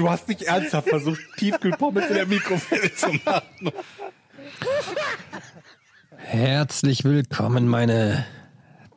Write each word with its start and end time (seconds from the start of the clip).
Du 0.00 0.08
hast 0.08 0.28
nicht 0.28 0.40
ernsthaft 0.40 0.88
versucht, 0.88 1.20
Tiefkühlpommes 1.36 2.06
in 2.08 2.14
der 2.14 2.24
Mikrowelle 2.24 2.94
zu 2.94 3.08
machen. 3.22 3.70
Herzlich 6.16 7.04
willkommen, 7.04 7.68
meine 7.68 8.24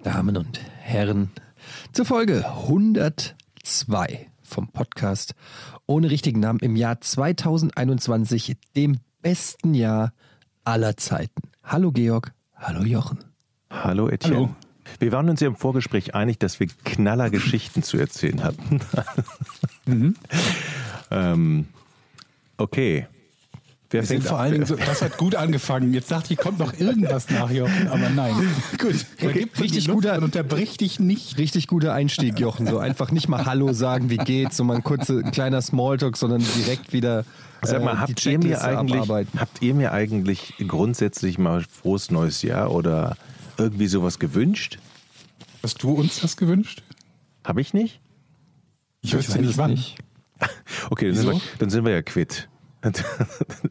Damen 0.04 0.38
und 0.38 0.62
Herren, 0.80 1.32
zur 1.92 2.06
Folge 2.06 2.48
102 2.48 4.30
vom 4.44 4.70
Podcast 4.70 5.36
ohne 5.88 6.10
richtigen 6.10 6.40
Namen 6.40 6.60
im 6.60 6.78
Jahr 6.78 7.02
2021, 7.02 8.56
dem 8.78 9.00
besten 9.22 9.74
Jahr 9.74 10.14
aller 10.64 10.96
Zeiten. 10.96 11.42
Hallo 11.66 11.92
Georg, 11.92 12.32
hallo 12.56 12.84
Jochen. 12.84 13.26
Hallo 13.70 14.08
Etienne. 14.08 14.38
Hallo. 14.38 14.56
Wir 15.00 15.12
waren 15.12 15.28
uns 15.28 15.42
ja 15.42 15.48
im 15.48 15.58
Vorgespräch 15.58 16.16
einig, 16.16 16.40
dass 16.40 16.62
wir 16.62 16.68
Knallergeschichten 16.86 17.84
zu 17.84 17.98
erzählen 17.98 18.42
hatten. 18.42 18.80
ähm, 21.14 21.68
okay. 22.58 23.08
Wer 23.94 24.02
Wir 24.02 24.08
sind 24.08 24.24
vor 24.24 24.40
allen 24.40 24.54
Dingen 24.54 24.66
so, 24.66 24.76
das 24.76 25.04
hat 25.04 25.18
gut 25.18 25.36
angefangen. 25.36 25.94
Jetzt 25.94 26.10
dachte 26.10 26.34
ich, 26.34 26.40
kommt 26.40 26.58
noch 26.58 26.74
irgendwas 26.80 27.30
nach, 27.30 27.52
Jochen, 27.52 27.88
aber 27.90 28.10
nein. 28.10 28.34
Gut, 28.80 29.06
da 29.22 29.32
gibt 29.32 29.62
richtig 29.62 29.88
guter 29.88 30.20
unterbricht 30.20 30.82
dich 30.82 31.00
nicht. 31.00 31.38
Richtig 31.38 31.68
guter 31.68 31.94
Einstieg, 31.94 32.40
Jochen. 32.40 32.66
So 32.66 32.80
einfach 32.80 33.12
nicht 33.12 33.28
mal 33.28 33.46
Hallo 33.46 33.72
sagen, 33.72 34.10
wie 34.10 34.18
geht's, 34.18 34.58
so 34.58 34.64
mal 34.64 34.78
ein 34.78 34.84
kurzer, 34.84 35.20
ein 35.20 35.32
kleiner 35.32 35.62
Smalltalk, 35.62 36.18
sondern 36.18 36.44
direkt 36.58 36.92
wieder 36.92 37.24
Sag 37.62 37.82
äh, 37.82 37.86
mal, 37.86 37.94
die 37.94 38.00
habt 38.00 38.26
ihr, 38.26 38.40
mir 38.40 38.64
eigentlich, 38.64 39.02
abarbeiten. 39.02 39.40
habt 39.40 39.62
ihr 39.62 39.76
mir 39.76 39.92
eigentlich 39.92 40.56
grundsätzlich 40.68 41.38
mal 41.38 41.64
frohes 41.64 42.10
neues 42.10 42.42
Jahr 42.42 42.72
oder 42.72 43.16
irgendwie 43.60 43.88
sowas 43.88 44.18
gewünscht? 44.18 44.80
Hast 45.62 45.84
du 45.84 45.92
uns 45.92 46.20
das 46.20 46.36
gewünscht? 46.36 46.82
Habe 47.46 47.62
ich 47.62 47.76
nicht? 47.76 48.00
Ich 49.02 49.14
wüsste 49.14 49.40
nicht 49.40 49.52
es 49.52 49.58
wann. 49.58 49.72
nicht. 49.72 49.98
Okay, 50.90 51.08
dann 51.08 51.16
sind, 51.16 51.32
wir, 51.32 51.42
dann 51.60 51.70
sind 51.70 51.86
wir 51.86 51.92
ja 51.94 52.02
quitt. 52.02 52.50
Das 52.82 53.02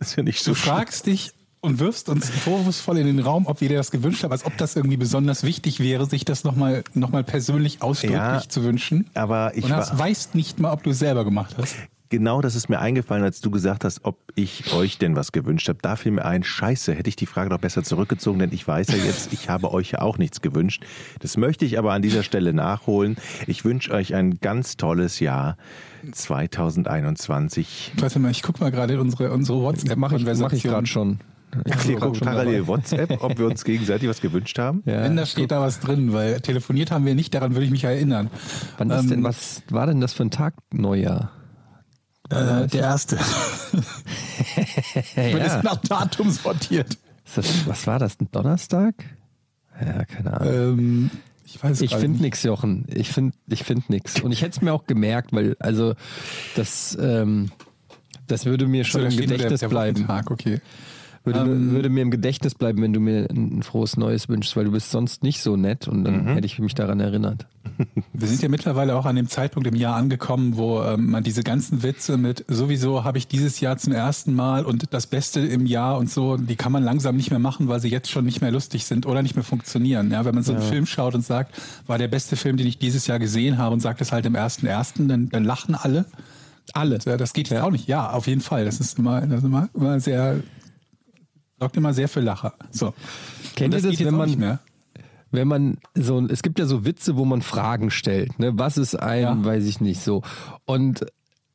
ist 0.00 0.16
ja 0.16 0.22
nicht 0.22 0.42
so 0.42 0.52
Du 0.52 0.54
fragst 0.54 1.06
dich 1.06 1.32
und 1.60 1.78
wirfst 1.78 2.08
uns 2.08 2.28
vorwurfsvoll 2.30 2.98
in 2.98 3.06
den 3.06 3.18
Raum, 3.20 3.46
ob 3.46 3.60
wir 3.60 3.68
dir 3.68 3.76
das 3.76 3.90
gewünscht 3.90 4.24
haben, 4.24 4.32
als 4.32 4.44
ob 4.44 4.56
das 4.56 4.74
irgendwie 4.74 4.96
besonders 4.96 5.44
wichtig 5.44 5.80
wäre, 5.80 6.06
sich 6.06 6.24
das 6.24 6.44
nochmal 6.44 6.82
noch 6.94 7.10
mal 7.10 7.22
persönlich 7.22 7.82
ausdrücklich 7.82 8.18
Ja, 8.18 8.42
zu 8.48 8.64
wünschen. 8.64 9.08
aber 9.14 9.52
ich 9.54 9.64
und 9.66 9.72
hast, 9.72 9.96
weißt 9.96 10.34
nicht 10.34 10.58
mal, 10.58 10.72
ob 10.72 10.82
du 10.82 10.90
es 10.90 10.98
selber 10.98 11.24
gemacht 11.24 11.56
hast. 11.58 11.76
Genau 12.08 12.42
das 12.42 12.56
ist 12.56 12.68
mir 12.68 12.78
eingefallen, 12.78 13.24
als 13.24 13.40
du 13.40 13.50
gesagt 13.50 13.84
hast, 13.84 14.04
ob 14.04 14.18
ich 14.34 14.74
euch 14.74 14.98
denn 14.98 15.16
was 15.16 15.32
gewünscht 15.32 15.68
habe. 15.68 15.78
Da 15.80 15.96
fiel 15.96 16.12
mir 16.12 16.26
ein, 16.26 16.42
scheiße, 16.42 16.92
hätte 16.92 17.08
ich 17.08 17.16
die 17.16 17.24
Frage 17.24 17.48
doch 17.48 17.58
besser 17.58 17.82
zurückgezogen, 17.84 18.38
denn 18.38 18.52
ich 18.52 18.68
weiß 18.68 18.88
ja 18.88 18.96
jetzt, 18.96 19.32
ich 19.32 19.48
habe 19.48 19.72
euch 19.72 19.92
ja 19.92 20.00
auch 20.02 20.18
nichts 20.18 20.42
gewünscht. 20.42 20.84
Das 21.20 21.38
möchte 21.38 21.64
ich 21.64 21.78
aber 21.78 21.92
an 21.94 22.02
dieser 22.02 22.22
Stelle 22.22 22.52
nachholen. 22.52 23.16
Ich 23.46 23.64
wünsche 23.64 23.92
euch 23.92 24.14
ein 24.14 24.40
ganz 24.40 24.76
tolles 24.76 25.20
Jahr 25.20 25.56
2021. 26.10 27.92
Warte 27.98 28.18
mal, 28.18 28.30
ich 28.30 28.42
guck 28.42 28.60
mal 28.60 28.70
gerade 28.70 29.00
unsere, 29.00 29.32
unsere 29.32 29.58
Mach 29.96 30.12
ich, 30.12 30.24
mach 30.24 30.52
ich 30.52 30.62
gerade 30.62 30.86
schon. 30.86 31.20
Ich 31.66 31.76
bin 31.86 31.98
gucken 31.98 32.14
schon 32.14 32.26
parallel 32.26 32.60
dabei. 32.60 32.66
WhatsApp, 32.68 33.22
ob 33.22 33.38
wir 33.38 33.46
uns 33.46 33.62
gegenseitig 33.64 34.08
was 34.08 34.20
gewünscht 34.22 34.58
haben. 34.58 34.82
Ja, 34.86 35.02
Wenn 35.02 35.16
da 35.16 35.26
steht 35.26 35.50
da 35.50 35.60
was 35.60 35.80
drin, 35.80 36.12
weil 36.14 36.40
telefoniert 36.40 36.90
haben 36.90 37.04
wir 37.04 37.14
nicht, 37.14 37.34
daran 37.34 37.52
würde 37.52 37.66
ich 37.66 37.70
mich 37.70 37.84
erinnern. 37.84 38.30
Wann 38.78 38.90
ist 38.90 39.02
Ähm, 39.04 39.08
denn, 39.10 39.24
was 39.24 39.62
war 39.68 39.86
denn 39.86 40.00
das 40.00 40.14
für 40.14 40.22
ein 40.24 40.30
Tag 40.30 40.54
Neujahr? 40.72 41.30
Äh, 42.30 42.66
der 42.68 42.80
erste. 42.80 43.18
Ja, 45.16 45.32
Wird 45.32 45.46
es 45.46 45.62
nach 45.62 45.76
Datum 45.76 46.30
sortiert. 46.30 46.98
Ist 47.24 47.38
das, 47.38 47.66
was 47.66 47.86
war 47.86 47.98
das? 47.98 48.20
Ein 48.20 48.28
Donnerstag? 48.32 48.94
Ja, 49.80 50.04
keine 50.04 50.40
Ahnung. 50.40 50.52
Ähm, 50.54 51.10
ich 51.54 51.62
weiß 51.62 51.80
Ich 51.82 51.90
finde 51.90 52.10
nicht. 52.12 52.20
nix, 52.20 52.42
Jochen. 52.42 52.86
Ich 52.94 53.10
finde 53.10 53.36
ich 53.48 53.64
find 53.64 53.90
nix. 53.90 54.20
Und 54.20 54.32
ich 54.32 54.42
hätte 54.42 54.52
es 54.56 54.62
mir 54.62 54.72
auch 54.72 54.86
gemerkt, 54.86 55.32
weil, 55.32 55.56
also, 55.58 55.94
das, 56.56 56.96
ähm, 57.00 57.50
das 58.26 58.46
würde 58.46 58.66
mir 58.66 58.84
schon 58.84 59.02
im 59.02 59.16
Gedächtnis 59.16 59.48
der, 59.48 59.58
der 59.58 59.68
bleiben. 59.68 59.96
Wochentag, 59.98 60.30
okay. 60.30 60.60
Würde, 61.24 61.38
Ähm, 61.40 61.70
würde 61.70 61.88
mir 61.88 62.02
im 62.02 62.10
Gedächtnis 62.10 62.54
bleiben, 62.56 62.82
wenn 62.82 62.92
du 62.92 62.98
mir 62.98 63.28
ein, 63.30 63.62
frohes 63.62 63.96
Neues 63.96 64.28
wünschst, 64.28 64.56
weil 64.56 64.64
du 64.64 64.72
bist 64.72 64.90
sonst 64.90 65.22
nicht 65.22 65.40
so 65.40 65.56
nett 65.56 65.86
und 65.86 66.02
dann 66.04 66.26
hätte 66.28 66.46
ich 66.46 66.58
mich 66.58 66.74
daran 66.74 66.98
erinnert. 66.98 67.46
Wir 68.12 68.26
sind 68.28 68.42
ja 68.42 68.48
mittlerweile 68.48 68.96
auch 68.96 69.06
an 69.06 69.14
dem 69.14 69.28
Zeitpunkt 69.28 69.68
im 69.68 69.76
Jahr 69.76 69.94
angekommen, 69.96 70.56
wo 70.56 70.82
ähm, 70.82 71.10
man 71.10 71.22
diese 71.22 71.42
ganzen 71.44 71.82
Witze 71.84 72.16
mit 72.16 72.44
sowieso 72.48 73.04
habe 73.04 73.18
ich 73.18 73.28
dieses 73.28 73.60
Jahr 73.60 73.76
zum 73.78 73.92
ersten 73.92 74.34
Mal 74.34 74.64
und 74.64 74.92
das 74.92 75.06
Beste 75.06 75.40
im 75.40 75.64
Jahr 75.66 75.96
und 75.98 76.10
so, 76.10 76.36
die 76.36 76.56
kann 76.56 76.72
man 76.72 76.82
langsam 76.82 77.16
nicht 77.16 77.30
mehr 77.30 77.38
machen, 77.38 77.68
weil 77.68 77.78
sie 77.80 77.88
jetzt 77.88 78.10
schon 78.10 78.24
nicht 78.24 78.40
mehr 78.40 78.50
lustig 78.50 78.84
sind 78.84 79.06
oder 79.06 79.22
nicht 79.22 79.36
mehr 79.36 79.44
funktionieren. 79.44 80.10
Ja, 80.10 80.24
wenn 80.24 80.34
man 80.34 80.42
so 80.42 80.52
einen 80.54 80.62
Film 80.62 80.86
schaut 80.86 81.14
und 81.14 81.24
sagt, 81.24 81.54
war 81.86 81.98
der 81.98 82.08
beste 82.08 82.34
Film, 82.36 82.56
den 82.56 82.66
ich 82.66 82.78
dieses 82.78 83.06
Jahr 83.06 83.20
gesehen 83.20 83.58
habe 83.58 83.72
und 83.74 83.80
sagt 83.80 84.00
es 84.00 84.10
halt 84.10 84.26
im 84.26 84.34
ersten 84.34 84.66
ersten, 84.66 85.06
dann, 85.06 85.28
dann 85.28 85.44
lachen 85.44 85.76
alle. 85.76 86.04
Alle. 86.74 86.98
Ja, 87.04 87.16
das 87.16 87.32
geht 87.32 87.48
jetzt 87.48 87.58
Ja. 87.58 87.64
auch 87.64 87.70
nicht. 87.70 87.86
Ja, 87.88 88.10
auf 88.10 88.26
jeden 88.26 88.40
Fall. 88.40 88.64
Das 88.64 88.80
ist 88.80 88.98
immer, 88.98 89.20
das 89.22 89.38
ist 89.38 89.44
immer, 89.44 89.68
immer 89.74 89.98
sehr, 90.00 90.40
sorgt 91.62 91.76
immer 91.76 91.94
sehr 91.94 92.08
für 92.08 92.20
Lacher. 92.20 92.54
So. 92.72 92.92
Kennt 93.54 93.72
ihr 93.74 93.80
das, 93.80 93.90
jetzt 93.92 94.04
wenn 94.04 94.14
man- 94.16 94.28
nicht 94.28 94.38
mehr? 94.38 94.58
wenn 95.30 95.46
man 95.48 95.78
so, 95.94 96.20
es 96.26 96.42
gibt 96.42 96.58
ja 96.58 96.66
so 96.66 96.84
Witze, 96.84 97.16
wo 97.16 97.24
man 97.24 97.40
Fragen 97.40 97.90
stellt. 97.90 98.38
Ne? 98.38 98.52
Was 98.58 98.76
ist 98.76 98.96
ein, 98.96 99.22
Ja. 99.22 99.44
weiß 99.44 99.64
ich 99.64 99.80
nicht 99.80 100.00
so. 100.02 100.22
Und 100.66 101.06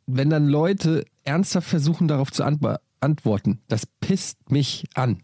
wenn 0.07 0.29
dann 0.29 0.47
Leute 0.47 1.06
ernsthaft 1.25 1.68
versuchen, 1.68 2.07
darauf 2.07 2.31
zu 2.31 2.44
antworten, 2.44 2.81
antworten, 3.01 3.59
das 3.68 3.85
pisst 3.85 4.50
mich 4.50 4.85
an. 4.95 5.18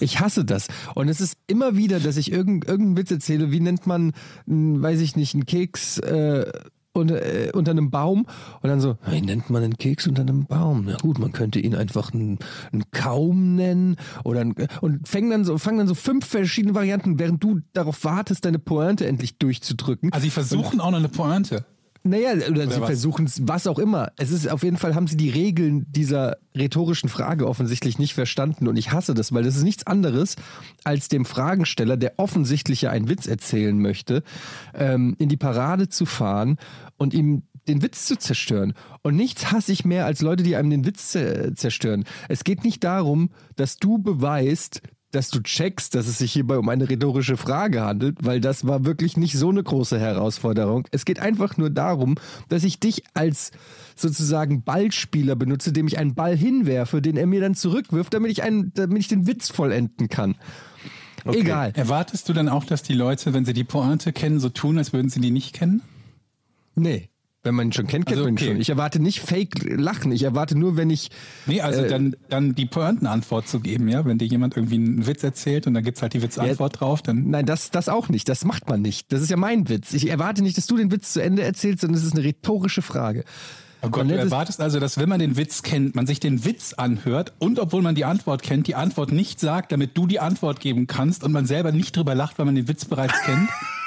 Ich 0.00 0.18
hasse 0.18 0.44
das. 0.44 0.66
Und 0.96 1.08
es 1.08 1.20
ist 1.20 1.36
immer 1.46 1.76
wieder, 1.76 2.00
dass 2.00 2.16
ich 2.16 2.32
irgend, 2.32 2.64
irgendeinen 2.66 2.96
Witz 2.96 3.10
erzähle, 3.12 3.52
wie 3.52 3.60
nennt 3.60 3.86
man, 3.86 4.12
n, 4.48 4.82
weiß 4.82 5.00
ich 5.00 5.14
nicht, 5.14 5.34
einen 5.34 5.46
Keks 5.46 5.98
äh, 5.98 6.50
unter, 7.00 7.22
äh, 7.22 7.50
unter 7.52 7.72
einem 7.72 7.90
Baum 7.90 8.26
und 8.62 8.68
dann 8.68 8.80
so, 8.80 8.96
wie 9.08 9.20
nennt 9.20 9.50
man 9.50 9.62
einen 9.62 9.76
Keks 9.76 10.06
unter 10.06 10.22
einem 10.22 10.46
Baum? 10.46 10.84
Na 10.86 10.96
gut, 10.96 11.18
man 11.18 11.32
könnte 11.32 11.60
ihn 11.60 11.74
einfach 11.74 12.12
einen, 12.12 12.38
einen 12.72 12.84
Kaum 12.92 13.56
nennen 13.56 13.96
oder 14.24 14.40
ein, 14.40 14.54
und 14.80 15.08
fangen 15.08 15.30
dann 15.30 15.44
so 15.44 15.58
fangen 15.58 15.78
dann 15.78 15.88
so 15.88 15.94
fünf 15.94 16.26
verschiedene 16.26 16.74
Varianten, 16.74 17.18
während 17.18 17.42
du 17.42 17.60
darauf 17.72 18.04
wartest, 18.04 18.44
deine 18.44 18.58
Pointe 18.58 19.06
endlich 19.06 19.38
durchzudrücken. 19.38 20.12
Also 20.12 20.24
sie 20.24 20.30
versuchen 20.30 20.80
auch 20.80 20.90
noch 20.90 20.98
eine 20.98 21.08
Pointe. 21.08 21.64
Naja, 22.02 22.32
oder, 22.48 22.62
sie 22.62 22.80
was? 22.80 22.86
versuchen 22.86 23.26
es, 23.26 23.46
was 23.46 23.66
auch 23.66 23.78
immer. 23.78 24.12
Es 24.16 24.30
ist 24.30 24.50
auf 24.50 24.62
jeden 24.62 24.78
Fall, 24.78 24.94
haben 24.94 25.06
sie 25.06 25.18
die 25.18 25.28
Regeln 25.28 25.84
dieser 25.90 26.38
rhetorischen 26.56 27.10
Frage 27.10 27.46
offensichtlich 27.46 27.98
nicht 27.98 28.14
verstanden. 28.14 28.68
Und 28.68 28.78
ich 28.78 28.90
hasse 28.90 29.12
das, 29.12 29.34
weil 29.34 29.42
das 29.42 29.56
ist 29.56 29.64
nichts 29.64 29.86
anderes, 29.86 30.36
als 30.82 31.08
dem 31.08 31.26
Fragensteller, 31.26 31.98
der 31.98 32.14
offensichtlich 32.16 32.82
ja 32.82 32.90
einen 32.90 33.10
Witz 33.10 33.26
erzählen 33.26 33.78
möchte, 33.78 34.22
ähm, 34.74 35.14
in 35.18 35.28
die 35.28 35.36
Parade 35.36 35.90
zu 35.90 36.06
fahren 36.06 36.56
und 37.00 37.14
ihm 37.14 37.44
den 37.66 37.82
Witz 37.82 38.04
zu 38.04 38.18
zerstören. 38.18 38.74
Und 39.02 39.16
nichts 39.16 39.50
hasse 39.50 39.72
ich 39.72 39.84
mehr 39.84 40.04
als 40.04 40.20
Leute, 40.20 40.42
die 40.42 40.54
einem 40.54 40.70
den 40.70 40.84
Witz 40.84 41.14
äh, 41.14 41.54
zerstören. 41.54 42.04
Es 42.28 42.44
geht 42.44 42.62
nicht 42.62 42.84
darum, 42.84 43.30
dass 43.56 43.78
du 43.78 43.98
beweist, 43.98 44.82
dass 45.12 45.30
du 45.30 45.40
checkst, 45.40 45.94
dass 45.94 46.06
es 46.06 46.18
sich 46.18 46.32
hierbei 46.32 46.58
um 46.58 46.68
eine 46.68 46.88
rhetorische 46.88 47.38
Frage 47.38 47.80
handelt, 47.80 48.18
weil 48.20 48.40
das 48.40 48.66
war 48.66 48.84
wirklich 48.84 49.16
nicht 49.16 49.36
so 49.36 49.48
eine 49.48 49.62
große 49.62 49.98
Herausforderung. 49.98 50.86
Es 50.90 51.04
geht 51.04 51.18
einfach 51.18 51.56
nur 51.56 51.70
darum, 51.70 52.16
dass 52.48 52.64
ich 52.64 52.80
dich 52.80 53.02
als 53.14 53.50
sozusagen 53.96 54.62
Ballspieler 54.62 55.36
benutze, 55.36 55.72
dem 55.72 55.86
ich 55.86 55.98
einen 55.98 56.14
Ball 56.14 56.36
hinwerfe, 56.36 57.00
den 57.00 57.16
er 57.16 57.26
mir 57.26 57.40
dann 57.40 57.54
zurückwirft, 57.54 58.12
damit 58.12 58.30
ich 58.30 58.42
einen, 58.42 58.72
damit 58.74 58.98
ich 58.98 59.08
den 59.08 59.26
Witz 59.26 59.48
vollenden 59.48 60.08
kann. 60.08 60.36
Egal. 61.24 61.72
Erwartest 61.74 62.28
du 62.28 62.32
dann 62.34 62.48
auch, 62.48 62.64
dass 62.64 62.82
die 62.82 62.94
Leute, 62.94 63.32
wenn 63.32 63.44
sie 63.44 63.52
die 63.52 63.64
Pointe 63.64 64.12
kennen, 64.12 64.38
so 64.38 64.50
tun, 64.50 64.78
als 64.78 64.92
würden 64.92 65.08
sie 65.08 65.20
die 65.20 65.30
nicht 65.30 65.54
kennen? 65.54 65.82
Nee. 66.80 67.08
Wenn 67.42 67.54
man 67.54 67.68
ihn 67.68 67.72
schon 67.72 67.86
kennt, 67.86 68.04
kennt 68.04 68.18
Also, 68.18 68.24
man 68.24 68.34
ihn 68.34 68.36
okay. 68.36 68.46
schon. 68.48 68.60
Ich 68.60 68.68
erwarte 68.68 69.00
nicht 69.00 69.20
Fake-Lachen. 69.20 70.12
Ich 70.12 70.24
erwarte 70.24 70.58
nur, 70.58 70.76
wenn 70.76 70.90
ich. 70.90 71.10
Nee, 71.46 71.62
also 71.62 71.80
Äh, 71.80 71.88
dann, 71.88 72.14
dann 72.28 72.54
die 72.54 72.66
Pointenantwort 72.66 73.48
zu 73.48 73.60
geben, 73.60 73.88
ja? 73.88 74.04
Wenn 74.04 74.18
dir 74.18 74.26
jemand 74.26 74.56
irgendwie 74.58 74.74
einen 74.74 75.06
Witz 75.06 75.22
erzählt 75.24 75.66
und 75.66 75.72
dann 75.72 75.82
gibt's 75.82 76.02
halt 76.02 76.12
die 76.12 76.20
Witzantwort 76.20 76.80
drauf, 76.80 77.00
dann. 77.00 77.30
Nein, 77.30 77.46
das, 77.46 77.70
das 77.70 77.88
auch 77.88 78.10
nicht. 78.10 78.28
Das 78.28 78.44
macht 78.44 78.68
man 78.68 78.82
nicht. 78.82 79.10
Das 79.10 79.22
ist 79.22 79.30
ja 79.30 79.38
mein 79.38 79.70
Witz. 79.70 79.94
Ich 79.94 80.10
erwarte 80.10 80.42
nicht, 80.42 80.58
dass 80.58 80.66
du 80.66 80.76
den 80.76 80.92
Witz 80.92 81.14
zu 81.14 81.22
Ende 81.22 81.42
erzählst, 81.42 81.80
sondern 81.80 81.96
es 81.98 82.04
ist 82.04 82.12
eine 82.14 82.24
rhetorische 82.24 82.82
Frage. 82.82 83.24
Oh 83.80 83.88
Gott, 83.88 84.00
Man 84.04 84.08
du 84.08 84.14
es- 84.16 84.24
erwartest 84.24 84.60
also, 84.60 84.78
dass 84.78 84.98
wenn 84.98 85.08
man 85.08 85.20
den 85.20 85.38
Witz 85.38 85.62
kennt, 85.62 85.94
man 85.94 86.06
sich 86.06 86.20
den 86.20 86.44
Witz 86.44 86.74
anhört 86.74 87.32
und 87.38 87.58
obwohl 87.58 87.80
man 87.80 87.94
die 87.94 88.04
Antwort 88.04 88.42
kennt, 88.42 88.66
die 88.66 88.74
Antwort 88.74 89.12
nicht 89.12 89.40
sagt, 89.40 89.72
damit 89.72 89.96
du 89.96 90.06
die 90.06 90.20
Antwort 90.20 90.60
geben 90.60 90.86
kannst 90.86 91.24
und 91.24 91.32
man 91.32 91.46
selber 91.46 91.72
nicht 91.72 91.96
drüber 91.96 92.14
lacht, 92.14 92.38
weil 92.38 92.44
man 92.44 92.54
den 92.54 92.68
Witz 92.68 92.84
bereits 92.84 93.18
kennt. 93.22 93.48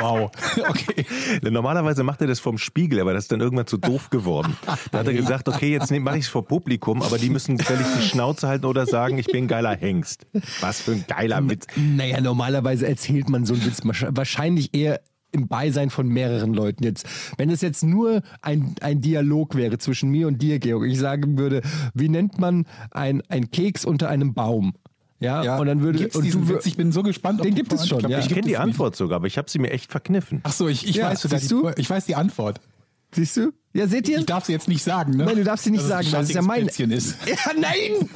Wow. 0.00 0.30
Okay. 0.68 1.06
Normalerweise 1.42 2.02
macht 2.02 2.20
er 2.20 2.26
das 2.26 2.40
vom 2.40 2.58
Spiegel, 2.58 3.00
aber 3.00 3.12
das 3.12 3.24
ist 3.24 3.32
dann 3.32 3.40
irgendwann 3.40 3.66
zu 3.66 3.76
doof 3.78 4.10
geworden. 4.10 4.56
Da 4.90 4.98
hat 4.98 5.06
er 5.06 5.12
gesagt, 5.14 5.48
okay, 5.48 5.70
jetzt 5.72 5.90
mache 5.90 6.18
ich 6.18 6.24
es 6.24 6.28
vor 6.30 6.44
Publikum, 6.46 7.02
aber 7.02 7.18
die 7.18 7.30
müssen 7.30 7.58
völlig 7.58 7.86
die 7.96 8.02
Schnauze 8.02 8.48
halten 8.48 8.66
oder 8.66 8.86
sagen, 8.86 9.18
ich 9.18 9.26
bin 9.26 9.44
ein 9.44 9.48
geiler 9.48 9.76
Hengst. 9.76 10.26
Was 10.60 10.80
für 10.80 10.92
ein 10.92 11.04
geiler 11.06 11.48
Witz. 11.48 11.66
Naja, 11.76 12.20
normalerweise 12.20 12.86
erzählt 12.88 13.28
man 13.28 13.44
so 13.46 13.54
einen 13.54 13.64
Witz 13.64 13.82
wahrsch- 13.82 14.08
wahrscheinlich 14.16 14.74
eher 14.74 15.00
im 15.30 15.46
Beisein 15.46 15.90
von 15.90 16.08
mehreren 16.08 16.54
Leuten 16.54 16.84
jetzt. 16.84 17.06
Wenn 17.36 17.50
es 17.50 17.60
jetzt 17.60 17.82
nur 17.82 18.22
ein, 18.42 18.74
ein 18.80 19.00
Dialog 19.00 19.54
wäre 19.56 19.78
zwischen 19.78 20.10
mir 20.10 20.26
und 20.26 20.40
dir, 20.40 20.58
Georg, 20.58 20.86
ich 20.86 20.98
sagen 20.98 21.38
würde, 21.38 21.60
wie 21.94 22.08
nennt 22.08 22.38
man 22.38 22.66
ein, 22.90 23.22
ein 23.28 23.50
Keks 23.50 23.84
unter 23.84 24.08
einem 24.08 24.32
Baum? 24.34 24.74
Ja, 25.20 25.58
und 25.58 25.66
dann 25.66 25.80
würde 25.82 25.98
Gibt's 25.98 26.14
und 26.16 26.22
diesen 26.24 26.46
du, 26.46 26.54
Witz? 26.54 26.66
Ich 26.66 26.76
bin 26.76 26.92
so 26.92 27.02
gespannt. 27.02 27.40
ob 27.40 27.44
Den 27.46 27.54
gibt 27.56 27.72
es 27.72 27.88
schon, 27.88 27.98
klappt. 27.98 28.12
ja. 28.12 28.18
Ich 28.20 28.28
kenne 28.28 28.42
die. 28.42 28.56
Antwort 28.56 28.94
sogar, 28.96 29.16
aber 29.16 29.26
ich 29.26 29.36
habe 29.36 29.50
sie 29.50 29.58
mir 29.58 29.70
echt 29.70 29.90
verkniffen. 29.90 30.40
Ach 30.44 30.52
so, 30.52 30.68
ich, 30.68 30.86
ich 30.88 30.96
Ja, 30.96 31.10
weiß 31.10 31.22
sogar 31.22 31.40
siehst 31.40 31.50
die, 31.50 31.54
du? 31.56 31.70
ich 31.76 31.90
weiß 31.90 32.04
die 32.06 32.14
Antwort. 32.14 32.60
siehst 33.12 33.36
du? 33.36 33.52
Ja, 33.74 33.86
seht 33.88 34.08
ihr? 34.08 34.18
Ich 34.18 34.26
darf 34.26 34.44
sie 34.44 34.52
jetzt 34.52 34.68
nicht 34.68 34.82
sagen, 34.82 35.16
ne? 35.16 35.24
Nein, 35.24 35.36
du 35.36 35.44
darfst 35.44 35.64
sie 35.64 35.70
nicht 35.70 35.82
Dass 35.82 35.88
sagen, 35.88 36.12
weil 36.12 36.22
es 36.22 36.28
ist 36.30 36.34
ja 36.36 36.42
mein- 36.42 36.66
ist. 36.92 37.16
Ja, 37.26 37.52
nein! 37.60 38.08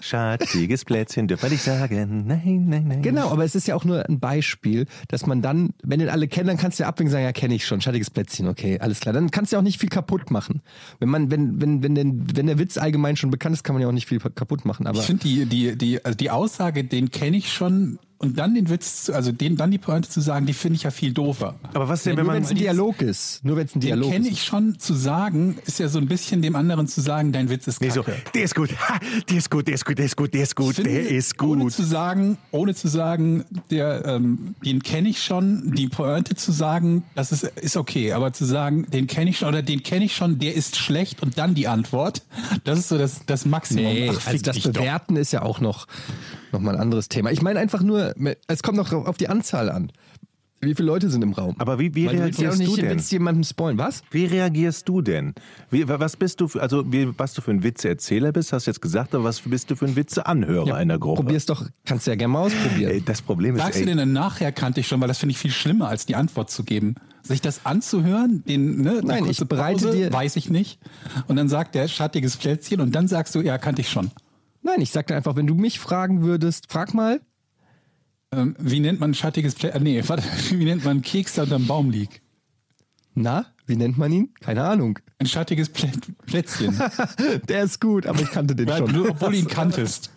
Ja- 0.00 0.38
Schattiges 0.38 0.84
Plätzchen, 0.84 1.28
dürfen 1.28 1.44
wir 1.44 1.50
nicht 1.50 1.62
sagen. 1.62 2.24
Nein, 2.26 2.66
nein, 2.68 2.84
nein. 2.88 3.02
Genau, 3.02 3.30
aber 3.30 3.44
es 3.44 3.54
ist 3.54 3.66
ja 3.68 3.74
auch 3.74 3.84
nur 3.84 4.04
ein 4.08 4.18
Beispiel, 4.20 4.86
dass 5.08 5.26
man 5.26 5.42
dann, 5.42 5.70
wenn 5.82 6.00
den 6.00 6.08
alle 6.08 6.28
kennen, 6.28 6.46
dann 6.48 6.56
kannst 6.56 6.78
du 6.78 6.82
ja 6.84 6.88
abwinken 6.88 7.08
und 7.10 7.12
sagen, 7.12 7.24
ja, 7.24 7.32
kenne 7.32 7.54
ich 7.54 7.66
schon, 7.66 7.80
schattiges 7.80 8.10
Plätzchen, 8.10 8.48
okay, 8.48 8.78
alles 8.80 9.00
klar. 9.00 9.12
Dann 9.12 9.30
kannst 9.30 9.52
du 9.52 9.56
ja 9.56 9.60
auch 9.60 9.64
nicht 9.64 9.80
viel 9.80 9.88
kaputt 9.88 10.30
machen. 10.30 10.62
Wenn 10.98 11.08
man, 11.08 11.30
wenn, 11.30 11.60
wenn, 11.60 11.82
wenn, 11.82 11.94
den, 11.94 12.26
wenn 12.36 12.46
der 12.46 12.58
Witz 12.58 12.78
allgemein 12.78 13.16
schon 13.16 13.30
bekannt 13.30 13.54
ist, 13.54 13.64
kann 13.64 13.74
man 13.74 13.82
ja 13.82 13.88
auch 13.88 13.92
nicht 13.92 14.08
viel 14.08 14.20
kaputt 14.20 14.64
machen. 14.64 14.86
Aber 14.86 14.98
Ich 14.98 15.04
finde 15.06 15.22
die, 15.22 15.46
die, 15.46 15.76
die, 15.76 16.04
also 16.04 16.16
die 16.16 16.30
Aussage, 16.30 16.84
den 16.84 17.10
kenne 17.10 17.36
ich 17.36 17.52
schon 17.52 17.98
und 18.22 18.36
dann 18.38 18.54
den 18.54 18.68
Witz, 18.68 19.04
zu- 19.04 19.14
also 19.14 19.32
den, 19.32 19.56
dann 19.56 19.70
die 19.70 19.78
Pointe 19.78 20.06
zu 20.10 20.20
sagen, 20.20 20.44
die 20.44 20.52
finde 20.52 20.76
ich 20.76 20.82
ja 20.82 20.90
viel 20.90 21.14
doofer. 21.14 21.54
Aber 21.72 21.88
was 21.88 22.02
denn, 22.02 22.16
nur 22.16 22.18
wenn 22.18 22.26
wenn 22.26 22.34
man. 22.34 22.42
es 22.42 22.50
ein 22.50 22.56
Dialog 22.58 23.00
ist. 23.00 23.42
Nur 23.46 23.56
wenn 23.56 23.64
es 23.64 23.74
ein 23.74 23.80
Den 23.80 23.86
Dialog 23.86 24.12
kenne 24.12 24.26
ist. 24.26 24.32
ich 24.34 24.44
schon 24.44 24.78
zu 24.78 24.92
sagen, 24.92 25.56
ist 25.64 25.78
ja 25.78 25.88
so 25.88 25.98
ein 25.98 26.06
bisschen 26.06 26.42
dem 26.42 26.54
anderen 26.54 26.86
zu 26.86 27.00
sagen, 27.00 27.32
dein 27.32 27.48
Witz 27.48 27.66
ist 27.66 27.80
Nee, 27.80 27.88
kacke. 27.88 28.02
so, 28.12 28.30
der 28.34 28.42
ist 28.42 28.54
gut, 28.54 28.68
ha, 28.78 29.00
der 29.30 29.38
ist 29.38 29.50
gut, 29.50 29.68
der 29.68 29.74
ist 29.74 29.86
gut, 29.86 29.89
der 29.94 30.06
ist 30.06 30.16
gut, 30.16 30.34
der 30.34 30.42
ist 30.42 30.56
gut, 30.56 30.76
finde, 30.76 30.90
der 30.90 31.08
ist 31.08 31.40
Ohne 31.42 31.64
gut. 31.64 31.72
zu 31.72 31.82
sagen, 31.82 32.38
ohne 32.50 32.74
zu 32.74 32.88
sagen, 32.88 33.44
der, 33.70 34.04
ähm, 34.06 34.54
den 34.64 34.82
kenne 34.82 35.08
ich 35.08 35.22
schon, 35.22 35.72
die 35.74 35.88
Pointe 35.88 36.34
zu 36.34 36.52
sagen, 36.52 37.04
das 37.14 37.32
ist, 37.32 37.44
ist 37.44 37.76
okay, 37.76 38.12
aber 38.12 38.32
zu 38.32 38.44
sagen, 38.44 38.86
den 38.90 39.06
kenne 39.06 39.30
ich 39.30 39.38
schon 39.38 39.48
oder 39.48 39.62
den 39.62 39.82
kenne 39.82 40.04
ich 40.04 40.14
schon, 40.14 40.38
der 40.38 40.54
ist 40.54 40.76
schlecht 40.76 41.22
und 41.22 41.38
dann 41.38 41.54
die 41.54 41.68
Antwort, 41.68 42.22
das 42.64 42.78
ist 42.78 42.88
so 42.88 42.98
das, 42.98 43.20
das 43.26 43.44
Maximum. 43.46 43.84
Nee, 43.84 44.08
Ach, 44.10 44.14
also 44.14 44.30
fick 44.30 44.42
das 44.42 44.54
dich 44.56 44.64
doch. 44.64 44.72
Bewerten 44.72 45.16
ist 45.16 45.32
ja 45.32 45.42
auch 45.42 45.60
noch, 45.60 45.86
noch 46.52 46.60
mal 46.60 46.74
ein 46.74 46.80
anderes 46.80 47.08
Thema. 47.08 47.30
Ich 47.30 47.42
meine 47.42 47.58
einfach 47.58 47.82
nur, 47.82 48.14
es 48.46 48.62
kommt 48.62 48.76
noch 48.76 48.92
auf 48.92 49.16
die 49.16 49.28
Anzahl 49.28 49.70
an. 49.70 49.92
Wie 50.62 50.74
viele 50.74 50.88
Leute 50.88 51.08
sind 51.10 51.22
im 51.22 51.32
Raum? 51.32 51.54
Aber 51.58 51.78
wie, 51.78 51.94
wie 51.94 52.06
Weil 52.06 52.16
du 52.16 52.22
willst 52.24 52.38
ja 52.38 52.48
auch 52.50 52.52
reagierst 52.52 52.58
nicht 52.68 52.76
du 52.76 52.80
denn? 52.82 52.90
willst 52.90 53.12
jemandem 53.12 53.44
spoilen. 53.44 53.78
Was? 53.78 54.02
Wie 54.10 54.26
reagierst 54.26 54.86
du 54.88 55.00
denn? 55.00 55.32
Wie, 55.70 55.88
was 55.88 56.16
bist 56.18 56.38
du, 56.40 56.48
für, 56.48 56.60
also 56.60 56.84
wie, 56.92 57.08
was 57.18 57.32
du 57.32 57.40
für 57.40 57.50
ein 57.50 57.62
Witzeerzähler 57.62 58.30
bist, 58.32 58.52
hast 58.52 58.66
du 58.66 58.70
jetzt 58.70 58.82
gesagt, 58.82 59.14
aber 59.14 59.24
was 59.24 59.40
bist 59.40 59.70
du 59.70 59.76
für 59.76 59.86
ein 59.86 59.96
Witzeanhörer 59.96 60.74
einer 60.74 60.98
Gruppe? 60.98 61.22
Probier's 61.22 61.46
doch, 61.46 61.66
kannst 61.86 62.06
du 62.06 62.10
ja 62.10 62.16
gerne 62.16 62.32
mal 62.34 62.40
ausprobieren. 62.40 62.90
Ey, 62.90 63.00
das 63.02 63.22
Problem 63.22 63.54
ist, 63.56 63.62
Sagst 63.62 63.80
du 63.80 63.86
denn 63.86 63.96
dann 63.96 64.12
nachher 64.12 64.52
kannte 64.52 64.80
ich 64.80 64.86
schon, 64.88 65.00
weil 65.00 65.08
das 65.08 65.16
finde 65.18 65.30
ich 65.32 65.38
viel 65.38 65.50
schlimmer, 65.50 65.88
als 65.88 66.04
die 66.04 66.14
Antwort 66.14 66.50
zu 66.50 66.62
geben. 66.62 66.96
Sich 67.22 67.40
das 67.40 67.64
anzuhören, 67.64 68.42
den, 68.46 68.82
ne, 68.82 69.00
Nein, 69.02 69.24
ich 69.26 69.38
bereite 69.46 69.86
Pause, 69.86 69.96
dir- 69.96 70.12
weiß 70.12 70.36
ich 70.36 70.50
nicht. 70.50 70.78
Und 71.26 71.36
dann 71.36 71.48
sagt 71.48 71.74
der 71.74 71.88
schattiges 71.88 72.36
Plätzchen 72.36 72.80
und 72.82 72.94
dann 72.94 73.08
sagst 73.08 73.34
du, 73.34 73.40
ja, 73.40 73.56
kannte 73.56 73.80
ich 73.80 73.88
schon. 73.88 74.10
Nein, 74.62 74.82
ich 74.82 74.90
sagte 74.90 75.14
einfach, 75.16 75.36
wenn 75.36 75.46
du 75.46 75.54
mich 75.54 75.80
fragen 75.80 76.20
würdest, 76.22 76.70
frag 76.70 76.92
mal, 76.92 77.20
Ähm, 78.32 78.54
wie 78.58 78.80
nennt 78.80 79.00
man 79.00 79.10
ein 79.10 79.14
schattiges 79.14 79.54
Plätzchen? 79.54 79.82
Nee, 79.82 80.02
warte, 80.08 80.22
wie 80.50 80.64
nennt 80.64 80.84
man 80.84 80.92
einen 80.92 81.02
Keks, 81.02 81.34
der 81.34 81.44
unterm 81.44 81.66
Baum 81.66 81.90
liegt? 81.90 82.20
na, 83.14 83.46
wie 83.66 83.76
nennt 83.76 83.98
man 83.98 84.10
ihn? 84.12 84.30
Keine 84.40 84.64
Ahnung. 84.64 84.98
Ein 85.18 85.26
schattiges 85.26 85.68
Plä 85.68 85.90
Plätzchen. 86.26 86.80
Der 87.48 87.64
ist 87.64 87.80
gut, 87.80 88.06
aber 88.06 88.20
ich 88.20 88.30
kannte 88.30 88.56
den 88.56 88.68
Ja, 88.68 88.78
schon. 88.78 88.92
du, 88.92 89.10
obwohl 89.10 89.32
du 89.32 89.38
ihn 89.38 89.46
kanntest. 89.46 90.10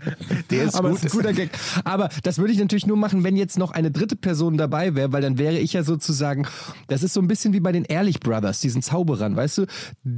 der 0.50 0.64
ist 0.64 0.74
aber 0.74 0.90
gut. 0.90 0.98
ist 0.98 1.04
ein 1.04 1.10
guter 1.10 1.32
Gag. 1.32 1.50
Aber 1.84 2.08
das 2.22 2.38
würde 2.38 2.52
ich 2.52 2.58
natürlich 2.58 2.86
nur 2.86 2.96
machen, 2.96 3.22
wenn 3.24 3.36
jetzt 3.36 3.58
noch 3.58 3.72
eine 3.72 3.90
dritte 3.90 4.16
Person 4.16 4.56
dabei 4.56 4.94
wäre, 4.94 5.12
weil 5.12 5.22
dann 5.22 5.38
wäre 5.38 5.58
ich 5.58 5.72
ja 5.74 5.82
sozusagen, 5.82 6.46
das 6.88 7.02
ist 7.02 7.14
so 7.14 7.20
ein 7.20 7.28
bisschen 7.28 7.52
wie 7.52 7.60
bei 7.60 7.72
den 7.72 7.84
Ehrlich 7.84 8.20
Brothers, 8.20 8.60
diesen 8.60 8.82
Zauberern, 8.82 9.36
weißt 9.36 9.58
du? 9.58 9.66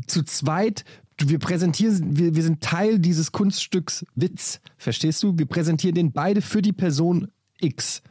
Zu 0.06 0.23
zweit, 0.23 0.85
wir 1.21 1.39
präsentieren, 1.39 2.17
wir, 2.17 2.35
wir 2.37 2.43
sind 2.43 2.62
Teil 2.62 2.99
dieses 3.01 3.33
Kunststücks 3.33 4.06
Witz, 4.15 4.61
verstehst 4.77 5.23
du? 5.23 5.37
Wir 5.37 5.47
präsentieren 5.47 5.94
den 5.94 6.12
beide 6.12 6.41
für 6.41 6.62
die 6.62 6.73
Person 6.73 7.29
X. 7.60 8.02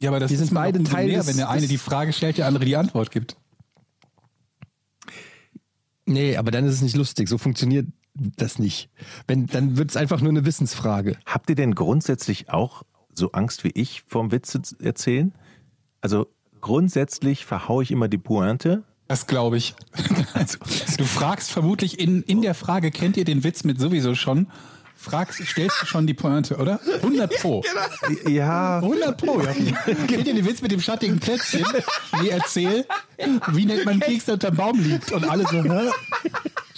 Ja, 0.00 0.10
aber 0.10 0.20
das 0.20 0.30
Wir 0.30 0.38
sind 0.38 0.48
ist 0.48 0.54
beide 0.54 0.82
Teil 0.82 1.06
mehr, 1.08 1.18
des- 1.18 1.26
wenn 1.28 1.36
der 1.36 1.48
eine 1.50 1.66
die 1.68 1.78
Frage 1.78 2.12
stellt, 2.12 2.38
der 2.38 2.46
andere 2.46 2.64
die 2.64 2.76
Antwort 2.76 3.10
gibt. 3.10 3.36
Nee, 6.06 6.36
aber 6.36 6.50
dann 6.50 6.66
ist 6.66 6.74
es 6.74 6.82
nicht 6.82 6.96
lustig. 6.96 7.28
So 7.28 7.38
funktioniert 7.38 7.86
das 8.14 8.58
nicht. 8.58 8.90
Wenn, 9.26 9.46
dann 9.46 9.76
wird 9.76 9.90
es 9.90 9.96
einfach 9.96 10.20
nur 10.20 10.30
eine 10.30 10.44
Wissensfrage. 10.44 11.16
Habt 11.24 11.48
ihr 11.50 11.56
denn 11.56 11.74
grundsätzlich 11.74 12.50
auch 12.50 12.82
so 13.12 13.32
Angst 13.32 13.64
wie 13.64 13.70
ich 13.74 14.02
vorm 14.06 14.30
Witze 14.30 14.60
zu 14.62 14.76
erzählen? 14.80 15.32
Also 16.00 16.26
grundsätzlich 16.60 17.46
verhaue 17.46 17.82
ich 17.82 17.90
immer 17.90 18.08
die 18.08 18.18
Pointe. 18.18 18.84
Das 19.08 19.26
glaube 19.26 19.56
ich. 19.56 19.74
du 20.98 21.04
fragst 21.04 21.50
vermutlich 21.50 21.98
in, 21.98 22.22
in 22.22 22.42
der 22.42 22.54
Frage, 22.54 22.90
kennt 22.90 23.16
ihr 23.16 23.24
den 23.24 23.42
Witz 23.44 23.64
mit 23.64 23.78
sowieso 23.80 24.14
schon? 24.14 24.48
Fragst, 25.04 25.46
stellst 25.46 25.82
du 25.82 25.86
schon 25.86 26.06
die 26.06 26.14
Pointe, 26.14 26.56
oder? 26.56 26.80
100 27.02 27.30
Pro. 27.36 27.62
Ja, 28.26 28.78
100 28.78 29.18
Pro, 29.18 29.38
ja. 29.42 29.52
Kennt 30.06 30.26
ihr 30.26 30.34
den 30.34 30.46
Witz 30.46 30.62
mit 30.62 30.72
dem 30.72 30.80
schattigen 30.80 31.20
Plätzchen? 31.20 31.66
Nee, 32.22 32.30
erzähl. 32.30 32.86
Wie 33.52 33.66
nennt 33.66 33.84
man 33.84 34.00
Keks, 34.00 34.24
der 34.24 34.34
unterm 34.34 34.56
Baum 34.56 34.80
liegt? 34.80 35.12
Und 35.12 35.28
alle 35.28 35.44
so, 35.44 35.62
hä? 35.62 35.90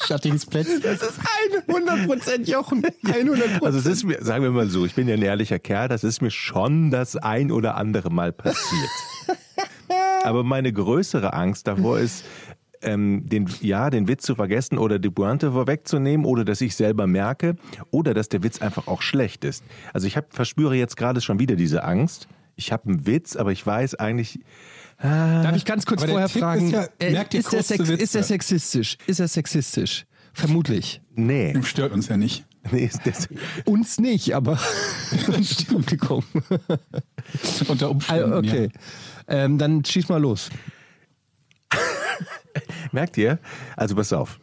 Schattiges 0.04 0.44
Plätzchen. 0.44 0.82
Das 0.82 1.02
ist 1.02 1.20
100% 1.68 2.50
Jochen. 2.50 2.84
100%. 3.04 3.64
also 3.64 3.78
es 3.78 3.86
ist 3.86 4.04
mir, 4.04 4.20
sagen 4.20 4.42
wir 4.42 4.50
mal 4.50 4.68
so, 4.68 4.84
ich 4.84 4.94
bin 4.94 5.06
ja 5.06 5.14
ein 5.14 5.22
ehrlicher 5.22 5.60
Kerl, 5.60 5.88
das 5.88 6.02
ist 6.02 6.20
mir 6.20 6.32
schon 6.32 6.90
das 6.90 7.16
ein 7.16 7.52
oder 7.52 7.76
andere 7.76 8.10
Mal 8.10 8.32
passiert. 8.32 8.90
Aber 10.24 10.42
meine 10.42 10.72
größere 10.72 11.32
Angst 11.32 11.68
davor 11.68 12.00
ist, 12.00 12.24
ähm, 12.82 13.22
den, 13.26 13.48
ja, 13.60 13.90
den 13.90 14.08
Witz 14.08 14.24
zu 14.24 14.34
vergessen 14.34 14.78
oder 14.78 14.98
die 14.98 15.10
Pointe 15.10 15.52
vorwegzunehmen 15.52 16.26
oder 16.26 16.44
dass 16.44 16.60
ich 16.60 16.76
selber 16.76 17.06
merke 17.06 17.56
oder 17.90 18.14
dass 18.14 18.28
der 18.28 18.42
Witz 18.42 18.60
einfach 18.60 18.86
auch 18.86 19.02
schlecht 19.02 19.44
ist. 19.44 19.64
Also 19.92 20.06
ich 20.06 20.16
hab, 20.16 20.34
verspüre 20.34 20.74
jetzt 20.76 20.96
gerade 20.96 21.20
schon 21.20 21.38
wieder 21.38 21.56
diese 21.56 21.84
Angst. 21.84 22.28
Ich 22.56 22.72
habe 22.72 22.88
einen 22.88 23.06
Witz, 23.06 23.36
aber 23.36 23.52
ich 23.52 23.66
weiß 23.66 23.96
eigentlich, 23.96 24.40
Darf 24.98 25.54
ich 25.54 25.66
ganz 25.66 25.84
kurz 25.84 26.04
vorher 26.04 26.28
Tipp 26.28 26.40
fragen, 26.40 26.66
ist 26.66 26.72
ja, 26.72 26.86
äh, 26.98 27.10
merkt 27.12 27.34
ihr 27.34 27.40
ist, 27.40 27.52
der 27.52 27.62
sex 27.62 27.88
ist 27.88 28.14
der 28.14 28.22
sexistisch? 28.22 28.96
Ist 29.06 29.20
er 29.20 29.28
sexistisch? 29.28 30.06
Vermutlich. 30.32 31.02
nee, 31.14 31.54
Stört 31.62 31.92
uns 31.92 32.08
ja 32.08 32.16
nicht. 32.16 32.44
nee 32.70 32.84
ist 32.84 33.00
das, 33.04 33.28
Uns 33.64 33.98
nicht, 33.98 34.34
aber 34.34 34.58
Publikum. 35.68 36.24
Unter 37.68 37.90
Umständen. 37.90 38.32
Also, 38.32 38.36
okay. 38.36 38.70
Ähm, 39.28 39.58
dann 39.58 39.84
schieß 39.84 40.08
mal 40.08 40.20
los. 40.20 40.50
merkt 42.96 43.16
ihr? 43.16 43.38
Also 43.76 43.94
pass 43.94 44.12
auf. 44.12 44.40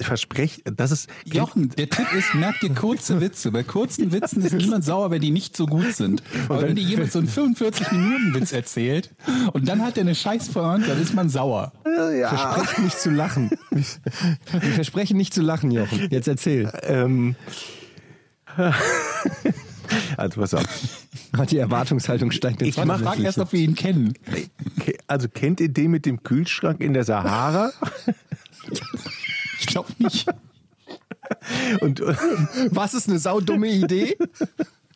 Versprecht, 0.00 0.62
das 0.76 0.92
ist, 0.92 1.10
Ja. 1.24 1.42
Jochen, 1.42 1.70
der 1.70 1.88
Tipp 1.90 2.06
ist, 2.16 2.32
merk 2.32 2.60
dir 2.60 2.72
kurze 2.72 3.20
Witze. 3.20 3.50
Bei 3.50 3.64
kurzen 3.64 4.12
Witzen 4.12 4.42
ist 4.42 4.54
niemand 4.54 4.84
sauer, 4.84 5.10
wenn 5.10 5.20
die 5.20 5.32
nicht 5.32 5.56
so 5.56 5.66
gut 5.66 5.92
sind. 5.92 6.22
Aber 6.48 6.62
wenn 6.62 6.76
dir 6.76 6.84
jemand 6.84 7.10
so 7.10 7.18
einen 7.18 7.26
45-Minuten-Witz 7.28 8.52
erzählt 8.52 9.10
und 9.54 9.68
dann 9.68 9.82
hat 9.82 9.96
er 9.96 10.02
eine 10.02 10.14
scheiß 10.14 10.50
Pointe, 10.50 10.86
dann 10.86 11.02
ist 11.02 11.14
man 11.14 11.28
sauer. 11.28 11.72
Versprecht 11.82 12.78
nicht 12.78 13.00
zu 13.00 13.10
lachen. 13.10 13.50
Wir 13.70 14.72
versprechen 14.72 15.16
nicht 15.16 15.34
zu 15.34 15.42
lachen, 15.42 15.72
Jochen. 15.72 16.06
Jetzt 16.12 16.28
erzähl. 16.28 16.70
ähm, 16.84 17.34
also 20.16 20.40
pass 20.40 20.54
auf. 20.54 20.64
Die 21.50 21.58
Erwartungshaltung 21.58 22.30
steigt 22.30 22.62
ins 22.62 22.76
Ich 22.76 22.84
mach- 22.84 23.00
Frag 23.00 23.18
erst, 23.20 23.38
ob 23.38 23.52
wir 23.52 23.60
ihn 23.60 23.74
kennen. 23.74 24.14
Also 25.08 25.28
kennt 25.28 25.60
ihr 25.60 25.70
den 25.70 25.90
mit 25.90 26.06
dem 26.06 26.22
Kühlschrank 26.22 26.80
in 26.80 26.92
der 26.92 27.04
Sahara? 27.04 27.72
Ich 29.58 29.66
glaube 29.66 29.92
nicht. 29.98 30.28
Und, 31.80 32.00
Was 32.00 32.94
ist 32.94 33.08
eine 33.08 33.18
saudumme 33.18 33.68
Idee? 33.68 34.16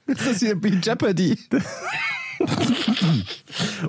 Ist 0.07 0.26
das 0.26 0.38
hier 0.40 0.62
wie 0.62 0.78
Jeopardy? 0.81 1.38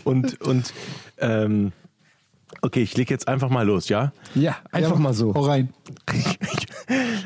und, 0.04 0.42
und 0.42 0.74
ähm, 1.18 1.72
okay, 2.62 2.82
ich 2.82 2.96
leg 2.98 3.10
jetzt 3.10 3.28
einfach 3.28 3.50
mal 3.50 3.66
los, 3.66 3.90
ja? 3.90 4.14
Ja, 4.36 4.58
einfach 4.72 4.98
mal 4.98 5.14
so. 5.14 5.34
Hau 5.34 5.42
rein. 5.42 5.74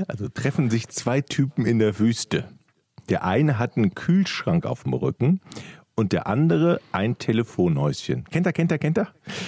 Also 0.07 0.29
treffen 0.29 0.69
sich 0.69 0.87
zwei 0.89 1.21
Typen 1.21 1.65
in 1.65 1.79
der 1.79 1.97
Wüste. 1.97 2.47
Der 3.09 3.23
eine 3.23 3.57
hat 3.57 3.75
einen 3.75 3.95
Kühlschrank 3.95 4.67
auf 4.67 4.83
dem 4.83 4.93
Rücken 4.93 5.41
und 5.97 6.13
der 6.13 6.27
andere 6.27 6.79
ein 6.91 7.17
Telefonhäuschen. 7.17 8.23
Kennt 8.25 8.45
er, 8.45 8.53
kennt 8.53 8.71
er, 8.71 8.77
kennt 8.77 8.97
er? 8.99 9.07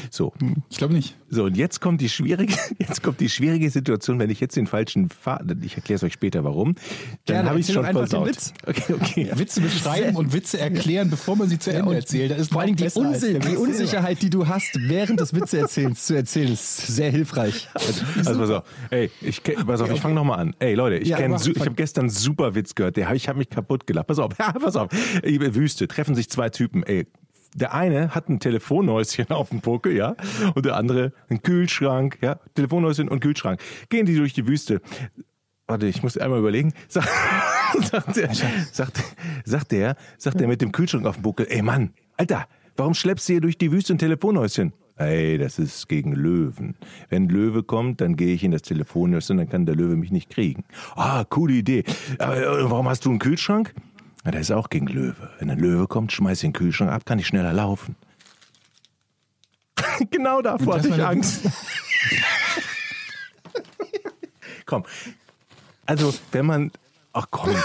So. 0.10 0.34
Ich 0.70 0.78
glaube 0.78 0.94
nicht. 0.94 1.16
So, 1.32 1.44
und 1.46 1.58
jetzt 1.58 1.80
kommt 1.80 2.02
die 2.02 2.10
schwierige, 2.10 2.54
jetzt 2.80 3.04
kommt 3.04 3.20
die 3.20 3.30
schwierige 3.30 3.70
Situation, 3.70 4.20
wenn 4.20 4.30
ich 4.30 4.40
jetzt 4.40 4.56
den 4.56 4.68
falschen 4.68 5.10
Faden, 5.10 5.62
ich 5.64 5.76
erkläre 5.76 5.98
es 5.98 6.04
euch 6.04 6.14
später 6.14 6.44
warum, 6.44 6.76
dann 7.26 7.48
habe 7.48 7.60
ich 7.60 7.68
schon 7.68 7.86
einfach 7.86 8.02
den 8.02 8.10
versaut. 8.10 8.28
Witz. 8.28 8.54
Okay, 8.70 8.94
okay. 8.94 9.32
Witze 9.36 9.62
beschreiben 9.62 10.16
und 10.16 10.34
Witze 10.34 10.60
erklären, 10.60 11.10
bevor 11.10 11.36
man 11.36 11.50
sie 11.50 11.58
zu 11.58 11.72
Ende 11.72 11.90
und 11.90 11.96
erzählt. 11.96 12.32
Das 12.32 12.40
ist 12.40 12.52
Vor 12.52 12.62
allem 12.62 12.76
die, 12.76 12.84
besser 12.84 13.02
als 13.02 13.24
Unsi 13.24 13.34
der 13.34 13.42
die 13.42 13.58
Unsicherheit, 13.58 14.22
die 14.22 14.30
du 14.30 14.48
hast, 14.48 14.78
während 14.80 15.20
des 15.20 15.34
Witzeerzählens 15.34 16.06
zu 16.06 16.16
erzählen, 16.16 16.54
ist 16.54 16.88
sehr 16.88 17.10
hilfreich. 17.10 17.68
Also 17.74 18.40
pass 18.40 18.50
auf, 18.50 18.64
ey, 18.92 19.10
ich, 19.22 19.42
pass 19.44 19.82
auf, 19.82 19.92
ich 19.92 20.00
fange 20.00 20.16
nochmal 20.16 20.40
an. 20.40 20.56
Ey 20.60 20.76
Leute, 20.76 20.98
ich, 20.98 21.10
Ja, 21.10 21.18
kenn 21.18 21.34
ich 21.34 21.60
habe 21.60 21.72
gestern 21.72 22.04
einen 22.04 22.10
super 22.10 22.56
Witz 22.56 22.76
gehört, 22.76 22.98
der, 22.98 23.12
ich 23.14 23.28
habe 23.28 23.40
mich 23.40 23.50
kaputt 23.50 23.88
gelacht. 23.88 24.08
Pass 24.08 24.20
auf, 24.20 24.34
ja, 24.38 24.52
pass 24.60 24.76
auf. 24.76 24.90
Ey, 25.24 25.40
Wüste, 25.56 25.88
treffen 25.88 26.16
sich 26.16 26.30
zwei 26.30 26.50
Typen, 26.50 26.84
ey. 26.84 27.08
Der 27.56 27.74
eine 27.74 28.14
hat 28.14 28.30
ein 28.30 28.40
Telefonhäuschen 28.40 29.28
auf 29.30 29.50
dem 29.50 29.62
Puckel, 29.62 29.96
ja, 29.96 30.16
und 30.56 30.66
der 30.66 30.76
andere 30.76 31.14
einen 31.30 31.42
Kühlschrank, 31.42 32.20
ja, 32.22 32.40
Telefonhäuschen 32.56 33.10
und 33.10 33.20
Kühlschrank. 33.20 33.60
Gehen 33.90 34.06
die 34.06 34.16
durch 34.16 34.34
die 34.34 34.48
Wüste. 34.48 34.82
Warte, 35.68 35.88
ich 35.88 36.02
muss 36.02 36.18
einmal 36.18 36.40
überlegen. 36.40 36.74
Sag, 36.88 37.08
sagt, 37.84 38.16
der, 38.16 38.34
sagt, 38.34 39.04
sagt 39.46 39.72
der, 39.72 39.96
sagt 40.18 40.40
der 40.40 40.48
mit 40.48 40.62
dem 40.62 40.72
Kühlschrank 40.72 41.06
auf 41.06 41.16
dem 41.16 41.24
Buckel, 41.24 41.48
ey 41.50 41.62
Mann, 41.62 41.94
Alter, 42.18 42.48
warum 42.76 42.94
schleppst 42.94 43.30
du 43.30 43.34
hier 43.34 43.42
durch 43.42 43.58
die 43.58 43.72
Wüste 43.72 43.94
ein 43.94 44.00
Telefonhäuschen? 44.00 44.74
Ey, 45.00 45.38
das 45.38 45.60
ist 45.60 45.88
gegen 45.88 46.12
Löwen. 46.12 46.76
Wenn 47.08 47.24
ein 47.24 47.30
Löwe 47.30 47.64
kommt, 47.64 48.02
dann 48.02 48.18
gehe 48.18 48.34
ich 48.34 48.44
in 48.44 48.52
das 48.52 48.64
Telefonhäuschen, 48.64 49.38
dann 49.38 49.48
kann 49.48 49.66
der 49.66 49.76
Löwe 49.76 49.96
mich 49.96 50.12
nicht 50.12 50.30
kriegen. 50.30 50.66
Ah, 50.96 51.24
coole 51.24 51.54
Idee. 51.54 51.86
Aber 52.18 52.36
äh, 52.36 52.70
warum 52.70 52.90
hast 52.90 53.06
du 53.06 53.10
einen 53.10 53.20
Kühlschrank? 53.20 53.74
Ja, 54.26 54.32
der 54.32 54.42
ist 54.42 54.52
auch 54.52 54.70
gegen 54.70 54.88
Löwe. 54.88 55.30
Wenn 55.40 55.50
ein 55.50 55.60
Löwe 55.60 55.88
kommt, 55.88 56.12
schmeiß 56.12 56.40
ich 56.40 56.42
den 56.42 56.54
Kühlschrank 56.54 56.92
ab, 56.92 57.06
kann 57.06 57.20
ich 57.20 57.28
schneller 57.28 57.54
laufen. 57.54 57.96
genau 60.12 60.42
davor 60.42 60.76
hatte 60.76 60.90
ich 60.90 61.04
Angst. 61.04 61.42
komm. 64.66 64.84
Also, 65.86 66.14
wenn 66.32 66.46
man. 66.46 66.72
Ach 67.14 67.28
komm. 67.32 67.56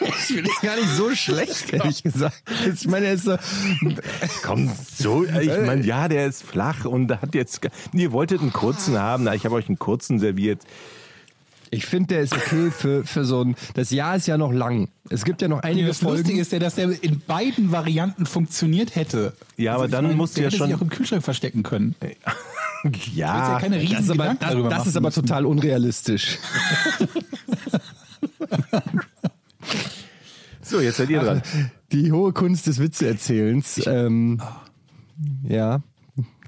Ich 0.00 0.14
finde 0.14 0.50
ihn 0.50 0.66
gar 0.66 0.74
nicht 0.74 0.88
so 0.88 1.14
schlecht, 1.14 1.72
ehrlich 1.72 2.02
gesagt. 2.02 2.42
Ich 2.66 2.88
meine, 2.88 3.06
er 3.06 3.12
ist 3.12 3.24
so. 3.24 3.36
Komm, 4.42 4.68
so, 4.68 5.24
ich 5.24 5.48
meine, 5.48 5.84
ja, 5.84 6.08
der 6.08 6.26
ist 6.26 6.42
flach 6.42 6.84
und 6.84 7.10
hat 7.22 7.36
jetzt. 7.36 7.60
Ihr 7.92 8.10
wolltet 8.10 8.40
einen 8.40 8.52
kurzen 8.52 8.98
haben, 8.98 9.24
na, 9.24 9.34
ich 9.34 9.44
habe 9.44 9.54
euch 9.54 9.68
einen 9.68 9.78
kurzen 9.78 10.18
serviert. 10.18 10.62
Ich 11.74 11.86
finde, 11.86 12.08
der 12.08 12.20
ist 12.20 12.34
okay 12.34 12.70
für, 12.70 13.02
für 13.04 13.24
so 13.24 13.42
ein. 13.42 13.56
Das 13.72 13.90
Jahr 13.90 14.16
ist 14.16 14.26
ja 14.26 14.36
noch 14.36 14.52
lang. 14.52 14.90
Es 15.08 15.24
gibt 15.24 15.40
ja 15.40 15.48
noch 15.48 15.60
einige 15.60 15.86
Das 15.88 16.00
Folgen. 16.00 16.18
Lustige 16.18 16.40
ist 16.42 16.52
ja, 16.52 16.58
dass 16.58 16.74
der 16.74 17.02
in 17.02 17.20
beiden 17.26 17.72
Varianten 17.72 18.26
funktioniert 18.26 18.94
hätte. 18.94 19.32
Ja, 19.56 19.74
aber 19.76 19.86
ich 19.86 19.90
dann 19.90 20.14
musst 20.14 20.36
du 20.36 20.42
ja 20.42 20.48
hätte 20.48 20.58
schon- 20.58 20.66
sich 20.68 20.76
auch 20.76 20.82
im 20.82 20.90
Kühlschrank 20.90 21.22
verstecken 21.24 21.62
können. 21.62 21.94
Ja 23.14 23.52
Ja, 23.54 23.58
keine 23.60 23.80
riesen 23.80 23.94
das 23.94 24.04
ist 24.06 24.10
aber, 24.10 24.24
das, 24.34 24.38
darüber 24.40 24.68
das 24.68 24.86
ist 24.88 24.96
aber 24.96 25.06
müssen. 25.08 25.22
total 25.24 25.46
unrealistisch. 25.46 26.36
so, 30.62 30.80
jetzt 30.80 30.96
seid 30.96 31.10
ihr 31.10 31.20
dran. 31.20 31.42
Die 31.92 32.12
hohe 32.12 32.32
Kunst 32.32 32.66
des 32.66 32.78
Witzeerzählens. 32.80 33.80
Ähm, 33.86 34.40
ja. 35.48 35.82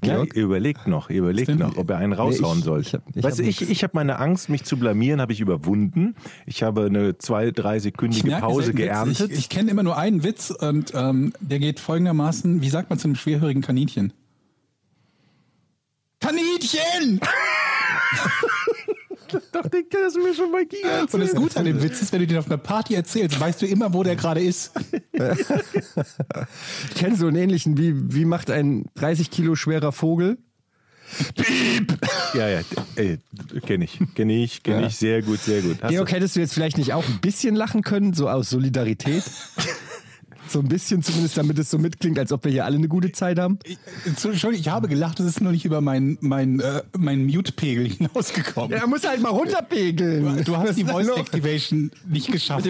Ja, 0.05 0.15
Georg? 0.15 0.35
ihr 0.35 0.43
überlegt 0.43 0.87
noch, 0.87 1.09
ihr 1.09 1.17
überlegt 1.19 1.57
noch, 1.57 1.77
ob 1.77 1.89
er 1.89 1.97
einen 1.97 2.13
raushauen 2.13 2.55
Nee, 2.57 2.59
ich- 2.59 2.65
soll. 2.65 2.81
ich 2.81 2.93
hab- 2.93 3.01
ich 3.15 3.23
weißt 3.23 3.39
du, 3.39 3.43
ich, 3.43 3.69
ich 3.69 3.83
habe 3.83 3.91
meine 3.95 4.19
Angst, 4.19 4.49
mich 4.49 4.63
zu 4.63 4.77
blamieren, 4.77 5.21
habe 5.21 5.33
ich 5.33 5.39
überwunden. 5.41 6.15
Ich 6.45 6.63
habe 6.63 6.85
eine 6.85 7.17
zwei, 7.17 7.51
drei 7.51 7.79
sekündige 7.79 8.29
Pause 8.37 8.73
geerntet. 8.73 9.31
Ich, 9.31 9.39
ich 9.39 9.49
kenne 9.49 9.71
immer 9.71 9.83
nur 9.83 9.97
einen 9.97 10.23
Witz 10.23 10.51
und 10.51 10.91
ähm, 10.95 11.33
der 11.41 11.59
geht 11.59 11.79
folgendermaßen, 11.79 12.61
wie 12.61 12.69
sagt 12.69 12.89
man 12.89 12.99
zu 12.99 13.07
einem 13.07 13.15
schwerhörigen 13.15 13.61
Kaninchen? 13.61 14.13
Kaninchen! 16.19 17.19
dachte, 19.51 19.83
das 19.89 20.15
ist 20.15 20.23
mir 20.23 20.33
schon 20.33 20.51
bei 20.51 20.63
Giga 20.65 21.01
Und 21.11 21.19
das 21.21 21.33
Gute 21.33 21.57
an 21.59 21.65
dem 21.65 21.81
Witz 21.81 22.01
ist, 22.01 22.11
wenn 22.13 22.19
du 22.19 22.27
den 22.27 22.37
auf 22.37 22.47
einer 22.47 22.57
Party 22.57 22.93
erzählst, 22.95 23.39
weißt 23.39 23.61
du 23.61 23.65
immer, 23.65 23.93
wo 23.93 24.03
der 24.03 24.15
gerade 24.15 24.41
ist. 24.43 24.71
Ich 26.89 26.95
kenne 26.95 27.15
so 27.15 27.27
einen 27.27 27.37
ähnlichen. 27.37 27.77
Wie, 27.77 27.93
wie 28.13 28.25
macht 28.25 28.49
ein 28.51 28.85
30 28.95 29.31
Kilo 29.31 29.55
schwerer 29.55 29.91
Vogel? 29.91 30.37
Ja, 32.33 32.49
ja, 32.49 32.61
äh, 32.95 33.17
kenne 33.65 33.85
ich, 33.85 33.99
kenne 34.15 34.33
ich, 34.43 34.63
kenne 34.63 34.81
Ja. 34.81 34.87
ich, 34.87 34.97
sehr 34.97 35.21
gut, 35.21 35.39
sehr 35.39 35.61
gut. 35.61 35.77
Hast 35.81 35.91
Georg, 35.91 36.09
du, 36.09 36.15
hättest 36.15 36.35
du 36.35 36.39
jetzt 36.39 36.53
vielleicht 36.53 36.77
nicht 36.77 36.93
auch 36.93 37.07
ein 37.07 37.19
bisschen 37.21 37.55
lachen 37.55 37.83
können, 37.83 38.13
so 38.13 38.27
aus 38.27 38.49
Solidarität? 38.49 39.23
so 40.47 40.59
ein 40.59 40.67
bisschen 40.67 41.01
zumindest, 41.03 41.37
damit 41.37 41.57
es 41.59 41.69
so 41.71 41.77
mitklingt, 41.77 42.19
als 42.19 42.31
ob 42.31 42.43
wir 42.45 42.51
hier 42.51 42.65
alle 42.65 42.77
eine 42.77 42.87
gute 42.87 43.11
Zeit 43.11 43.39
haben. 43.39 43.59
Ich- 43.63 43.77
Entschuldigung, 44.05 44.53
ich 44.53 44.67
habe 44.69 44.87
gelacht, 44.87 45.19
das 45.19 45.25
ist 45.25 45.41
nur 45.41 45.51
nicht 45.51 45.65
über 45.65 45.81
meinen 45.81 46.17
mein, 46.21 46.59
äh, 46.59 46.81
mein 46.97 47.25
Mute-Pegel 47.25 47.87
hinausgekommen. 47.89 48.71
Er 48.71 48.87
muss 48.87 49.07
halt 49.07 49.21
mal 49.21 49.29
runterpegeln. 49.29 50.43
Du 50.43 50.55
hast 50.57 50.75
die 50.77 50.85
Voice 50.85 51.07
Activation 51.09 51.91
nicht 52.07 52.31
geschafft. 52.31 52.65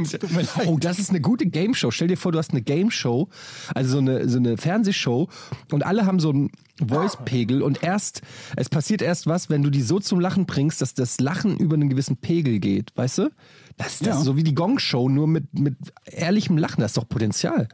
Oh, 0.65 0.77
das 0.79 0.99
ist 0.99 1.09
eine 1.09 1.21
gute 1.21 1.45
Game 1.45 1.73
Show. 1.73 1.91
Stell 1.91 2.07
dir 2.07 2.17
vor, 2.17 2.31
du 2.31 2.37
hast 2.37 2.51
eine 2.51 2.61
Game 2.61 2.91
Show, 2.91 3.29
also 3.73 3.91
so 3.93 3.97
eine, 3.99 4.27
so 4.29 4.37
eine 4.37 4.57
Fernsehshow 4.57 5.27
und 5.71 5.85
alle 5.85 6.05
haben 6.05 6.19
so 6.19 6.29
einen 6.29 6.51
Voice-Pegel 6.85 7.61
und 7.61 7.83
erst, 7.83 8.21
es 8.57 8.67
passiert 8.69 9.01
erst 9.01 9.27
was, 9.27 9.49
wenn 9.49 9.63
du 9.63 9.69
die 9.69 9.81
so 9.81 9.99
zum 9.99 10.19
Lachen 10.19 10.45
bringst, 10.45 10.81
dass 10.81 10.93
das 10.93 11.19
Lachen 11.21 11.57
über 11.57 11.75
einen 11.75 11.89
gewissen 11.89 12.17
Pegel 12.17 12.59
geht, 12.59 12.91
weißt 12.95 13.19
du? 13.19 13.29
Das, 13.77 13.99
das 13.99 14.07
Ja. 14.07 14.17
ist 14.17 14.23
so 14.23 14.37
wie 14.37 14.43
die 14.43 14.55
Gong-Show, 14.55 15.09
nur 15.09 15.27
mit, 15.27 15.57
mit 15.59 15.75
ehrlichem 16.05 16.57
Lachen. 16.57 16.81
Das 16.81 16.91
ist 16.91 16.97
doch 16.97 17.07
Potenzial. 17.09 17.67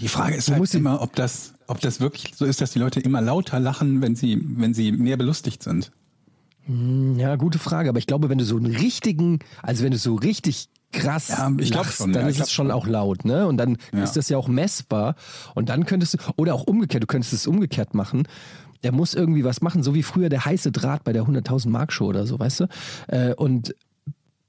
Die 0.00 0.08
Frage 0.08 0.34
ist 0.34 0.48
halt 0.50 0.58
musst 0.58 0.74
immer, 0.74 1.00
ob 1.00 1.14
das, 1.14 1.54
ob 1.68 1.80
das 1.80 2.00
wirklich 2.00 2.32
so 2.36 2.44
ist, 2.44 2.60
dass 2.60 2.72
die 2.72 2.78
Leute 2.78 3.00
immer 3.00 3.20
lauter 3.22 3.60
lachen, 3.60 4.02
wenn 4.02 4.14
sie, 4.16 4.42
wenn 4.56 4.74
sie 4.74 4.92
mehr 4.92 5.16
belustigt 5.16 5.62
sind. 5.62 5.92
Ja, 7.16 7.36
gute 7.36 7.58
Frage. 7.58 7.88
Aber 7.88 7.98
ich 7.98 8.06
glaube, 8.06 8.28
wenn 8.28 8.38
du 8.38 8.44
so 8.44 8.56
einen 8.56 8.74
richtigen, 8.74 9.38
also 9.62 9.84
wenn 9.84 9.92
du 9.92 9.98
so 9.98 10.16
richtig 10.16 10.68
krass 10.92 11.28
Ja, 11.28 11.50
ich 11.58 11.72
lachst, 11.72 11.98
schon, 11.98 12.12
dann 12.12 12.22
ja, 12.22 12.28
ist 12.28 12.40
es 12.40 12.50
schon 12.52 12.66
schon. 12.66 12.70
auch 12.72 12.86
laut, 12.86 13.24
ne? 13.24 13.46
Und 13.46 13.56
dann 13.56 13.76
Ja. 13.92 14.02
ist 14.02 14.16
das 14.16 14.28
ja 14.28 14.36
auch 14.36 14.48
messbar. 14.48 15.14
Und 15.54 15.68
dann 15.68 15.86
könntest 15.86 16.14
du, 16.14 16.18
oder 16.36 16.54
auch 16.54 16.64
umgekehrt, 16.64 17.02
du 17.02 17.06
könntest 17.06 17.32
es 17.32 17.46
umgekehrt 17.46 17.94
machen. 17.94 18.26
Der 18.82 18.92
muss 18.92 19.14
irgendwie 19.14 19.44
was 19.44 19.62
machen, 19.62 19.82
so 19.82 19.94
wie 19.94 20.02
früher 20.02 20.28
der 20.28 20.44
heiße 20.44 20.72
Draht 20.72 21.04
bei 21.04 21.12
der 21.12 21.24
100.000 21.24 21.68
Mark 21.70 21.92
Show 21.92 22.06
oder 22.06 22.26
so, 22.26 22.38
weißt 22.38 22.60
du? 22.60 22.66
Äh, 23.08 23.34
Und 23.34 23.74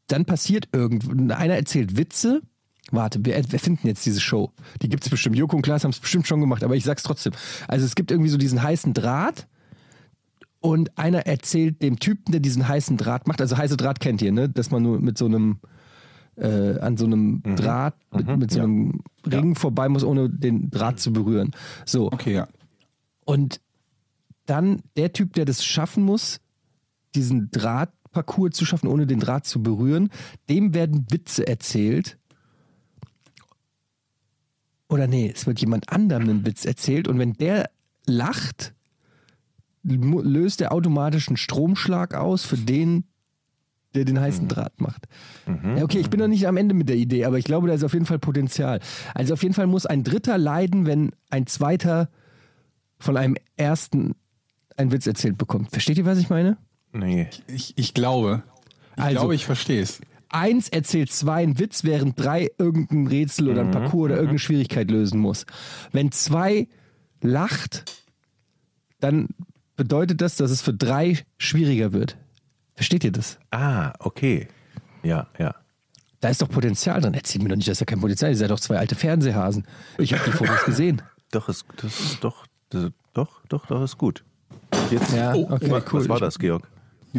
dann 0.07 0.25
passiert 0.25 0.69
irgendwo, 0.71 1.11
einer 1.33 1.55
erzählt 1.55 1.97
Witze. 1.97 2.41
Warte, 2.91 3.25
wir, 3.25 3.35
wir 3.51 3.59
finden 3.59 3.87
jetzt 3.87 4.05
diese 4.05 4.21
Show. 4.21 4.53
Die 4.81 4.87
gibt 4.87 5.03
es 5.03 5.09
bestimmt. 5.09 5.35
Joko 5.35 5.57
und 5.57 5.61
Klaas 5.61 5.83
haben 5.83 5.91
es 5.91 5.99
bestimmt 5.99 6.27
schon 6.27 6.39
gemacht, 6.39 6.63
aber 6.63 6.75
ich 6.75 6.85
sag's 6.85 7.03
trotzdem. 7.03 7.33
Also 7.67 7.85
es 7.85 7.95
gibt 7.95 8.11
irgendwie 8.11 8.29
so 8.29 8.37
diesen 8.37 8.63
heißen 8.63 8.93
Draht 8.93 9.47
und 10.59 10.97
einer 10.97 11.27
erzählt 11.27 11.81
dem 11.81 11.99
Typen, 11.99 12.31
der 12.31 12.39
diesen 12.39 12.67
heißen 12.67 12.95
Draht 12.97 13.27
macht, 13.27 13.41
also 13.41 13.57
heiße 13.57 13.75
Draht 13.75 13.99
kennt 13.99 14.21
ihr, 14.21 14.31
ne? 14.31 14.47
Dass 14.47 14.71
man 14.71 14.83
nur 14.83 15.01
mit 15.01 15.17
so 15.17 15.25
einem 15.25 15.59
äh, 16.37 16.79
an 16.79 16.97
so 16.97 17.05
einem 17.05 17.41
Draht, 17.43 17.95
mit, 18.13 18.37
mit 18.37 18.51
so 18.51 18.61
einem 18.61 19.01
Ring 19.25 19.55
vorbei 19.55 19.89
muss, 19.89 20.03
ohne 20.03 20.29
den 20.29 20.69
Draht 20.69 20.99
zu 20.99 21.11
berühren. 21.11 21.51
So. 21.85 22.11
Okay, 22.11 22.33
ja. 22.33 22.47
Und 23.25 23.59
dann 24.45 24.81
der 24.95 25.13
Typ, 25.13 25.33
der 25.33 25.45
das 25.45 25.65
schaffen 25.65 26.03
muss, 26.03 26.39
diesen 27.15 27.49
Drahtparcours 28.17 28.55
zu 28.55 28.65
schaffen, 28.65 28.88
ohne 28.88 29.07
den 29.07 29.19
Draht 29.19 29.45
zu 29.45 29.62
berühren, 29.62 30.09
dem 30.50 30.74
werden 30.74 31.05
Witze 31.09 31.47
erzählt. 31.47 32.17
Oder 34.89 35.07
nee, 35.07 35.31
es 35.33 35.45
wird 35.45 35.59
jemand 35.59 35.89
anderem 35.89 36.24
einen 36.24 36.45
Witz 36.45 36.65
erzählt 36.65 37.07
und 37.07 37.19
wenn 37.19 37.33
der 37.33 37.69
lacht, 38.05 38.74
löst 39.83 40.62
er 40.62 40.71
automatisch 40.71 41.27
einen 41.27 41.38
Stromschlag 41.38 42.13
aus 42.13 42.45
für 42.45 42.57
den, 42.57 43.03
der 43.95 44.05
den 44.05 44.19
heißen 44.19 44.47
Draht 44.47 44.79
macht. 44.79 45.07
Ja, 45.45 45.83
okay, 45.83 46.00
ich 46.00 46.09
bin 46.09 46.19
noch 46.19 46.27
nicht 46.27 46.47
am 46.47 46.57
Ende 46.57 46.74
mit 46.74 46.88
der 46.89 46.95
Idee, 46.95 47.25
aber 47.25 47.38
ich 47.38 47.45
glaube, 47.45 47.67
da 47.67 47.74
ist 47.74 47.83
auf 47.83 47.93
jeden 47.93 48.05
Fall 48.05 48.19
Potenzial. 48.19 48.79
Also 49.13 49.33
auf 49.33 49.43
jeden 49.43 49.53
Fall 49.53 49.67
muss 49.67 49.86
ein 49.86 50.03
Dritter 50.03 50.38
leiden, 50.38 50.86
wenn 50.86 51.12
ein 51.29 51.47
Zweiter 51.47 52.09
von 53.00 53.17
einem 53.17 53.36
Ersten 53.57 54.15
einen 54.77 54.91
Witz 54.91 55.07
erzählt 55.07 55.38
bekommt. 55.38 55.71
Versteht 55.71 55.97
ihr, 55.97 56.05
was 56.05 56.17
ich 56.17 56.29
meine? 56.29 56.57
Nee. 56.94 57.29
Ich, 57.48 57.74
ich 57.77 57.94
glaube. 57.94 58.44
Ich 58.96 59.03
Also- 59.03 59.20
glaube, 59.20 59.36
ich 59.36 59.46
verstehe 59.46 59.82
es. 59.82 60.01
Eins 60.29 60.67
erzählt 60.67 61.10
zwei 61.12 61.44
einen 61.44 61.58
Witz, 61.58 61.86
während 61.86 62.20
drei 62.20 62.50
irgendein 62.58 63.08
Rätsel 63.08 63.48
oder 63.50 63.62
ein 63.62 63.72
Parcours 63.72 64.06
oder 64.06 64.15
irgendeine 64.15 64.39
Schwierigkeit 64.39 64.91
lösen 64.91 65.20
muss. 65.22 65.46
Wenn 65.94 66.12
zwei 66.12 66.67
lacht, 67.22 67.86
dann 69.00 69.29
bedeutet 69.77 70.20
das, 70.22 70.36
dass 70.36 70.51
es 70.51 70.62
für 70.62 70.74
drei 70.74 71.20
schwieriger 71.38 71.94
wird. 71.94 72.17
Versteht 72.75 73.03
ihr 73.06 73.12
das? 73.13 73.39
Ah, 73.51 73.94
okay. 74.00 74.48
Ja, 75.03 75.27
ja. 75.39 75.56
Da 76.20 76.29
ist 76.29 76.41
doch 76.41 76.50
Potenzial 76.50 77.00
drin. 77.00 77.13
Erzählt 77.13 77.44
mir 77.44 77.50
doch 77.50 77.56
nicht, 77.56 77.70
dass 77.70 77.79
da 77.79 77.86
kein 77.86 78.01
Potenzial 78.01 78.32
ist. 78.32 78.38
Ihr 78.38 78.39
seid 78.41 78.51
doch 78.51 78.60
zwei 78.60 78.77
alte 78.77 78.96
Fernsehhasen. 78.96 79.65
Ich 79.98 80.13
habe 80.13 80.24
die 80.25 80.32
Fotos 80.32 80.62
gesehen. 80.65 81.01
Doch, 81.32 81.48
ist, 81.48 81.63
das 81.77 82.00
ist 82.01 82.24
doch, 82.24 82.46
das, 82.70 82.91
doch, 83.13 83.41
doch, 83.48 83.65
doch, 83.67 83.82
ist 83.84 83.98
gut. 83.98 84.24
Jetzt, 84.91 85.13
Ja, 85.13 85.34
oh, 85.36 85.48
okay, 85.51 85.70
cool. 85.72 86.01
was 86.01 86.10
war 86.10 86.20
das, 86.20 86.38
Georg? 86.38 86.67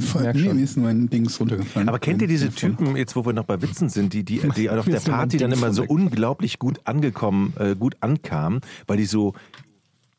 Merk 0.01 0.35
Nee, 0.37 0.45
schon. 0.45 0.57
mir 0.57 0.63
ist 0.65 0.77
nur 0.77 0.89
ein 0.89 1.09
Dings 1.11 1.39
runtergefallen. 1.41 1.89
Aber 1.89 1.99
kennt 1.99 2.23
ihr 2.23 2.29
diese. 2.29 2.51
Typen, 2.51 2.97
jetzt 2.97 3.15
wo 3.17 3.25
wir 3.27 3.33
noch 3.33 3.45
bei 3.45 3.61
Witzen 3.63 3.89
sind, 3.89 4.13
die, 4.13 4.25
die, 4.25 4.41
die 4.57 4.71
auf 4.71 4.85
der 4.85 4.95
mein 4.95 5.03
Party 5.05 5.37
dann 5.39 5.53
immer 5.53 5.73
so 5.73 5.85
unglaublich 5.85 6.59
gut 6.59 6.81
angekommen, 6.85 7.53
äh, 7.59 7.75
gut 7.75 7.97
ankamen, 8.01 8.61
weil 8.87 8.97
die 8.97 9.05
so 9.05 9.35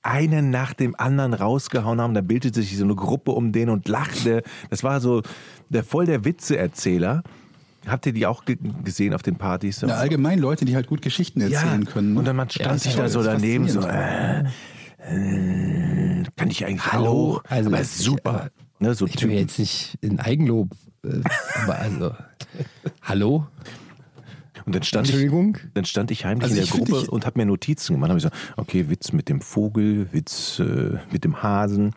einen 0.02 0.50
nach 0.50 0.74
dem 0.74 0.96
anderen 0.98 1.34
rausgehauen 1.34 2.00
haben. 2.00 2.14
Da 2.14 2.22
bildete 2.22 2.62
sich 2.62 2.78
so 2.78 2.84
eine 2.86 2.96
Gruppe 2.96 3.32
um 3.32 3.52
den 3.52 3.70
und 3.70 3.88
lachte. 3.88 4.44
Das 4.70 4.84
war 4.84 5.02
so 5.02 5.22
der 5.70 5.84
voll 5.84 6.06
der 6.06 6.24
Witzeerzähler. 6.26 7.24
Habt 7.88 8.06
ihr 8.06 8.14
die 8.14 8.26
auch 8.26 8.46
ge 8.46 8.58
gesehen 8.84 9.14
auf 9.14 9.22
den 9.24 9.36
Partys? 9.38 9.82
Ja, 9.82 9.90
allgemein 9.90 10.40
Leute, 10.40 10.66
die 10.66 10.76
halt 10.76 10.88
gut 10.88 11.02
Geschichten 11.02 11.42
erzählen 11.42 11.86
können. 11.86 12.14
ne? 12.14 12.20
Und 12.20 12.26
dann 12.28 12.36
man 12.36 12.50
stand 12.50 12.68
Ja, 12.72 12.78
sich 12.78 12.94
toll, 12.94 13.04
da 13.04 13.10
so 13.10 13.24
daneben 13.24 13.68
so, 13.70 13.80
äh, 13.82 14.42
äh, 15.00 16.24
kann 16.36 16.50
ich 16.50 16.66
eigentlich 16.66 16.92
Hallo? 16.92 17.04
Hallo? 17.04 17.42
Also, 17.50 17.70
aber 17.70 17.82
ich- 17.82 17.88
super. 17.90 18.50
Ne, 18.80 18.94
so 18.96 19.06
Ich 19.06 19.14
will 19.14 19.20
Typen. 19.22 19.36
jetzt 19.38 19.60
nicht 19.60 19.98
in 20.02 20.20
Eigenlob, 20.20 20.72
äh, 21.04 21.22
aber 21.64 21.80
also, 21.80 22.12
hallo? 23.02 23.48
Und 24.66 24.76
dann 24.76 24.84
stand 24.84 25.08
ich, 25.08 25.14
Entschuldigung? 25.16 25.58
dann 25.74 25.86
stand 25.86 26.12
ich 26.12 26.26
heimlich 26.26 26.44
Also 26.44 26.56
in 26.56 26.62
der 26.66 26.70
Gruppe 26.72 27.02
ich- 27.04 27.10
und 27.10 27.26
habe 27.26 27.40
mir 27.40 27.46
Notizen 27.46 27.94
gemacht. 27.94 28.10
Habe 28.10 28.20
ich 28.20 28.24
so, 28.24 28.30
okay, 28.58 28.90
Witz 28.90 29.12
mit 29.14 29.30
dem 29.30 29.42
Vogel, 29.42 30.08
Witz 30.12 30.60
äh, 30.60 30.98
mit 31.12 31.24
dem 31.24 31.42
Hasen. 31.42 31.94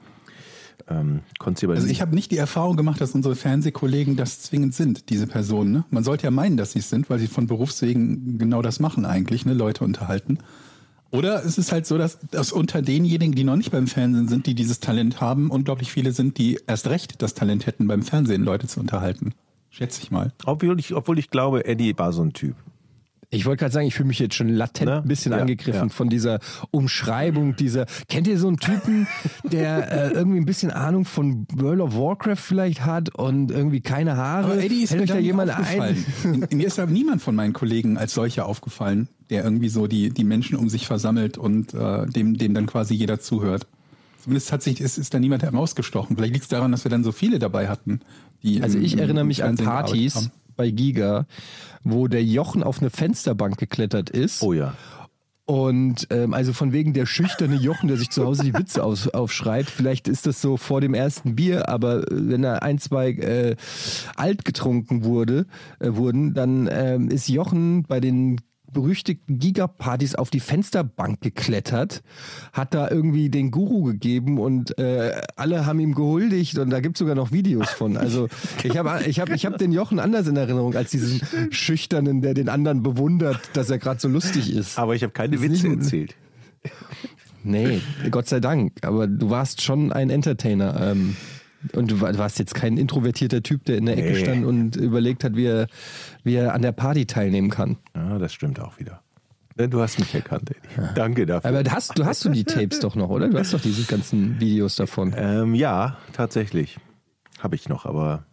Ähm, 0.88 1.20
Also 1.38 1.86
ich 1.86 2.00
habe 2.00 2.14
nicht 2.14 2.30
die 2.30 2.38
Erfahrung 2.38 2.76
gemacht, 2.76 3.00
dass 3.00 3.12
unsere 3.12 3.36
Fernsehkollegen 3.36 4.16
das 4.16 4.40
zwingend 4.42 4.74
sind, 4.74 5.10
diese 5.10 5.26
Personen. 5.26 5.70
Ne? 5.72 5.84
Man 5.90 6.02
sollte 6.02 6.24
ja 6.24 6.30
meinen, 6.30 6.56
dass 6.56 6.72
sie 6.72 6.78
es 6.80 6.88
sind, 6.88 7.08
weil 7.10 7.18
sie 7.18 7.26
von 7.28 7.46
Berufswegen 7.46 8.38
genau 8.38 8.62
das 8.62 8.80
machen 8.80 9.04
eigentlich, 9.04 9.44
ne? 9.44 9.52
Leute 9.54 9.84
unterhalten. 9.84 10.38
Oder 11.12 11.45
es 11.45 11.59
ist 11.59 11.73
halt 11.73 11.87
so, 11.87 11.99
dass, 11.99 12.19
dass 12.31 12.52
unter 12.52 12.81
denjenigen, 12.81 13.35
die 13.35 13.45
noch 13.45 13.57
nicht 13.57 13.71
beim 13.71 13.87
Fernsehen 13.87 14.28
sind, 14.28 14.47
die 14.47 14.54
dieses 14.54 14.81
Talent 14.81 15.21
haben, 15.21 15.50
unglaublich 15.50 15.92
viele 15.92 16.12
sind, 16.12 16.38
die 16.38 16.59
erst 16.66 16.88
recht 16.88 17.21
das 17.21 17.35
Talent 17.35 17.66
hätten, 17.66 17.87
beim 17.87 18.02
Fernsehen 18.02 18.42
Leute 18.42 18.66
zu 18.66 18.81
unterhalten. 18.81 19.35
Schätze 19.69 20.02
ich 20.02 20.11
mal. 20.11 20.33
obwohl, 20.47 20.81
ich, 20.81 20.95
obwohl 20.95 21.19
ich 21.19 21.28
glaube, 21.31 21.66
Eddie 21.66 21.97
war 21.99 22.12
so 22.12 22.23
ein 22.23 22.33
Typ. 22.33 22.57
Ich 23.34 23.46
wollte 23.46 23.60
gerade 23.60 23.72
sagen, 23.72 23.86
ich 23.86 23.94
fühle 23.94 24.08
mich 24.08 24.18
jetzt 24.18 24.34
schon 24.34 24.48
latent 24.50 24.88
Ne? 24.90 24.96
ein 25.02 25.08
bisschen 25.08 25.32
Ja, 25.32 25.38
angegriffen 25.38 25.88
ja. 25.88 25.94
von 25.94 26.08
dieser 26.10 26.38
Umschreibung 26.70 27.56
dieser. 27.56 27.86
Kennt 28.08 28.26
ihr 28.26 28.38
so 28.38 28.48
einen 28.48 28.58
Typen, 28.58 29.06
der 29.44 29.90
äh, 29.90 30.12
irgendwie 30.12 30.38
ein 30.38 30.44
bisschen 30.44 30.70
Ahnung 30.70 31.04
von 31.04 31.46
World 31.54 31.80
of 31.80 31.94
Warcraft 31.96 32.36
vielleicht 32.36 32.84
hat 32.84 33.14
und 33.14 33.50
irgendwie 33.50 33.80
keine 33.80 34.16
Haare? 34.16 34.60
Hält 34.60 34.72
euch 35.00 35.08
da 35.08 35.18
jemand 35.18 35.50
ein? 35.50 36.04
Mir 36.52 36.66
ist 36.66 36.78
aber 36.78 36.90
niemand 36.90 37.22
von 37.22 37.34
meinen 37.34 37.52
Kollegen 37.52 37.96
als 37.96 38.14
solcher 38.14 38.46
aufgefallen, 38.46 39.08
der 39.30 39.44
irgendwie 39.44 39.68
so 39.68 39.86
die, 39.86 40.10
die 40.10 40.24
Menschen 40.24 40.56
um 40.56 40.68
sich 40.68 40.86
versammelt 40.86 41.38
und 41.38 41.72
äh, 41.74 42.06
dem, 42.06 42.36
dem 42.36 42.54
dann 42.54 42.66
quasi 42.66 42.94
jeder 42.94 43.20
zuhört. 43.20 43.66
Zumindest 44.22 44.52
hat 44.52 44.62
sich, 44.62 44.80
ist, 44.80 44.98
ist 44.98 45.14
da 45.14 45.18
niemand 45.18 45.42
herausgestochen. 45.42 46.16
Vielleicht 46.16 46.34
liegt 46.34 46.44
es 46.44 46.48
daran, 46.48 46.70
dass 46.70 46.84
wir 46.84 46.90
dann 46.90 47.02
so 47.02 47.12
viele 47.12 47.38
dabei 47.38 47.68
hatten. 47.68 48.00
Die 48.42 48.62
Also 48.62 48.78
im- 48.78 48.84
ich 48.84 48.98
erinnere 48.98 49.24
mich 49.24 49.42
an 49.42 49.56
Partys 49.56 50.30
haben. 50.62 50.69
bei 50.69 50.71
Giga, 50.71 51.26
wo 51.83 52.07
der 52.07 52.23
Jochen 52.23 52.62
auf 52.62 52.81
eine 52.81 52.90
Fensterbank 52.90 53.59
geklettert 53.59 54.11
ist. 54.11 54.42
Oh 54.42 54.52
ja. 54.52 54.75
Und 55.45 56.07
ähm, 56.11 56.35
also 56.35 56.52
von 56.52 56.73
wegen 56.73 56.92
der 56.92 57.04
schüchterne 57.04 57.57
Jochen, 57.57 57.88
der 57.88 57.97
sich 57.97 58.11
zu 58.11 58.25
Hause 58.25 58.45
die 58.45 58.54
Witze 58.54 58.85
aus, 58.85 59.09
aufschreibt. 59.09 59.69
Vielleicht 59.69 60.07
ist 60.07 60.25
das 60.25 60.40
so 60.40 60.57
vor 60.57 60.81
dem 60.81 60.95
ersten 60.95 61.35
Bier, 61.35 61.69
aber 61.69 62.02
äh, 62.02 62.04
wenn 62.11 62.45
er 62.45 62.62
ein, 62.62 62.78
zwei 62.78 63.11
äh, 63.11 63.57
alt 64.14 64.45
getrunken 64.45 65.02
wurde, 65.02 65.47
äh, 65.81 65.88
wurden, 65.90 66.33
dann 66.33 66.69
ähm, 66.71 67.09
ist 67.09 67.28
Jochen 67.28 67.83
bei 67.83 67.99
den 67.99 68.40
berüchtigten 68.72 69.38
Gigapartys 69.38 70.14
auf 70.14 70.30
die 70.30 70.40
Fensterbank 70.40 71.20
geklettert, 71.20 72.02
hat 72.52 72.74
da 72.74 72.90
irgendwie 72.90 73.30
den 73.30 73.50
Guru 73.50 73.84
gegeben 73.84 74.38
und 74.38 74.78
äh, 74.78 75.20
alle 75.36 75.66
haben 75.66 75.80
ihm 75.80 75.94
gehuldigt 75.94 76.58
und 76.58 76.70
da 76.70 76.80
gibt 76.80 76.96
es 76.96 76.98
sogar 77.00 77.14
noch 77.14 77.32
Videos 77.32 77.70
von. 77.70 77.96
Also 77.96 78.28
ich 78.62 78.76
habe 78.76 79.02
ich 79.06 79.20
hab, 79.20 79.30
ich 79.30 79.46
hab 79.46 79.58
den 79.58 79.72
Jochen 79.72 79.98
anders 79.98 80.26
in 80.26 80.36
Erinnerung 80.36 80.74
als 80.74 80.90
diesen 80.90 81.20
Schüchternen, 81.52 82.22
der 82.22 82.34
den 82.34 82.48
anderen 82.48 82.82
bewundert, 82.82 83.40
dass 83.54 83.70
er 83.70 83.78
gerade 83.78 84.00
so 84.00 84.08
lustig 84.08 84.54
ist. 84.54 84.78
Aber 84.78 84.94
ich 84.94 85.02
habe 85.02 85.12
keine 85.12 85.36
Das 85.36 85.42
Witze 85.42 85.68
erzählt. 85.68 86.14
Nee, 87.44 87.80
Gott 88.10 88.28
sei 88.28 88.40
Dank. 88.40 88.72
Aber 88.82 89.06
du 89.06 89.30
warst 89.30 89.62
schon 89.62 89.92
ein 89.92 90.10
Entertainer. 90.10 90.80
Ähm, 90.80 91.16
und 91.75 91.90
du 91.90 92.00
war- 92.00 92.16
warst 92.19 92.38
jetzt 92.38 92.54
kein 92.54 92.76
introvertierter 92.76 93.42
Typ, 93.42 93.64
der 93.64 93.78
in 93.78 93.87
der 93.87 93.97
Ecke 93.99 94.12
Nee. 94.12 94.21
stand 94.25 94.45
und 94.45 94.76
überlegt 94.76 95.25
hat, 95.25 95.37
wie 95.37 95.47
er, 95.47 95.66
wie 96.25 96.35
er 96.35 96.54
an 96.54 96.62
der 96.62 96.73
Party 96.73 97.07
teilnehmen 97.07 97.50
kann. 97.50 97.76
Ja, 97.95 98.19
das 98.19 98.33
stimmt 98.33 98.61
auch 98.61 98.78
wieder. 98.78 99.00
Denn 99.59 99.71
Du 99.71 99.81
hast 99.81 99.99
mich 99.99 100.14
erkannt, 100.14 100.50
Eddie. 100.50 100.88
Danke 100.95 101.26
dafür. 101.26 101.50
Aber 101.50 101.71
hast, 101.71 101.99
du 101.99 102.04
hast 102.07 102.25
du 102.25 102.31
die 102.31 102.45
Tapes 102.45 102.81
doch 102.81 102.95
noch, 102.97 103.11
oder? 103.11 103.28
Du 103.28 103.38
hast 103.38 103.52
doch 103.52 103.61
diese 103.61 103.85
ganzen 103.85 104.40
Videos 104.40 104.76
davon. 104.76 105.12
ähm, 105.16 105.54
ja, 105.54 105.99
tatsächlich. 106.14 106.78
Habe 107.38 107.54
ich 107.57 107.69
noch, 107.69 107.85
aber 107.85 108.25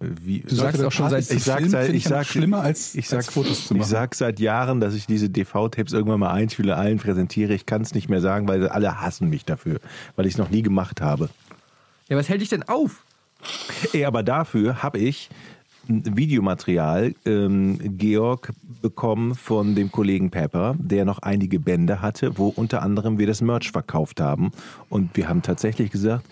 wie. 0.00 0.40
Du 0.40 0.54
sagst 0.54 0.82
auch 0.82 0.90
schon 0.90 1.10
seit 1.10 1.30
ich 1.30 1.44
sag, 1.44 1.64
seit, 1.66 1.90
ich 1.90 1.96
ich 1.96 2.04
ja 2.04 2.10
sag, 2.10 2.26
schlimmer, 2.26 2.60
als- 2.60 2.94
ich 2.94 3.06
sag, 3.08 3.18
als 3.18 3.28
Fotos 3.30 3.66
zu 3.68 3.74
Ich 3.74 3.80
machen. 3.80 3.90
sag 3.90 4.14
seit 4.14 4.40
Jahren, 4.40 4.80
dass 4.80 4.94
ich 4.94 5.06
diese 5.06 5.28
DV-Tapes 5.28 5.92
irgendwann 5.92 6.20
mal 6.20 6.32
einspiele, 6.32 6.74
allen 6.76 6.98
präsentiere. 6.98 7.52
Ich 7.54 7.66
kann 7.66 7.82
es 7.82 7.94
nicht 7.94 8.08
mehr 8.08 8.20
sagen, 8.20 8.48
weil 8.48 8.66
alle 8.68 9.00
hassen 9.00 9.28
mich 9.28 9.44
dafür, 9.44 9.78
weil 10.16 10.26
ich 10.26 10.32
es 10.34 10.38
noch 10.38 10.48
nie 10.50 10.62
gemacht 10.62 11.00
habe. 11.02 11.28
Ja, 12.12 12.18
was 12.18 12.28
hält 12.28 12.42
dich 12.42 12.50
denn 12.50 12.64
auf? 12.64 13.06
Ey, 13.94 14.04
aber 14.04 14.22
dafür 14.22 14.82
habe 14.82 14.98
ich 14.98 15.30
ein 15.88 16.14
Videomaterial, 16.14 17.14
ähm, 17.24 17.78
Georg, 17.96 18.52
bekommen 18.82 19.34
von 19.34 19.74
dem 19.74 19.90
Kollegen 19.90 20.30
Pepper, 20.30 20.74
der 20.78 21.06
noch 21.06 21.20
einige 21.20 21.58
Bände 21.58 22.02
hatte, 22.02 22.36
wo 22.36 22.48
unter 22.48 22.82
anderem 22.82 23.18
wir 23.18 23.26
das 23.26 23.40
Merch 23.40 23.70
verkauft 23.70 24.20
haben. 24.20 24.52
Und 24.90 25.16
wir 25.16 25.26
haben 25.26 25.40
tatsächlich 25.40 25.90
gesagt, 25.90 26.26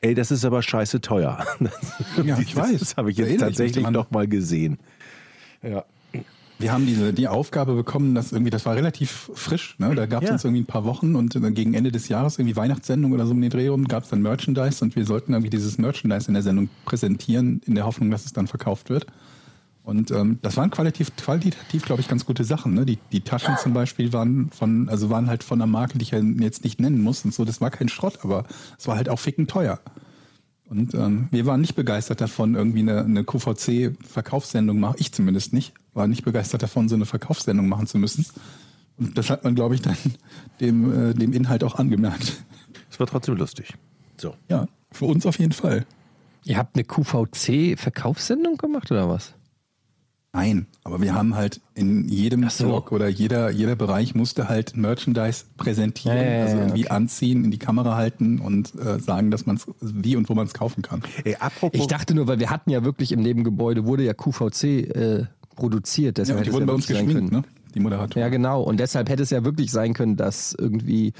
ey, 0.00 0.14
das 0.14 0.30
ist 0.30 0.46
aber 0.46 0.62
scheiße 0.62 1.02
teuer. 1.02 1.44
Ja, 2.24 2.38
ich 2.38 2.56
weiß. 2.56 2.78
Das 2.78 2.96
habe 2.96 3.10
ich 3.10 3.18
jetzt 3.18 3.38
tatsächlich 3.38 3.84
dran. 3.84 3.92
noch 3.92 4.10
mal 4.12 4.26
gesehen. 4.26 4.78
Ja. 5.62 5.84
Wir 6.62 6.72
haben 6.72 6.86
diese, 6.86 7.12
die 7.12 7.28
Aufgabe 7.28 7.74
bekommen, 7.74 8.14
dass 8.14 8.32
irgendwie, 8.32 8.50
das 8.50 8.64
war 8.64 8.76
relativ 8.76 9.30
frisch, 9.34 9.74
ne? 9.78 9.94
da 9.94 10.06
gab 10.06 10.22
es 10.22 10.28
Ja. 10.28 10.34
uns 10.34 10.44
irgendwie 10.44 10.62
ein 10.62 10.66
paar 10.66 10.84
Wochen 10.84 11.16
und 11.16 11.34
dann 11.34 11.54
gegen 11.54 11.74
Ende 11.74 11.90
des 11.92 12.08
Jahres, 12.08 12.38
irgendwie 12.38 12.56
Weihnachtssendung 12.56 13.12
oder 13.12 13.26
so 13.26 13.32
um 13.32 13.40
den 13.40 13.50
Dreh 13.50 13.68
rum, 13.68 13.88
gab 13.88 14.04
es 14.04 14.10
dann 14.10 14.22
Merchandise 14.22 14.82
und 14.84 14.94
wir 14.96 15.04
sollten 15.04 15.32
irgendwie 15.32 15.50
dieses 15.50 15.76
Merchandise 15.78 16.28
in 16.28 16.34
der 16.34 16.42
Sendung 16.42 16.68
präsentieren, 16.84 17.60
in 17.66 17.74
der 17.74 17.84
Hoffnung, 17.84 18.10
dass 18.10 18.24
es 18.24 18.32
dann 18.32 18.46
verkauft 18.46 18.88
wird. 18.90 19.06
Und 19.84 20.12
ähm, 20.12 20.38
das 20.42 20.56
waren 20.56 20.70
qualitativ, 20.70 21.16
qualitativ 21.16 21.84
glaube 21.84 22.00
ich, 22.00 22.06
ganz 22.08 22.24
gute 22.24 22.44
Sachen. 22.44 22.74
Ne? 22.74 22.86
Die, 22.86 22.98
die 23.10 23.22
Taschen 23.22 23.56
zum 23.58 23.72
Beispiel 23.72 24.12
waren 24.12 24.48
von, 24.50 24.88
also 24.88 25.10
waren 25.10 25.26
halt 25.26 25.42
von 25.42 25.60
einer 25.60 25.66
Marke, 25.70 25.98
die 25.98 26.04
ich 26.04 26.12
jetzt 26.40 26.62
nicht 26.62 26.80
nennen 26.80 27.02
muss 27.02 27.24
und 27.24 27.34
so. 27.34 27.44
Das 27.44 27.60
war 27.60 27.70
kein 27.70 27.88
Schrott, 27.88 28.20
aber 28.22 28.44
es 28.78 28.86
war 28.86 28.94
halt 28.96 29.08
auch 29.08 29.18
ficken 29.18 29.48
teuer. 29.48 29.80
Und 30.72 30.94
ähm, 30.94 31.28
wir 31.30 31.44
waren 31.44 31.60
nicht 31.60 31.74
begeistert 31.74 32.22
davon, 32.22 32.54
irgendwie 32.54 32.78
eine, 32.78 33.04
eine 33.04 33.24
QVC-Verkaufssendung 33.24 34.80
machen. 34.80 34.96
Ich 34.98 35.12
zumindest 35.12 35.52
nicht. 35.52 35.74
War 35.92 36.06
nicht 36.06 36.24
begeistert 36.24 36.62
davon, 36.62 36.88
so 36.88 36.94
eine 36.94 37.04
Verkaufssendung 37.04 37.68
machen 37.68 37.86
zu 37.86 37.98
müssen. 37.98 38.24
Und 38.96 39.18
das 39.18 39.28
hat 39.28 39.44
man, 39.44 39.54
glaube 39.54 39.74
ich, 39.74 39.82
dann 39.82 39.98
dem, 40.60 41.10
äh, 41.10 41.12
dem 41.12 41.34
Inhalt 41.34 41.62
auch 41.62 41.74
angemerkt. 41.74 42.42
Es 42.90 42.98
war 42.98 43.06
trotzdem 43.06 43.36
lustig. 43.36 43.74
So. 44.16 44.34
Ja, 44.48 44.66
für 44.90 45.04
uns 45.04 45.26
auf 45.26 45.38
jeden 45.38 45.52
Fall. 45.52 45.84
Ihr 46.44 46.56
habt 46.56 46.74
eine 46.74 46.84
QVC-Verkaufssendung 46.84 48.56
gemacht 48.56 48.90
oder 48.90 49.10
was? 49.10 49.34
Nein, 50.34 50.66
aber 50.82 51.02
wir 51.02 51.14
haben 51.14 51.34
halt 51.34 51.60
in 51.74 52.08
jedem 52.08 52.48
so. 52.48 52.64
Blog 52.64 52.90
oder 52.90 53.06
jeder, 53.08 53.50
jeder 53.50 53.76
Bereich 53.76 54.14
musste 54.14 54.48
halt 54.48 54.74
Merchandise 54.76 55.44
präsentieren, 55.58 56.16
Ja, 56.16 56.22
ja, 56.24 56.30
ja, 56.30 56.44
also 56.44 56.56
irgendwie 56.56 56.86
okay. 56.86 56.94
anziehen, 56.94 57.44
in 57.44 57.50
die 57.50 57.58
Kamera 57.58 57.96
halten 57.96 58.38
und 58.38 58.74
äh, 58.76 58.98
sagen, 58.98 59.30
dass 59.30 59.44
man 59.44 59.56
es 59.56 59.66
wie 59.80 60.16
und 60.16 60.30
wo 60.30 60.34
man 60.34 60.46
es 60.46 60.54
kaufen 60.54 60.80
kann. 60.80 61.02
Ey, 61.24 61.36
apropos, 61.36 61.78
Ich 61.78 61.86
dachte 61.86 62.14
nur, 62.14 62.28
weil 62.28 62.40
wir 62.40 62.48
hatten 62.48 62.70
ja 62.70 62.82
wirklich 62.82 63.12
im 63.12 63.20
Nebengebäude, 63.20 63.84
wurde 63.84 64.04
ja 64.04 64.14
QVC 64.14 64.64
äh, 64.64 65.26
produziert. 65.54 66.16
Ja, 66.16 66.24
Deshalb 66.24 66.38
und 66.38 66.46
die 66.46 66.52
wurden 66.54 66.62
ja 66.62 66.66
bei 66.66 66.72
uns 66.72 66.86
geschminkt, 66.86 67.14
können. 67.14 67.30
ne? 67.30 67.42
Die 67.74 67.80
Moderatoren. 67.80 68.22
Ja, 68.22 68.28
genau. 68.30 68.62
Und 68.62 68.80
deshalb 68.80 69.10
hätte 69.10 69.22
es 69.22 69.30
ja 69.30 69.44
wirklich 69.44 69.70
sein 69.70 69.92
können, 69.92 70.16
dass 70.16 70.54
irgendwie 70.58 71.12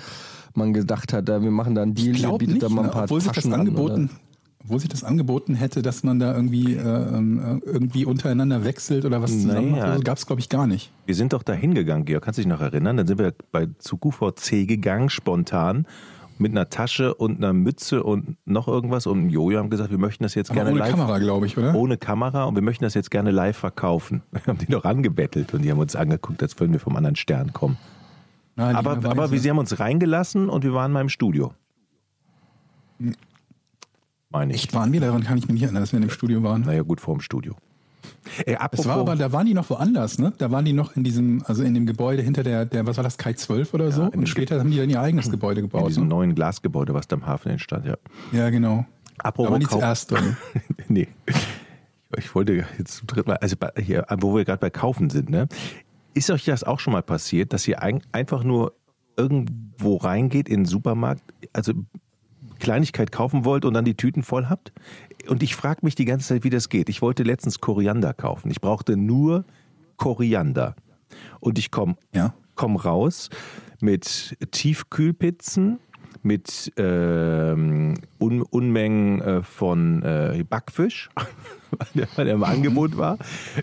man 0.54 0.72
gedacht 0.72 1.12
hat, 1.12 1.28
wir 1.28 1.38
machen 1.40 1.74
da 1.74 1.82
einen 1.82 1.94
Deal, 1.94 2.16
ihr 2.16 2.32
bietet 2.32 2.54
nicht, 2.54 2.62
da 2.62 2.68
mal 2.70 2.82
ein 2.82 2.86
ne? 2.86 2.92
paar 2.92 3.04
obwohl 3.04 3.20
sich 3.20 3.32
das 3.32 3.44
Taschen 3.44 3.54
an, 3.54 4.10
obwohl 4.64 4.78
sich 4.80 4.88
das 4.88 5.02
angeboten 5.04 5.54
hätte, 5.54 5.82
dass 5.82 6.02
man 6.04 6.18
da 6.18 6.34
irgendwie 6.34 6.74
äh, 6.76 6.78
ähm, 6.80 7.60
äh, 7.64 7.68
irgendwie 7.68 8.04
untereinander 8.04 8.64
wechselt 8.64 9.04
oder 9.04 9.20
was 9.22 9.32
zusammen 9.32 9.70
macht, 9.72 9.80
Naja. 9.80 9.92
also 9.92 10.02
gab 10.04 10.18
es 10.18 10.26
glaube 10.26 10.40
ich 10.40 10.48
gar 10.48 10.66
nicht. 10.66 10.90
wir 11.06 11.14
sind 11.14 11.32
doch 11.32 11.42
da 11.42 11.52
hingegangen, 11.52 12.04
Georg, 12.04 12.24
kannst 12.24 12.38
du 12.38 12.42
dich 12.42 12.48
noch 12.48 12.60
erinnern? 12.60 12.96
Dann 12.96 13.06
sind 13.06 13.18
wir 13.18 13.34
bei, 13.50 13.68
zu 13.78 13.96
QVC 13.96 14.66
gegangen, 14.68 15.08
spontan, 15.10 15.86
mit 16.38 16.52
einer 16.52 16.68
Tasche 16.70 17.14
und 17.14 17.36
einer 17.38 17.52
Mütze 17.52 18.02
und 18.02 18.36
noch 18.46 18.66
irgendwas 18.66 19.06
und 19.06 19.30
Jojo 19.30 19.58
haben 19.58 19.70
gesagt, 19.70 19.90
wir 19.90 19.98
möchten 19.98 20.24
das 20.24 20.34
jetzt 20.34 20.50
Aber 20.50 20.56
gerne 20.60 20.70
ohne 20.70 20.78
live 20.80 20.90
Kamera, 20.90 21.18
glaube 21.18 21.46
ich, 21.46 21.56
oder? 21.58 21.74
ohne 21.74 21.96
Kamera 21.98 22.44
und 22.44 22.54
wir 22.54 22.62
möchten 22.62 22.84
das 22.84 22.94
jetzt 22.94 23.10
gerne 23.10 23.30
live 23.30 23.56
verkaufen. 23.56 24.22
Wir 24.32 24.42
haben 24.46 24.58
die 24.58 24.66
doch 24.66 24.84
angebettelt 24.84 25.54
und 25.54 25.62
die 25.62 25.70
haben 25.70 25.78
uns 25.78 25.94
angeguckt, 25.94 26.42
als 26.42 26.58
würden 26.58 26.72
wir 26.72 26.80
vom 26.80 26.96
anderen 26.96 27.16
Stern 27.16 27.52
kommen. 27.52 27.76
Nein, 28.56 28.74
Aber, 28.76 28.92
aber 29.08 29.28
sie 29.28 29.48
haben 29.50 29.58
uns 29.58 29.78
reingelassen 29.78 30.48
und 30.48 30.64
wir 30.64 30.72
waren 30.74 30.90
mal 30.92 31.00
im 31.00 31.08
Studio. 31.08 31.52
Meine 34.32 34.52
ich. 34.52 34.64
Echt 34.64 34.74
waren 34.74 34.92
wir, 34.92 35.00
daran 35.00 35.22
kann 35.24 35.38
ich 35.38 35.44
mich 35.46 35.54
nicht 35.54 35.62
erinnern, 35.62 35.82
dass 35.82 35.92
wir 35.92 35.98
in 35.98 36.02
dem 36.06 36.10
Studio 36.10 36.42
waren. 36.42 36.62
Naja, 36.62 36.82
gut, 36.82 37.00
vorm 37.00 37.20
Studio. 37.20 37.54
Ey, 38.46 38.56
Es 38.72 38.86
war 38.86 38.96
aber, 38.98 39.16
da 39.16 39.32
waren 39.32 39.46
die 39.46 39.54
noch 39.54 39.68
woanders, 39.70 40.18
ne? 40.18 40.32
Da 40.38 40.50
waren 40.50 40.64
die 40.64 40.72
noch 40.72 40.96
in 40.96 41.04
diesem, 41.04 41.42
also 41.46 41.62
in 41.62 41.74
dem 41.74 41.86
Gebäude 41.86 42.22
hinter 42.22 42.42
der, 42.42 42.64
der 42.64 42.86
was 42.86 42.96
war 42.96 43.04
das, 43.04 43.18
Kai 43.18 43.32
12 43.34 43.74
oder 43.74 43.90
so? 43.92 44.04
in 44.04 44.10
dem 44.12 44.20
Und 44.20 44.26
später 44.28 44.58
haben 44.58 44.70
die 44.70 44.76
dann 44.78 44.90
ihr 44.90 45.00
eigenes 45.00 45.30
Gebäude 45.30 45.60
in 45.60 45.66
gebaut. 45.68 45.88
diesem 45.88 46.04
Ne? 46.04 46.08
neuen 46.08 46.34
Glasgebäude, 46.34 46.94
was 46.94 47.06
da 47.08 47.16
am 47.16 47.26
Hafen 47.26 47.50
entstand, 47.50 47.84
ja. 47.86 47.96
Ja, 48.32 48.50
genau. 48.50 48.86
Apropos 49.18 49.46
Da 49.48 49.52
waren 49.52 49.60
die 49.60 49.68
zuerst 49.68 50.10
drin. 50.10 50.36
nee. 50.88 51.08
Ich 52.16 52.34
wollte 52.34 52.64
jetzt 52.78 52.96
zum 52.96 53.06
dritten 53.06 53.30
Mal, 53.30 53.36
also 53.36 53.56
bei, 53.56 53.70
hier, 53.80 54.06
wo 54.20 54.34
wir 54.36 54.44
gerade 54.44 54.58
bei 54.60 54.70
Kaufen 54.70 55.10
sind, 55.10 55.30
ne? 55.30 55.48
Ist 56.14 56.30
euch 56.30 56.44
das 56.44 56.62
auch 56.64 56.78
schon 56.80 56.92
mal 56.92 57.02
passiert, 57.02 57.52
dass 57.52 57.66
ihr 57.66 57.82
ein, 57.82 58.02
einfach 58.12 58.44
nur 58.44 58.74
irgendwo 59.16 59.96
reingeht 59.96 60.48
in 60.48 60.60
den 60.60 60.66
Supermarkt, 60.66 61.22
also 61.52 61.72
Kleinigkeit 62.62 63.12
kaufen 63.12 63.44
wollt 63.44 63.64
und 63.64 63.74
dann 63.74 63.84
die 63.84 63.96
Tüten 63.96 64.22
voll 64.22 64.46
habt? 64.46 64.72
Und 65.28 65.42
ich 65.42 65.54
frage 65.56 65.80
mich 65.82 65.94
die 65.96 66.04
ganze 66.04 66.28
Zeit, 66.28 66.44
wie 66.44 66.50
das 66.50 66.68
geht. 66.68 66.88
Ich 66.88 67.02
wollte 67.02 67.24
letztens 67.24 67.60
Koriander 67.60 68.14
kaufen. 68.14 68.50
Ich 68.50 68.60
brauchte 68.60 68.96
nur 68.96 69.44
Koriander. 69.96 70.74
Und 71.40 71.58
ich 71.58 71.70
komme 71.70 71.96
Ja. 72.14 72.34
komm 72.54 72.76
raus 72.76 73.28
mit 73.80 74.36
Tiefkühlpizzen, 74.52 75.80
mit 76.22 76.72
ähm, 76.76 77.94
Un 78.20 78.42
Unmengen 78.42 79.20
äh, 79.20 79.42
von 79.42 80.02
äh, 80.02 80.44
Backfisch, 80.48 81.10
weil 82.16 82.24
der 82.26 82.34
im 82.34 82.44
Angebot 82.44 82.96
war, 82.96 83.18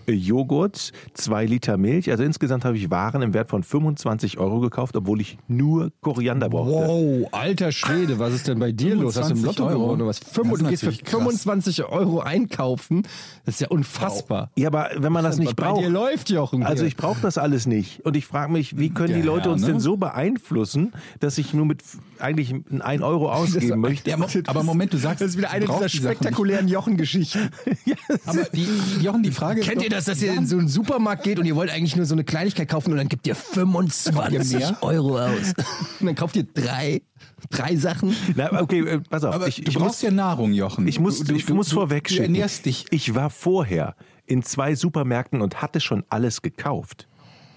äh, 0.06 0.12
Joghurt, 0.12 0.92
zwei 1.14 1.44
Liter 1.46 1.76
Milch. 1.76 2.10
Also 2.10 2.22
insgesamt 2.24 2.64
habe 2.64 2.76
ich 2.76 2.90
Waren 2.90 3.22
im 3.22 3.34
Wert 3.34 3.48
von 3.50 3.62
25 3.62 4.38
Euro 4.38 4.60
gekauft, 4.60 4.96
obwohl 4.96 5.20
ich 5.20 5.38
nur 5.48 5.92
Koriander 6.00 6.48
brauchte. 6.48 6.72
Wow, 6.72 7.28
alter 7.32 7.72
Schwede, 7.72 8.18
was 8.18 8.34
ist 8.34 8.48
denn 8.48 8.58
bei 8.58 8.72
dir 8.72 8.94
los? 8.96 9.16
Hast 9.16 9.30
du 9.30 9.34
im 9.34 9.40
25 9.40 9.46
Lotto 9.58 9.70
Euro? 9.70 9.82
gewonnen 9.84 10.00
oder 10.02 10.10
was? 10.10 10.18
Fünf- 10.18 10.50
Das 10.50 10.58
ist 10.58 10.64
du 10.64 10.68
gehst 10.70 10.80
für 10.82 10.86
natürlich 10.86 11.04
krass. 11.04 11.20
25 11.20 11.84
Euro 11.84 12.20
einkaufen. 12.20 13.02
Das 13.44 13.54
ist 13.56 13.60
ja 13.60 13.68
unfassbar. 13.68 14.50
Ja, 14.56 14.68
aber 14.68 14.90
wenn 14.96 15.12
man 15.12 15.24
das 15.24 15.38
nicht 15.38 15.56
bei 15.56 15.64
dir 15.66 15.72
braucht. 15.72 15.88
läuft, 15.88 16.30
Jochen. 16.30 16.62
Also 16.62 16.82
hier. 16.82 16.88
ich 16.88 16.96
brauche 16.96 17.20
das 17.20 17.38
alles 17.38 17.66
nicht. 17.66 18.04
Und 18.04 18.16
ich 18.16 18.26
frage 18.26 18.52
mich, 18.52 18.78
wie 18.78 18.90
können 18.90 19.08
die 19.08 19.14
Der 19.14 19.24
Leute 19.24 19.44
Herr, 19.44 19.52
uns 19.52 19.62
ne? 19.62 19.68
denn 19.68 19.80
so 19.80 19.96
beeinflussen, 19.96 20.92
dass 21.20 21.38
ich 21.38 21.54
nur 21.54 21.66
mit 21.66 21.82
eigentlich 22.18 22.50
ein 22.52 22.82
1 22.82 23.02
Euro 23.02 23.30
ausgeben 23.32 23.80
möchte? 23.80 24.10
Ja, 24.10 24.16
aber, 24.46 24.62
Moment, 24.62 24.92
du 24.92 24.98
sagst, 24.98 25.20
das 25.20 25.30
ist 25.30 25.38
wieder 25.38 25.50
eine 25.50 25.66
dieser 25.66 25.86
die 25.86 25.96
spektakulären 25.96 26.68
Jochen-Geschichten. 26.68 27.50
nicht. 27.86 27.96
Aber 28.26 28.44
die, 28.44 28.66
Jochen, 29.00 29.22
die 29.22 29.30
Frage 29.30 29.60
ist 29.60 29.66
Kennt 29.66 29.78
doch- 29.78 29.84
ihr 29.84 29.90
das, 29.90 30.04
dass 30.06 30.20
ihr 30.22 30.32
in 30.34 30.46
so 30.46 30.58
einen 30.58 30.68
Supermarkt 30.68 31.22
geht 31.24 31.38
und 31.38 31.46
ihr 31.46 31.54
wollt 31.56 31.70
eigentlich 31.70 31.96
nur 31.96 32.06
so 32.06 32.14
eine 32.14 32.24
Kleinigkeit 32.24 32.68
kaufen 32.68 32.90
und 32.92 32.96
dann 32.98 33.08
gibt 33.08 33.26
ihr 33.26 33.34
25 33.34 34.58
mehr? 34.58 34.76
Euro 34.82 35.18
aus. 35.18 35.52
Und 36.00 36.06
dann 36.06 36.14
kauft 36.14 36.36
ihr 36.36 36.44
drei, 36.44 37.02
drei 37.50 37.76
Sachen. 37.76 38.14
Na, 38.34 38.60
okay, 38.60 38.80
äh, 38.80 39.00
pass 39.00 39.24
auf. 39.24 39.34
Aber 39.34 39.48
ich, 39.48 39.56
du 39.56 39.68
ich 39.70 39.74
brauchst 39.76 39.88
muss, 39.96 40.02
ja 40.02 40.10
Nahrung, 40.10 40.52
Jochen. 40.52 40.86
ich 40.88 40.98
muss, 40.98 41.20
du, 41.22 41.34
ich 41.34 41.44
du, 41.46 41.54
muss 41.54 41.68
du, 41.68 41.74
vorweg 41.76 42.04
Du 42.04 42.10
schicken. 42.14 42.24
ernährst 42.34 42.66
dich. 42.66 42.86
Ich 42.90 43.14
war 43.14 43.30
vorher 43.30 43.94
in 44.26 44.42
zwei 44.42 44.74
Supermärkten 44.74 45.40
und 45.42 45.60
hatte 45.62 45.80
schon 45.80 46.04
alles 46.08 46.42
gekauft. 46.42 47.06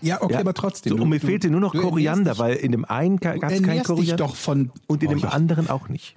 Ja, 0.02 0.22
okay, 0.22 0.34
Ja? 0.34 0.40
aber 0.42 0.54
trotzdem. 0.54 0.92
So, 0.92 0.98
du- 0.98 1.04
und 1.04 1.10
mir 1.10 1.20
du- 1.20 1.28
fehlte 1.28 1.50
nur 1.50 1.62
noch 1.62 1.72
du 1.72 1.82
Koriander, 1.82 2.32
dich- 2.32 2.40
weil 2.40 2.56
in 2.58 2.72
dem 2.74 2.84
einen 2.86 3.18
gab 3.18 3.36
Du 3.36 3.46
es 3.46 3.52
kein 3.54 3.54
ernährst 3.64 3.80
dich 3.80 3.86
Koriander 3.96 4.18
doch 4.18 4.36
von. 4.36 4.72
und 4.88 5.02
in 5.02 5.08
Oh, 5.08 5.12
dem 5.12 5.20
Jochen, 5.20 5.32
anderen 5.34 5.70
auch 5.70 5.88
nicht. 5.88 6.16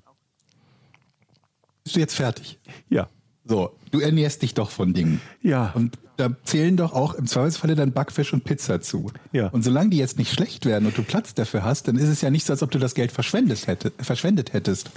Bist 1.85 1.97
du 1.97 2.01
jetzt 2.01 2.15
fertig? 2.15 2.59
Ja. 2.89 3.09
So, 3.45 3.73
du 3.97 4.01
ernährst 4.01 4.43
dich 4.43 4.55
doch 4.55 4.71
von 4.71 4.93
Dingen. 4.93 5.21
Ja. 5.43 5.73
Und 5.75 5.99
da 6.17 6.31
zählen 6.45 6.77
doch 6.77 6.93
auch 6.93 7.15
im 7.15 7.27
Zweifelsfalle 7.27 7.75
dann 7.75 7.93
Backfisch 7.93 8.33
und 8.33 8.45
Pizza 8.45 8.81
zu. 8.81 9.11
Ja. 9.33 9.49
Und 9.49 9.63
solange 9.63 9.91
die 9.91 9.99
jetzt 9.99 10.19
nicht 10.19 10.33
schlecht 10.33 10.65
werden 10.65 10.87
und 10.87 10.97
du 10.97 11.03
Platz 11.03 11.35
dafür 11.35 11.63
hast, 11.63 11.89
dann 11.89 11.97
ist 11.97 12.09
es 12.09 12.23
ja 12.23 12.31
nicht 12.31 12.47
so, 12.47 12.53
als 12.53 12.63
ob 12.63 12.71
du 12.71 12.79
das 12.79 12.95
Geld 12.95 13.13
verschwendet, 13.13 13.67
hätte, 13.67 13.93
verschwendet 13.99 14.53
hättest. 14.53 14.91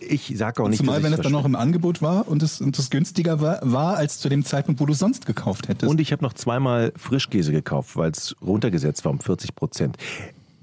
Ich 0.00 0.32
sage 0.36 0.62
auch 0.62 0.68
nicht, 0.68 0.78
Zumal, 0.78 1.02
wenn 1.02 1.12
es 1.12 1.20
dann 1.20 1.32
noch 1.32 1.44
im 1.44 1.54
Angebot 1.54 2.00
war 2.00 2.28
und 2.28 2.42
es, 2.42 2.60
und 2.60 2.78
es 2.78 2.90
günstiger 2.90 3.40
war, 3.40 3.60
war, 3.62 3.96
als 3.96 4.18
zu 4.18 4.28
dem 4.28 4.44
Zeitpunkt, 4.44 4.80
wo 4.80 4.86
du 4.86 4.92
es 4.92 4.98
sonst 4.98 5.26
gekauft 5.26 5.68
hättest. 5.68 5.90
Und 5.90 6.00
ich 6.00 6.12
habe 6.12 6.22
noch 6.22 6.32
zweimal 6.32 6.92
Frischkäse 6.96 7.52
gekauft, 7.52 7.96
weil 7.96 8.10
es 8.10 8.36
runtergesetzt 8.40 9.04
war 9.04 9.12
um 9.12 9.20
40 9.20 9.54
Prozent. 9.54 9.96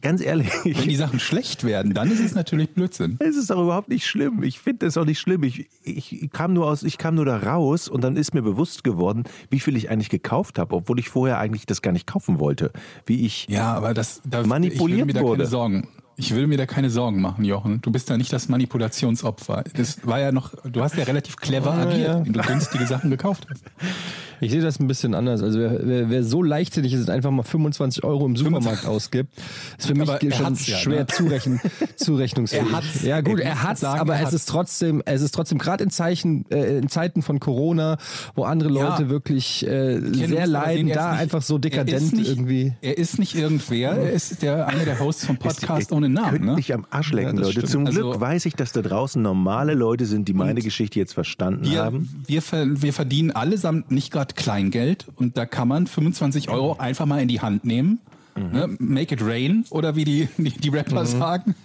Ganz 0.06 0.22
ehrlich, 0.22 0.52
wenn 0.64 0.88
die 0.88 0.96
Sachen 0.96 1.20
schlecht 1.20 1.64
werden, 1.64 1.96
dann 1.96 2.12
ist 2.12 2.20
es 2.20 2.36
natürlich 2.36 2.70
Blödsinn. 2.70 3.18
Es 3.26 3.36
ist 3.36 3.50
doch 3.50 3.60
überhaupt 3.60 3.90
nicht 3.90 4.06
schlimm. 4.06 4.44
Ich 4.44 4.60
finde 4.60 4.86
das 4.86 4.98
auch 4.98 5.06
nicht 5.06 5.20
schlimm. 5.20 5.42
Ich, 5.42 5.68
ich, 5.84 6.30
kam 6.32 6.54
nur 6.54 6.68
aus, 6.68 6.84
ich 6.84 7.00
kam 7.00 7.16
nur 7.16 7.26
da 7.26 7.38
raus 7.38 7.90
und 7.90 8.04
dann 8.04 8.16
ist 8.16 8.36
mir 8.36 8.44
bewusst 8.44 8.84
geworden, 8.84 9.24
wie 9.50 9.60
viel 9.60 9.76
ich 9.76 9.90
eigentlich 9.90 10.10
gekauft 10.10 10.60
habe, 10.60 10.76
obwohl 10.76 11.00
ich 11.00 11.10
vorher 11.10 11.40
eigentlich 11.40 11.66
das 11.66 11.82
gar 11.82 11.92
nicht 11.92 12.06
kaufen 12.06 12.40
wollte. 12.40 12.72
Wie 13.08 13.26
ich. 13.26 13.48
Ja, 13.50 13.74
aber 13.74 13.96
das 13.96 14.22
da, 14.30 14.46
Manipuliert 14.46 14.76
ich 14.76 14.98
will 15.00 15.06
mir 15.06 15.14
da 15.14 15.22
wurde. 15.22 15.38
keine 15.38 15.50
Sorgen. 15.50 15.88
Ich 16.18 16.34
will 16.34 16.48
mir 16.48 16.58
da 16.58 16.66
keine 16.66 16.90
Sorgen 16.90 17.22
machen, 17.22 17.44
Jochen. 17.44 17.82
Du 17.82 17.92
bist 17.92 18.10
da 18.10 18.18
nicht 18.18 18.32
das 18.32 18.48
Manipulationsopfer. 18.48 19.64
Das 19.76 20.06
war 20.08 20.20
ja 20.20 20.32
noch, 20.32 20.54
du 20.64 20.82
hast 20.82 20.96
ja 20.96 21.04
relativ 21.04 21.36
clever 21.36 21.74
agiert, 21.74 22.08
ja. 22.08 22.26
wenn 22.26 22.32
du 22.34 22.42
günstige 22.42 22.88
Sachen 22.88 23.10
gekauft 23.10 23.48
hast. 23.50 23.64
Ich 24.42 24.52
sehe 24.52 24.62
das 24.62 24.80
ein 24.80 24.88
bisschen 24.88 25.14
anders. 25.14 25.42
Also 25.42 25.60
wer, 25.60 25.80
wer, 25.88 26.10
wer 26.10 26.24
so 26.24 26.44
leichtsinnig 26.44 26.94
ist 26.94 27.02
und 27.08 27.10
einfach 27.10 27.32
mal 27.32 27.44
25 27.44 28.04
Euro 28.04 28.26
im 28.26 28.36
Supermarkt 28.36 28.86
ausgibt, 28.86 29.32
ist 29.78 29.88
für 29.88 29.94
mich 29.96 30.10
Aber 30.10 30.22
er 30.22 30.32
schon 30.34 30.54
ja, 30.56 30.78
schwer 30.78 31.00
ne? 31.00 31.08
zurechen, 31.12 31.62
zurechnungsfähig. 31.96 32.66
Er 32.70 32.72
hat's. 32.78 33.04
Ja 33.04 33.22
gut, 33.22 33.40
er 33.40 33.64
hat's, 33.64 33.82
sagen, 33.82 34.02
aber 34.02 34.16
er 34.16 34.20
es 34.20 34.26
hat's. 34.26 34.36
ist 34.36 34.50
trotzdem, 34.50 35.02
es 35.06 35.22
ist 35.22 35.32
trotzdem 35.34 35.58
gerade 35.58 35.84
in 35.86 35.90
Zeichen, 35.90 36.46
äh, 36.52 36.78
in 36.78 36.90
Zeiten 36.90 37.22
von 37.22 37.40
Corona, 37.40 37.98
wo 38.36 38.44
andere 38.44 38.72
Ja. 38.74 38.90
Leute 38.90 39.10
wirklich 39.10 39.66
äh, 39.66 40.00
sehr 40.02 40.48
leiden, 40.48 40.78
sehen, 40.80 40.88
er 40.90 40.96
da 40.96 41.12
nicht- 41.14 41.22
einfach 41.22 41.42
so 41.42 41.56
er 41.56 41.60
dekadent 41.62 42.02
ist 42.02 42.14
nicht, 42.14 42.30
irgendwie. 42.30 42.74
Er 42.82 42.98
ist 42.98 43.20
nicht 43.20 43.36
irgendwer, 43.36 43.92
er 43.92 44.12
ist 44.12 44.42
der, 44.42 44.68
einer 44.68 44.84
der 44.86 45.00
Hosts 45.00 45.26
vom 45.26 45.38
Podcast 45.38 45.92
Ihr 45.92 45.96
ohne 46.06 46.14
Namen. 46.14 46.32
Könnt 46.32 46.46
Ne? 46.46 46.54
mich 46.56 46.74
am 46.74 46.86
Arsch 46.90 47.12
lecken, 47.12 47.36
Ja, 47.38 47.42
Leute. 47.44 47.52
stimmt. 47.52 47.70
Zum 47.70 47.86
Also- 47.88 48.02
Glück 48.12 48.20
weiß 48.22 48.46
ich, 48.46 48.54
dass 48.56 48.72
da 48.72 48.82
draußen 48.82 49.22
normale 49.22 49.74
Leute 49.74 50.06
sind, 50.06 50.28
die 50.28 50.34
meine 50.34 50.62
Geschichte 50.62 51.00
jetzt 51.00 51.14
verstanden 51.14 51.66
Wir, 51.66 51.84
haben. 51.84 52.24
wir, 52.28 52.42
wir 52.82 52.94
verdienen 52.94 53.32
allesamt 53.32 53.92
nicht 53.92 54.12
gerade 54.12 54.34
Kleingeld 54.36 55.08
und 55.16 55.38
da 55.38 55.46
kann 55.46 55.68
man 55.68 55.88
25 55.88 56.50
Euro 56.50 56.78
einfach 56.78 57.06
mal 57.06 57.22
in 57.22 57.28
die 57.28 57.42
Hand 57.42 57.66
nehmen. 57.66 58.00
Ne? 58.36 58.76
Make 58.80 59.16
it 59.16 59.22
rain 59.24 59.66
oder 59.70 59.96
wie 59.96 60.04
die, 60.04 60.28
die, 60.38 60.50
die 60.52 60.70
Rapper 60.70 61.06
sagen. 61.06 61.56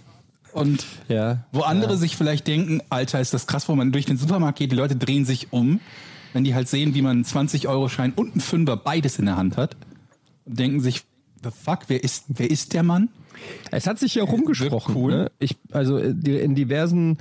Und 0.53 0.85
Ja. 1.09 1.45
wo 1.53 1.61
andere 1.61 1.97
sich 1.97 2.17
vielleicht 2.17 2.47
denken, 2.47 2.81
Alter, 2.91 3.21
ist 3.21 3.35
das 3.35 3.47
krass, 3.47 3.69
wo 3.69 3.75
man 3.77 3.93
durch 3.93 4.07
den 4.07 4.17
Supermarkt 4.17 4.59
geht, 4.59 4.73
die 4.73 4.77
Leute 4.77 4.97
drehen 4.97 5.25
sich 5.25 5.53
um, 5.53 5.81
wenn 6.33 6.45
die 6.45 6.55
halt 6.55 6.69
sehen, 6.69 6.95
wie 6.95 7.03
man 7.03 7.19
einen 7.19 7.25
20-Euro-Schein 7.25 8.13
und 8.15 8.33
einen 8.33 8.41
Fünfer 8.41 8.77
beides 8.77 9.19
in 9.19 9.27
der 9.27 9.37
Hand 9.37 9.57
hat 9.57 9.77
und 10.45 10.59
denken 10.59 10.81
sich, 10.81 11.03
the 11.43 11.51
fuck, 11.51 11.81
wer 11.89 12.03
ist, 12.05 12.25
wer 12.29 12.51
ist 12.51 12.73
der 12.73 12.83
Mann? 12.83 13.09
Es 13.71 13.87
hat 13.87 13.99
sich 13.99 14.15
ja 14.15 14.23
auch 14.23 14.33
rumgesprochen. 14.33 14.95
cool. 14.97 15.13
Ne? 15.13 15.31
Ich, 15.39 15.57
also 15.73 15.99
äh, 15.99 16.11
in 16.11 16.55
diversen 16.55 17.19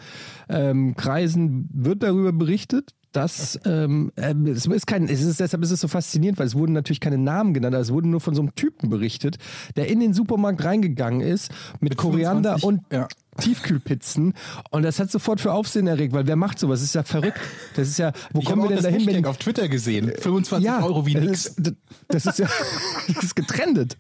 ähm, 0.50 0.96
Kreisen 0.96 1.70
wird 1.74 2.04
darüber 2.04 2.32
berichtet, 2.32 2.94
dass 3.12 3.60
ähm, 3.66 4.12
ähm, 4.18 4.46
es 4.46 4.68
ist 4.68 4.86
kein, 4.86 5.06
es 5.06 5.22
ist, 5.22 5.40
deshalb 5.40 5.64
ist 5.64 5.72
es 5.72 5.82
so 5.82 5.88
faszinierend, 5.88 6.38
weil 6.38 6.46
es 6.46 6.56
wurden 6.56 6.74
natürlich 6.74 7.00
keine 7.00 7.18
Namen 7.18 7.54
genannt, 7.54 7.74
aber 7.74 7.82
es 7.82 7.92
wurde 7.92 8.08
nur 8.08 8.22
von 8.22 8.36
so 8.36 8.42
einem 8.42 8.54
Typen 8.54 8.90
berichtet, 8.90 9.38
der 9.76 9.88
in 9.88 10.00
den 10.00 10.14
Supermarkt 10.14 10.64
reingegangen 10.64 11.22
ist 11.22 11.52
mit, 11.80 11.98
Koriander 11.98 12.60
25, 12.60 12.64
und 12.64 12.82
ja. 12.94 13.08
Tiefkühlpizzen 13.38 14.34
und 14.72 14.84
das 14.84 15.00
hat 15.00 15.12
sofort 15.12 15.40
für 15.42 15.54
Aufsehen 15.54 15.88
erregt, 15.88 16.14
weil 16.14 16.28
wer 16.28 16.36
macht 16.36 16.60
sowas? 16.60 16.80
Das 16.80 16.90
ist 16.90 16.96
ja 16.96 17.04
verrückt. 17.04 17.40
Das 17.76 17.88
ist 17.88 18.00
ja, 18.00 18.12
wo 18.34 18.40
Ich 18.40 18.46
kommen 18.46 18.64
wir 18.64 18.68
denn 18.68 18.78
das 18.78 18.86
dahin, 18.86 19.02
wenn 19.02 19.16
Hashtag 19.16 19.28
auf 19.28 19.38
Twitter 19.38 19.68
gesehen. 19.68 20.12
25 20.20 20.66
ja, 20.66 20.84
Euro 20.84 21.06
wie 21.06 21.14
das 21.14 21.24
nix. 21.24 21.46
Ist, 21.46 21.74
das 22.08 22.26
ist 22.26 22.40
ja 22.40 22.48
das 23.08 23.24
ist 23.24 23.36
getrennt. 23.36 23.98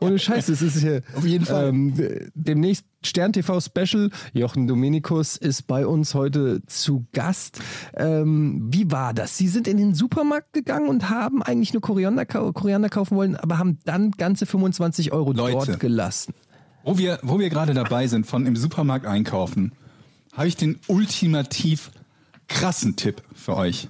Ohne 0.00 0.18
Scheiß, 0.18 0.46
das 0.46 0.62
ist 0.62 0.78
hier. 0.78 1.02
Auf 1.14 1.24
jeden 1.24 1.46
Fall. 1.46 1.68
Ähm, 1.68 1.94
demnächst 2.34 2.84
Stern 3.04 3.32
TV 3.32 3.60
Special. 3.60 4.10
Jochen 4.32 4.66
Dominikus 4.66 5.36
ist 5.36 5.66
bei 5.66 5.86
uns 5.86 6.14
heute 6.14 6.64
zu 6.66 7.06
Gast. 7.12 7.60
Ähm, 7.94 8.68
wie 8.70 8.90
war 8.90 9.14
das? 9.14 9.36
Sie 9.36 9.48
sind 9.48 9.66
in 9.66 9.78
den 9.78 9.94
Supermarkt 9.94 10.52
gegangen 10.52 10.88
und 10.88 11.08
haben 11.08 11.42
eigentlich 11.42 11.72
nur 11.72 11.80
Koriander, 11.82 12.26
Koriander 12.26 12.88
kaufen 12.88 13.16
wollen, 13.16 13.36
aber 13.36 13.58
haben 13.58 13.78
dann 13.84 14.10
ganze 14.12 14.46
25 14.46 15.12
Euro 15.12 15.32
Leute. 15.32 15.66
dort 15.66 15.80
gelassen. 15.80 16.34
Wo 16.84 16.98
wir, 16.98 17.18
wo 17.22 17.38
wir 17.38 17.50
gerade 17.50 17.74
dabei 17.74 18.06
sind, 18.06 18.26
von 18.26 18.46
im 18.46 18.56
Supermarkt 18.56 19.06
einkaufen, 19.06 19.72
habe 20.32 20.48
ich 20.48 20.56
den 20.56 20.78
ultimativ 20.86 21.90
krassen 22.48 22.96
Tipp 22.96 23.22
für 23.34 23.56
euch. 23.56 23.88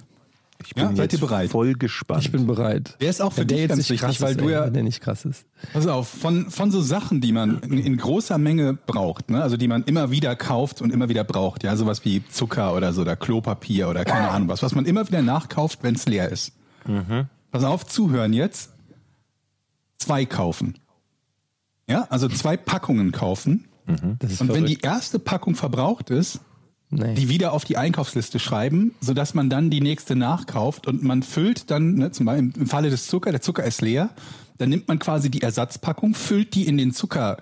Ich 0.63 0.75
bin 0.75 0.83
Ja, 0.83 0.95
seid 0.95 1.11
ihr 1.13 1.19
bereit? 1.19 1.49
voll 1.49 1.73
gespannt. 1.73 2.21
Ich 2.23 2.31
bin 2.31 2.45
bereit. 2.45 2.95
Der 3.01 3.09
ist 3.09 3.19
auch 3.19 3.33
für 3.33 3.47
dich 3.47 3.57
jetzt 3.57 3.69
ganz 3.69 3.77
nicht 3.79 3.89
wichtig, 3.89 4.05
krass 4.07 4.21
weil 4.21 4.31
ist, 4.33 4.41
du 4.41 4.49
ja- 4.49 4.69
der 4.69 4.83
nicht 4.83 5.01
krass 5.01 5.25
ist. 5.25 5.45
Pass 5.73 5.87
auf, 5.87 6.07
von, 6.07 6.51
von 6.51 6.69
so 6.69 6.81
Sachen, 6.81 7.19
die 7.19 7.31
man 7.31 7.59
in, 7.61 7.79
in 7.79 7.97
großer 7.97 8.37
Menge 8.37 8.75
braucht, 8.85 9.31
ne? 9.31 9.41
also 9.41 9.57
die 9.57 9.67
man 9.67 9.83
immer 9.85 10.11
wieder 10.11 10.35
kauft 10.35 10.81
und 10.83 10.93
immer 10.93 11.09
wieder 11.09 11.23
braucht, 11.23 11.63
ja, 11.63 11.75
sowas 11.75 12.05
wie 12.05 12.23
Zucker 12.27 12.75
oder 12.75 12.93
so, 12.93 13.01
oder 13.01 13.15
Klopapier 13.15 13.89
oder 13.89 14.05
keine 14.05 14.29
Ahnung 14.29 14.49
was, 14.49 14.61
was 14.61 14.75
man 14.75 14.85
immer 14.85 15.07
wieder 15.07 15.23
nachkauft, 15.23 15.79
wenn 15.81 15.95
es 15.95 16.05
leer 16.05 16.29
ist. 16.29 16.51
Pass 17.51 17.63
auf, 17.63 17.87
zuhören 17.87 18.33
jetzt. 18.33 18.71
Zwei 19.97 20.25
kaufen. 20.25 20.75
Ja, 21.91 22.07
also 22.09 22.27
zwei 22.27 22.57
Packungen 22.57 23.11
kaufen. 23.11 23.67
Ist 23.87 24.01
Und 24.01 24.21
wenn 24.21 24.35
verrückt. 24.47 24.69
die 24.69 24.79
erste 24.81 25.19
Packung 25.19 25.55
verbraucht 25.55 26.09
ist, 26.09 26.39
Nee. 26.93 27.13
die 27.15 27.29
wieder 27.29 27.53
auf 27.53 27.63
die 27.63 27.77
Einkaufsliste 27.77 28.37
schreiben, 28.37 28.93
sodass 28.99 29.33
man 29.33 29.49
dann 29.49 29.69
die 29.69 29.79
nächste 29.79 30.15
nachkauft 30.17 30.87
und 30.87 31.03
man 31.03 31.23
füllt 31.23 31.71
dann, 31.71 31.95
ne, 31.95 32.11
zum 32.11 32.25
Beispiel 32.25 32.51
im 32.57 32.67
Falle 32.67 32.89
des 32.89 33.07
Zucker, 33.07 33.31
der 33.31 33.39
Zucker 33.41 33.63
ist 33.63 33.81
leer, 33.81 34.09
dann 34.57 34.67
nimmt 34.69 34.89
man 34.89 34.99
quasi 34.99 35.31
die 35.31 35.41
Ersatzpackung, 35.41 36.13
füllt 36.15 36.53
die 36.53 36.67
in 36.67 36.77
den 36.77 36.91
Zucker, 36.91 37.37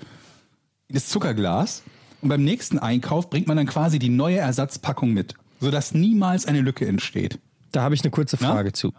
in 0.88 0.93
das 0.93 1.07
Zuckerglas 1.07 1.81
und 2.21 2.29
beim 2.29 2.43
nächsten 2.43 2.77
Einkauf 2.77 3.31
bringt 3.31 3.47
man 3.47 3.57
dann 3.57 3.65
quasi 3.65 3.97
die 3.97 4.09
neue 4.09 4.38
Ersatzpackung 4.38 5.13
mit, 5.13 5.33
sodass 5.59 5.95
niemals 5.95 6.45
eine 6.45 6.62
Lücke 6.62 6.85
entsteht. 6.85 7.39
Da 7.71 7.81
habe 7.81 7.95
ich 7.95 8.01
eine 8.03 8.12
kurze? 8.12 8.38
Frage 8.38 8.71
zu. 8.71 8.93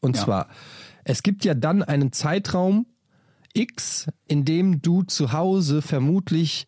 Und 0.00 0.16
Ja. 0.16 0.24
zwar, 0.24 0.48
es 1.04 1.22
gibt 1.22 1.44
ja 1.44 1.54
dann 1.54 1.84
einen 1.84 2.10
Zeitraum 2.12 2.86
X, 3.56 4.06
in 4.28 4.44
dem 4.44 4.82
du 4.82 5.02
zu 5.02 5.32
Hause 5.32 5.82
vermutlich 5.82 6.66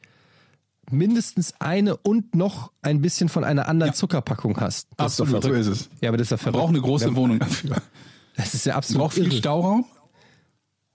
mindestens 0.90 1.52
eine 1.60 1.96
und 1.98 2.34
noch 2.34 2.72
ein 2.82 3.02
bisschen 3.02 3.28
von 3.28 3.44
einer 3.44 3.68
anderen 3.68 3.90
Ja. 3.90 3.94
Zuckerpackung 3.94 4.58
hast. 4.60 4.88
Das 4.96 5.12
ist 5.14 5.20
Absolut, 5.20 5.42
so 5.42 5.48
verrückt. 5.50 5.66
ist 5.68 5.80
es. 5.82 5.90
Ja, 6.00 6.08
aber 6.08 6.16
das 6.16 6.26
ist 6.26 6.30
ja 6.30 6.36
Man 6.36 6.42
verrückt. 6.42 6.58
braucht 6.58 6.68
eine 6.70 6.80
große 6.80 7.14
Wohnung 7.16 7.38
dafür. 7.38 7.76
Das 8.36 8.54
ist 8.54 8.66
ja 8.66 8.74
Man 8.74 8.78
absolut 8.78 9.00
braucht 9.02 9.14
viel 9.14 9.24
irre. 9.26 9.36
Stauraum. 9.36 9.84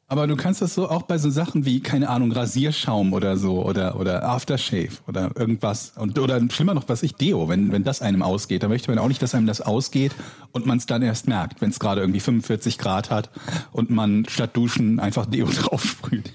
Aber 0.07 0.27
du 0.27 0.35
kannst 0.35 0.61
das 0.61 0.75
so 0.75 0.89
auch 0.89 1.03
bei 1.03 1.17
so 1.17 1.29
Sachen 1.31 1.65
wie, 1.65 1.79
keine 1.79 2.09
Ahnung, 2.09 2.31
Rasierschaum 2.31 3.13
oder 3.13 3.35
so 3.37 3.65
oder, 3.65 3.99
oder 3.99 4.23
Aftershave 4.29 4.89
oder 5.07 5.31
irgendwas. 5.35 5.93
Und, 5.97 6.19
oder 6.19 6.39
schlimmer 6.51 6.73
noch, 6.75 6.87
was 6.87 7.01
ich, 7.01 7.15
Deo, 7.15 7.49
wenn, 7.49 7.71
wenn 7.71 7.83
das 7.83 8.01
einem 8.03 8.21
ausgeht. 8.21 8.61
Da 8.61 8.67
möchte 8.67 8.91
man 8.91 8.99
auch 8.99 9.07
nicht, 9.07 9.21
dass 9.23 9.33
einem 9.33 9.47
das 9.47 9.61
ausgeht 9.61 10.11
und 10.51 10.65
man 10.67 10.77
es 10.77 10.85
dann 10.85 11.01
erst 11.01 11.27
merkt, 11.27 11.61
wenn 11.61 11.69
es 11.71 11.79
gerade 11.79 12.01
irgendwie 12.01 12.19
45 12.19 12.77
Grad 12.77 13.09
hat 13.09 13.31
und 13.71 13.89
man 13.89 14.25
statt 14.29 14.51
Duschen 14.55 14.99
einfach 14.99 15.25
Deo 15.25 15.47
draufsprüht. 15.51 16.31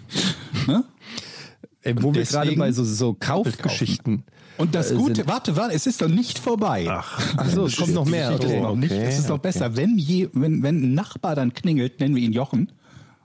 Ne? 0.66 0.82
Ey, 1.82 2.02
wo 2.02 2.12
wir 2.12 2.24
gerade 2.24 2.56
bei 2.56 2.72
so, 2.72 2.82
so 2.82 3.14
Kaufgeschichten. 3.14 4.24
Und 4.56 4.74
das 4.74 4.90
äh, 4.90 4.96
Gute, 4.96 5.14
sind- 5.16 5.28
warte, 5.28 5.56
warte, 5.56 5.74
es 5.76 5.86
ist 5.86 6.02
doch 6.02 6.08
nicht 6.08 6.40
vorbei. 6.40 6.88
Ach, 6.90 7.20
Ach 7.36 7.48
so, 7.48 7.66
es 7.66 7.76
kommt 7.76 7.94
noch 7.94 8.06
mehr. 8.06 8.32
Das 8.32 8.40
ist 8.40 8.50
Okay. 8.50 8.60
noch 8.60 8.74
nicht. 8.74 8.90
okay, 8.90 9.04
Es 9.06 9.18
ist 9.20 9.30
doch 9.30 9.38
besser, 9.38 9.76
wenn, 9.76 9.98
je, 9.98 10.28
wenn, 10.32 10.64
wenn 10.64 10.82
ein 10.82 10.94
Nachbar 10.94 11.36
dann 11.36 11.54
klingelt, 11.54 12.00
nennen 12.00 12.16
wir 12.16 12.22
ihn 12.24 12.32
Jochen, 12.32 12.72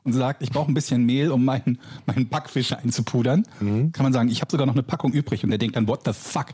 und 0.04 0.14
sagt, 0.14 0.42
ich 0.44 0.50
brauche 0.52 0.70
ein 0.72 0.74
bisschen 0.74 1.06
Mehl, 1.06 1.32
um 1.32 1.46
meinen, 1.46 1.80
meinen 2.06 2.28
Backfisch 2.28 2.74
einzupudern, 2.74 3.44
Mhm. 3.60 3.92
kann 3.92 4.04
man 4.04 4.14
sagen, 4.14 4.30
ich 4.30 4.42
habe 4.42 4.52
sogar 4.52 4.66
noch 4.68 4.74
eine 4.76 4.84
Packung 4.84 5.12
übrig. 5.14 5.44
Und 5.44 5.50
der 5.50 5.60
denkt 5.60 5.76
dann, 5.76 5.88
what 5.88 6.02
the 6.06 6.12
fuck? 6.14 6.48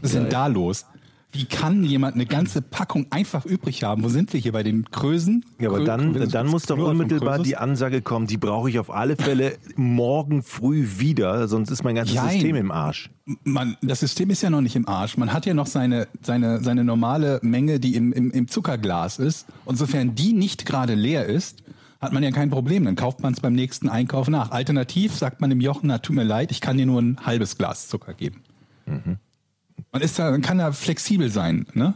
Was 0.00 0.10
ist 0.12 0.16
denn 0.16 0.30
da 0.30 0.46
los? 0.48 0.86
Wie 1.34 1.46
kann 1.46 1.82
jemand 1.82 2.14
eine 2.14 2.26
ganze 2.26 2.60
Packung 2.60 3.06
einfach 3.08 3.46
übrig 3.46 3.84
haben? 3.84 4.02
Wo 4.04 4.08
sind 4.10 4.34
wir 4.34 4.40
hier 4.40 4.52
bei 4.52 4.62
den 4.62 4.90
Krösen? 4.90 5.46
Ja, 5.58 5.70
aber 5.70 5.78
Krö- 5.78 5.84
dann, 5.86 6.12
Krösen- 6.12 6.30
dann 6.30 6.46
muss 6.48 6.64
doch 6.64 6.76
unmittelbar 6.76 7.38
die 7.38 7.56
Ansage 7.56 8.02
kommen, 8.02 8.26
die 8.26 8.36
brauche 8.36 8.68
ich 8.68 8.78
auf 8.78 8.90
alle 8.90 9.16
Fälle 9.16 9.56
morgen 9.76 10.42
früh 10.42 10.86
wieder, 10.98 11.48
sonst 11.48 11.70
ist 11.70 11.84
mein 11.84 11.94
ganzes 11.94 12.14
Jein. 12.16 12.32
System 12.32 12.56
im 12.56 12.70
Arsch. 12.70 13.08
man, 13.44 13.78
das 13.80 14.00
System 14.00 14.28
ist 14.28 14.42
ja 14.42 14.50
noch 14.50 14.60
nicht 14.60 14.76
im 14.76 14.86
Arsch. 14.86 15.16
Man 15.16 15.32
hat 15.32 15.46
ja 15.46 15.54
noch 15.54 15.66
seine, 15.68 16.06
seine, 16.20 16.62
seine 16.62 16.84
normale 16.84 17.38
Menge, 17.42 17.80
die 17.80 17.94
im, 17.94 18.12
im, 18.12 18.30
im 18.30 18.48
Zuckerglas 18.48 19.18
ist. 19.18 19.46
Und 19.64 19.76
sofern 19.78 20.14
die 20.14 20.34
nicht 20.34 20.66
gerade 20.66 20.94
leer 20.94 21.24
ist, 21.24 21.62
hat 22.02 22.12
man 22.12 22.22
ja 22.22 22.30
kein 22.32 22.50
Problem. 22.50 22.84
Dann 22.84 22.96
kauft 22.96 23.20
man 23.22 23.32
es 23.32 23.40
beim 23.40 23.54
nächsten 23.54 23.88
Einkauf 23.88 24.28
nach. 24.28 24.50
Alternativ 24.50 25.16
sagt 25.16 25.40
man 25.40 25.48
dem 25.48 25.60
Jochen, 25.60 25.86
na, 25.86 25.98
tut 25.98 26.16
mir 26.16 26.24
leid, 26.24 26.50
ich 26.50 26.60
kann 26.60 26.76
dir 26.76 26.84
nur 26.84 27.00
ein 27.00 27.18
halbes 27.24 27.56
Glas 27.56 27.88
Zucker 27.88 28.12
geben. 28.12 28.42
Man 28.86 30.02
ist 30.02 30.18
da, 30.18 30.30
man 30.30 30.42
kann 30.42 30.58
da 30.58 30.72
flexibel 30.72 31.30
sein, 31.30 31.66
ne? 31.74 31.94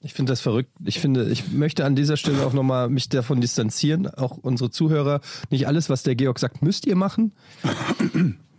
Ich 0.00 0.12
finde 0.12 0.32
das 0.32 0.42
verrückt. 0.42 0.70
Ich 0.84 0.98
finde, 1.00 1.30
ich 1.30 1.50
möchte 1.52 1.86
an 1.86 1.96
dieser 1.96 2.18
Stelle 2.18 2.44
auch 2.44 2.52
nochmal 2.52 2.90
mich 2.90 3.08
davon 3.08 3.40
distanzieren. 3.40 4.06
Auch 4.06 4.36
unsere 4.36 4.70
Zuhörer. 4.70 5.22
Nicht 5.48 5.66
alles, 5.66 5.88
was 5.88 6.02
der 6.02 6.14
Georg 6.14 6.38
sagt, 6.38 6.60
müsst 6.60 6.84
ihr 6.86 6.94
machen. 6.94 7.32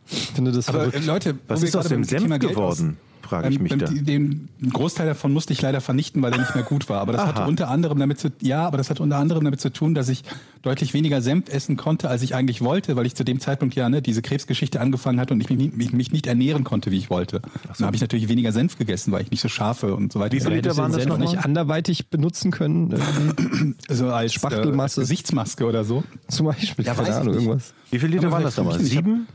Ich 0.09 0.31
finde 0.31 0.51
das 0.51 0.69
Aber 0.69 0.79
verrückt. 0.89 0.97
äh, 0.97 1.05
Leute, 1.05 1.37
Was 1.47 1.61
ist 1.61 1.75
aus 1.75 1.87
dem 1.89 2.03
Senf 2.03 2.39
geworden? 2.39 2.97
Frage 3.25 3.49
ich 3.49 3.55
Ähm, 3.57 3.63
mich 3.63 3.71
ähm, 3.71 3.79
da. 3.79 3.85
Den 3.87 4.49
Großteil 4.71 5.07
davon 5.07 5.33
musste 5.33 5.51
ich 5.53 5.61
leider 5.61 5.81
vernichten, 5.81 6.21
weil 6.21 6.31
er 6.33 6.39
nicht 6.39 6.53
mehr 6.55 6.63
gut 6.63 6.87
war. 6.89 7.01
Aber 7.01 7.11
das 7.11 7.25
hatte 7.25 7.41
Aha. 7.41 7.47
unter 7.47 7.69
anderem 7.69 7.99
damit 7.99 8.19
zu, 8.19 8.29
ja, 8.41 8.65
aber 8.65 8.77
das 8.77 8.89
hat 8.89 8.99
unter 8.99 9.17
anderem 9.17 9.43
damit 9.43 9.59
zu 9.59 9.71
tun, 9.73 9.95
dass 9.95 10.07
ich 10.09 10.23
deutlich 10.61 10.93
weniger 10.93 11.21
Senf 11.21 11.49
essen 11.49 11.75
konnte, 11.77 12.09
als 12.09 12.21
ich 12.21 12.35
eigentlich 12.35 12.61
wollte, 12.61 12.95
weil 12.95 13.05
ich 13.05 13.15
zu 13.15 13.23
dem 13.23 13.39
Zeitpunkt 13.39 13.75
ja 13.75 13.89
ne, 13.89 14.01
diese 14.01 14.21
Krebsgeschichte 14.21 14.79
angefangen 14.79 15.19
hatte 15.19 15.33
und 15.33 15.41
ich 15.41 15.49
mich, 15.49 15.57
nicht- 15.57 15.75
mich, 15.77 15.93
mich 15.93 16.11
nicht 16.11 16.27
ernähren 16.27 16.63
konnte, 16.63 16.91
wie 16.91 16.97
ich 16.97 17.09
wollte. 17.09 17.41
Dann 17.77 17.87
habe 17.87 17.95
ich 17.95 18.01
natürlich 18.01 18.29
weniger 18.29 18.51
Senf 18.51 18.77
gegessen, 18.77 19.11
weil 19.11 19.23
ich 19.23 19.31
nicht 19.31 19.41
so 19.41 19.49
scharfe 19.49 19.95
und 19.95 20.13
so 20.13 20.19
weiter. 20.19 20.33
Wie 20.35 20.39
viel 20.41 20.53
Liter 20.53 20.77
waren 20.77 20.91
das 20.91 21.01
Senf 21.01 21.09
nochmal? 21.17 21.27
nicht 21.27 21.43
anderweitig 21.45 22.09
benutzen 22.09 22.51
können? 22.51 22.91
Irgendwie? 22.91 23.75
so 23.89 24.07
als 24.09 24.33
Spachtelmasse? 24.33 25.01
Äh, 25.01 25.03
Gesichtsmaske 25.03 25.65
oder 25.65 25.83
so. 25.83 26.03
Zum 26.27 26.45
Beispiel. 26.47 26.85
Ja, 26.85 26.93
Keine 26.93 27.07
weiß 27.07 27.15
ich 27.15 27.21
Ahnung, 27.21 27.33
irgendwas. 27.33 27.73
Wie 27.91 27.99
viel 27.99 28.09
Liter 28.09 28.27
Aber 28.27 28.31
waren 28.37 28.43
das 28.43 28.57
hab- 28.57 28.73
Sieben? 28.79 29.27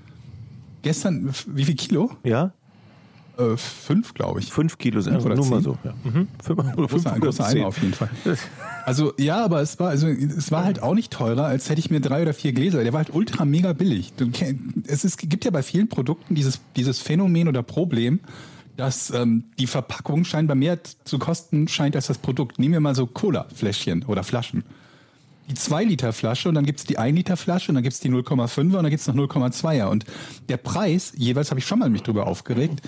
Gestern, 0.82 1.30
wie 1.46 1.64
viel 1.64 1.74
Kilo? 1.74 2.10
Ja? 2.24 2.52
Äh, 3.40 3.56
fünf, 3.56 4.14
glaube 4.14 4.40
ich. 4.40 4.52
Fünf 4.52 4.76
Kilo 4.76 5.00
Senf, 5.00 5.24
oder 5.24 5.36
nur 5.36 5.46
mal 5.46 5.62
so. 5.62 5.78
Ja. 5.82 5.94
Mhm. 6.04 6.28
Fünf, 6.42 6.58
oder 6.58 6.88
fünf 6.88 7.04
Großer, 7.04 7.18
großer. 7.18 7.46
Eimer 7.46 7.66
auf 7.66 7.80
jeden 7.80 7.94
Fall. 7.94 8.10
Also 8.86 9.12
ja, 9.18 9.44
aber 9.44 9.60
es 9.60 9.78
war 9.78 9.90
also 9.90 10.08
es 10.08 10.50
war 10.50 10.64
halt 10.64 10.82
auch 10.82 10.94
nicht 10.94 11.12
teurer, 11.12 11.44
als 11.44 11.68
hätte 11.68 11.78
ich 11.78 11.90
mir 11.90 12.00
drei 12.00 12.22
oder 12.22 12.32
vier 12.32 12.52
Gläser. 12.52 12.82
Der 12.82 12.94
war 12.94 13.04
halt 13.04 13.14
ultra 13.14 13.44
mega 13.44 13.74
billig. 13.74 14.12
Es 14.86 15.04
ist, 15.04 15.18
gibt 15.18 15.44
ja 15.44 15.50
bei 15.50 15.62
vielen 15.62 15.88
Produkten 15.88 16.34
dieses 16.34 16.60
dieses 16.76 16.98
Phänomen 16.98 17.46
oder 17.46 17.62
Problem, 17.62 18.20
dass 18.78 19.10
ähm, 19.10 19.44
die 19.58 19.66
Verpackung 19.66 20.24
scheinbar 20.24 20.56
mehr 20.56 20.78
zu 21.04 21.18
kosten 21.18 21.68
scheint 21.68 21.94
als 21.94 22.06
das 22.06 22.16
Produkt. 22.18 22.58
Nehmen 22.58 22.72
wir 22.72 22.80
mal 22.80 22.94
so 22.94 23.06
Cola-Fläschchen 23.06 24.04
oder 24.04 24.24
Flaschen. 24.24 24.64
Die 25.50 25.54
2 25.54 25.84
Liter 25.84 26.12
Flasche 26.12 26.48
und 26.48 26.54
dann 26.54 26.64
gibt's 26.64 26.84
die 26.84 26.96
1 26.96 27.16
Liter 27.16 27.36
Flasche 27.36 27.70
und 27.70 27.74
dann 27.74 27.84
gibt's 27.84 28.00
die 28.00 28.10
0,5er 28.10 28.60
und 28.60 28.72
dann 28.72 28.90
gibt's 28.90 29.06
noch 29.06 29.14
0,2er. 29.14 29.86
Und 29.86 30.04
der 30.48 30.56
Preis, 30.56 31.12
jeweils 31.16 31.50
habe 31.50 31.58
ich 31.58 31.66
schon 31.66 31.80
mal 31.80 31.90
mich 31.90 32.02
drüber 32.02 32.26
aufgeregt, 32.26 32.80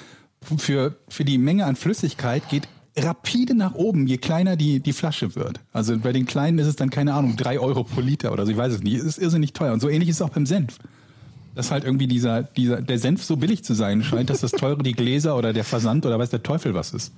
für, 0.58 0.96
für 1.08 1.24
die 1.24 1.38
Menge 1.38 1.66
an 1.66 1.76
Flüssigkeit 1.76 2.48
geht 2.48 2.68
rapide 2.96 3.54
nach 3.54 3.74
oben, 3.74 4.06
je 4.06 4.18
kleiner 4.18 4.56
die, 4.56 4.80
die 4.80 4.92
Flasche 4.92 5.34
wird. 5.34 5.60
Also 5.72 5.98
bei 5.98 6.12
den 6.12 6.26
kleinen 6.26 6.58
ist 6.58 6.66
es 6.66 6.76
dann, 6.76 6.90
keine 6.90 7.14
Ahnung, 7.14 7.36
3 7.36 7.58
Euro 7.58 7.84
pro 7.84 8.00
Liter 8.00 8.32
oder 8.32 8.44
so, 8.44 8.52
ich 8.52 8.58
weiß 8.58 8.74
es 8.74 8.82
nicht. 8.82 8.96
Es 8.96 9.04
ist 9.04 9.18
irrsinnig 9.18 9.52
teuer. 9.52 9.72
Und 9.72 9.80
so 9.80 9.88
ähnlich 9.88 10.10
ist 10.10 10.16
es 10.16 10.22
auch 10.22 10.30
beim 10.30 10.46
Senf. 10.46 10.78
Dass 11.54 11.70
halt 11.70 11.84
irgendwie 11.84 12.06
dieser, 12.06 12.42
dieser, 12.42 12.82
der 12.82 12.98
Senf 12.98 13.22
so 13.24 13.36
billig 13.36 13.64
zu 13.64 13.74
sein 13.74 14.02
scheint, 14.02 14.30
dass 14.30 14.40
das 14.40 14.52
teure 14.52 14.82
die 14.82 14.92
Gläser 14.92 15.36
oder 15.36 15.52
der 15.52 15.64
Versand 15.64 16.04
oder 16.06 16.18
weiß 16.18 16.30
der 16.30 16.42
Teufel 16.42 16.74
was 16.74 16.92
ist. 16.92 17.12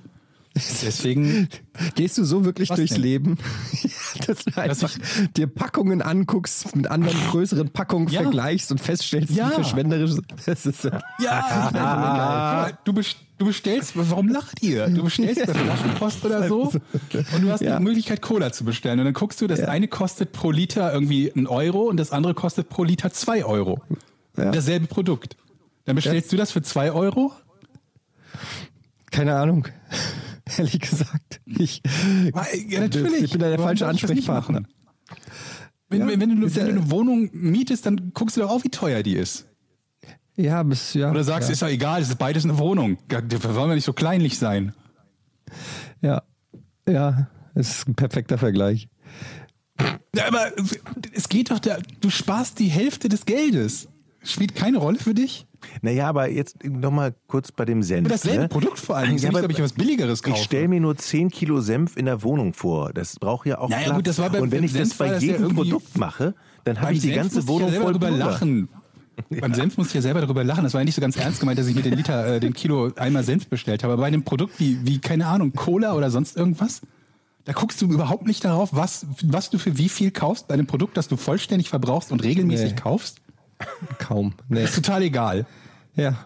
Deswegen, 0.85 1.49
Gehst 1.95 2.17
du 2.17 2.23
so 2.23 2.45
wirklich 2.45 2.69
Was 2.69 2.77
durchs 2.77 2.93
denn? 2.93 3.03
Leben, 3.03 3.37
dass 4.27 4.45
du 4.45 4.57
einfach 4.61 4.89
dir 5.35 5.47
Packungen 5.47 6.01
anguckst, 6.01 6.73
mit 6.77 6.87
anderen 6.87 7.17
größeren 7.29 7.69
Packungen 7.71 8.07
Ja. 8.07 8.21
vergleichst 8.21 8.71
und 8.71 8.79
feststellst, 8.79 9.31
Ja. 9.35 9.49
wie 9.49 9.53
verschwenderisch 9.55 10.11
das 10.45 10.65
ist? 10.65 10.89
Ja, 11.21 12.71
du, 12.85 12.93
best- 12.93 13.17
du 13.37 13.45
bestellst, 13.47 13.91
warum 13.95 14.29
lacht 14.29 14.63
ihr? 14.63 14.87
Du 14.87 15.03
bestellst 15.03 15.45
bei 15.45 15.53
Flaschenpost 15.53 16.23
oder 16.23 16.47
so 16.47 16.71
und 16.71 17.41
du 17.41 17.49
hast 17.51 17.61
Ja. 17.61 17.77
die 17.77 17.83
Möglichkeit, 17.83 18.21
Cola 18.21 18.53
zu 18.53 18.63
bestellen. 18.63 18.99
Und 18.99 19.05
dann 19.05 19.13
guckst 19.13 19.41
du, 19.41 19.47
das 19.47 19.59
eine 19.59 19.89
kostet 19.89 20.31
pro 20.31 20.51
Liter 20.51 20.93
irgendwie 20.93 21.29
ein 21.35 21.47
Euro 21.47 21.81
und 21.81 21.97
das 21.97 22.11
andere 22.11 22.33
kostet 22.33 22.69
pro 22.69 22.85
Liter 22.85 23.11
zwei 23.11 23.43
Euro. 23.43 23.81
Dasselbe 24.35 24.87
Produkt. 24.87 25.35
Dann 25.83 25.95
bestellst 25.97 26.31
du 26.31 26.37
das 26.37 26.51
für 26.51 26.61
zwei 26.61 26.93
Euro? 26.93 27.33
Keine 29.11 29.35
Ahnung. 29.35 29.67
Ehrlich 30.57 30.79
gesagt. 30.79 31.41
Ich, 31.45 31.81
Ja, 32.69 32.79
natürlich. 32.81 33.23
ich 33.23 33.31
bin 33.31 33.39
da 33.41 33.47
der 33.49 33.57
Warum 33.57 33.69
falsche 33.69 33.87
Ansprechpartner. 33.87 34.63
Wenn, 35.89 36.01
Ja, 36.01 36.07
wenn, 36.07 36.19
wenn, 36.21 36.41
du, 36.41 36.55
wenn 36.55 36.65
ja- 36.67 36.71
du 36.71 36.79
eine 36.79 36.91
Wohnung 36.91 37.29
mietest, 37.33 37.85
dann 37.85 38.11
guckst 38.13 38.37
du 38.37 38.41
doch 38.41 38.49
auch, 38.49 38.63
wie 38.63 38.69
teuer 38.69 39.03
die 39.03 39.15
ist. 39.15 39.47
Ja, 40.35 40.61
bis, 40.63 40.93
ja. 40.93 41.09
Oder 41.11 41.23
sagst, 41.23 41.49
ja. 41.49 41.53
ist 41.53 41.61
doch 41.61 41.67
egal, 41.69 42.01
es 42.01 42.09
ist 42.09 42.17
beides 42.17 42.43
eine 42.43 42.57
Wohnung. 42.57 42.97
Da 43.07 43.21
wollen 43.55 43.69
wir 43.69 43.75
nicht 43.75 43.85
so 43.85 43.93
kleinlich 43.93 44.37
sein. 44.37 44.73
Ja. 46.01 46.23
Ja, 46.87 47.29
es 47.55 47.69
ist 47.79 47.87
ein 47.87 47.95
perfekter 47.95 48.37
Vergleich. 48.37 48.89
Ja, 50.15 50.27
aber 50.27 50.51
es 51.13 51.29
geht 51.29 51.51
doch, 51.51 51.59
da, 51.59 51.77
du 52.01 52.09
sparst 52.09 52.59
die 52.59 52.67
Hälfte 52.67 53.09
des 53.09 53.25
Geldes. 53.25 53.87
Spielt 54.25 54.55
keine 54.55 54.77
Rolle 54.77 54.97
für 54.99 55.13
dich? 55.13 55.45
Naja, 55.81 56.07
aber 56.09 56.29
jetzt 56.29 56.63
nochmal 56.63 57.13
kurz 57.27 57.51
bei 57.51 57.65
dem 57.65 57.81
Senf. 57.83 58.05
Aber 58.07 58.15
dasselbe 58.15 58.41
ne? 58.43 58.47
Produkt 58.49 58.79
vor 58.79 58.97
allem. 58.97 59.17
Ja, 59.17 59.23
ja, 59.23 59.31
nicht, 59.31 59.43
ob 59.43 59.51
ich 59.51 59.61
was 59.61 59.73
Billigeres 59.73 60.21
kaufe. 60.23 60.37
Ich 60.37 60.43
stelle 60.43 60.67
mir 60.67 60.79
nur 60.79 60.95
10 60.95 61.29
Kilo 61.31 61.59
Senf 61.61 61.97
in 61.97 62.05
der 62.05 62.21
Wohnung 62.23 62.53
vor. 62.53 62.91
Das 62.93 63.17
braucht 63.17 63.47
ja 63.47 63.57
auch 63.59 63.69
Naja, 63.69 63.83
Platz. 63.85 63.95
gut, 63.95 64.07
das 64.07 64.17
war 64.19 64.29
beim- 64.29 64.43
Und 64.43 64.51
wenn 64.51 64.63
ich 64.63 64.71
das 64.73 64.89
Senf 64.89 64.97
bei 64.97 65.09
das 65.09 65.23
ja 65.23 65.27
jedem 65.31 65.43
irgendwie- 65.43 65.69
Produkt 65.69 65.97
mache, 65.97 66.35
dann 66.65 66.81
habe 66.81 66.93
ich 66.93 66.99
die 67.01 67.07
Senf 67.07 67.17
ganze 67.17 67.35
musste 67.37 67.51
ich 67.51 67.55
Wohnung 67.55 67.67
ja 67.67 67.71
selber 67.71 67.83
voll 67.85 67.93
drüber 67.93 68.07
Puder. 68.09 68.25
lachen. 68.25 68.69
Beim 69.39 69.53
Senf 69.53 69.77
musste 69.77 69.91
ich 69.91 69.95
ja 69.95 70.01
selber 70.01 70.21
darüber 70.21 70.43
lachen. 70.43 70.63
Das 70.65 70.73
war 70.73 70.81
ja 70.81 70.85
nicht 70.85 70.95
so 70.95 71.01
ganz 71.01 71.15
ernst 71.15 71.39
gemeint, 71.39 71.57
dass 71.57 71.67
ich 71.67 71.75
mir 71.75 71.81
den 71.83 71.93
Liter, 71.93 72.35
äh, 72.35 72.39
den 72.39 72.53
Kilo 72.53 72.91
einmal 72.97 73.23
Senf 73.23 73.47
bestellt 73.47 73.83
habe. 73.83 73.93
Aber 73.93 74.01
bei 74.01 74.07
einem 74.07 74.23
Produkt 74.23 74.59
wie, 74.59 74.77
wie, 74.85 74.99
keine 74.99 75.27
Ahnung, 75.27 75.53
Cola 75.53 75.93
oder 75.95 76.11
sonst 76.11 76.35
irgendwas, 76.35 76.81
da 77.45 77.53
guckst 77.53 77.81
du 77.81 77.85
überhaupt 77.85 78.27
nicht 78.27 78.43
darauf, 78.43 78.69
was, 78.73 79.05
was 79.23 79.49
du 79.51 79.57
für 79.57 79.77
wie 79.77 79.87
viel 79.87 80.11
kaufst 80.11 80.47
bei 80.47 80.53
einem 80.55 80.67
Produkt, 80.67 80.97
das 80.97 81.07
du 81.07 81.15
vollständig 81.15 81.69
verbrauchst 81.69 82.11
und 82.11 82.23
regelmäßig 82.23 82.71
Nee. 82.71 82.79
kaufst. 82.81 83.21
Kaum. 83.99 84.33
Nee. 84.49 84.63
Ist 84.63 84.75
total 84.75 85.03
egal. 85.03 85.45
Ja. 85.95 86.25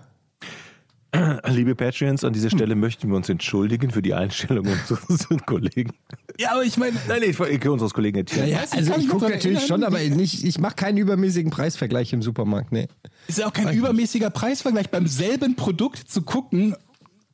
Liebe 1.47 1.73
Patreons, 1.73 2.23
an 2.23 2.33
dieser 2.33 2.51
Stelle 2.51 2.75
möchten 2.75 3.09
wir 3.09 3.15
uns 3.15 3.29
entschuldigen 3.29 3.89
für 3.89 4.03
die 4.03 4.13
Einstellung 4.13 4.67
unseres 4.67 5.27
Kollegen. 5.47 5.91
Ja, 6.39 6.51
aber 6.51 6.63
ich 6.63 6.77
meine, 6.77 6.97
Nein, 7.07 7.21
nee, 7.21 7.25
ich- 7.27 7.67
unseres 7.67 7.95
Kollegen 7.95 8.19
jetzt 8.19 8.33
hier. 8.35 8.45
Ja, 8.45 8.59
Also 8.69 8.93
ich 8.95 9.07
gucke 9.07 9.27
natürlich 9.27 9.65
schon, 9.65 9.83
aber 9.83 9.97
nicht, 9.99 10.43
ich 10.43 10.59
mache 10.59 10.75
keinen 10.75 10.97
übermäßigen 10.99 11.49
Preisvergleich 11.49 12.13
im 12.13 12.21
Supermarkt. 12.21 12.71
Nee. 12.71 12.87
Ist 13.27 13.39
ja 13.39 13.47
auch 13.47 13.53
kein 13.53 13.75
übermäßiger 13.75 14.29
Preisvergleich, 14.29 14.91
beim 14.91 15.07
selben 15.07 15.55
Produkt 15.55 15.97
zu 16.11 16.21
gucken, 16.21 16.75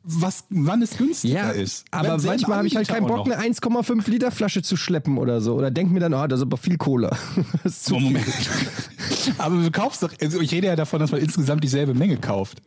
was, 0.08 0.46
wann 0.50 0.82
es 0.82 0.98
günstiger 0.98 1.54
ist. 1.54 1.86
aber 1.92 2.20
selben 2.20 2.26
manchmal 2.28 2.58
habe 2.60 2.68
ich 2.68 2.76
halt 2.76 2.88
keinen 2.88 3.08
Bock, 3.08 3.26
eine 3.26 3.38
1,5 3.54 4.10
Liter 4.10 4.32
Flasche 4.32 4.62
zu 4.62 4.78
schleppen 4.78 5.18
oder 5.18 5.42
so. 5.42 5.56
Oder 5.56 5.72
denk 5.72 5.92
mir 5.92 6.00
dann, 6.00 6.14
oh, 6.14 6.28
das 6.28 6.40
ist 6.40 6.44
aber 6.46 6.58
viel 6.58 6.78
Cola. 6.78 7.10
Zu 7.66 7.96
Oh, 7.96 7.98
viel. 8.00 8.08
Moment. 8.08 8.26
aber 9.40 9.56
du 9.64 9.72
kaufst 9.72 10.04
doch, 10.04 10.12
also 10.22 10.40
ich 10.42 10.52
rede 10.52 10.68
ja 10.68 10.76
davon, 10.76 11.00
dass 11.00 11.12
man 11.12 11.22
insgesamt 11.22 11.64
dieselbe 11.64 11.94
Menge 11.94 12.18
kauft. 12.18 12.62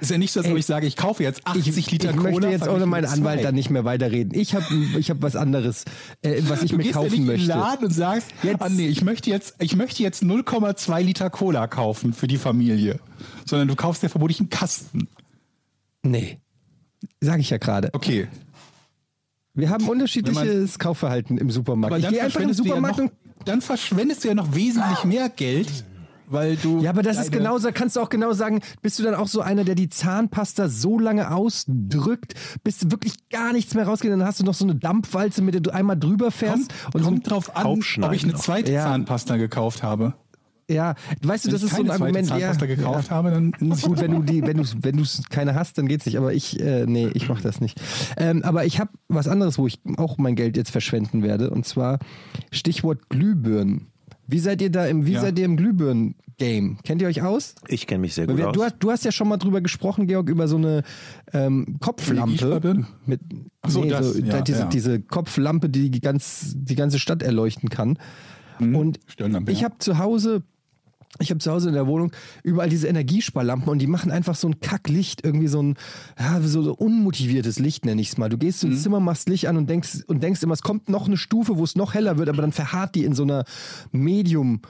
Ist 0.00 0.10
ja 0.10 0.16
nicht 0.16 0.32
so, 0.32 0.40
ob 0.40 0.46
Ey, 0.46 0.56
ich 0.56 0.64
sage, 0.64 0.86
ich 0.86 0.96
kaufe 0.96 1.22
jetzt 1.22 1.46
80 1.46 1.76
Ich, 1.76 1.90
Liter 1.90 2.10
ich 2.10 2.16
Cola. 2.16 2.30
möchte 2.30 2.48
jetzt 2.48 2.66
ohne 2.68 2.86
meinen 2.86 3.04
Anwalt 3.04 3.44
dann 3.44 3.54
nicht 3.54 3.68
mehr 3.68 3.84
weiterreden. 3.84 4.32
Ich 4.38 4.54
habe 4.54 4.64
ich 4.98 5.10
hab 5.10 5.20
was 5.20 5.36
anderes, 5.36 5.84
äh, 6.22 6.40
was 6.48 6.62
ich 6.62 6.70
Du 6.70 6.76
mir 6.78 6.84
gehst 6.84 6.94
ja 6.94 7.00
kaufen 7.02 7.10
nicht 7.10 7.18
in 7.20 7.26
den 7.26 7.36
möchte. 7.36 7.48
Laden 7.48 7.84
und 7.86 7.92
sagst, 7.92 8.28
Jetzt- 8.42 8.62
ah, 8.62 8.68
nee, 8.70 8.86
ich 8.86 9.02
möchte 9.02 9.28
jetzt, 9.28 9.56
ich 9.58 9.76
möchte 9.76 10.02
jetzt 10.02 10.22
0,2 10.22 11.02
Liter 11.02 11.28
Cola 11.28 11.66
kaufen 11.66 12.14
für 12.14 12.26
die 12.28 12.38
Familie. 12.38 13.00
Sondern 13.44 13.68
du 13.68 13.74
kaufst 13.76 14.02
ja 14.02 14.08
vermutlich 14.08 14.40
einen 14.40 14.48
Kasten. 14.48 15.08
Nee. 16.02 16.38
Sag 17.20 17.40
ich 17.40 17.50
ja 17.50 17.58
gerade. 17.58 17.90
Okay. 17.92 18.28
Wir 19.54 19.70
haben 19.70 19.88
unterschiedliches 19.88 20.78
Kaufverhalten 20.78 21.36
im 21.38 21.50
Supermarkt. 21.50 21.92
Aber 21.92 21.98
Ich 21.98 22.04
dann 22.04 22.14
im 22.14 22.20
verschwendest 22.20 22.60
du 22.60 22.64
ja 22.64 22.68
Supermarkt 22.70 22.98
noch- 22.98 23.10
dann 23.44 23.60
verschwendest 23.62 24.24
du 24.24 24.28
ja 24.28 24.34
noch 24.34 24.54
wesentlich 24.54 25.02
mehr 25.04 25.28
Geld, 25.30 25.68
weil 26.28 26.56
du. 26.56 26.80
Ja, 26.80 26.90
aber 26.90 27.02
das 27.02 27.18
ist 27.18 27.32
genau, 27.32 27.58
da 27.58 27.72
kannst 27.72 27.96
du 27.96 28.00
auch 28.00 28.10
genau 28.10 28.32
sagen, 28.34 28.60
bist 28.82 28.98
du 28.98 29.02
dann 29.02 29.14
auch 29.14 29.28
so 29.28 29.40
einer, 29.40 29.64
der 29.64 29.74
die 29.74 29.88
Zahnpasta 29.88 30.68
so 30.68 30.98
lange 30.98 31.30
ausdrückt, 31.34 32.34
bis 32.62 32.90
wirklich 32.90 33.28
gar 33.30 33.52
nichts 33.54 33.74
mehr 33.74 33.86
rausgeht, 33.86 34.12
dann 34.12 34.24
hast 34.24 34.40
du 34.40 34.44
noch 34.44 34.54
so 34.54 34.64
eine 34.64 34.74
Dampfwalze, 34.76 35.40
mit 35.42 35.54
der 35.54 35.62
du 35.62 35.70
einmal 35.72 35.98
drüber 35.98 36.30
fährst 36.30 36.70
Kommt, 36.70 36.94
und 36.94 37.02
so 37.02 37.08
kommt 37.08 37.30
drauf 37.30 37.56
an, 37.56 37.66
ob 37.66 38.12
ich 38.12 38.24
eine 38.24 38.34
zweite 38.34 38.72
Ja. 38.72 38.84
Zahnpasta 38.84 39.36
gekauft 39.38 39.82
habe. 39.82 40.14
Ja, 40.70 40.94
weißt 41.22 41.44
du, 41.44 41.48
Wenn 41.48 41.52
das 41.54 41.62
ist 41.62 41.74
so 41.74 41.82
ein 41.82 41.90
Argument, 41.90 42.28
ja, 42.28 42.38
Zahnpasta 42.38 42.66
gekauft 42.66 43.08
ja. 43.08 43.16
habe, 43.16 43.30
dann 43.30 43.52
muss 43.60 43.78
ich 43.78 43.84
Gut, 43.84 44.00
wenn 44.00 44.12
du 44.12 44.22
die, 44.32 44.42
wenn 44.42 44.56
du 44.56 44.64
wenn 44.80 44.96
du 44.96 45.04
keine 45.28 45.54
hast, 45.54 45.78
dann 45.78 45.88
geht's 45.88 46.06
nicht. 46.06 46.16
Aber 46.16 46.32
ich, 46.32 46.60
äh, 46.60 46.86
nee, 46.86 47.08
ich 47.14 47.28
mache 47.28 47.42
das 47.42 47.60
nicht. 47.60 47.80
Ähm, 48.16 48.42
aber 48.42 48.64
ich 48.64 48.78
habe 48.80 48.90
was 49.08 49.28
anderes, 49.28 49.58
wo 49.58 49.66
ich 49.66 49.80
auch 49.96 50.18
mein 50.18 50.36
Geld 50.36 50.56
jetzt 50.56 50.70
verschwenden 50.70 51.22
werde. 51.22 51.50
Und 51.50 51.66
zwar 51.66 51.98
Stichwort 52.50 53.08
Glühbirnen. 53.08 53.88
Wie 54.26 54.38
seid 54.38 54.62
ihr 54.62 54.70
da 54.70 54.86
im, 54.86 55.06
wie 55.06 55.12
Ja. 55.12 55.20
seid 55.22 55.38
ihr 55.40 55.44
im 55.44 55.56
Glühbirnen-Game? 55.56 56.78
Kennt 56.84 57.02
ihr 57.02 57.08
euch 57.08 57.22
aus? 57.22 57.56
Ich 57.66 57.88
kenne 57.88 58.02
mich 58.02 58.14
sehr 58.14 58.28
gut 58.28 58.36
wir, 58.36 58.50
aus. 58.50 58.54
du, 58.54 58.62
hast, 58.62 58.76
du 58.78 58.90
hast 58.92 59.04
ja 59.04 59.10
schon 59.10 59.26
mal 59.26 59.38
drüber 59.38 59.60
gesprochen, 59.60 60.06
Georg, 60.06 60.28
über 60.28 60.46
so 60.46 60.56
eine 60.56 60.84
ähm, 61.32 61.78
Kopflampe. 61.80 62.86
Mit, 63.06 63.20
so, 63.66 63.84
das, 63.84 64.18
ja, 64.20 64.40
diese, 64.40 64.60
ja. 64.60 64.66
diese 64.66 65.00
Kopflampe, 65.00 65.68
die 65.68 65.90
die, 65.90 66.00
ganz, 66.00 66.54
die 66.56 66.76
ganze 66.76 67.00
Stadt 67.00 67.24
erleuchten 67.24 67.70
kann. 67.70 67.98
Und 68.60 69.00
Stirnlampe, 69.06 69.52
ich 69.52 69.60
ja. 69.60 69.64
habe 69.64 69.78
zu 69.78 69.98
Hause 69.98 70.42
ich 71.18 71.30
habe 71.30 71.40
zu 71.40 71.50
Hause 71.50 71.68
in 71.68 71.74
der 71.74 71.86
Wohnung 71.86 72.12
überall 72.42 72.68
diese 72.68 72.86
Energiesparlampen 72.86 73.68
und 73.68 73.80
die 73.80 73.86
machen 73.86 74.10
einfach 74.10 74.36
so 74.36 74.48
ein 74.48 74.60
Kacklicht, 74.60 75.24
irgendwie 75.24 75.48
so 75.48 75.62
ein 75.62 75.74
ja, 76.18 76.40
so, 76.40 76.72
unmotiviertes 76.72 77.58
Licht, 77.58 77.84
nenne 77.84 78.00
ich 78.00 78.10
es 78.10 78.18
mal. 78.18 78.28
Du 78.28 78.38
gehst 78.38 78.62
ins 78.64 78.82
Zimmer, 78.82 79.00
machst 79.00 79.28
Licht 79.28 79.48
an 79.48 79.56
und 79.56 79.68
denkst, 79.68 80.04
und 80.06 80.22
denkst 80.22 80.42
immer, 80.42 80.54
es 80.54 80.62
kommt 80.62 80.88
noch 80.88 81.06
eine 81.06 81.16
Stufe, 81.16 81.58
wo 81.58 81.64
es 81.64 81.74
noch 81.74 81.94
heller 81.94 82.16
wird, 82.18 82.28
aber 82.28 82.42
dann 82.42 82.52
verharrt 82.52 82.94
die 82.94 83.04
in 83.04 83.14
so 83.14 83.24
einer 83.24 83.44
Medium. 83.92 84.60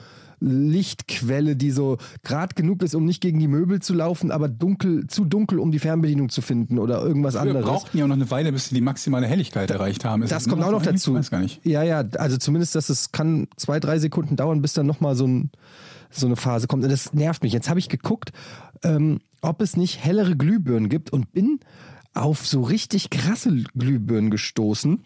Lichtquelle, 0.43 1.55
die 1.55 1.69
so 1.69 1.99
grad 2.23 2.55
genug 2.55 2.81
ist, 2.81 2.95
um 2.95 3.05
nicht 3.05 3.21
gegen 3.21 3.39
die 3.39 3.47
Möbel 3.47 3.79
zu 3.79 3.93
laufen, 3.93 4.31
aber 4.31 4.49
dunkel, 4.49 5.05
zu 5.05 5.23
dunkel, 5.23 5.59
um 5.59 5.71
die 5.71 5.77
Fernbedienung 5.77 6.29
zu 6.29 6.41
finden 6.41 6.79
oder 6.79 6.99
irgendwas 7.03 7.35
Wir 7.35 7.41
anderes. 7.41 7.63
brauchten 7.63 7.99
ja 7.99 8.05
auch 8.05 8.07
noch 8.07 8.15
eine 8.15 8.31
Weile, 8.31 8.51
bis 8.51 8.69
sie 8.69 8.73
die 8.75 8.81
maximale 8.81 9.27
Helligkeit 9.27 9.69
erreicht 9.69 10.03
haben. 10.03 10.23
Ist 10.23 10.31
Das 10.31 10.43
es 10.43 10.49
kommt 10.49 10.63
auch 10.63 10.71
noch 10.71 10.81
dazu. 10.81 11.11
Ich 11.11 11.17
weiß 11.19 11.29
gar 11.29 11.41
nicht. 11.41 11.63
Ja, 11.63 11.83
ja, 11.83 12.03
also 12.17 12.37
zumindest, 12.37 12.73
dass 12.73 12.89
es 12.89 13.11
kann 13.11 13.49
zwei, 13.55 13.79
drei 13.79 13.99
Sekunden 13.99 14.35
dauern, 14.35 14.63
bis 14.63 14.73
dann 14.73 14.87
nochmal 14.87 15.15
so, 15.15 15.27
ein, 15.27 15.51
so 16.11 16.25
eine 16.25 16.35
Phase 16.35 16.67
kommt. 16.67 16.83
Und 16.83 16.91
das 16.91 17.13
nervt 17.13 17.43
mich. 17.43 17.53
Jetzt 17.53 17.69
habe 17.69 17.79
ich 17.79 17.89
geguckt, 17.89 18.31
ähm, 18.83 19.19
ob 19.41 19.61
es 19.61 19.77
nicht 19.77 20.03
hellere 20.03 20.35
Glühbirnen 20.35 20.89
gibt 20.89 21.11
und 21.11 21.31
bin 21.33 21.59
auf 22.13 22.45
so 22.45 22.61
richtig 22.61 23.09
krasse 23.09 23.63
Glühbirnen 23.75 24.29
gestoßen. 24.31 25.03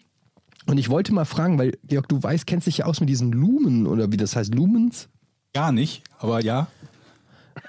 Und 0.66 0.78
ich 0.78 0.90
wollte 0.90 1.14
mal 1.14 1.24
fragen, 1.24 1.58
weil 1.58 1.78
Georg, 1.84 2.08
du 2.08 2.22
weißt, 2.22 2.46
kennst 2.46 2.66
dich 2.66 2.78
ja 2.78 2.86
aus 2.86 3.00
mit 3.00 3.08
diesen 3.08 3.32
Lumen 3.32 3.86
oder 3.86 4.10
wie 4.10 4.16
das 4.16 4.34
heißt, 4.34 4.54
Lumens? 4.54 5.08
Gar 5.54 5.72
nicht, 5.72 6.02
aber 6.18 6.42
ja. 6.42 6.66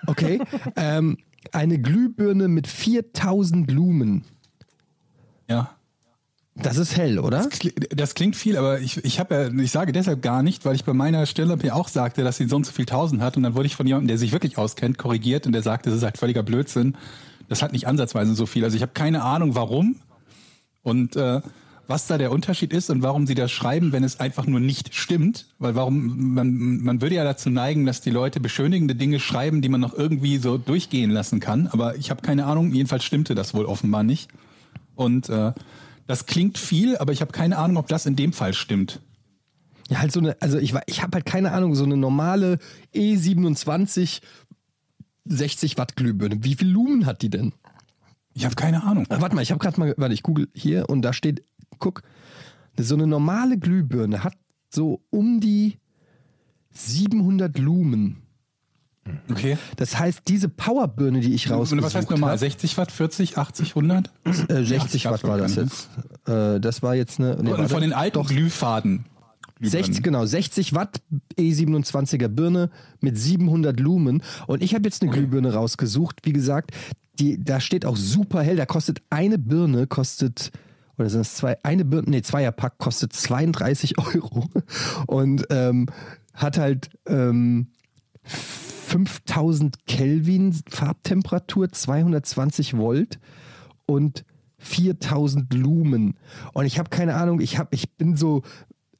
Okay. 0.08 0.41
ähm, 0.76 1.17
eine 1.52 1.80
Glühbirne 1.80 2.47
mit 2.47 2.67
4000 2.67 3.71
Lumen. 3.71 4.26
Ja. 5.47 5.76
Das 6.62 6.78
ist 6.78 6.98
hell, 6.98 7.20
oder? 7.20 7.38
Das 7.38 7.52
kli- 7.52 7.96
Das 7.96 8.15
klingt 8.15 8.36
viel, 8.36 8.58
aber 8.58 8.80
ich, 8.80 9.04
ich 9.06 9.20
habe 9.20 9.36
ja, 9.54 9.63
ich 9.63 9.72
sage 9.72 9.91
deshalb 9.91 10.22
gar 10.22 10.43
nicht, 10.43 10.65
weil 10.65 10.76
ich 10.76 10.84
bei 10.86 10.93
meiner 10.93 11.26
Stirnlampe 11.26 11.67
ja 11.67 11.74
auch 11.74 11.88
sagte, 11.88 12.24
dass 12.24 12.38
sie 12.38 12.48
so 12.48 12.56
und 12.56 12.65
so 12.65 12.72
viel 12.72 12.86
tausend 12.86 13.22
hat 13.22 13.38
und 13.38 13.43
dann 13.43 13.56
wurde 13.56 13.67
ich 13.67 13.76
von 13.76 13.86
jemandem, 13.86 14.08
der 14.08 14.17
sich 14.17 14.32
wirklich 14.32 14.58
auskennt, 14.58 14.98
korrigiert 14.98 15.46
und 15.46 15.52
der 15.54 15.62
sagte, 15.62 15.89
das 15.89 16.00
ist 16.00 16.04
halt 16.04 16.17
völliger 16.17 16.43
Blödsinn. 16.43 16.96
Das 17.50 17.62
hat 17.62 17.72
nicht 17.74 17.88
ansatzweise 17.88 18.34
so 18.36 18.46
viel. 18.46 18.63
Also 18.63 18.76
ich 18.76 18.82
habe 18.82 18.91
keine 18.93 19.24
Ahnung, 19.24 19.56
warum 19.56 19.96
und 20.84 21.15
äh, 21.15 21.41
was 21.89 22.06
da 22.08 22.17
der 22.17 22.32
Unterschied 22.32 22.74
ist 22.74 22.89
und 22.89 23.02
warum 23.02 23.28
sie 23.28 23.36
das 23.36 23.50
schreiben, 23.50 23.93
wenn 23.93 24.04
es 24.04 24.20
einfach 24.20 24.46
nur 24.46 24.60
nicht 24.60 24.93
stimmt. 24.93 25.46
Weil 25.58 25.76
warum, 25.76 26.34
man, 26.34 26.80
man 26.82 27.02
würde 27.02 27.15
ja 27.15 27.24
dazu 27.24 27.50
neigen, 27.50 27.86
dass 27.86 28.02
die 28.02 28.10
Leute 28.10 28.41
beschönigende 28.41 28.93
Dinge 28.96 29.22
schreiben, 29.22 29.62
die 29.62 29.70
man 29.70 29.80
noch 29.80 29.93
irgendwie 29.93 30.38
so 30.38 30.58
durchgehen 30.58 31.12
lassen 31.12 31.39
kann. 31.39 31.67
Aber 31.67 31.96
ich 31.96 32.10
habe 32.10 32.22
keine 32.22 32.46
Ahnung, 32.46 32.74
jedenfalls 32.74 33.06
stimmte 33.06 33.36
das 33.36 33.54
wohl 33.54 33.63
offenbar 33.65 34.04
nicht. 34.04 34.30
Und 34.96 35.30
äh, 35.30 35.54
das 36.08 36.26
klingt 36.26 36.58
viel, 36.58 36.98
aber 36.98 37.12
ich 37.12 37.22
habe 37.22 37.32
keine 37.32 37.58
Ahnung, 37.58 37.78
ob 37.78 37.88
das 37.88 38.06
in 38.06 38.15
dem 38.15 38.34
Fall 38.34 38.54
stimmt. 38.54 39.02
Ja, 39.89 40.00
halt 40.00 40.12
so 40.12 40.20
eine, 40.20 40.36
also 40.41 40.58
ich, 40.58 40.74
ich 40.88 41.02
habe 41.02 41.15
halt 41.15 41.26
keine 41.26 41.52
Ahnung, 41.52 41.76
so 41.76 41.84
eine 41.84 41.96
normale 41.96 42.60
E27 42.93 44.22
60 45.26 45.78
Watt 45.78 45.96
Glühbirne. 45.96 46.43
Wie 46.43 46.56
viel 46.56 46.70
Lumen 46.70 47.06
hat 47.06 47.22
die 47.22 47.30
denn? 47.30 47.54
Ich 48.34 48.46
habe 48.46 48.56
keine 48.56 48.84
Ahnung. 48.84 49.06
Ah, 49.10 49.22
warte 49.22 49.36
mal, 49.36 49.41
ich 49.41 49.52
habe 49.52 49.60
gerade 49.60 49.80
mal, 49.80 49.93
warte, 49.98 50.13
ich 50.13 50.24
google 50.24 50.48
hier 50.54 50.89
und 50.89 51.02
da 51.02 51.13
steht, 51.13 51.43
guck, 51.80 52.04
so 52.78 52.96
eine 52.96 53.08
normale 53.08 53.58
Glühbirne 53.58 54.24
hat 54.24 54.36
so 54.70 55.02
um 55.10 55.39
die 55.39 55.78
700 56.72 57.58
Lumen. 57.58 58.26
Okay. 59.30 59.58
Das 59.76 59.98
heißt, 60.00 60.22
diese 60.28 60.50
Powerbirne, 60.50 61.20
die 61.20 61.34
ich 61.34 61.50
rausgesucht 61.50 61.84
Was 61.86 61.96
heißt 61.96 62.10
normal? 62.10 62.30
habe, 62.32 62.39
60 62.39 62.78
Watt, 62.78 62.91
40, 62.91 63.38
80, 63.38 63.70
100? 63.70 64.12
äh, 64.50 64.63
60 64.63 65.04
Ja, 65.04 65.12
Watt 65.12 65.24
war 65.24 65.38
das 65.38 65.56
jetzt. 65.56 65.89
Äh, 66.28 66.60
das 66.60 66.82
war 66.84 66.96
jetzt 66.96 67.20
eine. 67.20 67.38
nee, 67.41 67.67
von 67.67 67.82
den 67.82 67.93
alten 67.93 68.24
Glühfaden. 68.24 69.06
60, 69.60 70.04
genau, 70.04 70.26
60 70.26 70.76
Watt 70.76 71.02
E27er 71.39 72.28
Birne 72.28 72.70
mit 73.02 73.17
700 73.17 73.80
Lumen. 73.80 74.22
Und 74.46 74.62
ich 74.62 74.76
habe 74.76 74.84
jetzt 74.86 75.02
eine 75.02 75.12
Glühbirne 75.12 75.54
rausgesucht. 75.54 76.20
Wie 76.26 76.34
gesagt, 76.34 76.72
die, 77.20 77.43
da 77.43 77.60
steht 77.60 77.84
auch 77.86 77.98
super 77.98 78.43
hell. 78.43 78.56
Da 78.56 78.67
kostet 78.67 79.02
eine 79.10 79.39
Birne, 79.39 79.88
kostet, 79.88 80.52
oder 81.00 81.10
sind 81.10 81.22
es 81.22 81.34
zwei, 81.36 81.58
eine 81.63 81.86
Birne, 81.86 82.10
nee, 82.12 82.22
Zweierpack 82.22 82.78
kostet 82.78 83.13
32 83.13 83.98
Euro. 84.15 84.48
Und 85.08 85.46
ähm, 85.50 85.88
hat 86.36 86.60
halt 86.60 86.89
ähm, 87.08 87.67
5000 88.88 89.86
Kelvin 89.86 90.56
Farbtemperatur, 90.69 91.69
220 91.69 92.78
Volt 92.78 93.19
und 93.86 94.23
4000 94.60 95.54
Lumen. 95.54 96.15
Und 96.54 96.65
ich 96.65 96.80
habe 96.80 96.89
keine 96.89 97.15
Ahnung, 97.15 97.41
ich, 97.41 97.58
hab, 97.58 97.73
ich 97.73 97.91
bin 97.91 98.15
so. 98.15 98.43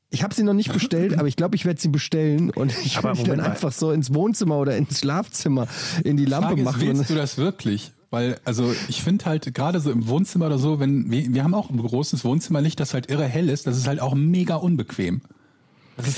Ich 0.10 0.24
habe 0.24 0.34
sie 0.34 0.44
noch 0.44 0.54
nicht 0.54 0.72
bestellt, 0.72 1.14
aber 1.20 1.28
ich 1.28 1.36
glaube, 1.36 1.56
ich 1.56 1.66
werde 1.66 1.82
sie 1.82 1.90
bestellen 1.90 2.50
und 2.50 2.72
ich 2.86 2.98
die 2.98 3.24
dann 3.24 3.42
einfach 3.42 3.74
so 3.74 3.92
ins 3.92 4.14
Wohnzimmer 4.14 4.58
oder 4.58 4.78
ins 4.78 5.00
Schlafzimmer 5.00 5.68
in 6.04 6.16
die 6.16 6.26
Lampe 6.26 6.48
Frage 6.50 6.62
ist, 6.62 6.66
machen. 6.66 6.82
willst 6.82 7.10
du 7.10 7.16
das 7.16 7.38
wirklich? 7.38 7.92
Weil, 8.10 8.40
also 8.46 8.74
ich 8.88 9.04
finde 9.04 9.26
halt 9.26 9.54
gerade 9.54 9.82
so 9.82 9.92
im 9.92 10.08
Wohnzimmer 10.08 10.46
oder 10.46 10.60
so, 10.60 10.80
wenn 10.80 11.12
wir, 11.12 11.34
wir 11.34 11.44
haben 11.44 11.54
auch 11.54 11.70
ein 11.70 11.78
großes 11.78 12.24
Wohnzimmerlicht, 12.24 12.80
das 12.80 12.94
halt 12.94 13.10
irre 13.10 13.26
hell 13.26 13.50
ist, 13.50 13.68
das 13.68 13.78
ist 13.78 13.88
halt 13.88 14.00
auch 14.00 14.16
mega 14.16 14.56
unbequem. 14.56 15.22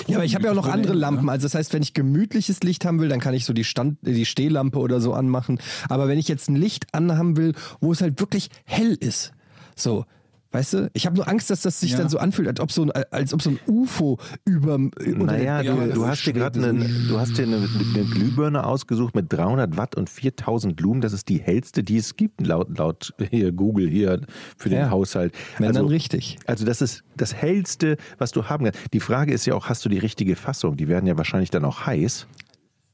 Ja, 0.07 0.17
aber 0.17 0.25
ich 0.25 0.35
habe 0.35 0.45
ja 0.45 0.51
auch 0.51 0.55
noch 0.55 0.67
andere 0.67 0.93
Lampen. 0.93 1.29
Also 1.29 1.45
das 1.45 1.55
heißt, 1.55 1.73
wenn 1.73 1.81
ich 1.81 1.93
gemütliches 1.93 2.61
Licht 2.61 2.85
haben 2.85 2.99
will, 2.99 3.09
dann 3.09 3.19
kann 3.19 3.33
ich 3.33 3.45
so 3.45 3.53
die 3.53 3.63
Stand, 3.63 3.97
die 4.01 4.25
Stehlampe 4.25 4.79
oder 4.79 4.99
so 4.99 5.13
anmachen. 5.13 5.59
Aber 5.87 6.07
wenn 6.07 6.19
ich 6.19 6.27
jetzt 6.27 6.49
ein 6.49 6.55
Licht 6.55 6.93
anhaben 6.93 7.37
will, 7.37 7.53
wo 7.79 7.91
es 7.91 8.01
halt 8.01 8.19
wirklich 8.19 8.49
hell 8.65 8.97
ist, 8.99 9.31
so. 9.75 10.05
Weißt 10.51 10.73
du, 10.73 10.89
ich 10.93 11.05
habe 11.05 11.15
nur 11.15 11.27
Angst, 11.27 11.51
dass 11.51 11.61
das 11.61 11.79
sich 11.79 11.91
Ja. 11.91 11.99
dann 11.99 12.09
so 12.09 12.17
anfühlt, 12.17 12.47
als 12.47 12.59
ob 12.59 12.71
so 12.71 12.81
ein, 12.81 12.91
als 13.11 13.35
ob 13.35 13.41
so 13.43 13.51
ein 13.51 13.59
UFO 13.67 14.17
über 14.45 14.75
unter 14.75 15.25
Naja, 15.25 15.61
du, 15.61 15.93
du 15.93 16.07
hast 16.07 16.25
dir 16.25 16.33
gerade 16.33 16.67
eine, 16.67 16.89
du 17.07 17.19
hast 17.19 17.37
dir 17.37 17.43
eine, 17.43 17.57
eine 17.57 18.03
Glühbirne 18.05 18.65
ausgesucht 18.65 19.13
mit 19.15 19.31
300 19.31 19.77
Watt 19.77 19.93
und 19.95 20.09
4000 20.09 20.79
Lumen. 20.81 21.01
Das 21.01 21.13
ist 21.13 21.29
die 21.29 21.39
hellste, 21.39 21.83
die 21.83 21.97
es 21.97 22.15
gibt, 22.15 22.45
laut, 22.47 22.75
laut 22.79 23.13
hier 23.29 23.51
Google 23.51 23.89
hier 23.89 24.21
für 24.57 24.69
den 24.69 24.79
Ja. 24.79 24.89
Haushalt. 24.89 25.35
Wenn 25.59 25.67
also, 25.67 25.81
dann 25.81 25.89
richtig. 25.89 26.39
Also 26.47 26.65
das 26.65 26.81
ist 26.81 27.03
das 27.15 27.35
hellste, 27.35 27.97
was 28.17 28.31
du 28.31 28.45
haben 28.45 28.65
kannst. 28.65 28.79
Die 28.91 28.99
Frage 28.99 29.31
ist 29.33 29.45
ja 29.45 29.53
auch, 29.53 29.69
hast 29.69 29.85
du 29.85 29.89
die 29.89 29.99
richtige 29.99 30.35
Fassung? 30.35 30.77
Die 30.77 30.87
werden 30.87 31.05
ja 31.05 31.15
wahrscheinlich 31.15 31.51
dann 31.51 31.63
auch 31.63 31.85
heiß. 31.85 32.25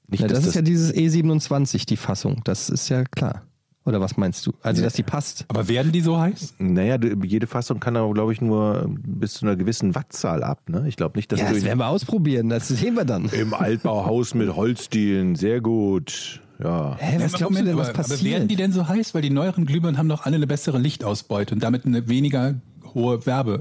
Nicht, 0.07 0.23
dass 0.23 0.33
das 0.33 0.45
ist 0.47 0.55
ja 0.55 0.61
dieses 0.61 0.93
E27, 0.93 1.85
die 1.87 1.97
Fassung. 1.97 2.41
Das 2.43 2.69
ist 2.69 2.89
ja 2.89 3.05
klar. 3.05 3.43
Oder 3.85 4.01
was 4.01 4.17
meinst 4.17 4.45
du? 4.47 4.53
Also, 4.63 4.81
dass 4.81 4.93
die 4.93 5.03
passt. 5.03 5.45
Aber 5.47 5.67
werden 5.67 5.91
die 5.91 6.01
so 6.01 6.17
heiß? 6.19 6.55
Naja, 6.57 6.97
du, 6.97 7.15
jede 7.23 7.45
Fassung 7.45 7.79
kann 7.79 7.95
aber, 7.95 8.11
glaube 8.13 8.33
ich, 8.33 8.41
nur 8.41 8.85
bis 8.89 9.33
zu 9.35 9.45
einer 9.45 9.55
gewissen 9.55 9.93
Wattzahl 9.93 10.43
ab. 10.43 10.67
Ne? 10.69 10.85
Ich 10.87 10.95
glaube 10.95 11.17
nicht, 11.19 11.31
dass 11.31 11.39
Ja, 11.39 11.51
das 11.53 11.63
werden 11.63 11.77
wir 11.77 11.87
ausprobieren. 11.87 12.49
Das 12.49 12.67
sehen 12.67 12.95
wir 12.95 13.05
dann. 13.05 13.25
im 13.29 13.53
Altbauhaus 13.53 14.33
mit 14.33 14.55
Holzdielen, 14.55 15.35
sehr 15.35 15.61
gut. 15.61 16.41
Ja. 16.63 16.95
Hä, 16.97 17.17
was 17.19 17.33
Ja, 17.33 17.37
glaubst 17.37 17.59
du 17.59 17.63
denn, 17.65 17.77
was 17.77 17.89
aber 17.89 17.97
werden 17.99 18.09
passiert? 18.09 18.51
die 18.51 18.55
denn 18.55 18.71
so 18.71 18.87
heiß? 18.87 19.13
Weil 19.13 19.21
die 19.21 19.29
neueren 19.29 19.65
Glühbirnen 19.65 19.97
haben 19.99 20.09
doch 20.09 20.25
alle 20.25 20.37
eine 20.37 20.47
bessere 20.47 20.79
Lichtausbeute 20.79 21.53
und 21.53 21.61
damit 21.61 21.85
eine 21.85 22.07
weniger 22.07 22.55
hohe 22.93 23.23
Werbe, 23.25 23.59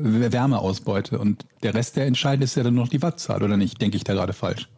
Wärmeausbeute. 0.48 1.18
Und 1.18 1.44
der 1.62 1.74
Rest, 1.74 1.96
der 1.96 2.06
entscheidend 2.06 2.44
ist 2.44 2.54
ja 2.54 2.62
dann 2.62 2.74
noch 2.74 2.88
die 2.88 3.02
Wattzahl, 3.02 3.42
oder 3.42 3.56
nicht? 3.56 3.80
Denke 3.82 3.96
ich 3.96 4.04
da 4.04 4.14
gerade 4.14 4.32
falsch? 4.32 4.68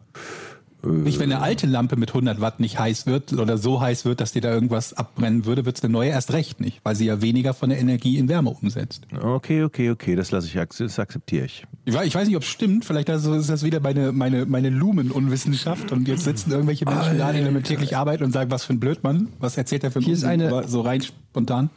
Nicht, 0.83 1.19
wenn 1.19 1.31
eine 1.31 1.41
alte 1.41 1.65
Lampe 1.65 1.95
mit 1.95 2.09
100 2.09 2.39
Watt 2.39 2.59
nicht 2.59 2.77
heiß 2.77 3.07
wird 3.07 3.33
oder 3.33 3.57
so 3.57 3.81
heiß 3.81 4.05
wird, 4.05 4.21
dass 4.21 4.31
dir 4.33 4.41
da 4.41 4.53
irgendwas 4.53 4.93
abbrennen 4.93 5.45
würde, 5.45 5.65
wird 5.65 5.77
es 5.77 5.83
eine 5.83 5.91
neue 5.91 6.11
erst 6.11 6.31
recht 6.33 6.61
nicht, 6.61 6.79
weil 6.83 6.95
sie 6.95 7.05
ja 7.07 7.19
weniger 7.21 7.55
von 7.55 7.69
der 7.69 7.79
Energie 7.79 8.17
in 8.19 8.29
Wärme 8.29 8.51
umsetzt. 8.51 9.07
Okay, 9.19 9.63
okay, 9.63 9.89
okay, 9.89 10.15
das 10.15 10.29
lasse 10.29 10.45
ich, 10.47 10.53
das 10.77 10.99
akzeptiere 10.99 11.45
ich. 11.45 11.65
Ich 11.85 11.93
weiß, 11.95 12.05
ich 12.05 12.13
weiß 12.13 12.27
nicht, 12.27 12.37
ob 12.37 12.43
es 12.43 12.49
stimmt. 12.49 12.85
Vielleicht 12.85 13.09
also 13.09 13.33
ist 13.33 13.49
das 13.49 13.63
wieder 13.63 13.79
meine, 13.79 14.11
meine, 14.11 14.45
meine 14.45 14.69
Lumenunwissenschaft 14.69 15.91
und 15.91 16.07
jetzt 16.07 16.25
sitzen 16.25 16.51
irgendwelche 16.51 16.85
Menschen 16.85 17.17
da, 17.17 17.33
die 17.33 17.43
damit 17.43 17.65
täglich 17.65 17.97
arbeiten 17.97 18.23
und 18.23 18.31
sagen, 18.31 18.51
was 18.51 18.63
für 18.63 18.73
ein 18.73 18.79
Blödmann, 18.79 19.29
was 19.39 19.57
erzählt 19.57 19.83
er 19.83 19.89
für 19.91 19.99
ein 19.99 20.05
Hier 20.05 20.13
ist 20.13 20.23
Unsinn? 20.23 20.41
eine- 20.41 20.47
Aber 20.55 20.67
so 20.67 20.81
rein 20.81 21.01
spontan. 21.01 21.71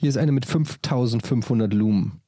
Hier 0.00 0.08
ist 0.08 0.18
eine 0.18 0.32
mit 0.32 0.46
5500 0.46 1.72
Lumen. 1.72 2.20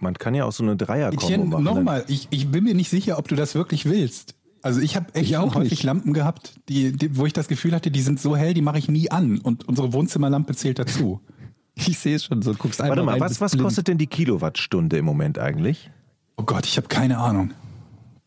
Man 0.00 0.14
kann 0.14 0.34
ja 0.34 0.44
auch 0.44 0.52
so 0.52 0.62
eine 0.62 0.76
Dreier-Kombo 0.76 1.44
machen. 1.44 1.64
nochmal, 1.64 2.04
ich, 2.08 2.28
ich 2.30 2.48
bin 2.48 2.64
mir 2.64 2.74
nicht 2.74 2.88
sicher, 2.90 3.18
ob 3.18 3.28
du 3.28 3.34
das 3.36 3.54
wirklich 3.54 3.84
willst. 3.86 4.34
Also 4.66 4.80
ich 4.80 4.96
habe 4.96 5.14
echt 5.14 5.30
Ich 5.30 5.36
auch 5.36 5.54
häufig 5.54 5.70
nicht. 5.70 5.82
Lampen 5.84 6.12
gehabt, 6.12 6.54
die, 6.68 6.92
die, 6.92 7.16
wo 7.16 7.24
ich 7.26 7.32
das 7.32 7.48
Gefühl 7.48 7.72
hatte, 7.72 7.90
die 7.90 8.02
sind 8.02 8.20
so 8.20 8.36
hell, 8.36 8.52
die 8.54 8.62
mache 8.62 8.78
ich 8.78 8.88
nie 8.88 9.10
an. 9.10 9.38
Und 9.38 9.66
unsere 9.68 9.92
Wohnzimmerlampe 9.92 10.54
zählt 10.54 10.78
dazu. 10.78 11.20
Ich 11.78 11.98
sehe 11.98 12.16
es 12.16 12.24
schon 12.24 12.40
so. 12.40 12.54
Guckst 12.54 12.78
Warte 12.80 13.02
mal, 13.02 13.12
rein, 13.12 13.20
was, 13.20 13.38
was 13.38 13.52
blind. 13.52 13.64
kostet 13.64 13.86
denn 13.88 13.98
die 13.98 14.06
Kilowattstunde 14.06 14.96
im 14.96 15.04
Moment 15.04 15.38
eigentlich? 15.38 15.90
Oh 16.38 16.42
Gott, 16.42 16.64
ich 16.64 16.78
habe 16.78 16.88
keine 16.88 17.18
Ahnung. 17.18 17.50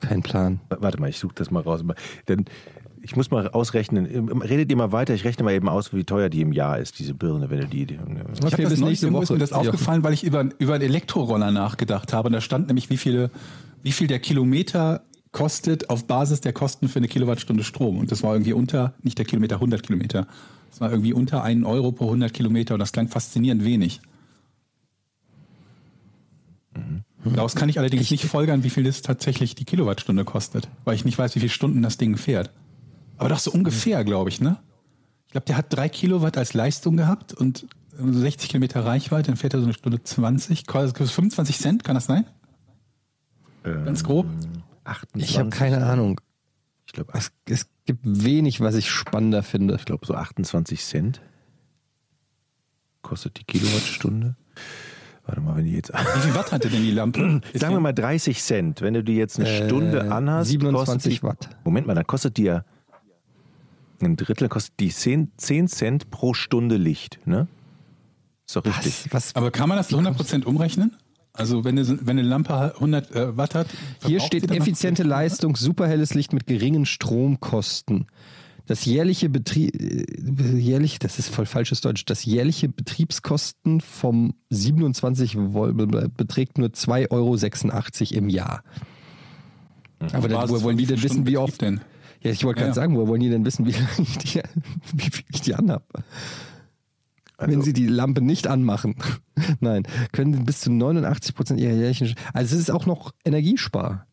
Kein 0.02 0.22
Plan. 0.22 0.60
Warte 0.70 1.00
mal, 1.02 1.10
ich 1.10 1.18
suche 1.18 1.34
das 1.34 1.50
mal 1.50 1.62
raus. 1.64 1.84
Denn 2.28 2.46
ich 3.02 3.16
muss 3.16 3.32
mal 3.32 3.48
ausrechnen. 3.50 4.06
Redet 4.42 4.70
ihr 4.70 4.78
mal 4.78 4.92
weiter, 4.92 5.16
ich 5.16 5.24
rechne 5.26 5.44
mal 5.46 5.54
eben 5.56 5.68
aus, 5.68 5.94
wie 5.96 6.04
teuer 6.04 6.30
die 6.30 6.42
im 6.42 6.52
Jahr 6.52 6.78
ist, 6.78 7.00
diese 7.00 7.16
Birne, 7.16 7.50
wenn 7.50 7.62
du 7.62 7.68
die. 7.68 7.88
die 7.88 7.96
Ich 7.96 8.00
Okay, 8.00 8.12
habe 8.52 8.62
das 8.64 8.70
bis 8.70 8.80
neulich, 8.82 8.82
nächste 8.82 9.08
irgendwo 9.08 9.24
ist 9.24 9.30
Woche. 9.30 9.34
mir 9.34 9.40
das 9.40 9.52
aufgefallen, 9.52 10.04
weil 10.04 10.14
ich 10.14 10.24
über, 10.24 10.48
über 10.60 10.76
einen 10.76 10.84
Elektroroller 10.84 11.50
nachgedacht 11.50 12.14
habe. 12.14 12.28
Und 12.28 12.34
da 12.34 12.42
stand 12.42 12.68
nämlich, 12.68 12.92
wie, 12.92 12.98
viele, 12.98 13.32
wie 13.82 13.92
viel 13.94 14.06
der 14.06 14.20
Kilometer 14.20 15.02
kostet 15.32 15.90
auf 15.90 16.06
Basis 16.08 16.42
der 16.42 16.54
Kosten 16.54 16.88
für 16.88 17.00
eine 17.00 17.08
Kilowattstunde 17.08 17.64
Strom. 17.64 17.98
Und 17.98 18.12
das 18.12 18.24
war 18.24 18.34
irgendwie 18.34 18.54
unter, 18.54 18.94
nicht 19.04 19.18
der 19.18 19.26
Kilometer, 19.26 19.56
100 19.56 19.84
Kilometer. 19.84 20.28
Das 20.70 20.82
war 20.82 20.92
irgendwie 20.92 21.14
unter 21.14 21.44
1 21.44 21.66
Euro 21.66 21.92
pro 21.92 22.06
100 22.06 22.34
Kilometer. 22.34 22.76
Und 22.76 22.80
das 22.80 22.92
klang 22.92 23.08
faszinierend 23.08 23.64
wenig. 23.64 24.02
Daraus 27.24 27.56
kann 27.56 27.70
ich 27.70 27.80
allerdings 27.80 28.10
nicht 28.12 28.26
folgern, 28.26 28.64
wie 28.64 28.70
viel 28.70 28.84
das 28.84 29.02
tatsächlich 29.02 29.56
die 29.56 29.66
Kilowattstunde 29.66 30.24
kostet, 30.24 30.70
weil 30.86 30.96
ich 30.96 31.06
nicht 31.06 31.18
weiß, 31.18 31.36
wie 31.36 31.40
viele 31.40 31.50
Stunden 31.50 31.82
das 31.82 31.98
Ding 31.98 32.16
fährt. 32.18 32.52
Aber 33.18 33.30
doch 33.30 33.40
so 33.40 33.52
ungefähr, 33.52 34.04
glaube 34.06 34.30
ich, 34.30 34.40
ne? 34.40 34.58
Ich 35.28 35.34
glaube, 35.34 35.46
der 35.46 35.58
hat 35.58 35.66
drei 35.70 35.90
Kilowatt 35.90 36.38
als 36.38 36.54
Leistung 36.54 36.96
gehabt 36.98 37.34
und 37.34 37.68
so 37.98 38.20
60 38.20 38.50
Kilometer 38.50 38.86
Reichweite, 38.86 39.28
dann 39.28 39.36
fährt 39.36 39.54
er 39.54 39.60
so 39.60 39.66
eine 39.66 39.74
Stunde 39.74 40.02
20, 40.02 40.66
kostet 40.66 41.10
25 41.10 41.58
Cent, 41.60 41.84
kann 41.84 41.96
das 41.96 42.06
sein? 42.06 42.26
Ganz 43.64 44.04
grob. 44.04 44.26
28, 44.90 45.30
Ich 45.30 45.40
habe 45.40 45.50
keine 45.50 45.86
Ahnung. 45.86 46.20
Ich 46.86 46.94
glaube, 46.94 47.12
Es, 47.14 47.32
es 47.46 47.68
gibt 47.86 48.02
wenig, 48.04 48.62
was 48.62 48.76
ich 48.76 48.90
spannender 48.90 49.44
finde. 49.44 49.76
ich 49.76 49.86
glaub, 49.86 50.06
so 50.06 50.16
28 50.16 50.84
Cent 50.84 51.22
kostet 53.02 53.40
die 53.40 53.44
Kilowattstunde. 53.44 54.36
Warte 55.26 55.42
mal, 55.42 55.56
wenn 55.56 55.66
die 55.66 55.74
jetzt. 55.74 55.94
Wie 55.94 56.20
viel 56.22 56.34
Watt 56.34 56.52
hatte 56.52 56.70
denn 56.70 56.82
die 56.82 56.92
Lampe? 56.92 57.42
Sagen 57.54 57.76
wir 57.76 57.80
mal 57.80 57.94
30 57.94 58.42
Cent. 58.42 58.82
Wenn 58.82 58.96
du 58.96 59.04
die 59.04 59.16
jetzt 59.16 59.40
eine 59.40 59.48
Stunde 59.48 60.12
anhast, 60.12 60.50
27 60.50 61.22
kostet 61.22 61.44
die, 61.44 61.48
Watt. 61.48 61.58
Moment 61.64 61.86
mal, 61.86 61.94
dann 61.94 62.08
kostet 62.08 62.38
die 62.38 62.44
ja 62.44 62.66
ein 64.02 64.16
Drittel, 64.16 64.50
kostet 64.50 64.80
die 64.80 64.90
10, 64.90 65.34
10 65.38 65.68
Cent 65.68 66.10
pro 66.10 66.34
Stunde 66.34 66.78
Licht, 66.78 67.20
ne? 67.26 67.48
Ist 68.48 68.56
doch 68.56 68.66
richtig. 68.66 69.06
Was, 69.12 69.14
was, 69.14 69.36
Aber 69.36 69.52
kann 69.52 69.70
man 69.70 69.78
das 69.78 69.90
zu 69.90 70.00
100% 70.00 70.46
umrechnen? 70.46 70.98
Also 71.40 71.64
wenn 71.64 71.80
eine, 71.80 71.88
wenn 71.88 72.20
eine 72.20 72.28
Lampe 72.28 72.74
100 72.76 73.16
äh, 73.16 73.38
Watt 73.38 73.56
hat? 73.56 73.68
Hier 74.06 74.20
steht 74.20 74.52
effiziente 74.52 75.04
10 75.04 75.10
Leistung, 75.10 75.56
superhelles 75.56 76.14
Licht 76.14 76.34
mit 76.34 76.48
geringen 76.48 76.86
Stromkosten. 76.86 78.08
Das 78.66 78.86
jährliche 78.86 79.30
Betrieb, 79.30 79.74
äh, 79.82 80.58
jährlich, 80.58 81.00
das 81.00 81.18
ist 81.18 81.30
voll 81.30 81.46
falsches 81.46 81.82
Deutsch, 81.82 82.04
das 82.06 82.26
jährliche 82.26 82.68
Betriebskosten 82.68 83.80
vom 83.80 84.36
27 84.50 85.38
Volt 85.54 85.76
beträgt 86.18 86.58
nur 86.58 86.68
2,86 86.68 87.10
Euro 87.12 88.18
im 88.18 88.30
Jahr. 88.30 88.64
Aber 90.12 90.28
dann, 90.28 90.50
woher 90.50 90.64
wollen 90.64 90.78
die 90.78 90.86
denn 90.86 91.02
wissen, 91.02 91.26
wie 91.26 91.38
oft? 91.38 91.62
denn? 91.62 91.82
Ja, 92.22 92.32
ich 92.32 92.44
wollte 92.44 92.60
gerade 92.60 92.72
ja. 92.72 92.76
sagen, 92.76 92.96
woher 92.96 93.08
wollen 93.08 93.22
die 93.22 93.30
denn 93.30 93.46
wissen, 93.46 93.66
wie 93.66 93.72
lange 93.72 93.88
ich 93.98 94.18
die, 94.18 94.42
wie 94.94 95.10
ich 95.32 95.42
die 95.42 95.56
anhab? 97.40 97.50
Wenn 97.50 97.60
Also- 97.60 97.66
sie 97.66 97.74
die 97.74 97.88
Lampe 97.88 98.22
nicht 98.22 98.48
anmachen. 98.48 98.96
Nein, 99.60 99.84
können 100.12 100.34
sie 100.34 100.40
bis 100.42 100.62
zu 100.62 100.72
89 100.72 101.36
Prozent 101.36 101.60
ihrer 101.60 101.74
jährlichen. 101.74 102.16
Also 102.34 102.56
es 102.56 102.62
ist 102.62 102.70
auch 102.72 102.86
noch 102.86 103.12
Energiespar. 103.26 104.06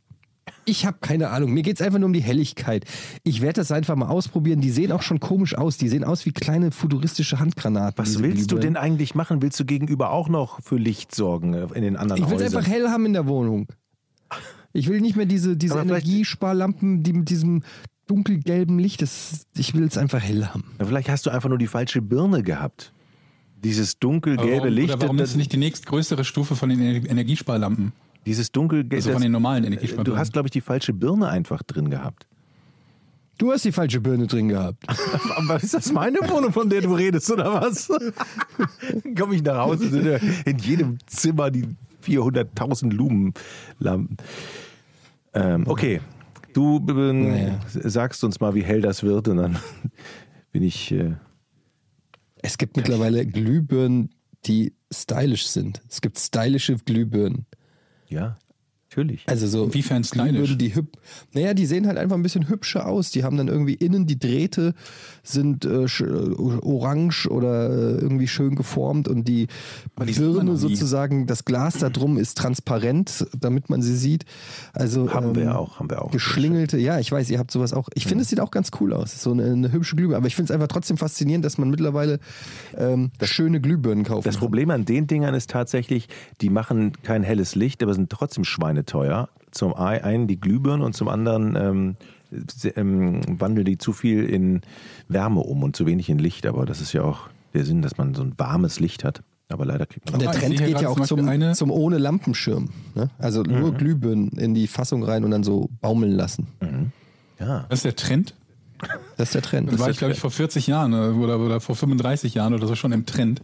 Ich 0.69 0.85
habe 0.85 0.99
keine 1.01 1.31
Ahnung. 1.31 1.53
Mir 1.53 1.63
geht 1.63 1.77
es 1.77 1.83
einfach 1.85 1.99
nur 1.99 2.07
um 2.07 2.13
die 2.13 2.23
Helligkeit. 2.23 2.85
Ich 3.23 3.41
werde 3.41 3.61
das 3.61 3.71
einfach 3.71 3.95
mal 3.95 4.09
ausprobieren. 4.09 4.61
Die 4.61 4.71
sehen 4.71 4.91
auch 4.91 5.03
schon 5.03 5.21
komisch 5.21 5.57
aus. 5.57 5.77
Die 5.77 5.89
sehen 5.89 6.03
aus 6.03 6.27
wie 6.27 6.33
kleine 6.33 6.73
futuristische 6.73 7.39
Handgranaten. 7.39 7.99
Was 7.99 8.19
willst 8.21 8.51
du 8.51 8.57
Glühbirnen. 8.57 8.75
denn 8.75 8.77
eigentlich 8.77 9.15
machen? 9.15 9.43
Willst 9.43 9.59
du 9.61 9.65
gegenüber 9.65 10.11
auch 10.11 10.29
noch 10.29 10.61
für 10.63 10.77
Licht 10.77 11.15
sorgen 11.15 11.55
äh, 11.55 11.67
in 11.75 11.83
den 11.83 11.97
anderen 11.97 12.23
Ich 12.23 12.29
will 12.31 12.41
es 12.41 12.55
einfach 12.55 12.69
hell 12.69 12.89
haben 12.89 13.07
in 13.07 13.13
der 13.13 13.27
Wohnung. 13.27 13.69
Ich 14.73 14.89
will 14.89 15.01
nicht 15.01 15.17
mehr 15.17 15.27
diese, 15.27 15.57
diese 15.57 15.79
Energiesparlampen, 15.79 17.03
die 17.03 17.13
mit 17.13 17.31
diesem 17.31 17.63
dunkelgelben 18.09 18.79
Licht. 18.79 19.03
Das, 19.03 19.47
ich 19.57 19.75
will 19.75 19.85
es 19.85 19.97
einfach 19.97 20.21
hell 20.23 20.47
haben. 20.47 20.65
Na, 20.79 20.85
vielleicht 20.87 21.09
hast 21.09 21.27
du 21.27 21.31
einfach 21.31 21.49
nur 21.49 21.59
die 21.59 21.67
falsche 21.67 22.03
Birne 22.03 22.43
gehabt. 22.43 22.93
Dieses 23.65 23.99
dunkelgelbe 23.99 24.53
warum, 24.63 24.69
Licht, 24.75 24.91
Oder 24.95 25.03
warum 25.03 25.17
das, 25.17 25.31
ist 25.31 25.37
nicht 25.37 25.53
die 25.53 25.57
nächstgrößere 25.57 26.25
Stufe 26.25 26.55
von 26.57 26.69
den 26.69 26.81
Ener- 26.81 27.09
Energiesparlampen? 27.11 27.93
dieses 28.27 28.51
dunkelgelbe. 28.53 28.97
Also 28.97 29.13
von 29.13 29.23
den 29.23 29.31
normalen 29.33 29.65
Energiesparlampen. 29.65 30.13
Du 30.15 30.19
hast, 30.19 30.33
glaube 30.33 30.49
ich, 30.49 30.53
die 30.53 30.61
falsche 30.61 30.93
Birne 30.93 31.29
einfach 31.29 31.63
drin 31.63 31.91
gehabt. 31.91 32.27
Du 33.39 33.53
hast 33.53 33.65
die 33.65 33.71
falsche 33.73 34.01
Birne 34.01 34.27
drin 34.27 34.49
gehabt. 34.49 34.83
Aber 35.37 35.63
ist 35.63 35.75
das 35.75 35.93
meine 35.93 36.19
Wohnung, 36.29 36.53
von 36.53 36.69
der 36.69 36.81
du 36.81 36.95
redest, 36.95 37.31
oder 37.31 37.53
was? 37.53 37.89
Komme 39.17 39.35
ich 39.37 39.43
nach 39.45 39.59
Hause, 39.59 39.89
sind 39.91 40.07
ja 40.07 40.19
in 40.45 40.59
jedem 40.59 40.99
Zimmer 41.07 41.51
die 41.51 41.67
400.000 42.05 42.93
Lumenlampen. 42.93 44.17
Ähm, 45.35 45.65
okay, 45.67 46.01
du 46.55 46.79
äh, 46.89 47.13
Naja. 47.13 47.59
sagst 47.75 48.25
uns 48.25 48.41
mal, 48.41 48.55
wie 48.55 48.63
hell 48.65 48.81
das 48.81 49.03
wird 49.03 49.29
und 49.29 49.37
dann 49.37 49.57
bin 50.53 50.63
ich... 50.63 50.93
Äh, 50.93 51.15
Es 52.47 52.59
gibt 52.59 52.77
mittlerweile 52.77 53.27
Glühbirnen, 53.27 54.15
die 54.45 54.73
stylisch 54.93 55.49
sind. 55.49 55.83
Es 55.89 56.01
gibt 56.01 56.17
stylische 56.17 56.77
Glühbirnen. 56.77 57.45
ja, 58.07 58.39
natürlich. 58.89 59.25
Also 59.27 59.47
so 59.47 59.65
Inwiefern 59.65 60.05
stylisch? 60.05 60.31
Glühbirnen, 60.31 60.59
die 60.59 60.75
hüb 60.75 60.97
Naja, 61.33 61.55
die 61.55 61.67
sehen 61.67 61.87
halt 61.87 61.99
einfach 61.99 62.17
ein 62.17 62.23
bisschen 62.23 62.49
hübscher 62.49 62.87
aus. 62.87 63.11
Die 63.11 63.25
haben 63.25 63.37
dann 63.37 63.49
irgendwie 63.49 63.75
innen 63.75 64.07
die 64.07 64.19
Drähte 64.19 64.75
sind 65.23 65.65
äh, 65.65 65.85
äh, 65.85 66.35
orange 66.63 67.29
oder 67.29 67.71
äh, 67.71 68.01
irgendwie 68.01 68.29
schön 68.29 68.55
geformt 68.55 69.09
und 69.09 69.27
die 69.27 69.49
die 70.05 70.13
Birne 70.13 70.57
sozusagen, 70.57 71.27
das 71.27 71.45
Glas 71.45 71.79
da 71.79 71.91
drum 71.91 72.17
ist 72.17 72.39
transparent, 72.39 73.27
damit 73.39 73.71
man 73.71 73.83
sie 73.83 73.97
sieht. 73.97 74.25
Also 74.73 75.13
haben 75.13 75.29
ähm, 75.29 75.37
wir 75.37 75.59
auch, 75.59 75.81
haben 75.81 75.91
wir 75.91 76.03
auch. 76.03 76.11
Geschlingelte, 76.11 76.79
ja, 76.79 76.99
ich 76.99 77.11
weiß, 77.11 77.31
ihr 77.31 77.39
habt 77.39 77.51
sowas 77.51 77.73
auch. 77.73 77.89
Ich 77.95 78.07
finde, 78.07 78.23
es 78.23 78.29
sieht 78.29 78.41
auch 78.41 78.51
ganz 78.51 78.71
cool 78.81 78.93
aus. 78.93 79.21
So 79.21 79.33
eine, 79.33 79.45
eine 79.45 79.73
hübsche 79.73 79.97
Glühbirne. 79.97 80.19
Aber 80.19 80.27
ich 80.27 80.37
finde 80.37 80.53
es 80.53 80.55
einfach 80.55 80.69
trotzdem 80.69 80.97
faszinierend, 80.97 81.45
dass 81.45 81.59
man 81.59 81.71
mittlerweile 81.71 82.21
ähm, 82.77 83.11
schöne 83.23 83.61
Glühbirnen 83.61 84.05
kaufen 84.05 84.25
Das. 84.25 84.37
Problem 84.37 84.71
an 84.71 84.85
den 84.85 85.07
Dingern 85.07 85.35
ist 85.35 85.51
tatsächlich, 85.51 86.09
die 86.41 86.51
machen 86.51 86.93
kein 87.03 87.23
helles 87.23 87.55
Licht, 87.55 87.83
aber 87.83 87.95
sind 87.95 88.11
trotzdem 88.11 88.45
schweineteuer. 88.77 89.29
Zum 89.53 89.75
einen 89.75 90.27
die 90.27 90.39
Glühbirnen 90.39 90.83
und 90.85 90.95
zum 90.95 91.09
anderen 91.09 91.57
ähm, 91.57 91.97
ähm, 92.77 93.23
wandeln 93.41 93.65
die 93.65 93.79
zu 93.79 93.93
viel 93.93 94.25
in 94.25 94.61
Wärme 95.09 95.41
um 95.41 95.63
und 95.63 95.77
zu 95.77 95.87
wenig 95.87 96.11
in 96.11 96.19
Licht. 96.19 96.47
Aber 96.47 96.67
das 96.67 96.81
ist 96.81 96.93
ja 96.93 97.03
auch 97.03 97.29
der 97.55 97.65
Sinn, 97.65 97.81
dass 97.81 97.97
man 97.97 98.15
so 98.15 98.23
ein 98.23 98.35
warmes 98.37 98.81
Licht 98.81 99.03
hat. 99.05 99.23
Aber 99.49 99.65
leider 99.65 99.87
kriegt 99.87 100.07
man 100.07 100.15
Und 100.15 100.23
der 100.23 100.33
Trend 100.33 100.59
geht 100.59 100.81
ja 100.81 100.89
auch 100.89 101.01
zum 101.01 101.27
eine- 101.29 101.55
zum 101.55 101.71
ohne 101.71 101.99
Lampenschirm. 101.99 102.69
Ne? 102.95 103.09
Also 103.19 103.43
nur 103.45 103.73
Glühbirnen 103.73 104.29
in 104.31 104.55
die 104.55 104.67
Fassung 104.67 105.05
rein 105.05 105.25
und 105.25 105.31
dann 105.31 105.45
so 105.45 105.71
baumeln 105.81 106.13
lassen. 106.13 106.49
ja. 107.39 107.65
Das 107.69 107.79
ist 107.79 107.85
der 107.85 107.97
Trend. 107.97 108.35
Das 109.17 109.29
ist 109.29 109.35
der 109.37 109.43
Trend. 109.43 109.73
Das 109.73 109.79
war 109.79 109.89
ich, 109.89 109.97
glaube 109.97 110.13
ich, 110.13 110.19
vor 110.21 110.31
40 110.31 110.67
Jahren 110.67 110.93
äh, 110.93 110.97
oder, 111.17 111.39
oder 111.41 111.61
vor 111.61 111.77
35 111.77 112.35
Jahren 112.35 112.53
oder 112.53 112.67
so 112.67 112.75
schon 112.75 112.93
im 112.93 113.07
Trend. 113.07 113.41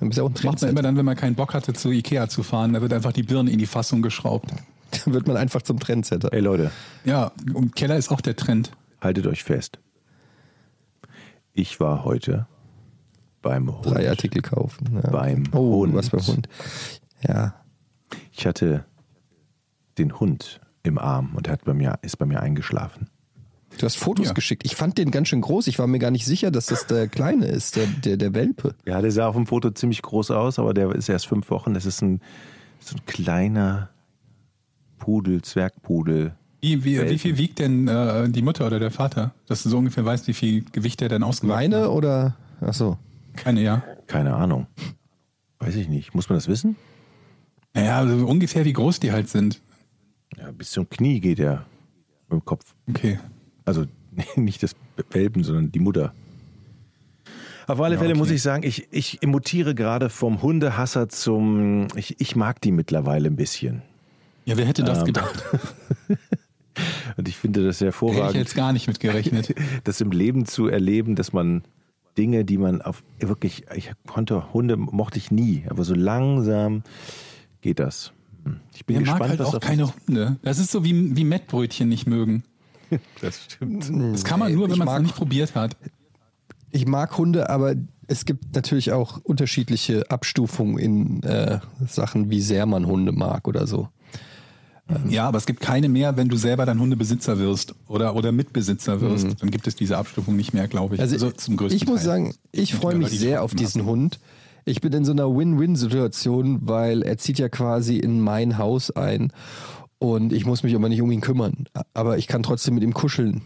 Dann 0.00 0.08
bist 0.08 0.18
du 0.18 0.24
auch 0.24 0.28
ein 0.28 0.34
Das 0.34 0.44
macht 0.44 0.62
man 0.62 0.70
immer 0.70 0.82
dann, 0.82 0.96
wenn 0.96 1.04
man 1.04 1.16
keinen 1.16 1.34
Bock 1.34 1.52
hatte, 1.54 1.74
zu 1.74 1.90
Ikea 1.90 2.28
zu 2.28 2.42
fahren. 2.42 2.72
Da 2.72 2.80
wird 2.80 2.92
einfach 2.92 3.12
die 3.12 3.22
Birne 3.22 3.50
in 3.50 3.58
die 3.58 3.66
Fassung 3.66 4.02
geschraubt. 4.02 4.50
Dann 5.04 5.14
wird 5.14 5.28
man 5.28 5.36
einfach 5.36 5.62
zum 5.62 5.78
Trendsetter. 5.78 6.32
Ey 6.32 6.40
Leute, 6.40 6.72
Ja, 7.04 7.30
und 7.54 7.76
Keller 7.76 7.96
ist 7.96 8.10
auch 8.10 8.20
der 8.20 8.34
Trend. 8.34 8.72
haltet 9.00 9.26
euch 9.28 9.44
fest. 9.44 9.78
Ich 11.52 11.78
war 11.78 12.04
heute 12.04 12.46
beim 13.42 13.72
Hund. 13.72 13.86
Drei 13.86 14.08
Artikel 14.08 14.42
kaufen. 14.42 15.00
Ja. 15.02 15.10
Beim 15.10 15.44
oh, 15.52 15.82
Hund. 15.82 15.94
was 15.94 16.10
beim 16.10 16.26
Hund. 16.26 16.48
Ja. 17.26 17.54
Ich 18.32 18.46
hatte 18.46 18.84
den 19.98 20.18
Hund 20.18 20.60
im 20.82 20.98
Arm 20.98 21.34
und 21.34 21.46
er 21.46 21.52
hat 21.52 21.64
bei 21.64 21.74
mir, 21.74 21.98
ist 22.02 22.16
bei 22.16 22.26
mir 22.26 22.40
eingeschlafen. 22.40 23.08
Du 23.78 23.86
hast 23.86 23.96
Fotos 23.96 24.26
Ja. 24.28 24.32
geschickt. 24.32 24.62
Ich 24.64 24.74
fand 24.76 24.98
den 24.98 25.10
ganz 25.10 25.28
schön 25.28 25.40
groß. 25.40 25.66
Ich 25.68 25.78
war 25.78 25.86
mir 25.86 25.98
gar 25.98 26.10
nicht 26.10 26.24
sicher, 26.26 26.50
dass 26.50 26.66
das 26.66 26.86
der 26.86 27.08
Kleine 27.08 27.46
ist, 27.46 27.76
der, 27.76 27.86
der, 27.86 28.16
der 28.16 28.34
Welpe. 28.34 28.74
Ja, 28.86 29.00
der 29.00 29.10
sah 29.12 29.26
auf 29.28 29.36
dem 29.36 29.46
Foto 29.46 29.70
ziemlich 29.70 30.02
groß 30.02 30.32
aus, 30.32 30.58
aber 30.58 30.74
der 30.74 30.94
ist 30.94 31.08
erst 31.08 31.26
fünf 31.28 31.50
Wochen. 31.50 31.72
Das 31.74 31.86
ist 31.86 32.02
ein, 32.02 32.20
so 32.80 32.96
ein 32.96 33.06
kleiner 33.06 33.90
Pudel, 34.98 35.40
Zwergpudel. 35.42 36.34
Wie, 36.60 36.84
wie, 36.84 37.00
wie 37.08 37.18
viel 37.18 37.38
wiegt 37.38 37.58
denn 37.58 37.88
äh, 37.88 38.28
die 38.28 38.42
Mutter 38.42 38.66
oder 38.66 38.78
der 38.78 38.90
Vater? 38.90 39.32
Dass 39.46 39.62
du 39.62 39.70
so 39.70 39.78
ungefähr 39.78 40.04
weißt, 40.04 40.26
wie 40.28 40.34
viel 40.34 40.62
Gewicht 40.72 41.00
der 41.00 41.08
denn 41.08 41.24
Meine 41.42 41.82
hat. 41.82 41.88
oder? 41.88 42.36
Ach 42.60 42.74
so. 42.74 42.98
Keine, 43.34 43.62
ja. 43.62 43.82
Keine 44.06 44.34
Ahnung. 44.34 44.66
Weiß 45.58 45.76
ich 45.76 45.88
nicht. 45.88 46.14
Muss 46.14 46.28
man 46.28 46.36
das 46.36 46.48
wissen? 46.48 46.76
Naja, 47.72 47.98
also 47.98 48.26
ungefähr 48.26 48.64
wie 48.66 48.72
groß 48.74 49.00
die 49.00 49.12
halt 49.12 49.28
sind. 49.28 49.62
Ja, 50.36 50.50
bis 50.50 50.70
zum 50.72 50.90
Knie 50.90 51.20
geht 51.20 51.38
er 51.38 51.64
mit 52.28 52.40
dem 52.40 52.44
Kopf. 52.44 52.74
Okay. 52.88 53.18
Also 53.70 53.86
nicht 54.36 54.62
das 54.64 54.74
Welpen, 55.12 55.44
sondern 55.44 55.70
die 55.70 55.78
Mutter. 55.78 56.12
Auf 57.68 57.80
alle 57.80 57.94
Ja, 57.94 58.00
Fälle 58.00 58.14
okay. 58.14 58.18
muss 58.18 58.30
ich 58.30 58.42
sagen, 58.42 58.64
ich, 58.64 58.88
ich 58.90 59.20
mutiere 59.24 59.76
gerade 59.76 60.10
vom 60.10 60.42
Hundehasser 60.42 61.08
zum, 61.08 61.86
ich, 61.94 62.20
ich 62.20 62.34
mag 62.34 62.60
die 62.60 62.72
mittlerweile 62.72 63.28
ein 63.28 63.36
bisschen. 63.36 63.82
Ja, 64.44 64.56
wer 64.56 64.66
hätte 64.66 64.82
Ähm, 64.82 64.86
das 64.86 65.04
gedacht? 65.04 65.44
Und 67.16 67.28
ich 67.28 67.36
finde 67.36 67.64
das 67.64 67.78
sehr 67.78 67.88
Hätte 67.92 67.96
ich 67.96 68.00
hervorragend, 68.10 68.36
jetzt 68.36 68.56
gar 68.56 68.72
nicht 68.72 68.88
mit 68.88 68.98
gerechnet. 68.98 69.54
das 69.84 70.00
im 70.00 70.10
Leben 70.10 70.46
zu 70.46 70.66
erleben, 70.66 71.14
dass 71.14 71.32
man 71.32 71.62
Dinge, 72.18 72.44
die 72.44 72.58
man 72.58 72.82
auf 72.82 73.04
wirklich, 73.20 73.64
ich 73.76 73.92
konnte 74.08 74.52
Hunde 74.52 74.76
mochte 74.76 75.18
ich 75.18 75.30
nie, 75.30 75.62
aber 75.68 75.84
so 75.84 75.94
langsam 75.94 76.82
geht 77.60 77.78
das. 77.78 78.12
Hm. 78.44 78.56
Ich 78.74 78.84
bin 78.84 78.96
Wer 78.96 79.00
gespannt, 79.02 79.20
mag 79.20 79.28
halt 79.28 79.38
was 79.38 79.54
auch 79.54 79.60
keine 79.60 79.92
Hunde. 80.08 80.38
Das 80.42 80.58
ist 80.58 80.72
so 80.72 80.82
wie, 80.82 81.14
wie 81.14 81.24
Mettbrötchen 81.24 81.88
nicht 81.88 82.08
mögen. 82.08 82.42
Das 83.20 83.44
stimmt. 83.44 83.90
Das 84.14 84.24
kann 84.24 84.40
man 84.40 84.52
nur, 84.54 84.70
wenn 84.70 84.78
man 84.78 84.80
es 84.80 84.84
noch 84.86 84.92
mag- 84.92 85.02
nicht 85.02 85.16
probiert 85.16 85.54
hat. 85.54 85.76
Ich 86.70 86.86
mag 86.86 87.16
Hunde, 87.18 87.50
aber 87.50 87.74
es 88.06 88.24
gibt 88.24 88.54
natürlich 88.54 88.92
auch 88.92 89.18
unterschiedliche 89.22 90.10
Abstufungen 90.10 90.78
in 90.78 91.22
äh, 91.22 91.60
Sachen, 91.86 92.30
wie 92.30 92.40
sehr 92.40 92.66
man 92.66 92.86
Hunde 92.86 93.12
mag 93.12 93.46
oder 93.48 93.66
so. 93.66 93.88
Ja, 95.08 95.28
aber 95.28 95.38
es 95.38 95.46
gibt 95.46 95.60
keine 95.60 95.88
mehr, 95.88 96.16
wenn 96.16 96.28
du 96.28 96.36
selber 96.36 96.66
dann 96.66 96.80
Hundebesitzer 96.80 97.38
wirst 97.38 97.76
oder, 97.86 98.16
oder 98.16 98.32
Mitbesitzer 98.32 99.00
wirst. 99.00 99.40
Dann 99.40 99.50
gibt 99.52 99.68
es 99.68 99.76
diese 99.76 99.96
Abstufung 99.96 100.34
nicht 100.34 100.52
mehr, 100.52 100.66
glaube 100.66 100.96
ich. 100.96 101.00
Mhm. 101.00 101.04
Also, 101.12 101.30
zum 101.30 101.56
größten 101.56 101.76
ich 101.76 101.86
muss 101.86 102.00
Teil. 102.00 102.06
sagen, 102.06 102.34
ich 102.50 102.74
freue 102.74 102.96
mich 102.96 103.10
sehr 103.10 103.44
auf 103.44 103.54
diesen 103.54 103.82
hast. 103.82 103.88
Hund. 103.88 104.18
Ich 104.64 104.80
bin 104.80 104.92
in 104.92 105.04
so 105.04 105.12
einer 105.12 105.32
Win-Win-Situation, 105.34 106.60
weil 106.62 107.02
er 107.02 107.18
zieht 107.18 107.38
ja 107.38 107.48
quasi 107.48 107.98
in 107.98 108.20
mein 108.20 108.58
Haus 108.58 108.90
ein 108.90 109.32
und 110.00 110.32
ich 110.32 110.44
muss 110.44 110.64
mich 110.64 110.74
aber 110.74 110.88
nicht 110.88 111.00
um 111.02 111.10
ihn 111.12 111.20
kümmern. 111.20 111.66
Aber 111.94 112.18
ich 112.18 112.26
kann 112.26 112.42
trotzdem 112.42 112.74
mit 112.74 112.82
ihm 112.82 112.92
kuscheln. 112.94 113.42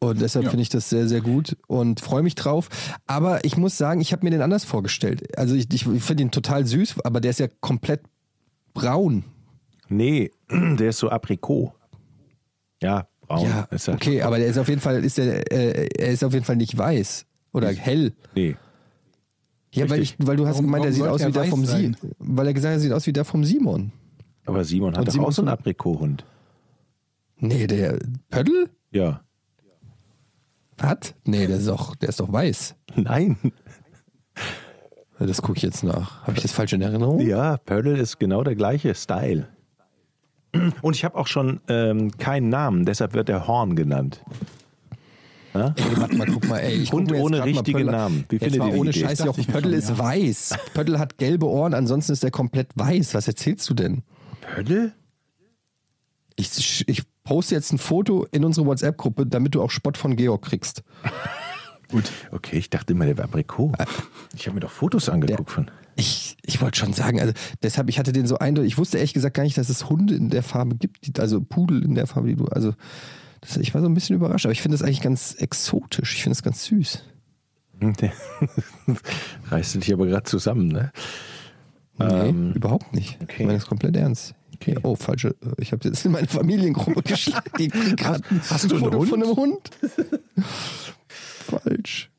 Und 0.00 0.20
deshalb 0.20 0.44
Ja. 0.44 0.50
finde 0.50 0.62
ich 0.62 0.68
das 0.68 0.90
sehr, 0.90 1.08
sehr 1.08 1.20
gut 1.22 1.56
und 1.66 2.00
freue 2.00 2.22
mich 2.22 2.34
drauf. 2.34 2.68
Aber 3.06 3.44
ich 3.44 3.56
muss 3.56 3.78
sagen, 3.78 4.00
ich 4.00 4.12
habe 4.12 4.24
mir 4.24 4.30
den 4.30 4.42
anders 4.42 4.64
vorgestellt. 4.64 5.36
Also 5.38 5.54
ich, 5.54 5.72
ich 5.72 5.84
finde 5.84 6.22
ihn 6.24 6.30
total 6.30 6.66
süß, 6.66 6.96
aber 7.04 7.20
der 7.20 7.30
ist 7.30 7.40
ja 7.40 7.48
komplett 7.60 8.02
braun. 8.74 9.24
Nee, 9.88 10.30
der 10.50 10.90
ist 10.90 10.98
so 10.98 11.08
Aprikot. 11.08 11.72
Ja, 12.82 13.08
braun. 13.22 13.48
ja, 13.48 13.62
ist 13.70 13.88
halt 13.88 13.96
okay, 13.96 14.22
aber 14.22 14.38
der 14.38 14.46
ist 14.48 14.58
auf 14.58 14.68
jeden 14.68 14.80
Fall, 14.80 15.02
ist 15.04 15.18
der, 15.18 15.50
äh, 15.50 15.88
er 15.98 16.08
ist 16.12 16.22
auf 16.22 16.32
jeden 16.32 16.44
Fall 16.44 16.56
nicht 16.56 16.76
weiß 16.76 17.24
oder 17.52 17.70
hell. 17.72 18.12
Nee. 18.36 18.54
Ja, 19.74 19.88
weil, 19.90 20.00
ich, 20.00 20.14
weil 20.18 20.36
du 20.36 20.46
hast 20.46 20.54
Warum- 20.54 20.66
gemeint, 20.66 20.84
er 20.84 20.92
sieht 20.92 21.02
aus 21.04 21.20
wie 21.20 21.24
er 21.24 21.30
der 21.32 21.44
vom? 21.44 21.64
Simon. 21.66 21.96
Weil 22.18 22.46
er 22.46 22.54
gesagt 22.54 22.72
hat, 22.72 22.78
er 22.78 22.80
sieht 22.80 22.92
aus 22.92 23.06
wie 23.06 23.12
der 23.12 23.24
vom 23.24 23.44
Simon. 23.44 23.92
Aber 24.48 24.64
Simon 24.64 24.94
hat 24.94 25.00
Und 25.00 25.08
doch 25.08 25.12
Simon 25.12 25.28
auch 25.28 25.32
so 25.32 25.42
einen 25.42 25.48
Aprikot-Hund. 25.50 26.24
Nee, 27.36 27.66
der 27.66 27.98
Pöttl? 28.30 28.70
Ja. 28.90 29.20
Hat? 30.80 31.14
Nee, 31.24 31.46
der 31.46 31.56
ist 31.56 31.68
doch, 31.68 31.94
der 31.96 32.08
ist 32.08 32.20
doch 32.20 32.32
weiß. 32.32 32.74
Nein. 32.96 33.36
Das 35.18 35.42
gucke 35.42 35.56
ich 35.56 35.62
jetzt 35.62 35.82
nach. 35.82 36.22
Habe 36.22 36.36
ich 36.36 36.42
das 36.42 36.52
falsch 36.52 36.72
in 36.72 36.80
Erinnerung? 36.80 37.20
Ja, 37.20 37.56
Pördel 37.56 37.98
ist 37.98 38.18
genau 38.18 38.44
der 38.44 38.54
gleiche 38.54 38.94
Style. 38.94 39.48
Und 40.80 40.96
ich 40.96 41.04
habe 41.04 41.16
auch 41.16 41.26
schon 41.26 41.60
ähm, 41.68 42.12
keinen 42.16 42.48
Namen, 42.48 42.84
deshalb 42.86 43.14
wird 43.14 43.28
er 43.28 43.46
Horn 43.46 43.76
genannt. 43.76 44.22
Ey, 45.54 45.72
warte 45.96 46.16
mal, 46.16 46.26
guck 46.26 46.48
mal, 46.48 46.58
ey. 46.58 46.74
Ich 46.74 46.92
Hund 46.92 47.12
ohne 47.12 47.44
richtigen 47.44 47.78
Pöttl. 47.78 47.90
Namen. 47.90 48.24
Wie 48.28 48.38
findet 48.38 48.62
ihr 48.62 48.74
ohne? 48.74 48.92
Scheiß, 48.92 49.24
Pöttl 49.50 49.72
ist 49.72 49.90
ja. 49.90 49.98
weiß. 49.98 50.56
Pöttl 50.74 50.98
hat 50.98 51.18
gelbe 51.18 51.46
Ohren, 51.46 51.74
ansonsten 51.74 52.12
ist 52.12 52.22
er 52.22 52.30
komplett 52.30 52.68
weiß. 52.76 53.14
Was 53.14 53.26
erzählst 53.26 53.68
du 53.68 53.74
denn? 53.74 54.02
Pördel? 54.54 54.92
Ich, 56.36 56.84
ich 56.88 57.02
poste 57.24 57.54
jetzt 57.54 57.72
ein 57.72 57.78
Foto 57.78 58.26
in 58.30 58.44
unsere 58.44 58.66
WhatsApp-Gruppe, 58.66 59.26
damit 59.26 59.54
du 59.54 59.62
auch 59.62 59.70
Spott 59.70 59.96
von 59.96 60.16
Georg 60.16 60.42
kriegst. 60.42 60.82
Gut. 61.90 62.10
Okay, 62.30 62.58
ich 62.58 62.68
dachte 62.70 62.92
immer, 62.92 63.06
der 63.06 63.16
wäre 63.16 63.26
Aprikot. 63.26 63.72
Ich 64.36 64.46
habe 64.46 64.54
mir 64.54 64.60
doch 64.60 64.70
Fotos 64.70 65.08
angeguckt 65.08 65.50
von. 65.50 65.70
Ich, 65.96 66.36
ich 66.44 66.60
wollte 66.60 66.78
schon 66.78 66.92
sagen, 66.92 67.18
also 67.18 67.32
deshalb, 67.62 67.88
ich 67.88 67.98
hatte 67.98 68.12
den 68.12 68.26
so 68.26 68.38
eindeutig, 68.38 68.72
ich 68.72 68.78
wusste 68.78 68.98
ehrlich 68.98 69.14
gesagt 69.14 69.34
gar 69.34 69.42
nicht, 69.42 69.56
dass 69.58 69.68
es 69.68 69.88
Hunde 69.88 70.14
in 70.14 70.28
der 70.28 70.42
Farbe 70.42 70.76
gibt, 70.76 71.06
die, 71.06 71.20
also 71.20 71.40
Pudel 71.40 71.82
in 71.82 71.94
der 71.94 72.06
Farbe, 72.06 72.28
die 72.28 72.36
du, 72.36 72.44
also 72.46 72.74
das, 73.40 73.56
ich 73.56 73.74
war 73.74 73.80
so 73.80 73.88
ein 73.88 73.94
bisschen 73.94 74.14
überrascht, 74.14 74.44
aber 74.46 74.52
ich 74.52 74.60
finde 74.62 74.76
das 74.76 74.82
eigentlich 74.86 75.00
ganz 75.00 75.34
exotisch, 75.34 76.14
ich 76.14 76.22
finde 76.22 76.36
das 76.36 76.42
ganz 76.44 76.64
süß. 76.66 77.02
Der 77.80 78.12
reißt 79.50 79.74
du 79.74 79.78
dich 79.80 79.92
aber 79.92 80.06
gerade 80.06 80.24
zusammen, 80.24 80.68
ne? 80.68 80.92
Nee, 81.98 82.28
Ähm, 82.28 82.52
überhaupt 82.52 82.92
nicht. 82.92 83.18
okay. 83.22 83.36
Ich 83.40 83.46
meine 83.46 83.58
das 83.58 83.66
komplett 83.66 83.96
ernst. 83.96 84.34
Okay. 84.60 84.76
Oh, 84.82 84.96
falsche, 84.96 85.36
ich 85.58 85.70
habe 85.72 85.88
jetzt 85.88 86.04
in 86.04 86.12
meine 86.12 86.26
Familiengruppe 86.26 87.02
geschlagen. 87.04 87.50
Die 87.58 87.72
ein 87.72 87.96
hast 88.50 88.70
du 88.70 88.76
einen 88.76 88.84
Foto 88.84 88.98
Hund? 88.98 89.08
von 89.08 89.22
einem 89.22 89.36
Hund. 89.36 89.70
Falsch. 91.08 92.10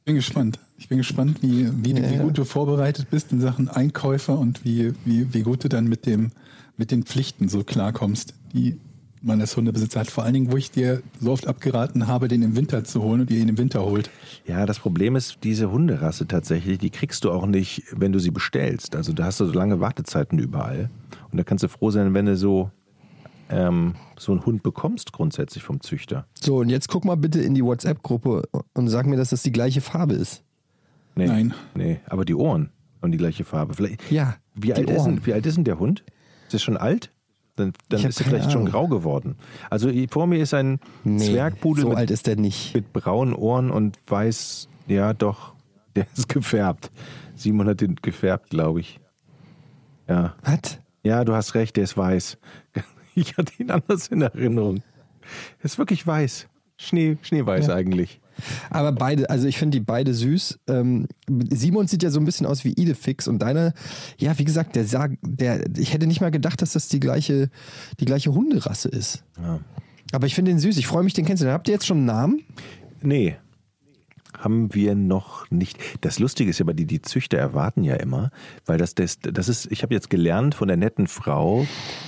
Ich 0.00 0.04
bin 0.04 0.16
gespannt. 0.16 0.58
Ich 0.76 0.88
bin 0.88 0.98
gespannt, 0.98 1.38
wie, 1.42 1.68
wie, 1.84 1.94
du- 1.94 2.02
Ja, 2.02 2.10
wie 2.10 2.18
gut 2.18 2.36
du 2.36 2.44
vorbereitet 2.44 3.06
bist 3.10 3.32
in 3.32 3.40
Sachen 3.40 3.68
Einkäufer 3.68 4.38
und 4.38 4.64
wie, 4.64 4.92
wie, 5.04 5.32
wie 5.32 5.42
gut 5.42 5.64
du 5.64 5.68
dann 5.68 5.86
mit, 5.86 6.04
dem, 6.06 6.32
mit 6.76 6.90
den 6.90 7.04
Pflichten 7.04 7.48
so 7.48 7.64
klarkommst, 7.64 8.34
die 8.52 8.78
man 9.22 9.40
als 9.40 9.56
Hundebesitzer 9.56 10.00
hat. 10.00 10.10
Vor 10.10 10.24
allen 10.24 10.34
Dingen, 10.34 10.52
wo 10.52 10.58
ich 10.58 10.70
dir 10.70 11.02
so 11.18 11.32
oft 11.32 11.46
abgeraten 11.46 12.06
habe, 12.06 12.28
den 12.28 12.42
im 12.42 12.56
Winter 12.56 12.84
zu 12.84 13.02
holen 13.02 13.22
und 13.22 13.30
ihr 13.30 13.38
ihn 13.38 13.48
im 13.48 13.56
Winter 13.56 13.82
holt. 13.82 14.10
Ja, 14.46 14.66
das 14.66 14.78
Problem 14.78 15.16
ist, 15.16 15.38
diese 15.44 15.70
Hunderasse 15.70 16.26
tatsächlich, 16.28 16.78
die 16.78 16.90
kriegst 16.90 17.24
du 17.24 17.30
auch 17.30 17.46
nicht, 17.46 17.84
wenn 17.92 18.12
du 18.12 18.18
sie 18.18 18.30
bestellst. 18.30 18.94
Also 18.96 19.14
da 19.14 19.24
hast 19.24 19.40
du 19.40 19.46
so 19.46 19.52
lange 19.54 19.80
Wartezeiten 19.80 20.38
überall. 20.38 20.90
Und 21.34 21.38
da 21.38 21.42
kannst 21.42 21.64
du 21.64 21.68
froh 21.68 21.90
sein, 21.90 22.14
wenn 22.14 22.26
du 22.26 22.36
so, 22.36 22.70
ähm, 23.50 23.96
so 24.16 24.30
einen 24.30 24.46
Hund 24.46 24.62
bekommst, 24.62 25.12
grundsätzlich 25.12 25.64
vom 25.64 25.80
Züchter. 25.80 26.28
So, 26.40 26.58
und 26.58 26.68
jetzt 26.68 26.88
guck 26.88 27.04
mal 27.04 27.16
bitte 27.16 27.40
in 27.40 27.54
die 27.54 27.64
WhatsApp-Gruppe 27.64 28.44
und 28.72 28.86
sag 28.86 29.04
mir, 29.06 29.16
dass 29.16 29.30
das 29.30 29.42
die 29.42 29.50
gleiche 29.50 29.80
Farbe 29.80 30.14
ist. 30.14 30.44
Nee, 31.16 31.26
Nein. 31.26 31.52
Nee, 31.74 31.98
aber 32.06 32.24
die 32.24 32.36
Ohren 32.36 32.70
haben 33.02 33.10
die 33.10 33.18
gleiche 33.18 33.42
Farbe. 33.44 33.74
Vielleicht, 33.74 34.12
Ja, 34.12 34.36
wie, 34.54 34.68
die 34.68 34.74
alt 34.74 34.88
ist 34.90 35.00
Ohren. 35.00 35.16
denn, 35.16 35.26
wie 35.26 35.32
alt 35.32 35.44
ist 35.44 35.56
denn 35.56 35.64
der 35.64 35.80
Hund? 35.80 36.04
Ist 36.46 36.54
er 36.54 36.58
schon 36.60 36.76
alt? 36.76 37.10
Dann, 37.56 37.72
dann 37.88 38.04
ist 38.04 38.20
er 38.20 38.26
vielleicht 38.26 38.52
schon 38.52 38.60
Ahnung. 38.62 38.70
grau 38.70 38.86
geworden. 38.86 39.34
Also 39.70 39.90
vor 40.10 40.28
mir 40.28 40.38
ist 40.40 40.54
ein 40.54 40.78
Nee, 41.02 41.18
Zwergpudel 41.32 41.82
so 41.82 41.88
mit, 41.88 41.98
alt 41.98 42.12
ist 42.12 42.28
der 42.28 42.36
nicht. 42.36 42.74
mit 42.76 42.92
braunen 42.92 43.34
Ohren 43.34 43.72
und 43.72 43.98
weiß, 44.06 44.68
ja 44.86 45.12
doch, 45.14 45.52
der 45.96 46.06
ist 46.16 46.28
gefärbt. 46.28 46.92
Simon 47.34 47.66
hat 47.66 47.80
den 47.80 47.96
gefärbt, 47.96 48.50
glaube 48.50 48.78
ich. 48.78 49.00
Ja. 50.08 50.36
Was? 50.44 50.78
Ja, 51.04 51.24
du 51.24 51.34
hast 51.34 51.54
recht, 51.54 51.76
der 51.76 51.84
ist 51.84 51.96
weiß. 51.96 52.38
Ich 53.16 53.36
hatte 53.36 53.52
ihn 53.58 53.70
anders 53.70 54.08
in 54.08 54.22
Erinnerung. 54.22 54.82
Er 55.60 55.64
ist 55.66 55.78
wirklich 55.78 56.04
weiß. 56.04 56.48
Schnee, 56.76 57.16
schneeweiß 57.22 57.70
eigentlich. 57.70 58.20
Aber 58.70 58.90
beide, 58.90 59.30
also 59.30 59.46
ich 59.46 59.56
finde 59.56 59.78
die 59.78 59.84
beide 59.84 60.12
süß. 60.12 60.58
Ähm, 60.66 61.06
Simon 61.50 61.86
sieht 61.86 62.02
ja 62.02 62.10
so 62.10 62.18
ein 62.18 62.24
bisschen 62.24 62.44
aus 62.44 62.64
wie 62.64 62.72
Idefix 62.72 63.28
und 63.28 63.38
deine, 63.38 63.72
ja, 64.18 64.36
wie 64.40 64.44
gesagt, 64.44 64.74
der 64.74 64.84
sah, 64.84 65.08
der, 65.22 65.64
ich 65.76 65.92
hätte 65.92 66.08
nicht 66.08 66.22
mal 66.22 66.32
gedacht, 66.32 66.60
dass 66.60 66.72
das 66.72 66.88
die 66.88 66.98
gleiche, 66.98 67.50
die 68.00 68.04
gleiche 68.04 68.34
Hunderasse 68.34 68.88
ist. 68.88 69.22
Ja. 69.40 69.60
Aber 70.10 70.26
ich 70.26 70.34
finde 70.34 70.50
den 70.50 70.58
süß. 70.58 70.76
Ich 70.76 70.88
freue 70.88 71.04
mich, 71.04 71.12
den 71.12 71.24
kennenzulernen. 71.24 71.54
Habt 71.54 71.68
ihr 71.68 71.74
jetzt 71.74 71.86
schon 71.86 71.98
einen 71.98 72.06
Namen? 72.06 72.44
Nee, 73.00 73.36
haben 74.44 74.74
wir 74.74 74.94
noch 74.94 75.50
nicht. 75.50 75.78
Das 76.02 76.18
Lustige 76.18 76.50
ist 76.50 76.58
ja, 76.58 76.64
aber 76.64 76.74
die, 76.74 76.86
die 76.86 77.02
Züchter 77.02 77.38
erwarten 77.38 77.82
ja 77.82 77.96
immer, 77.96 78.30
weil 78.66 78.78
das, 78.78 78.94
das, 78.94 79.18
das 79.18 79.48
ist, 79.48 79.72
ich 79.72 79.82
habe 79.82 79.94
jetzt 79.94 80.10
gelernt 80.10 80.54
von 80.54 80.68
der 80.68 80.76
netten 80.76 81.06
Frau, 81.06 81.66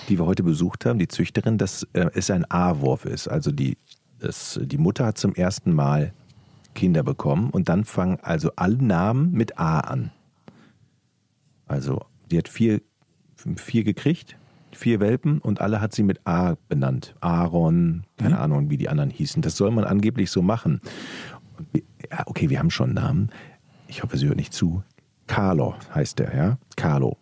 die 0.08 0.18
wir 0.18 0.26
heute 0.26 0.42
besucht 0.42 0.84
haben, 0.84 0.98
die 0.98 1.08
Züchterin, 1.08 1.58
dass 1.58 1.84
äh, 1.94 2.10
es 2.14 2.30
ein 2.30 2.48
A-Wurf 2.50 3.04
ist. 3.04 3.28
Also 3.28 3.50
die, 3.50 3.78
das, 4.20 4.60
die 4.62 4.78
Mutter 4.78 5.06
hat 5.06 5.18
zum 5.18 5.34
ersten 5.34 5.72
Mal 5.72 6.12
Kinder 6.74 7.02
bekommen 7.02 7.50
und 7.50 7.68
dann 7.68 7.84
fangen 7.84 8.18
also 8.22 8.50
alle 8.54 8.76
Namen 8.76 9.32
mit 9.32 9.58
A 9.58 9.80
an. 9.80 10.12
Also 11.66 12.04
die 12.30 12.38
hat 12.38 12.48
vier, 12.48 12.80
vier 13.56 13.82
gekriegt, 13.82 14.36
vier 14.72 15.00
Welpen 15.00 15.40
und 15.40 15.60
alle 15.60 15.80
hat 15.80 15.94
sie 15.94 16.02
mit 16.02 16.20
A 16.26 16.56
benannt. 16.68 17.14
Aaron, 17.20 18.04
keine 18.18 18.38
Ahnung, 18.38 18.70
wie 18.70 18.76
die 18.76 18.88
anderen 18.88 19.10
hießen. 19.10 19.42
Das 19.42 19.56
soll 19.56 19.70
man 19.70 19.84
angeblich 19.84 20.30
so 20.30 20.42
machen. 20.42 20.80
Ja, 22.10 22.22
okay, 22.26 22.50
wir 22.50 22.58
haben 22.58 22.70
schon 22.70 22.86
einen 22.90 22.94
Namen. 23.04 23.30
Ich 23.88 24.02
hoffe, 24.02 24.16
sie 24.18 24.26
hört 24.26 24.36
nicht 24.36 24.52
zu. 24.52 24.82
Carlo 25.26 25.74
heißt 25.94 26.18
der, 26.18 26.34
ja? 26.36 26.58
Carlo. 26.76 27.16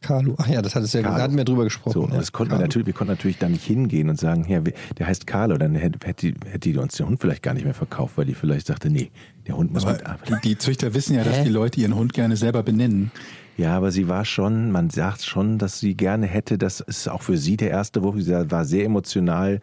Carlo. 0.00 0.34
Ach 0.36 0.48
ja, 0.48 0.60
das 0.60 0.74
hattest 0.74 0.92
ja, 0.94 1.00
Carlo. 1.02 1.16
da 1.16 1.22
hatten 1.22 1.36
wir 1.36 1.44
drüber 1.44 1.64
gesprochen. 1.64 1.92
So, 1.92 2.02
und 2.02 2.10
ja. 2.12 2.18
das 2.18 2.32
konnten 2.32 2.52
wir 2.52 2.58
natürlich, 2.58 2.86
wir 2.86 2.92
konnten 2.92 3.12
natürlich 3.12 3.38
da 3.38 3.48
nicht 3.48 3.64
hingehen 3.64 4.10
und 4.10 4.18
sagen, 4.20 4.44
ja, 4.48 4.60
der 4.60 5.06
heißt 5.06 5.26
Carlo, 5.26 5.56
dann 5.56 5.74
hätte, 5.76 6.06
hätte, 6.06 6.32
die- 6.32 6.48
hätte 6.50 6.70
die 6.72 6.76
uns 6.76 6.96
den 6.96 7.06
Hund 7.06 7.20
vielleicht 7.20 7.42
gar 7.42 7.54
nicht 7.54 7.64
mehr 7.64 7.72
verkauft, 7.72 8.18
weil 8.18 8.26
die 8.26 8.34
vielleicht 8.34 8.66
sagte, 8.66 8.90
nee, 8.90 9.10
der 9.46 9.56
Hund 9.56 9.72
muss. 9.72 9.86
Aber 9.86 9.98
die, 10.28 10.34
die 10.42 10.58
Züchter 10.58 10.92
wissen 10.92 11.14
ja, 11.14 11.24
dass 11.24 11.38
Hä? 11.38 11.44
die 11.44 11.50
Leute 11.50 11.80
ihren 11.80 11.94
Hund 11.94 12.12
gerne 12.12 12.36
selber 12.36 12.62
benennen. 12.62 13.10
Ja, 13.56 13.76
aber 13.76 13.92
sie 13.92 14.08
war 14.08 14.24
schon, 14.24 14.72
man 14.72 14.90
sagt 14.90 15.22
schon, 15.22 15.58
dass 15.58 15.78
sie 15.78 15.94
gerne 15.94 16.26
hätte, 16.26 16.58
das 16.58 16.80
ist 16.80 17.08
auch 17.08 17.22
für 17.22 17.38
sie 17.38 17.56
der 17.56 17.70
erste 17.70 18.02
Wurf, 18.02 18.16
sie 18.18 18.50
war 18.50 18.64
sehr 18.64 18.84
emotional 18.84 19.60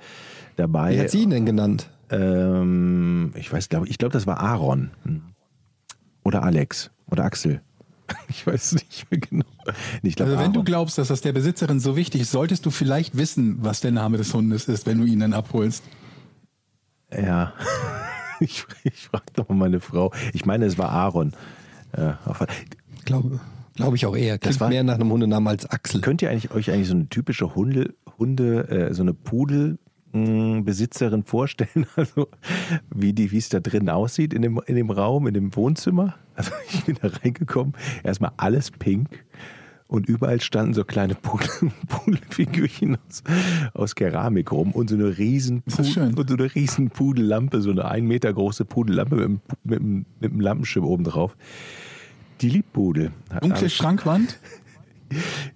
dabei. 0.55 0.95
Wie 0.95 0.99
hat 1.01 1.09
sie 1.09 1.23
ihn 1.23 1.29
denn 1.31 1.45
genannt? 1.45 1.89
Ähm, 2.11 3.31
ich 3.35 3.51
weiß, 3.51 3.69
glaube 3.69 3.87
ich, 3.87 3.97
glaube, 3.97 4.13
das 4.13 4.27
war 4.27 4.39
Aaron. 4.39 4.91
Hm. 5.03 5.21
Oder 6.23 6.43
Alex. 6.43 6.91
Oder 7.09 7.23
Axel. 7.25 7.61
Ich 8.27 8.45
weiß 8.45 8.73
nicht 8.73 9.09
mehr 9.09 9.21
genau. 9.21 9.45
Nee, 10.01 10.09
Ich 10.09 10.15
glaube, 10.17 10.31
Also 10.33 10.43
wenn 10.43 10.51
du 10.53 10.63
glaubst, 10.65 10.97
dass 10.97 11.07
das 11.07 11.21
der 11.21 11.31
Besitzerin 11.31 11.79
so 11.79 11.95
wichtig 11.95 12.21
ist, 12.21 12.31
solltest 12.31 12.65
du 12.65 12.69
vielleicht 12.71 13.15
wissen, 13.15 13.57
was 13.61 13.79
der 13.79 13.91
Name 13.91 14.17
des 14.17 14.33
Hundes 14.33 14.65
ist, 14.67 14.85
wenn 14.85 14.97
du 14.97 15.05
ihn 15.05 15.19
dann 15.21 15.33
abholst. 15.33 15.83
Ja. 17.15 17.53
Ich, 18.43 18.65
ich 18.83 19.03
frage 19.07 19.25
doch 19.35 19.47
mal 19.49 19.53
meine 19.55 19.79
Frau. 19.79 20.11
Ich 20.33 20.47
meine, 20.47 20.65
es 20.65 20.79
war 20.79 20.89
Aaron. 20.89 21.33
Äh, 21.91 22.13
auf- 22.25 22.43
Glaube 23.05 23.39
glaub 23.75 23.93
ich 23.93 24.07
auch 24.07 24.15
eher. 24.17 24.39
Klingt 24.39 24.59
war- 24.59 24.69
mehr 24.69 24.81
nach 24.83 24.95
einem 24.95 25.11
Hundenamen 25.11 25.47
als 25.47 25.67
Axel. 25.67 26.01
Könnt 26.01 26.23
ihr 26.23 26.31
eigentlich, 26.31 26.49
euch 26.49 26.71
eigentlich 26.71 26.87
so 26.87 26.95
eine 26.95 27.07
typische 27.07 27.53
Hunde, 27.53 27.93
Hunde 28.17 28.67
äh, 28.67 28.93
so 28.95 29.03
eine 29.03 29.13
Pudelbesitzerin 30.11 31.23
vorstellen? 31.23 31.85
Also 31.95 32.27
wie 32.93 33.13
die, 33.13 33.31
wie 33.31 33.37
es 33.37 33.49
da 33.49 33.59
drin 33.59 33.89
aussieht 33.89 34.33
in 34.33 34.41
dem, 34.41 34.59
in 34.65 34.75
dem 34.75 34.89
Raum, 34.91 35.27
in 35.27 35.33
dem 35.33 35.55
Wohnzimmer? 35.55 36.15
Also 36.35 36.51
ich 36.73 36.85
bin 36.85 36.97
da 37.01 37.09
reingekommen, 37.09 37.73
erstmal 38.03 38.31
alles 38.37 38.71
pink 38.71 39.25
und 39.87 40.07
überall 40.07 40.39
standen 40.39 40.73
so 40.73 40.85
kleine 40.85 41.15
Pudel, 41.15 41.49
Pudelfigürchen 41.87 42.97
aus, 43.09 43.23
aus 43.73 43.95
Keramik 43.95 44.51
rum 44.51 44.71
und 44.71 44.89
so 44.89 44.95
eine 44.95 45.17
riesen 45.17 45.63
schön? 45.83 46.13
und 46.13 46.29
so 46.29 46.35
eine 46.35 46.53
riesen 46.55 46.89
Pudellampe, 46.89 47.61
so 47.61 47.71
eine 47.71 47.85
ein 47.85 48.05
Meter 48.05 48.31
große 48.33 48.63
Pudellampe 48.65 49.15
mit, 49.15 49.25
einem- 49.25 49.41
mit, 49.63 49.81
mit 50.21 50.31
einem 50.31 50.39
Lampenschirm 50.39 50.85
oben 50.85 51.03
drauf. 51.03 51.35
Die 52.39 52.49
Liebpudel. 52.49 53.11
Dunkle 53.41 53.69
Schrankwand. 53.69 54.39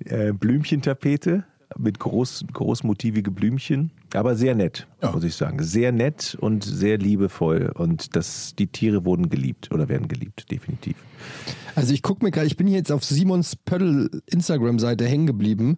äh, 0.06 0.34
Blümchentapete 0.34 1.45
mit 1.78 1.97
groß, 1.99 2.45
großmotivige 2.53 3.32
Blümchen, 3.32 3.89
aber 4.18 4.36
sehr 4.36 4.55
nett, 4.55 4.88
Ja. 5.01 5.11
muss 5.11 5.24
ich 5.24 5.36
sagen. 5.36 5.61
Sehr 5.63 5.91
nett 5.91 6.38
und 6.39 6.63
sehr 6.63 6.97
liebevoll 6.97 7.72
und 7.76 8.16
das, 8.16 8.55
die 8.57 8.68
Tiere 8.68 9.05
wurden 9.05 9.30
geliebt 9.30 9.72
oder 9.72 9.89
werden 9.89 10.07
geliebt, 10.07 10.51
definitiv. 10.51 10.95
Also 11.76 11.93
ich 11.93 12.01
gucke 12.01 12.24
mir 12.24 12.32
gerade, 12.32 12.47
ich 12.47 12.55
bin 12.55 12.68
hier 12.68 12.78
jetzt 12.78 12.91
auf 12.91 13.03
Simons 13.03 13.55
Pöttl 13.57 14.22
Instagram-Seite 14.28 15.05
hängen 15.05 15.28
geblieben 15.28 15.78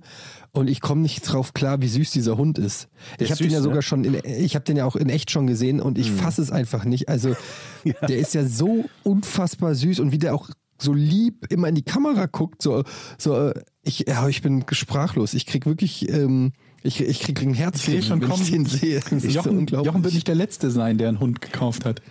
und 0.51 0.69
ich 0.69 0.79
komme 0.79 1.01
nicht 1.01 1.21
drauf 1.21 1.53
klar, 1.53 1.81
wie 1.81 1.87
süß 1.87 2.11
dieser 2.11 2.37
Hund 2.37 2.59
ist. 2.59 2.87
Der 3.19 3.25
Ich 3.25 3.31
habe 3.31 3.41
den 3.41 3.51
ja 3.51 3.61
sogar 3.61 3.77
ne? 3.77 3.81
schon, 3.81 4.03
in, 4.03 4.17
ich 4.23 4.55
habe 4.55 4.65
den 4.65 4.77
ja 4.77 4.85
auch 4.85 4.95
in 4.95 5.09
echt 5.09 5.31
schon 5.31 5.47
gesehen 5.47 5.79
und 5.79 5.97
ich 5.97 6.11
fasse 6.11 6.41
es 6.41 6.51
einfach 6.51 6.85
nicht. 6.85 7.09
Also 7.09 7.35
der 8.07 8.17
ist 8.17 8.35
ja 8.35 8.45
so 8.45 8.85
unfassbar 9.03 9.73
süß 9.73 9.99
und 9.99 10.11
wie 10.11 10.19
der 10.19 10.35
auch 10.35 10.49
so 10.79 10.93
lieb 10.93 11.47
immer 11.51 11.69
in 11.69 11.75
die 11.75 11.83
Kamera 11.83 12.27
guckt, 12.27 12.61
so, 12.61 12.83
so 13.17 13.49
äh, 13.49 13.59
ich, 13.81 14.05
ja, 14.07 14.27
ich 14.27 14.43
bin 14.43 14.63
sprachlos. 14.71 15.33
Ich 15.33 15.47
krieg 15.47 15.65
wirklich, 15.65 16.09
ähm, 16.11 16.53
ich, 16.87 17.01
ich 17.01 17.19
krieg 17.19 17.41
ein 17.41 17.53
Herz, 17.53 17.87
Ich 17.87 18.05
schon 18.07 18.21
wenn 18.21 18.29
kommen. 18.29 18.41
ich 18.41 18.51
den 18.51 18.65
sehe. 18.65 18.99
Das 18.99 19.11
ist 19.11 19.23
so 19.23 19.29
Jochen, 19.29 19.57
unglaublich. 19.59 19.85
Jochen 19.87 20.03
wird 20.03 20.13
nicht 20.13 20.27
der 20.27 20.35
Letzte 20.35 20.71
sein, 20.71 20.97
der 20.97 21.09
einen 21.09 21.19
Hund 21.19 21.41
gekauft 21.41 21.85
hat. 21.85 22.01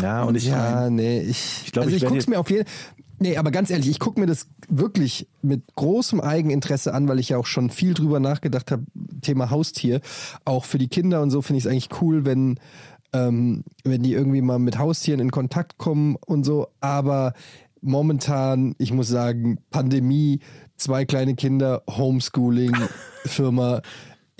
Ja, 0.00 0.22
und 0.24 0.34
ich, 0.34 0.46
Ja, 0.46 0.90
nee, 0.90 1.20
ich, 1.20 1.62
Ich 1.66 1.72
glaub, 1.72 1.84
also 1.84 1.96
ich 1.96 2.02
ich, 2.02 2.08
guck's 2.08 2.16
jetzt- 2.24 2.28
mir 2.28 2.38
auf 2.40 2.50
jeden 2.50 2.64
Nee, 3.18 3.36
aber 3.36 3.52
ganz 3.52 3.70
ehrlich, 3.70 3.88
ich 3.88 4.00
gucke 4.00 4.18
mir 4.18 4.26
das 4.26 4.48
wirklich 4.68 5.28
mit 5.42 5.62
großem 5.76 6.20
Eigeninteresse 6.20 6.92
an, 6.92 7.06
weil 7.06 7.20
ich 7.20 7.28
ja 7.28 7.36
auch 7.38 7.46
schon 7.46 7.70
viel 7.70 7.94
drüber 7.94 8.18
nachgedacht 8.18 8.72
habe, 8.72 8.82
Thema 9.20 9.48
Haustier. 9.50 10.00
Auch 10.44 10.64
für 10.64 10.78
die 10.78 10.88
Kinder 10.88 11.22
und 11.22 11.30
so 11.30 11.40
finde 11.40 11.58
ich 11.58 11.64
es 11.66 11.70
eigentlich 11.70 11.90
cool, 12.00 12.24
wenn, 12.24 12.58
ähm, 13.12 13.62
wenn 13.84 14.02
die 14.02 14.12
irgendwie 14.12 14.40
mal 14.42 14.58
mit 14.58 14.76
Haustieren 14.76 15.20
in 15.20 15.30
Kontakt 15.30 15.78
kommen 15.78 16.16
und 16.26 16.42
so. 16.42 16.66
Aber 16.80 17.34
momentan, 17.80 18.74
ich 18.78 18.92
muss 18.92 19.06
sagen, 19.06 19.58
Pandemie, 19.70 20.40
zwei 20.76 21.04
kleine 21.04 21.36
Kinder, 21.36 21.82
Homeschooling, 21.88 22.74
Firma. 23.24 23.82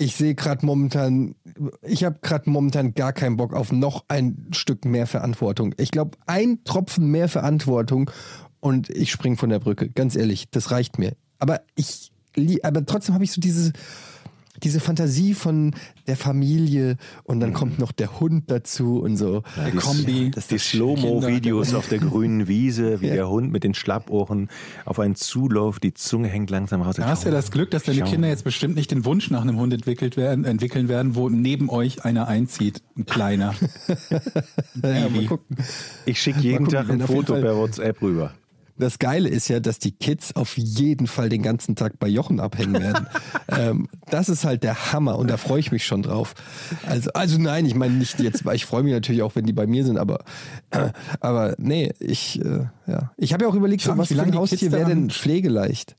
Ich 0.03 0.17
sehe 0.17 0.35
gerade 0.35 0.65
momentan, 0.65 1.35
ich 1.81 2.03
habe 2.03 2.19
gerade 2.21 2.49
momentan 2.49 2.93
gar 2.93 3.13
keinen 3.13 3.37
Bock 3.37 3.53
auf 3.53 3.71
noch 3.71 4.03
ein 4.09 4.47
Stück 4.51 4.83
mehr 4.83 5.07
Verantwortung. 5.07 5.73
Ich 5.77 5.91
glaube, 5.91 6.17
ein 6.25 6.61
Tropfen 6.65 7.09
mehr 7.09 7.29
Verantwortung 7.29 8.11
und 8.59 8.89
ich 8.89 9.11
spring 9.11 9.37
von 9.37 9.49
der 9.49 9.59
Brücke. 9.59 9.89
Ganz 9.89 10.17
ehrlich, 10.17 10.49
das 10.51 10.71
reicht 10.71 10.99
mir. 10.99 11.13
Aber 11.39 11.61
ich, 11.75 12.11
aber 12.63 12.85
trotzdem 12.85 13.15
habe 13.15 13.23
ich 13.23 13.31
so 13.31 13.39
diese, 13.39 13.71
diese 14.63 14.79
Fantasie 14.79 15.33
von 15.33 15.73
der 16.07 16.15
Familie 16.17 16.97
und 17.23 17.39
dann 17.39 17.53
kommt 17.53 17.79
noch 17.79 17.91
der 17.91 18.19
Hund 18.19 18.45
dazu 18.51 18.99
und 19.01 19.17
so. 19.17 19.43
Der 19.57 19.71
die- 19.71 19.77
Kombi. 19.77 20.31
das 20.33 20.47
die 20.47 20.57
Slow-Mo-Videos 20.57 21.73
auf 21.73 21.87
der 21.89 21.99
grünen 21.99 22.47
Wiese, 22.47 23.01
wie 23.01 23.07
Ja. 23.07 23.13
der 23.15 23.29
Hund 23.29 23.51
mit 23.51 23.63
den 23.63 23.73
Schlappohren 23.73 24.49
auf 24.85 24.99
einen 24.99 25.15
zuläuft, 25.15 25.83
die 25.83 25.93
Zunge 25.93 26.27
hängt 26.27 26.49
langsam 26.49 26.81
raus. 26.81 26.95
Da 26.95 27.07
hast 27.07 27.23
du 27.23 27.29
ja 27.29 27.35
das 27.35 27.51
Glück, 27.51 27.71
dass 27.71 27.83
deine 27.83 27.99
Schau. 27.99 28.05
Kinder 28.11 28.27
jetzt 28.27 28.43
bestimmt 28.43 28.75
nicht 28.75 28.91
den 28.91 29.05
Wunsch 29.05 29.29
nach 29.31 29.41
einem 29.41 29.57
Hund 29.57 29.73
entwickelt 29.73 30.17
werden, 30.17 30.45
entwickeln 30.45 30.87
werden, 30.89 31.15
wo 31.15 31.29
neben 31.29 31.69
euch 31.69 32.03
einer 32.05 32.27
einzieht, 32.27 32.81
ein 32.97 33.05
kleiner. 33.05 33.53
Ja, 34.09 34.19
mal 34.81 35.09
Baby. 35.09 35.25
gucken. 35.27 35.57
Ich 36.05 36.21
schicke 36.21 36.39
jeden 36.39 36.65
Mal 36.65 36.71
gucken, 36.71 36.87
Tag 36.87 36.89
ein 36.89 37.07
Foto 37.07 37.33
per 37.35 37.55
WhatsApp 37.55 38.01
rüber. 38.01 38.33
Das 38.77 38.97
Geile 38.97 39.29
ist 39.29 39.49
ja, 39.49 39.59
dass 39.59 39.77
die 39.77 39.91
Kids 39.91 40.35
auf 40.35 40.57
jeden 40.57 41.05
Fall 41.07 41.29
den 41.29 41.43
ganzen 41.43 41.75
Tag 41.75 41.99
bei 41.99 42.07
Jochen 42.07 42.39
abhängen 42.39 42.81
werden. 42.81 43.07
ähm, 43.49 43.87
das 44.09 44.29
ist 44.29 44.45
halt 44.45 44.63
der 44.63 44.91
Hammer 44.91 45.17
und 45.19 45.29
da 45.29 45.37
freue 45.37 45.59
ich 45.59 45.71
mich 45.71 45.85
schon 45.85 46.01
drauf. 46.01 46.33
Also, 46.87 47.11
also 47.13 47.37
nein, 47.39 47.65
ich 47.67 47.75
meine 47.75 47.93
nicht 47.93 48.19
jetzt, 48.19 48.45
weil 48.45 48.55
ich 48.55 48.65
freue 48.65 48.81
mich 48.83 48.93
natürlich 48.93 49.21
auch, 49.21 49.35
wenn 49.35 49.45
die 49.45 49.53
bei 49.53 49.67
mir 49.67 49.85
sind, 49.85 49.97
aber, 49.97 50.23
äh, 50.71 50.89
aber 51.19 51.53
nee, 51.59 51.93
ich, 51.99 52.43
äh, 52.43 52.65
ja. 52.87 53.11
Ich 53.17 53.31
habe 53.33 53.43
ja 53.45 53.49
auch 53.49 53.55
überlegt, 53.55 53.83
so, 53.83 53.95
was 53.97 54.09
wie 54.09 54.13
für 54.15 54.17
lange 54.17 54.29
ein 54.29 54.31
die 54.33 54.37
Haustier 54.39 54.57
Kids 54.57 54.71
wäre 54.71 54.83
daran- 54.85 55.01
denn 55.01 55.09
pflegeleicht? 55.11 55.95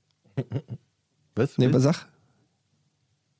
Was? 1.36 1.56
Nee, 1.58 1.66
aber 1.66 1.80
sag. 1.80 2.06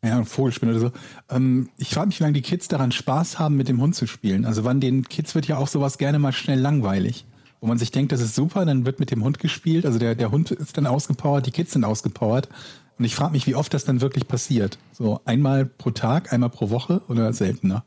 Ja, 0.04 0.18
ein 0.18 0.26
Vogelspinne 0.26 0.72
oder 0.72 0.80
so. 0.80 0.92
Ähm, 1.30 1.70
ich 1.78 1.88
frage 1.88 2.08
mich, 2.08 2.20
wie 2.20 2.24
lange 2.24 2.34
die 2.34 2.42
Kids 2.42 2.68
daran 2.68 2.92
Spaß 2.92 3.38
haben, 3.38 3.56
mit 3.56 3.68
dem 3.68 3.80
Hund 3.80 3.96
zu 3.96 4.06
spielen. 4.06 4.44
Also 4.44 4.62
wann 4.64 4.78
den 4.80 5.08
Kids 5.08 5.34
wird 5.34 5.46
ja 5.48 5.56
auch 5.56 5.66
sowas 5.68 5.96
gerne 5.98 6.18
mal 6.18 6.32
schnell 6.32 6.60
langweilig. 6.60 7.24
Wo 7.64 7.68
man 7.68 7.78
sich 7.78 7.90
denkt, 7.90 8.12
das 8.12 8.20
ist 8.20 8.34
super, 8.34 8.66
dann 8.66 8.84
wird 8.84 9.00
mit 9.00 9.10
dem 9.10 9.24
Hund 9.24 9.38
gespielt. 9.38 9.86
Also 9.86 9.98
der, 9.98 10.14
der 10.14 10.30
Hund 10.30 10.50
ist 10.50 10.76
dann 10.76 10.86
ausgepowert, 10.86 11.46
die 11.46 11.50
Kids 11.50 11.72
sind 11.72 11.82
ausgepowert. 11.82 12.50
Und 12.98 13.06
ich 13.06 13.14
frage 13.14 13.32
mich, 13.32 13.46
wie 13.46 13.54
oft 13.54 13.72
das 13.72 13.86
dann 13.86 14.02
wirklich 14.02 14.28
passiert. 14.28 14.76
So 14.92 15.22
einmal 15.24 15.64
pro 15.64 15.90
Tag, 15.90 16.30
einmal 16.30 16.50
pro 16.50 16.68
Woche 16.68 17.00
oder 17.08 17.32
seltener. 17.32 17.82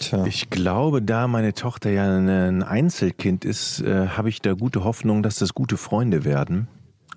Tja. 0.00 0.24
Ich 0.24 0.48
glaube, 0.48 1.02
da 1.02 1.28
meine 1.28 1.52
Tochter 1.52 1.90
ja 1.90 2.16
ein 2.16 2.62
Einzelkind 2.62 3.44
ist, 3.44 3.82
äh, 3.82 4.08
habe 4.08 4.30
ich 4.30 4.40
da 4.40 4.54
gute 4.54 4.82
Hoffnung, 4.82 5.22
dass 5.22 5.36
das 5.36 5.52
gute 5.52 5.76
Freunde 5.76 6.24
werden. 6.24 6.68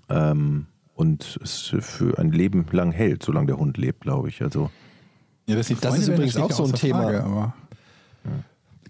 Ähm, 0.10 0.66
und 0.96 1.40
es 1.42 1.74
für 1.80 2.20
ein 2.20 2.34
Leben 2.34 2.66
lang 2.74 2.92
hält, 2.92 3.24
solange 3.24 3.48
der 3.48 3.58
Hund 3.58 3.78
lebt, 3.78 4.02
glaube 4.02 4.28
ich. 4.28 4.42
Also 4.42 4.70
Ja, 5.48 5.56
Das 5.56 5.68
Freunde 5.68 5.98
ist 5.98 6.10
übrigens 6.10 6.36
auch 6.36 6.52
so 6.52 6.66
ein 6.66 6.74
Thema. 6.74 7.04
Frage, 7.04 7.24
aber 7.24 7.54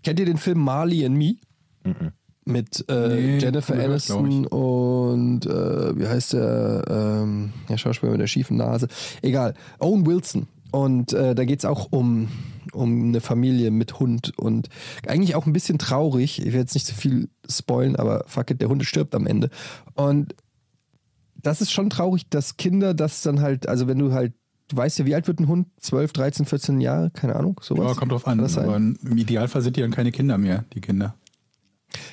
Kennt 0.01 0.19
ihr 0.19 0.25
den 0.25 0.37
Film 0.37 0.59
Marley 0.59 1.05
and 1.05 1.15
Me? 1.15 1.35
Mit 2.45 2.85
äh, 2.89 3.09
Nee, 3.09 3.37
Jennifer 3.37 3.75
Aniston 3.75 4.47
und 4.47 5.45
äh, 5.45 5.99
wie 5.99 6.07
heißt 6.07 6.33
der, 6.33 6.83
ähm, 6.89 7.53
der 7.67 7.77
Schauspieler 7.77 8.11
mit 8.11 8.21
der 8.21 8.27
schiefen 8.27 8.57
Nase? 8.57 8.87
Egal, 9.21 9.53
Owen 9.79 10.05
Wilson. 10.05 10.47
Und 10.71 11.13
äh, 11.13 11.33
da 11.35 11.45
geht 11.45 11.59
es 11.59 11.65
auch 11.65 11.87
um, 11.91 12.29
um 12.73 13.09
eine 13.09 13.21
Familie 13.21 13.71
mit 13.71 13.99
Hund 13.99 14.37
und 14.37 14.69
eigentlich 15.07 15.35
auch 15.35 15.45
ein 15.45 15.53
bisschen 15.53 15.79
traurig. 15.79 16.39
Ich 16.39 16.45
werde 16.45 16.59
jetzt 16.59 16.75
nicht 16.75 16.85
zu 16.85 16.93
viel 16.93 17.29
spoilen, 17.49 17.95
aber 17.95 18.23
fuck 18.27 18.51
it, 18.51 18.61
der 18.61 18.69
Hund 18.69 18.83
stirbt 18.85 19.15
am 19.15 19.25
Ende. 19.25 19.49
Und 19.95 20.35
das 21.35 21.61
ist 21.61 21.71
schon 21.71 21.89
traurig, 21.89 22.29
dass 22.29 22.57
Kinder 22.57 22.93
das 22.93 23.21
dann 23.21 23.41
halt, 23.41 23.67
also 23.67 23.87
wenn 23.87 23.97
du 23.97 24.11
halt, 24.11 24.33
du 24.67 24.77
weißt 24.77 24.99
ja, 24.99 25.05
wie 25.05 25.15
alt 25.15 25.27
wird 25.27 25.39
ein 25.39 25.47
Hund? 25.47 25.67
12, 25.79 26.13
13, 26.13 26.45
14 26.45 26.81
Jahre? 26.81 27.09
Keine 27.11 27.35
Ahnung, 27.35 27.59
sowas. 27.63 27.87
ja, 27.87 27.93
kommt 27.95 28.11
drauf 28.11 28.27
an. 28.27 28.39
Aber 28.39 28.75
im 28.75 29.17
Idealfall 29.17 29.61
sind 29.61 29.75
die 29.75 29.81
dann 29.81 29.91
keine 29.91 30.11
Kinder 30.11 30.37
mehr, 30.37 30.65
die 30.73 30.81
Kinder. 30.81 31.15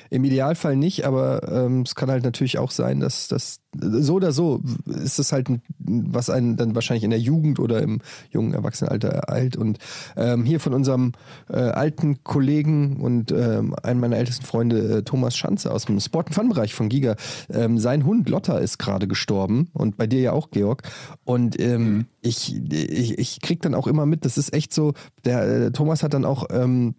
Im 0.09 0.23
Idealfall 0.23 0.75
nicht, 0.75 1.05
aber 1.05 1.51
ähm, 1.51 1.81
es 1.81 1.95
kann 1.95 2.09
halt 2.09 2.23
natürlich 2.23 2.57
auch 2.57 2.71
sein, 2.71 2.99
dass 2.99 3.27
das 3.27 3.59
so 3.79 4.15
oder 4.15 4.31
so 4.31 4.61
ist 4.85 5.19
es 5.19 5.31
halt, 5.31 5.47
was 5.79 6.29
einen 6.29 6.57
dann 6.57 6.75
wahrscheinlich 6.75 7.03
in 7.03 7.09
der 7.09 7.19
Jugend 7.19 7.59
oder 7.59 7.81
im 7.81 7.99
jungen 8.29 8.53
Erwachsenenalter 8.53 9.09
ereilt. 9.09 9.55
Und 9.55 9.77
ähm, 10.15 10.45
hier 10.45 10.59
von 10.59 10.73
unserem 10.73 11.13
äh, 11.49 11.57
alten 11.57 12.23
Kollegen 12.23 12.97
und 12.97 13.31
ähm, 13.31 13.75
einem 13.83 13.99
meiner 13.99 14.17
ältesten 14.17 14.45
Freunde, 14.45 14.97
äh, 14.97 15.03
Thomas 15.03 15.37
Schanze 15.37 15.71
aus 15.71 15.85
dem 15.85 15.99
Sport- 15.99 16.27
und 16.27 16.33
Fun-Bereich 16.33 16.73
von 16.73 16.89
Giga, 16.89 17.15
ähm, 17.53 17.77
sein 17.77 18.05
Hund 18.05 18.29
Lotta 18.29 18.57
ist 18.57 18.79
gerade 18.79 19.07
gestorben 19.07 19.69
und 19.73 19.97
bei 19.97 20.07
dir 20.07 20.21
ja 20.21 20.31
auch, 20.31 20.49
Georg. 20.51 20.83
Und 21.23 21.59
ähm, 21.59 22.05
ich, 22.21 22.55
ich, 22.71 23.17
ich 23.17 23.41
krieg 23.41 23.61
dann 23.61 23.75
auch 23.75 23.87
immer 23.87 24.05
mit, 24.05 24.25
das 24.25 24.37
ist 24.37 24.53
echt 24.53 24.73
so, 24.73 24.93
der 25.25 25.43
äh, 25.43 25.71
Thomas 25.71 26.03
hat 26.03 26.13
dann 26.13 26.25
auch 26.25 26.45
ähm, 26.49 26.95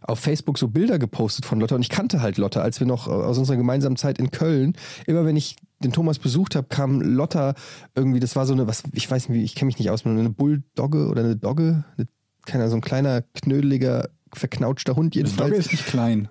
auf 0.00 0.18
Facebook 0.18 0.58
so 0.58 0.68
Bilder 0.68 0.98
gepostet 0.98 1.44
von 1.44 1.60
Lotta 1.60 1.74
und 1.74 1.82
ich 1.82 1.88
kannte 1.88 2.22
halt 2.22 2.38
Lotta, 2.38 2.60
als 2.60 2.80
wir 2.80 2.86
noch 2.86 3.06
aus 3.06 3.38
unserer 3.38 3.56
gemeinsamen 3.56 3.96
Zeit 3.96 4.18
in 4.18 4.30
Köln, 4.30 4.74
immer 5.06 5.24
wenn 5.24 5.36
ich 5.36 5.56
den 5.82 5.92
Thomas 5.92 6.18
besucht 6.18 6.56
habe, 6.56 6.68
kam 6.68 7.00
Lotta 7.00 7.54
irgendwie, 7.94 8.20
das 8.20 8.36
war 8.36 8.46
so 8.46 8.52
eine, 8.52 8.66
was, 8.66 8.82
ich 8.92 9.10
weiß 9.10 9.28
nicht, 9.28 9.38
wie, 9.38 9.44
ich 9.44 9.54
kenne 9.54 9.66
mich 9.66 9.78
nicht 9.78 9.90
aus, 9.90 10.04
eine 10.04 10.30
Bulldogge 10.30 11.08
oder 11.08 11.22
eine 11.22 11.36
Dogge, 11.36 11.84
eine, 11.96 12.06
keine 12.46 12.64
Ahnung, 12.64 12.70
so 12.70 12.76
ein 12.76 12.82
kleiner, 12.82 13.22
knödeliger, 13.34 14.08
verknautschter 14.32 14.96
Hund 14.96 15.14
Das 15.16 15.36
Dogge 15.36 15.42
jedenfalls. 15.44 15.66
ist 15.66 15.72
nicht 15.72 15.86
klein. 15.86 16.28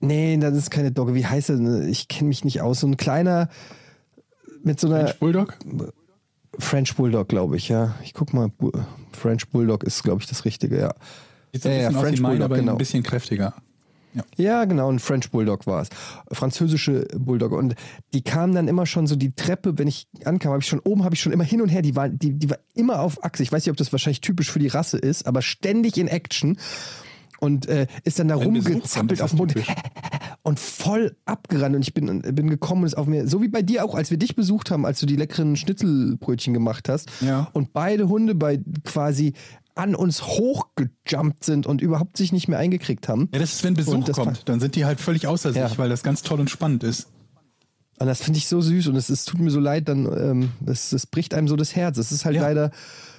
Nee, 0.00 0.36
das 0.36 0.56
ist 0.56 0.70
keine 0.70 0.92
Dogge, 0.92 1.14
wie 1.14 1.26
heißt 1.26 1.50
er? 1.50 1.86
Ich 1.86 2.08
kenne 2.08 2.28
mich 2.28 2.44
nicht 2.44 2.60
aus, 2.60 2.80
so 2.80 2.86
ein 2.86 2.96
kleiner, 2.96 3.48
mit 4.62 4.78
so 4.80 4.88
einer 4.88 5.00
French 5.08 5.18
Bulldog? 5.18 5.58
French 6.58 6.96
Bulldog, 6.96 7.28
glaube 7.28 7.56
ich, 7.56 7.68
ja. 7.68 7.94
Ich 8.02 8.14
guck 8.14 8.32
mal, 8.32 8.50
French 9.12 9.48
Bulldog 9.48 9.84
ist, 9.84 10.02
glaube 10.02 10.20
ich, 10.22 10.28
das 10.28 10.44
Richtige, 10.44 10.78
ja. 10.78 10.94
So 11.54 11.68
ein 11.68 11.74
Ja, 11.74 11.80
ja, 11.82 11.88
bisschen 11.88 11.96
aus 11.96 12.02
French 12.02 12.22
Bulldog, 12.22 12.44
aber 12.44 12.56
genau. 12.56 12.72
ein 12.72 12.78
bisschen 12.78 13.02
kräftiger. 13.02 13.54
Ja, 14.36 14.64
genau, 14.64 14.90
ein 14.90 14.98
French 14.98 15.30
Bulldog 15.30 15.66
war 15.66 15.82
es. 15.82 15.88
Französische 16.32 17.06
Bulldog. 17.16 17.52
Und 17.52 17.74
die 18.14 18.22
kamen 18.22 18.54
dann 18.54 18.68
immer 18.68 18.86
schon 18.86 19.06
so 19.06 19.16
die 19.16 19.32
Treppe, 19.32 19.78
wenn 19.78 19.88
ich 19.88 20.08
ankam, 20.24 20.52
habe 20.52 20.62
ich 20.62 20.68
schon 20.68 20.80
oben, 20.80 21.04
habe 21.04 21.14
ich 21.14 21.20
schon 21.20 21.32
immer 21.32 21.44
hin 21.44 21.60
und 21.60 21.68
her, 21.68 21.82
die 21.82 21.96
war, 21.96 22.08
die, 22.08 22.32
die 22.32 22.50
war 22.50 22.58
immer 22.74 23.00
auf 23.00 23.22
Achse. 23.24 23.42
Ich 23.42 23.52
weiß 23.52 23.64
nicht, 23.64 23.70
ob 23.70 23.76
das 23.76 23.92
wahrscheinlich 23.92 24.20
typisch 24.20 24.50
für 24.50 24.58
die 24.58 24.68
Rasse 24.68 24.98
ist, 24.98 25.26
aber 25.26 25.42
ständig 25.42 25.98
in 25.98 26.08
Action. 26.08 26.58
Und 27.40 27.68
äh, 27.68 27.86
ist 28.02 28.18
dann 28.18 28.26
da 28.26 28.34
rumgezappelt 28.34 29.22
auf 29.22 29.30
dem 29.30 29.38
Boden 29.38 29.62
und 30.42 30.58
voll 30.58 31.16
abgerannt. 31.24 31.76
Und 31.76 31.82
ich 31.82 31.94
bin, 31.94 32.20
bin 32.22 32.50
gekommen 32.50 32.82
und 32.82 32.88
ist 32.88 32.96
auf 32.96 33.06
mir, 33.06 33.28
so 33.28 33.40
wie 33.40 33.46
bei 33.46 33.62
dir 33.62 33.84
auch, 33.84 33.94
als 33.94 34.10
wir 34.10 34.18
dich 34.18 34.34
besucht 34.34 34.72
haben, 34.72 34.84
als 34.84 34.98
du 34.98 35.06
die 35.06 35.14
leckeren 35.14 35.54
Schnitzelbrötchen 35.54 36.52
gemacht 36.52 36.88
hast. 36.88 37.08
Ja. 37.20 37.48
Und 37.52 37.72
beide 37.72 38.08
Hunde 38.08 38.34
bei 38.34 38.58
quasi 38.82 39.34
an 39.78 39.94
uns 39.94 40.22
hochgejumpt 40.24 41.44
sind 41.44 41.66
und 41.66 41.80
überhaupt 41.80 42.16
sich 42.16 42.32
nicht 42.32 42.48
mehr 42.48 42.58
eingekriegt 42.58 43.08
haben. 43.08 43.28
Ja, 43.32 43.38
das 43.38 43.54
ist, 43.54 43.64
wenn 43.64 43.74
Besuch 43.74 44.10
kommt, 44.12 44.48
dann 44.48 44.60
sind 44.60 44.74
die 44.74 44.84
halt 44.84 45.00
völlig 45.00 45.26
außer 45.26 45.52
sich, 45.52 45.60
Ja. 45.62 45.70
weil 45.78 45.88
das 45.88 46.02
ganz 46.02 46.22
toll 46.22 46.40
und 46.40 46.50
spannend 46.50 46.82
ist. 46.82 47.08
Und 48.00 48.06
das 48.06 48.20
finde 48.22 48.38
ich 48.38 48.46
so 48.48 48.60
süß 48.60 48.88
und 48.88 48.96
es, 48.96 49.08
es 49.08 49.24
tut 49.24 49.40
mir 49.40 49.50
so 49.50 49.60
leid, 49.60 49.88
dann 49.88 50.06
ähm, 50.06 50.50
das, 50.60 50.90
das 50.90 51.06
bricht 51.06 51.34
einem 51.34 51.48
so 51.48 51.56
das 51.56 51.74
Herz. 51.76 51.96
Es 51.98 52.12
ist 52.12 52.24
halt 52.24 52.36
Ja. 52.36 52.42
leider 52.42 52.70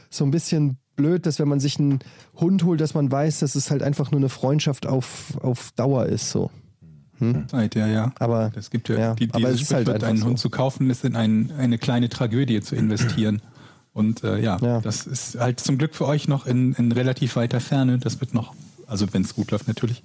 so 0.10 0.24
ein 0.26 0.32
bisschen 0.32 0.78
blöd, 0.96 1.26
dass 1.26 1.40
wenn 1.40 1.48
man 1.48 1.60
sich 1.60 1.80
einen 1.80 2.00
Hund 2.36 2.64
holt, 2.64 2.82
dass 2.82 2.94
man 2.94 3.10
weiß, 3.12 3.40
dass 3.40 3.56
es 3.56 3.72
halt 3.72 3.82
einfach 3.84 4.12
nur 4.12 4.20
eine 4.20 4.30
Freundschaft 4.30 4.86
auf, 4.86 5.38
auf 5.42 5.72
Dauer 5.76 6.06
ist. 6.08 6.30
So. 6.30 6.50
Zeit, 7.48 7.76
ja, 7.76 7.88
ja. 7.88 8.14
Aber 8.20 8.50
Das 8.56 8.70
gibt 8.70 8.88
ja, 8.90 8.98
ja, 8.98 9.14
die, 9.16 9.30
aber 9.34 9.50
es 9.50 9.62
ist 9.62 9.74
halt 9.74 9.90
einen 10.04 10.18
so. 10.20 10.26
Hund 10.26 10.40
zu 10.40 10.50
kaufen, 10.50 10.90
ist 10.90 11.04
in 11.04 11.16
ein, 11.18 11.52
eine 11.58 11.78
kleine 11.78 12.08
Tragödie 12.10 12.62
zu 12.62 12.76
investieren. 12.76 13.42
Und 14.00 14.24
äh, 14.24 14.40
ja, 14.40 14.58
Ja. 14.62 14.80
das 14.80 15.06
ist 15.06 15.38
halt 15.40 15.60
zum 15.60 15.78
Glück 15.78 15.94
für 15.94 16.08
euch 16.08 16.30
noch 16.30 16.46
in, 16.46 16.74
in 16.76 16.94
relativ 16.94 17.36
weiter 17.36 17.60
Ferne. 17.60 17.98
Das 17.98 18.22
wird 18.22 18.34
noch, 18.34 18.54
also 18.88 19.12
wenn 19.14 19.24
es 19.24 19.36
gut 19.36 19.52
läuft 19.52 19.68
natürlich, 19.68 20.04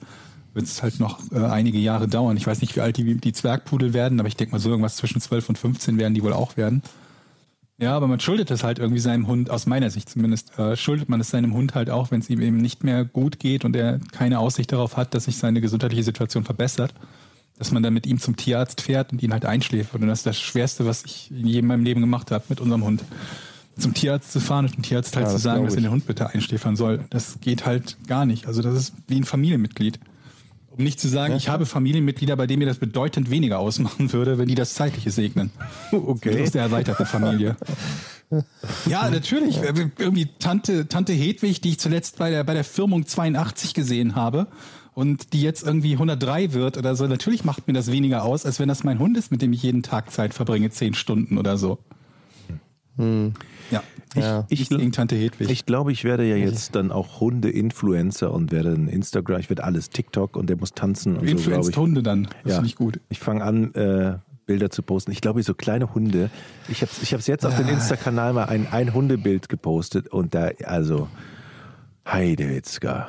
wird 0.53 0.67
es 0.67 0.83
halt 0.83 0.99
noch 0.99 1.21
äh, 1.33 1.39
einige 1.39 1.79
Jahre 1.79 2.09
dauern. 2.09 2.37
Ich 2.37 2.45
weiß 2.47 2.61
nicht, 2.61 2.75
wie 2.75 2.81
alt 2.81 2.97
die, 2.97 3.15
die 3.15 3.33
Zwergpudel 3.33 3.95
werden, 3.95 4.19
aber 4.19 4.27
ich 4.27 4.37
denke 4.37 4.51
mal 4.53 4.59
so 4.59 4.69
irgendwas 4.69 4.97
zwischen 4.97 5.21
12 5.21 5.49
und 5.51 5.59
15 5.59 5.97
werden 5.97 6.13
die 6.13 6.25
wohl 6.25 6.33
auch 6.33 6.57
werden. 6.57 6.83
Ja, 7.79 7.97
aber 7.97 8.09
man 8.09 8.19
schuldet 8.19 8.51
es 8.51 8.65
halt 8.65 8.81
irgendwie 8.81 9.01
seinem 9.01 9.29
Hund, 9.29 9.49
aus 9.49 9.67
meiner 9.67 9.91
Sicht 9.91 10.09
zumindest, 10.09 10.59
äh, 10.59 10.77
schuldet 10.77 11.09
man 11.09 11.21
es 11.21 11.31
seinem 11.31 11.55
Hund 11.55 11.75
halt 11.77 11.89
auch, 11.89 12.11
wenn 12.11 12.21
es 12.21 12.31
ihm 12.31 12.41
eben 12.41 12.57
nicht 12.57 12.83
mehr 12.83 13.05
gut 13.05 13.39
geht 13.39 13.65
und 13.65 13.77
er 13.77 14.01
keine 14.13 14.41
Aussicht 14.41 14.73
darauf 14.73 14.97
hat, 14.97 15.15
dass 15.15 15.25
sich 15.25 15.37
seine 15.39 15.61
gesundheitliche 15.61 16.03
Situation 16.05 16.45
verbessert, 16.45 16.95
dass 17.59 17.71
man 17.71 17.83
dann 17.85 17.95
mit 17.95 18.07
ihm 18.07 18.19
zum 18.19 18.35
Tierarzt 18.35 18.81
fährt 18.81 19.13
und 19.13 19.23
ihn 19.23 19.33
halt 19.33 19.45
einschläfert. 19.45 20.03
Und 20.03 20.09
das 20.09 20.21
ist 20.21 20.27
das 20.27 20.41
Schwerste, 20.41 20.85
was 20.85 21.05
ich 21.05 21.31
in 21.31 21.47
jedem 21.47 21.69
meinem 21.69 21.85
Leben 21.85 22.01
gemacht 22.01 22.31
habe 22.33 22.45
mit 22.49 22.61
unserem 22.61 22.85
Hund. 22.85 23.05
Zum 23.79 23.95
Tierarzt 23.95 24.33
zu 24.33 24.41
fahren 24.41 24.67
und 24.67 24.77
dem 24.77 24.83
Tierarzt 24.83 25.17
halt 25.17 25.27
Ja, 25.27 25.31
zu 25.31 25.35
das 25.35 25.43
sagen, 25.43 25.65
dass 25.65 25.75
er 25.75 25.81
den 25.81 25.91
Hund 25.91 26.07
bitte 26.07 26.31
einschläfern 26.31 26.77
soll. 26.77 27.05
Das 27.11 27.41
geht 27.41 27.67
halt 27.67 27.97
gar 28.07 28.25
nicht. 28.25 28.47
Also 28.47 28.63
das 28.63 28.75
ist 28.75 28.95
wie 29.09 29.17
ein 29.17 29.25
Familienmitglied. 29.25 29.99
Um 30.77 30.83
nicht 30.83 30.99
zu 30.99 31.09
sagen, 31.09 31.37
ich 31.37 31.49
habe 31.49 31.67
Familienmitglieder, 31.67 32.35
bei 32.37 32.49
denen 32.49 32.59
mir 32.61 32.67
das 32.67 32.79
bedeutend 32.79 33.31
weniger 33.31 33.61
ausmachen 33.61 34.13
würde, 34.13 34.39
wenn 34.39 34.49
die 34.49 34.57
das 34.57 34.75
Zeitliche 34.75 35.11
segnen. 35.11 35.51
Okay. 35.93 36.43
Aus 36.43 36.51
der 36.51 36.63
erweiterten 36.63 37.07
Familie. 37.07 37.57
Ja, 38.87 39.09
natürlich. 39.11 39.61
Irgendwie 39.63 40.29
Tante, 40.39 40.89
Tante 40.89 41.13
Hedwig, 41.13 41.61
die 41.61 41.71
ich 41.71 41.79
zuletzt 41.79 42.19
bei 42.19 42.31
der, 42.31 42.43
bei 42.43 42.55
der 42.55 42.65
Firmung 42.65 43.07
82 43.07 43.75
gesehen 43.75 44.17
habe 44.17 44.49
und 44.95 45.33
die 45.33 45.43
jetzt 45.43 45.65
irgendwie 45.65 45.93
103 45.93 46.53
wird 46.53 46.77
oder 46.77 46.97
so. 46.97 47.07
Natürlich 47.07 47.45
macht 47.45 47.69
mir 47.69 47.75
das 47.75 47.91
weniger 47.93 48.25
aus, 48.25 48.45
als 48.45 48.59
wenn 48.59 48.69
das 48.69 48.83
mein 48.83 48.99
Hund 48.99 49.17
ist, 49.17 49.31
mit 49.31 49.43
dem 49.43 49.53
ich 49.53 49.63
jeden 49.63 49.83
Tag 49.83 50.11
Zeit 50.11 50.35
verbringe, 50.35 50.71
zehn 50.71 50.95
Stunden 50.95 51.39
oder 51.39 51.57
so. 51.59 51.79
Ja, 53.75 54.21
Ja. 54.23 54.47
ich, 54.49 54.61
ich 54.63 54.69
gegen 54.69 54.93
Tante 54.93 55.17
Hedwig. 55.17 55.51
Ich 55.51 55.67
glaube, 55.67 55.93
ich 55.93 56.05
werde 56.05 56.25
ja 56.25 56.37
jetzt 56.37 56.75
dann 56.75 56.93
auch 56.93 57.21
Hunde-Influencer 57.21 58.33
und 58.33 58.53
werde 58.53 58.71
ein 58.73 58.89
Instagram, 58.89 59.41
ich 59.41 59.49
werde 59.51 59.65
alles 59.65 59.91
TikTok 59.91 60.37
und 60.37 60.49
der 60.49 60.57
muss 60.57 60.73
tanzen 60.73 61.17
und 61.17 61.27
so, 61.27 61.33
Influenced 61.33 61.71
ich. 61.71 61.77
Hunde 61.77 62.03
dann. 62.03 62.25
Das 62.45 62.53
Ja. 62.53 62.55
finde 62.57 62.67
ich 62.69 62.77
gut. 62.77 63.01
Ich 63.09 63.19
fange 63.21 63.43
an, 63.45 63.75
äh, 63.75 64.15
Bilder 64.47 64.69
zu 64.71 64.83
posten. 64.83 65.11
Ich 65.11 65.21
glaube, 65.23 65.43
so 65.43 65.55
kleine 65.55 65.95
Hunde. 65.95 66.31
Ich 66.69 66.83
habe 66.83 66.91
ich 67.03 67.13
hab's 67.15 67.27
jetzt 67.27 67.47
auf 67.47 67.57
den 67.57 67.67
Insta-Kanal 67.69 68.35
mal 68.35 68.45
ein, 68.45 68.67
ein 68.71 68.93
Hundebild 68.93 69.49
gepostet 69.49 70.09
und 70.09 70.35
da, 70.35 70.51
also, 70.65 71.09
Heidewitzka. 72.07 73.09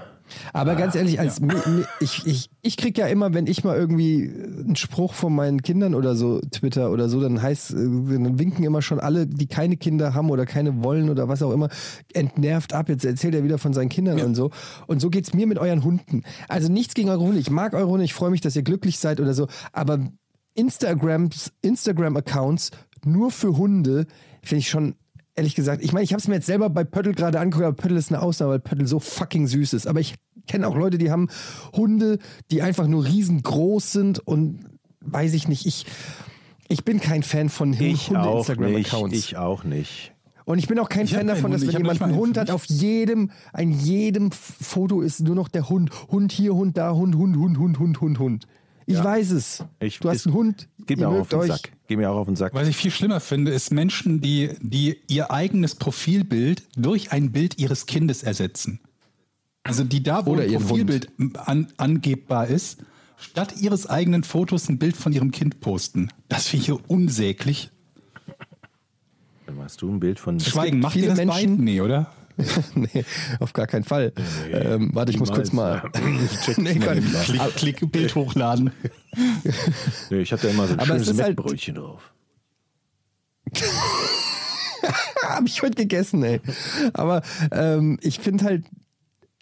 Aber 0.53 0.75
ganz 0.75 0.95
ehrlich, 0.95 1.19
als 1.19 1.39
mi, 1.39 1.53
ich, 1.99 2.25
ich, 2.25 2.49
ich 2.61 2.77
krieg 2.77 2.97
ja 2.97 3.07
immer, 3.07 3.33
wenn 3.33 3.47
ich 3.47 3.63
mal 3.63 3.77
irgendwie 3.77 4.31
einen 4.31 4.75
Spruch 4.75 5.13
von 5.13 5.33
meinen 5.33 5.61
Kindern 5.61 5.95
oder 5.95 6.15
so 6.15 6.39
Twitter 6.51 6.91
oder 6.91 7.09
so, 7.09 7.21
dann 7.21 7.41
heißt, 7.41 7.71
äh, 7.71 7.75
dann 7.75 8.39
winken 8.39 8.63
immer 8.63 8.81
schon 8.81 8.99
alle, 8.99 9.27
die 9.27 9.47
keine 9.47 9.77
Kinder 9.77 10.13
haben 10.13 10.29
oder 10.29 10.45
keine 10.45 10.83
wollen 10.83 11.09
oder 11.09 11.27
was 11.27 11.41
auch 11.41 11.51
immer, 11.51 11.69
entnervt 12.13 12.73
ab. 12.73 12.89
Jetzt 12.89 13.05
erzählt 13.05 13.35
er 13.35 13.43
wieder 13.43 13.57
von 13.57 13.73
seinen 13.73 13.89
Kindern 13.89 14.19
und 14.21 14.35
so. 14.35 14.51
Und 14.87 14.99
so 15.01 15.09
geht's 15.09 15.33
mir 15.33 15.47
mit 15.47 15.59
euren 15.59 15.83
Hunden. 15.83 16.23
Also 16.47 16.71
nichts 16.71 16.93
gegen 16.93 17.09
eure 17.09 17.21
Hunde. 17.21 17.39
Ich 17.39 17.49
mag 17.49 17.73
eure 17.73 17.87
Hunde, 17.87 18.05
ich 18.05 18.13
freue 18.13 18.31
mich, 18.31 18.41
dass 18.41 18.55
ihr 18.55 18.63
glücklich 18.63 18.99
seid 18.99 19.19
oder 19.19 19.33
so. 19.33 19.47
Aber 19.71 19.99
Instagrams, 20.53 21.51
Instagram-Accounts 21.61 22.71
nur 23.03 23.31
für 23.31 23.57
Hunde 23.57 24.07
finde 24.41 24.59
ich 24.59 24.69
schon 24.69 24.95
ehrlich 25.35 25.55
gesagt, 25.55 25.83
ich 25.83 25.91
meine, 25.93 26.03
ich 26.03 26.13
habe 26.13 26.21
es 26.21 26.27
mir 26.27 26.35
jetzt 26.35 26.45
selber 26.45 26.69
bei 26.69 26.83
Pöttl 26.83 27.13
gerade 27.13 27.39
angeguckt, 27.39 27.65
aber 27.65 27.75
Pöttl 27.75 27.97
ist 27.97 28.11
eine 28.11 28.21
Ausnahme, 28.21 28.53
weil 28.53 28.59
Pöttl 28.59 28.87
so 28.87 28.99
fucking 28.99 29.47
süß 29.47 29.73
ist. 29.73 29.87
Aber 29.87 29.99
ich 29.99 30.15
kenne 30.47 30.67
auch 30.67 30.75
Leute, 30.75 30.97
die 30.97 31.11
haben 31.11 31.27
Hunde, 31.75 32.19
die 32.51 32.61
einfach 32.61 32.87
nur 32.87 33.05
riesengroß 33.05 33.91
sind 33.91 34.19
und 34.19 34.59
weiß 35.01 35.33
ich 35.33 35.47
nicht, 35.47 35.65
ich, 35.65 35.85
ich 36.67 36.83
bin 36.85 36.99
kein 36.99 37.23
Fan 37.23 37.49
von 37.49 37.73
Ich 37.73 37.79
auch 37.81 37.85
nicht. 37.87 38.09
Hunde-Instagram-Accounts. 38.09 39.15
Ich 39.17 39.37
auch 39.37 39.63
nicht. 39.63 40.11
Und 40.45 40.59
ich 40.59 40.67
bin 40.67 40.77
auch 40.77 40.89
kein 40.89 41.05
Ich 41.05 41.13
Fan 41.13 41.25
davon, 41.27 41.51
dass 41.51 41.61
Hund, 41.61 41.73
wenn 41.73 41.81
jemand 41.81 42.01
einen 42.03 42.15
Hund 42.15 42.37
hat, 42.37 42.51
auf 42.51 42.65
jedem, 42.65 43.31
an 43.51 43.71
jedem 43.71 44.31
Foto 44.31 45.01
ist 45.01 45.21
nur 45.21 45.33
noch 45.35 45.47
der 45.47 45.69
Hund. 45.69 45.89
Hund 46.11 46.31
hier, 46.31 46.53
Hund 46.53 46.77
da, 46.77 46.93
Hund, 46.93 47.15
Hund, 47.15 47.35
Hund, 47.35 47.57
Hund, 47.57 47.79
Hund, 47.79 47.99
Hund, 48.01 48.19
Hund. 48.19 48.47
Ich 48.85 49.03
weiß 49.03 49.31
es. 49.31 49.63
Ich- 49.79 49.99
du 49.99 50.09
hast 50.09 50.27
einen 50.27 50.35
Hund. 50.35 50.69
Geht 50.85 50.99
mir 50.99 51.09
auch 51.09 51.19
auf 51.21 51.29
den 51.29 51.39
euch. 51.39 51.47
Sack. 51.47 51.71
Geht 51.87 51.97
mir 51.97 52.09
auch 52.09 52.17
auf 52.17 52.27
den 52.27 52.35
Sack. 52.35 52.53
Was 52.53 52.67
ich 52.67 52.75
viel 52.77 52.91
schlimmer 52.91 53.19
finde, 53.19 53.51
ist 53.51 53.71
Menschen, 53.71 54.21
die, 54.21 54.49
die 54.61 54.97
ihr 55.07 55.31
eigenes 55.31 55.75
Profilbild 55.75 56.63
durch 56.75 57.11
ein 57.11 57.31
Bild 57.31 57.59
ihres 57.59 57.85
Kindes 57.85 58.23
ersetzen. 58.23 58.79
Also 59.63 59.83
die 59.83 60.03
da, 60.03 60.25
wo 60.25 60.31
Oder 60.33 60.43
ein 60.43 60.53
Profilbild 60.53 61.09
an, 61.35 61.67
angebbar 61.77 62.47
ist, 62.47 62.79
statt 63.17 63.55
ihres 63.59 63.87
eigenen 63.87 64.23
Fotos 64.23 64.69
ein 64.69 64.77
Bild 64.77 64.95
von 64.95 65.11
ihrem 65.13 65.31
Kind 65.31 65.59
posten. 65.59 66.09
Das 66.29 66.47
finde 66.47 66.61
ich 66.61 66.65
hier 66.67 66.79
unsäglich. 66.89 67.71
Dann 69.45 69.57
machst 69.57 69.81
du 69.81 69.89
ein 69.89 69.99
Bild 69.99 70.19
von. 70.19 70.39
Schweigen, 70.39 70.79
macht 70.79 70.95
ihr 70.95 71.07
das 71.07 71.17
Menschen- 71.17 71.33
beiden? 71.35 71.63
Nee, 71.63 71.81
oder? 71.81 72.11
nee, 72.75 73.05
auf 73.39 73.53
gar 73.53 73.67
keinen 73.67 73.83
Fall. 73.83 74.13
ähm, 74.51 74.91
warte, 74.93 75.11
ich 75.11 75.19
muss 75.19 75.31
kurz 75.31 75.53
mal. 75.53 75.89
nee, 76.57 76.75
kann 76.79 76.97
ich 76.97 77.13
Klick, 77.55 77.77
klick, 77.77 77.91
Bild 77.91 78.15
hochladen. 78.15 78.71
Nee, 80.09 80.19
ich 80.19 80.33
hatte 80.33 80.49
immer 80.49 80.67
so 80.67 80.73
ein 80.73 80.79
Aber 80.79 80.95
es 80.95 81.05
schönes 81.05 81.21
halt- 81.21 81.37
Mettbrötchen 81.37 81.75
drauf. 81.75 82.11
Habe 85.23 85.47
ich 85.47 85.61
heute 85.61 85.75
gegessen, 85.75 86.21
ey. 86.23 86.41
Aber 86.93 87.21
ähm, 87.51 87.97
ich 88.01 88.19
finde 88.19 88.43
halt, 88.45 88.65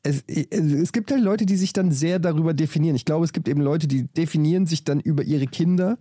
es, 0.03 0.23
es 0.27 0.91
gibt 0.91 1.11
halt 1.11 1.21
Leute, 1.21 1.45
die 1.45 1.55
sich 1.55 1.73
dann 1.73 1.91
sehr 1.91 2.19
darüber 2.19 2.53
definieren. 2.53 2.95
Ich 2.95 3.05
glaube, 3.05 3.25
es 3.25 3.33
gibt 3.33 3.47
eben 3.47 3.61
Leute, 3.61 3.87
die 3.87 4.03
definieren 4.07 4.65
sich 4.65 4.83
dann 4.83 4.99
über 4.99 5.23
ihre 5.23 5.47
Kinder 5.47 5.97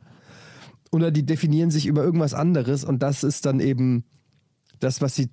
oder 0.90 1.10
die 1.10 1.24
definieren 1.24 1.70
sich 1.70 1.86
über 1.86 2.02
irgendwas 2.04 2.34
anderes 2.34 2.84
und 2.84 3.02
das 3.02 3.24
ist 3.24 3.46
dann 3.46 3.60
eben 3.60 4.04
das, 4.80 5.00
was 5.00 5.14
sie 5.14 5.30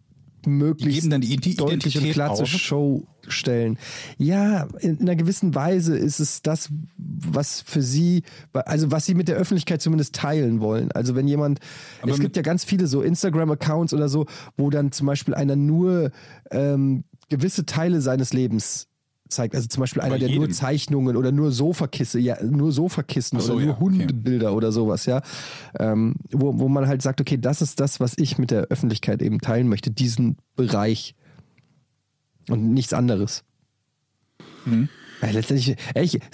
möglichst 0.47 1.03
die 1.03 1.15
Ident- 1.15 1.59
deutlich 1.59 1.97
und 1.97 2.03
Identität 2.03 2.13
klar 2.13 2.35
zur? 2.35 2.45
Show 2.45 3.07
stellen. 3.27 3.77
Ja, 4.17 4.67
in 4.79 4.99
einer 4.99 5.15
gewissen 5.15 5.55
Weise 5.55 5.97
ist 5.97 6.19
es 6.19 6.41
das, 6.41 6.69
was 6.97 7.61
für 7.61 7.81
sie, 7.81 8.23
also 8.53 8.91
was 8.91 9.05
sie 9.05 9.13
mit 9.13 9.27
der 9.27 9.35
Öffentlichkeit 9.35 9.81
zumindest 9.81 10.15
teilen 10.15 10.61
wollen. 10.61 10.91
Also 10.91 11.15
wenn 11.15 11.27
jemand, 11.27 11.59
Aber 12.01 12.11
es 12.11 12.19
gibt 12.19 12.35
ja 12.35 12.41
ganz 12.41 12.63
viele 12.63 12.87
so 12.87 13.01
Instagram-Accounts 13.01 13.93
oder 13.93 14.09
so, 14.09 14.25
wo 14.57 14.69
dann 14.69 14.91
zum 14.91 15.07
Beispiel 15.07 15.33
einer 15.33 15.55
nur 15.55 16.11
ähm, 16.51 17.03
gewisse 17.29 17.65
Teile 17.65 18.01
seines 18.01 18.33
Lebens 18.33 18.88
zeigt. 19.29 19.55
Also 19.55 19.67
zum 19.67 19.81
Beispiel 19.81 20.01
einer, 20.01 20.15
Bei 20.15 20.19
der 20.19 20.29
nur. 20.35 20.49
Zeichnungen 20.49 21.15
oder 21.15 21.31
nur 21.31 21.51
Sofakisse, 21.51 22.19
ja, 22.19 22.43
nur 22.43 22.71
Sofakissen 22.71 23.39
so, 23.39 23.53
oder 23.53 23.61
nur 23.61 23.69
ja, 23.69 23.75
okay. 23.75 23.81
Hundebilder 23.81 24.53
oder 24.53 24.71
sowas, 24.71 25.05
ja. 25.05 25.21
Ähm, 25.79 26.15
wo, 26.31 26.59
wo 26.59 26.67
man 26.67 26.87
halt 26.87 27.01
sagt, 27.01 27.21
okay, 27.21 27.37
das 27.37 27.61
ist 27.61 27.79
das, 27.79 27.99
was 27.99 28.13
ich 28.17 28.37
mit 28.37 28.51
der 28.51 28.63
Öffentlichkeit 28.63 29.21
eben 29.21 29.39
teilen 29.39 29.67
möchte, 29.69 29.91
diesen 29.91 30.37
Bereich. 30.55 31.15
Und 32.49 32.73
nichts 32.73 32.93
anderes. 32.93 33.43
Letztendlich, 35.21 35.69
Mhm. 35.69 35.75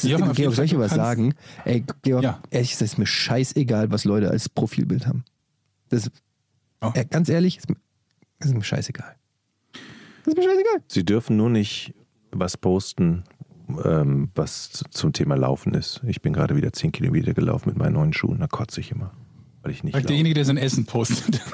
Ja, 0.09 0.17
auf 0.17 0.25
jeden 0.27 0.33
Georg, 0.35 0.55
soll 0.55 0.65
ich 0.65 0.71
dir 0.71 0.79
was 0.79 0.89
kannst- 0.91 0.95
sagen? 1.05 1.33
Ey, 1.65 1.83
Georg, 2.03 2.23
Ja. 2.23 2.41
ehrlich, 2.51 2.73
es 2.73 2.81
ist 2.81 2.97
mir 2.97 3.05
scheißegal, 3.07 3.91
was 3.91 4.03
Leute 4.05 4.29
als 4.29 4.47
Profilbild 4.47 5.07
haben. 5.07 5.23
Das, 5.89 6.09
Oh. 6.81 6.91
äh, 6.93 7.03
ganz 7.05 7.29
ehrlich, 7.29 7.57
ist 7.57 7.69
mir, 7.69 7.77
ist 8.39 8.53
mir 8.53 8.63
scheißegal. 8.63 9.15
Das 10.23 10.33
ist 10.33 10.37
mir 10.37 10.43
scheißegal. 10.43 10.83
Sie 10.87 11.03
dürfen 11.03 11.35
nur 11.37 11.49
nicht 11.49 11.93
was 12.39 12.57
posten, 12.57 13.23
ähm, 13.83 14.29
was 14.35 14.83
zum 14.91 15.13
Thema 15.13 15.35
Laufen 15.35 15.73
ist. 15.73 16.01
Ich 16.05 16.21
bin 16.21 16.33
gerade 16.33 16.55
wieder 16.55 16.71
10 16.73 16.91
Kilometer 16.91 17.33
gelaufen 17.33 17.69
mit 17.69 17.77
meinen 17.77 17.93
neuen 17.93 18.13
Schuhen, 18.13 18.39
da 18.39 18.47
kotze 18.47 18.79
ich 18.81 18.91
immer. 18.91 19.11
weil 19.63 19.71
ich 19.71 19.83
nicht 19.83 19.95
laufe. 19.95 20.07
derjenige, 20.07 20.35
der 20.35 20.45
sein 20.45 20.57
Essen 20.57 20.85
postet. 20.85 21.41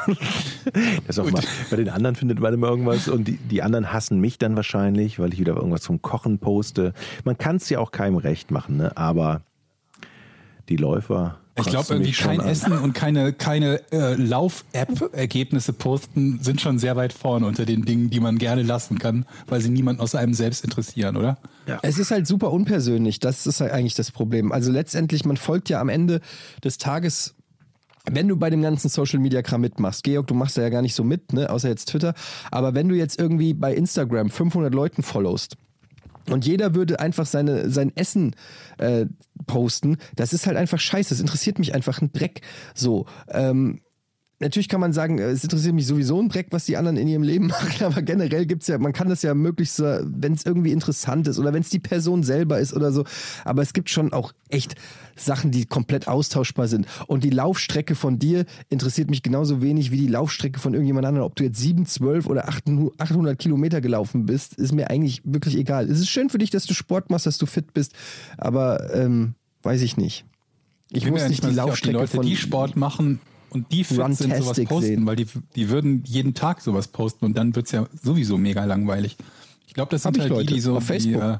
Das 1.08 1.18
auch 1.18 1.30
mal, 1.30 1.42
bei 1.70 1.78
den 1.78 1.90
anderen 1.90 2.16
findet 2.16 2.40
man 2.40 2.54
immer 2.54 2.68
irgendwas 2.68 3.08
und 3.08 3.28
die, 3.28 3.38
die 3.38 3.64
anderen 3.64 3.92
hassen 3.92 4.20
mich 4.20 4.38
dann 4.38 4.56
wahrscheinlich, 4.56 5.18
weil 5.18 5.34
ich 5.34 5.40
wieder 5.40 5.56
irgendwas 5.56 5.82
zum 5.82 6.02
Kochen 6.02 6.38
poste. 6.40 6.94
Man 7.24 7.38
kann 7.38 7.56
es 7.56 7.70
ja 7.70 7.80
auch 7.80 7.92
keinem 7.92 8.18
recht 8.18 8.52
machen, 8.52 8.78
ne? 8.78 8.96
aber 8.96 9.42
die 10.70 10.78
Läufer. 10.78 11.41
Ich 11.62 11.72
glaube, 11.72 11.94
irgendwie 11.94 12.12
kein 12.12 12.40
an. 12.40 12.48
Essen 12.48 12.74
und 12.74 12.94
keine, 12.94 13.34
keine 13.34 13.82
äh, 13.92 14.16
Lauf-App-Ergebnisse 14.16 15.74
posten 15.74 16.40
sind 16.42 16.62
schon 16.62 16.80
sehr 16.80 16.96
weit 16.96 17.14
vorne 17.14 17.46
unter 17.46 17.66
den 17.66 17.84
Dingen, 17.84 18.10
die 18.10 18.20
man 18.20 18.38
gerne 18.38 18.64
lassen 18.64 19.00
kann, 19.00 19.26
weil 19.48 19.62
sie 19.62 19.70
niemand 19.70 20.00
außer 20.00 20.20
einem 20.20 20.34
selbst 20.34 20.64
interessieren, 20.64 21.18
oder? 21.18 21.38
Es 21.82 21.98
ist 21.98 22.12
halt 22.12 22.28
super 22.28 22.52
unpersönlich, 22.52 23.20
das 23.20 23.46
ist 23.48 23.62
halt 23.62 23.72
eigentlich 23.72 23.96
das 23.96 24.12
Problem. 24.12 24.52
Also 24.52 24.72
letztendlich, 24.72 25.26
man 25.26 25.38
folgt 25.38 25.70
ja 25.70 25.80
am 25.80 25.90
Ende 25.90 26.22
des 26.64 26.78
Tages, 26.78 27.36
wenn 28.10 28.28
du 28.28 28.36
bei 28.36 28.50
dem 28.50 28.62
ganzen 28.62 28.90
Social 28.90 29.20
Media 29.20 29.42
Kram 29.42 29.62
mitmachst, 29.62 30.04
Georg, 30.04 30.28
du 30.28 30.34
machst 30.34 30.58
da 30.58 30.64
ja 30.64 30.70
gar 30.70 30.82
nicht 30.82 30.96
so 30.96 31.04
mit, 31.04 31.34
ne, 31.34 31.50
außer 31.50 31.70
jetzt 31.70 31.86
Twitter, 31.90 32.14
aber 32.50 32.74
wenn 32.74 32.90
du 32.90 32.96
jetzt 32.96 33.20
irgendwie 33.20 33.54
bei 33.54 33.74
Instagram 33.74 34.30
500 34.30 34.74
Leuten 34.74 35.04
followst, 35.04 35.58
und 36.30 36.46
jeder 36.46 36.76
würde 36.76 37.00
einfach 37.00 37.26
seine, 37.26 37.70
sein 37.70 37.92
Essen 37.96 38.36
äh, 38.78 39.06
posten. 39.46 39.98
Das 40.16 40.34
ist 40.34 40.48
halt 40.48 40.58
einfach 40.58 40.80
scheiße. 40.80 41.10
Das 41.10 41.20
interessiert 41.20 41.60
mich 41.60 41.74
einfach 41.74 42.02
ein 42.02 42.12
Dreck. 42.12 42.42
So. 42.74 43.06
Ähm, 43.30 43.82
natürlich 44.42 44.68
kann 44.68 44.82
man 44.82 44.92
sagen, 44.92 45.20
äh, 45.20 45.30
es 45.30 45.44
interessiert 45.44 45.74
mich 45.74 45.88
sowieso 45.88 46.20
ein 46.20 46.30
Dreck, 46.30 46.48
was 46.52 46.66
die 46.66 46.76
anderen 46.76 46.98
in 46.98 47.08
ihrem 47.08 47.24
Leben 47.24 47.48
machen, 47.48 47.86
aber 47.86 48.02
generell 48.02 48.46
gibt's 48.46 48.68
ja, 48.68 48.78
man 48.78 48.94
kann 48.94 49.08
das 49.08 49.22
ja 49.22 49.34
möglichst, 49.34 49.80
wenn 49.80 50.34
es 50.34 50.46
irgendwie 50.46 50.72
interessant 50.72 51.28
ist 51.28 51.40
oder 51.40 51.54
wenn 51.54 51.62
es 51.62 51.70
die 51.70 51.80
Person 51.80 52.24
selber 52.24 52.60
ist 52.60 52.74
oder 52.74 52.92
so. 52.92 53.06
Aber 53.46 53.62
es 53.62 53.74
gibt 53.74 53.90
schon 53.90 54.12
auch 54.12 54.34
echt 54.50 54.76
Sachen, 55.16 55.52
die 55.52 55.66
komplett 55.66 56.08
austauschbar 56.08 56.68
sind. 56.68 56.88
Und 57.08 57.24
die 57.24 57.30
Laufstrecke 57.30 57.96
von 57.96 58.20
dir 58.20 58.46
interessiert 58.70 59.10
mich 59.10 59.24
genauso 59.24 59.62
wenig 59.62 59.92
wie 59.92 59.98
die 59.98 60.08
Laufstrecke 60.08 60.60
von 60.60 60.74
irgendjemand 60.74 61.06
anderem. 61.06 61.26
Ob 61.26 61.36
du 61.36 61.44
jetzt 61.44 61.60
7, 61.60 61.86
12 61.86 62.28
oder 62.28 62.48
800 62.48 63.00
800 63.00 63.38
Kilometer 63.38 63.82
gelaufen 63.82 64.26
bist, 64.26 64.56
ist 64.56 64.74
mir 64.74 64.90
eigentlich 64.90 65.22
wirklich 65.24 65.58
egal. 65.58 65.90
Es 65.90 66.00
ist 66.00 66.10
schön 66.10 66.30
für 66.30 66.38
dich, 66.38 66.50
dass 66.50 66.66
du 66.66 66.74
Sport 66.74 67.10
machst, 67.10 67.26
dass 67.26 67.38
du 67.38 67.46
fit 67.46 67.74
bist, 67.74 67.94
aber 68.38 68.94
ähm, 68.94 69.36
weiß 69.64 69.82
ich 69.82 69.98
nicht. 69.98 70.26
Ich 70.90 71.04
bin 71.04 71.14
muss 71.14 71.28
nicht 71.28 71.44
die 71.44 71.52
Laufstrecke 71.52 71.98
die 71.98 72.02
Leute, 72.02 72.16
von 72.16 72.26
die 72.26 72.36
Sport 72.36 72.76
machen 72.76 73.20
und 73.52 73.72
die 73.72 73.84
fit 73.84 73.98
sind, 74.16 74.36
sowas 74.38 74.60
posten, 74.66 74.82
sehen. 74.82 75.06
weil 75.06 75.16
die, 75.16 75.28
die 75.56 75.70
würden 75.70 76.04
jeden 76.06 76.34
Tag 76.34 76.62
sowas 76.62 76.88
posten 76.88 77.26
und 77.26 77.38
dann 77.38 77.56
wird's 77.56 77.72
ja 77.72 77.86
sowieso 78.02 78.38
mega 78.38 78.66
langweilig. 78.66 79.18
Ich 79.68 79.74
glaube, 79.74 79.92
das 79.92 80.04
sind 80.04 80.18
halt 80.20 80.30
Leute 80.30 80.48
die, 80.48 80.54
die 80.56 80.60
so 80.60 80.76
auf 80.78 80.84
Facebook. 80.84 81.22
Die, 81.22 81.28
äh, 81.28 81.38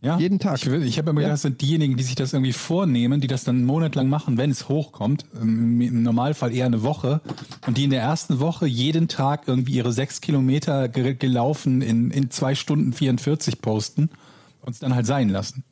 ja, 0.00 0.18
Jeden 0.18 0.38
Tag. 0.38 0.56
Ich, 0.56 0.66
ich 0.66 0.96
habe 0.98 1.10
immer 1.10 1.20
Ja. 1.20 1.26
gedacht, 1.26 1.34
das 1.34 1.42
sind 1.42 1.60
diejenigen, 1.60 1.96
die 1.98 2.02
sich 2.04 2.14
das 2.14 2.32
irgendwie 2.32 2.54
vornehmen, 2.54 3.20
die 3.20 3.26
das 3.26 3.44
dann 3.44 3.56
einen 3.56 3.66
Monat 3.66 3.94
lang 3.94 4.08
machen, 4.08 4.38
wenn 4.38 4.50
es 4.50 4.68
hochkommt. 4.70 5.26
Ähm, 5.38 5.78
Im 5.82 6.02
Normalfall 6.02 6.54
eher 6.54 6.64
eine 6.64 6.82
Woche. 6.82 7.20
Und 7.66 7.76
die 7.76 7.84
in 7.84 7.90
der 7.90 8.00
ersten 8.00 8.40
Woche 8.40 8.66
jeden 8.66 9.08
Tag 9.08 9.42
irgendwie 9.46 9.74
ihre 9.74 9.92
sechs 9.92 10.22
Kilometer 10.22 10.88
ge 10.88 11.14
gelaufen 11.14 11.82
in, 11.82 12.10
in 12.10 12.30
zwei 12.30 12.54
Stunden 12.54 12.94
44 12.94 13.60
posten 13.60 14.08
und 14.62 14.72
es 14.72 14.78
dann 14.78 14.94
halt 14.94 15.04
sein 15.04 15.28
lassen. 15.28 15.64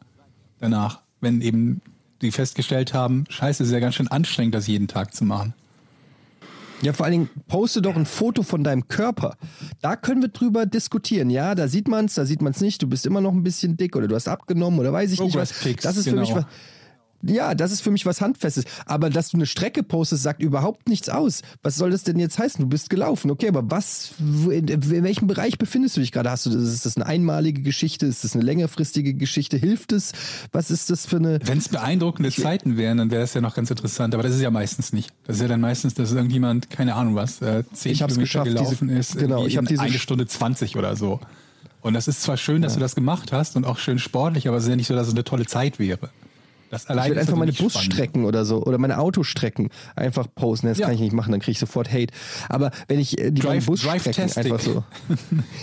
Danach, 0.59 1.01
wenn 1.23 1.41
eben 1.41 1.81
die 2.23 2.33
festgestellt 2.33 2.95
haben, 2.95 3.25
scheiße, 3.29 3.63
ist 3.65 3.71
ja 3.73 3.81
ganz 3.81 3.95
schön 3.95 4.09
anstrengend, 4.09 4.55
das 4.55 4.67
jeden 4.67 4.89
Tag 4.89 5.15
zu 5.15 5.25
machen. 5.25 5.55
Ja, 6.83 6.93
vor 6.93 7.07
allen 7.07 7.13
Dingen 7.13 7.31
poste 7.47 7.81
doch 7.81 7.95
ein 7.95 8.07
Foto 8.07 8.43
von 8.43 8.65
deinem 8.65 8.89
Körper. 8.89 9.37
Da 9.81 9.95
können 9.95 10.21
wir 10.21 10.31
drüber 10.31 10.67
diskutieren. 10.67 11.31
Ja, 11.31 11.55
da 11.55 11.69
sieht 11.69 11.87
man's, 11.87 12.15
da 12.15 12.25
sieht 12.25 12.43
man's 12.43 12.61
nicht. 12.61 12.83
Du 12.83 12.89
bist 12.89 13.07
immer 13.07 13.21
noch 13.21 13.33
ein 13.33 13.45
bisschen 13.45 13.77
dick 13.77 13.95
oder 13.95 14.09
du 14.09 14.17
hast 14.17 14.27
abgenommen 14.27 14.81
oder 14.81 14.93
weiß 14.93 15.13
ich 15.13 15.21
nicht 15.21 15.37
was. 15.37 15.53
Progress 15.53 15.63
Pics, 15.63 15.83
Das 15.85 15.97
ist 15.97 16.05
für 16.05 16.11
genau. 16.11 16.23
mich 16.23 16.35
was. 16.35 16.45
Ja, 17.23 17.55
das 17.55 17.71
ist 17.73 17.81
für 17.83 17.91
mich 17.91 18.05
was 18.05 18.21
Handfestes. 18.21 18.65
Aber 18.87 19.09
dass 19.11 19.31
du 19.31 19.37
eine 19.37 19.47
Strecke 19.47 19.83
postest, 19.83 20.23
sagt 20.25 20.43
überhaupt 20.43 20.89
nichts 20.89 21.09
aus. 21.09 21.43
Was 21.63 21.77
soll 21.77 21.91
das 21.91 22.03
denn 22.03 22.19
jetzt 22.19 22.39
heißen? 22.39 22.61
Du 22.63 22.69
bist 22.69 22.91
gelaufen. 22.91 23.31
Okay, 23.31 23.49
aber 23.49 23.71
was, 23.71 24.13
in, 24.19 24.67
in 24.69 25.03
welchem 25.05 25.29
Bereich 25.29 25.59
befindest 25.59 25.97
du 25.97 26.01
dich 26.01 26.11
gerade? 26.13 26.31
Hast 26.31 26.47
du, 26.47 26.51
ist 26.51 26.85
das 26.85 26.97
eine 26.97 27.07
einmalige 27.07 27.63
Geschichte? 27.63 28.07
Ist 28.07 28.25
das 28.25 28.35
eine 28.35 28.45
längerfristige 28.45 29.15
Geschichte? 29.15 29.57
Hilft 29.57 29.93
es? 29.93 30.13
Was 30.53 30.71
ist 30.71 30.91
das 30.91 31.07
für 31.07 31.17
eine, 31.17 31.39
Wenn 31.45 31.59
es 31.59 31.69
beeindruckende 31.69 32.31
Zeiten 32.33 32.77
wären, 32.77 32.99
dann 32.99 33.11
wäre 33.11 33.21
das 33.23 33.35
ja 33.35 33.41
noch 33.41 33.55
ganz 33.55 33.71
interessant. 33.71 34.15
Aber 34.15 34.23
das 34.23 34.35
ist 34.35 34.41
ja 34.41 34.51
meistens 34.51 34.93
nicht. 34.93 35.11
Das 35.27 35.37
ist 35.37 35.43
ja 35.43 35.49
dann 35.49 35.61
meistens, 35.61 35.95
dass 35.95 36.13
irgendjemand, 36.13 36.71
keine 36.71 36.95
Ahnung 36.95 37.15
was, 37.15 37.41
äh, 37.41 37.63
zehn 37.73 37.93
Ich 37.93 38.03
hab's 38.03 38.15
Kilometer 38.15 38.23
geschafft, 38.25 38.47
diese- 38.47 38.55
gelaufen 38.77 38.89
ist, 38.89 39.19
genau, 39.19 39.47
ich 39.47 39.57
hab 39.57 39.63
in 39.65 39.69
diese 39.69 39.83
eine 39.83 39.99
Stunde 39.99 40.27
20 40.27 40.77
oder 40.77 40.97
so. 40.97 41.21
Und 41.83 41.95
das 41.95 42.09
ist 42.09 42.23
zwar 42.23 42.37
schön, 42.37 42.63
dass 42.63 42.75
du 42.75 42.81
das 42.81 42.95
gemacht 42.95 43.33
hast 43.33 43.57
und 43.57 43.65
auch 43.65 43.79
schön 43.79 43.99
sportlich, 43.99 44.47
aber 44.49 44.57
es 44.57 44.65
ist 44.65 44.69
ja 44.71 44.77
nicht 44.77 44.87
so, 44.87 44.95
dass 44.95 45.09
es 45.09 45.15
eine 45.15 45.25
tolle 45.25 45.47
Zeit 45.47 45.79
wäre. 45.79 46.11
Das 46.73 46.85
Ich 46.85 46.91
allein 46.91 47.11
will 47.11 47.19
ist 47.19 47.21
einfach 47.29 47.37
meine. 47.37 47.53
Busstrecken 47.53 48.25
oder 48.25 48.45
so 48.45 48.65
oder 48.65 48.79
meine 48.79 48.99
Autostrecken 48.99 49.69
einfach 49.95 50.27
posten. 50.35 50.67
Das 50.69 50.79
Ja. 50.79 50.87
kann 50.87 50.95
ich 50.95 51.01
nicht 51.03 51.13
machen, 51.13 51.31
dann 51.31 51.41
kriege 51.41 51.53
ich 51.53 51.59
sofort 51.59 51.93
Hate. 51.93 52.13
Aber 52.49 52.71
wenn 52.89 52.99
ich 52.99 53.19
äh, 53.21 53.31
die 53.31 53.43
Drive- 53.43 53.67
Busstrecken 53.67 54.13
Drive-Tastic. 54.13 54.45
einfach 54.53 54.61
so. 54.61 54.83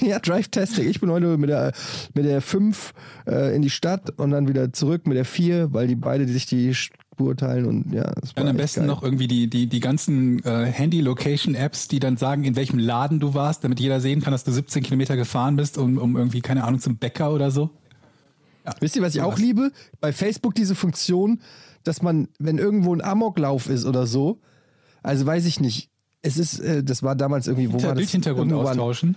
ja, 0.06 0.20
Drive-Tastic. 0.20 0.86
Ich 0.88 1.02
bin 1.02 1.10
heute 1.12 1.36
mit 1.38 1.50
der, 1.50 1.74
mit 2.14 2.26
der 2.26 2.42
5 2.42 2.94
äh, 3.28 3.56
in 3.56 3.62
die 3.64 3.70
Stadt 3.72 4.12
und 4.20 4.32
dann 4.32 4.48
wieder 4.48 4.72
zurück 4.72 5.08
mit 5.08 5.18
der 5.18 5.26
4, 5.26 5.74
weil 5.74 5.88
die 5.88 5.96
beide 5.96 6.28
sich 6.28 6.46
die 6.46 6.74
Spur 6.76 7.36
teilen 7.36 7.66
und 7.66 7.92
ja. 7.92 8.14
Dann 8.36 8.48
am 8.48 8.56
besten 8.58 8.82
geil. 8.82 8.88
noch 8.88 9.02
irgendwie 9.04 9.28
die, 9.28 9.50
die, 9.50 9.66
die 9.68 9.80
ganzen 9.80 10.44
äh, 10.46 10.66
Handy-Location-Apps, 10.68 11.88
die 11.88 12.00
dann 12.00 12.18
sagen, 12.18 12.44
in 12.44 12.56
welchem 12.56 12.78
Laden 12.80 13.20
du 13.20 13.34
warst, 13.34 13.64
damit 13.64 13.80
jeder 13.80 14.00
sehen 14.00 14.22
kann, 14.22 14.32
dass 14.32 14.44
du 14.44 14.52
17 14.52 14.84
Kilometer 14.84 15.16
gefahren 15.18 15.56
bist, 15.56 15.78
um, 15.78 15.98
um 15.98 16.16
irgendwie, 16.16 16.42
keine 16.42 16.64
Ahnung, 16.66 16.80
zum 16.80 16.98
Bäcker 16.98 17.32
oder 17.34 17.52
so. 17.52 17.72
Wisst 18.80 18.96
ihr, 18.96 19.02
was 19.02 19.16
ich 19.16 19.22
auch 19.22 19.32
sowas. 19.32 19.40
liebe? 19.40 19.72
Bei 20.00 20.12
Facebook 20.14 20.56
diese 20.56 20.76
Funktion, 20.76 21.42
dass 21.84 22.02
man, 22.02 22.28
wenn 22.40 22.58
irgendwo 22.58 22.94
ein 22.94 23.02
Amoklauf 23.02 23.70
ist 23.70 23.86
oder 23.86 24.06
so, 24.08 24.40
also 25.04 25.26
weiß 25.26 25.46
ich 25.46 25.60
nicht. 25.60 25.90
Es 26.22 26.38
ist, 26.38 26.60
äh, 26.60 26.84
das 26.84 27.04
war 27.04 27.16
damals 27.16 27.48
irgendwie, 27.48 27.68
wo 27.68 27.74
Hinter, 27.74 27.88
war 27.90 27.96
das? 27.96 28.02
Bildhintergrund 28.02 28.52
austauschen. 28.54 29.16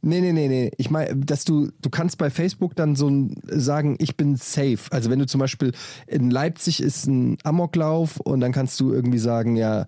Nee, 0.00 0.20
nee, 0.20 0.32
nee, 0.32 0.46
nee. 0.48 0.70
Ich 0.78 0.90
meine, 0.90 1.16
dass 1.16 1.44
du, 1.44 1.70
du 1.82 1.90
kannst 1.90 2.18
bei 2.18 2.30
Facebook 2.30 2.76
dann 2.76 2.94
so 2.94 3.28
sagen, 3.46 3.96
ich 3.98 4.16
bin 4.16 4.36
safe. 4.36 4.78
Also 4.90 5.10
wenn 5.10 5.18
du 5.18 5.26
zum 5.26 5.40
Beispiel 5.40 5.72
in 6.06 6.30
Leipzig 6.30 6.80
ist 6.80 7.06
ein 7.06 7.36
Amoklauf 7.42 8.18
und 8.20 8.40
dann 8.40 8.52
kannst 8.52 8.78
du 8.78 8.92
irgendwie 8.92 9.18
sagen, 9.18 9.56
ja, 9.56 9.86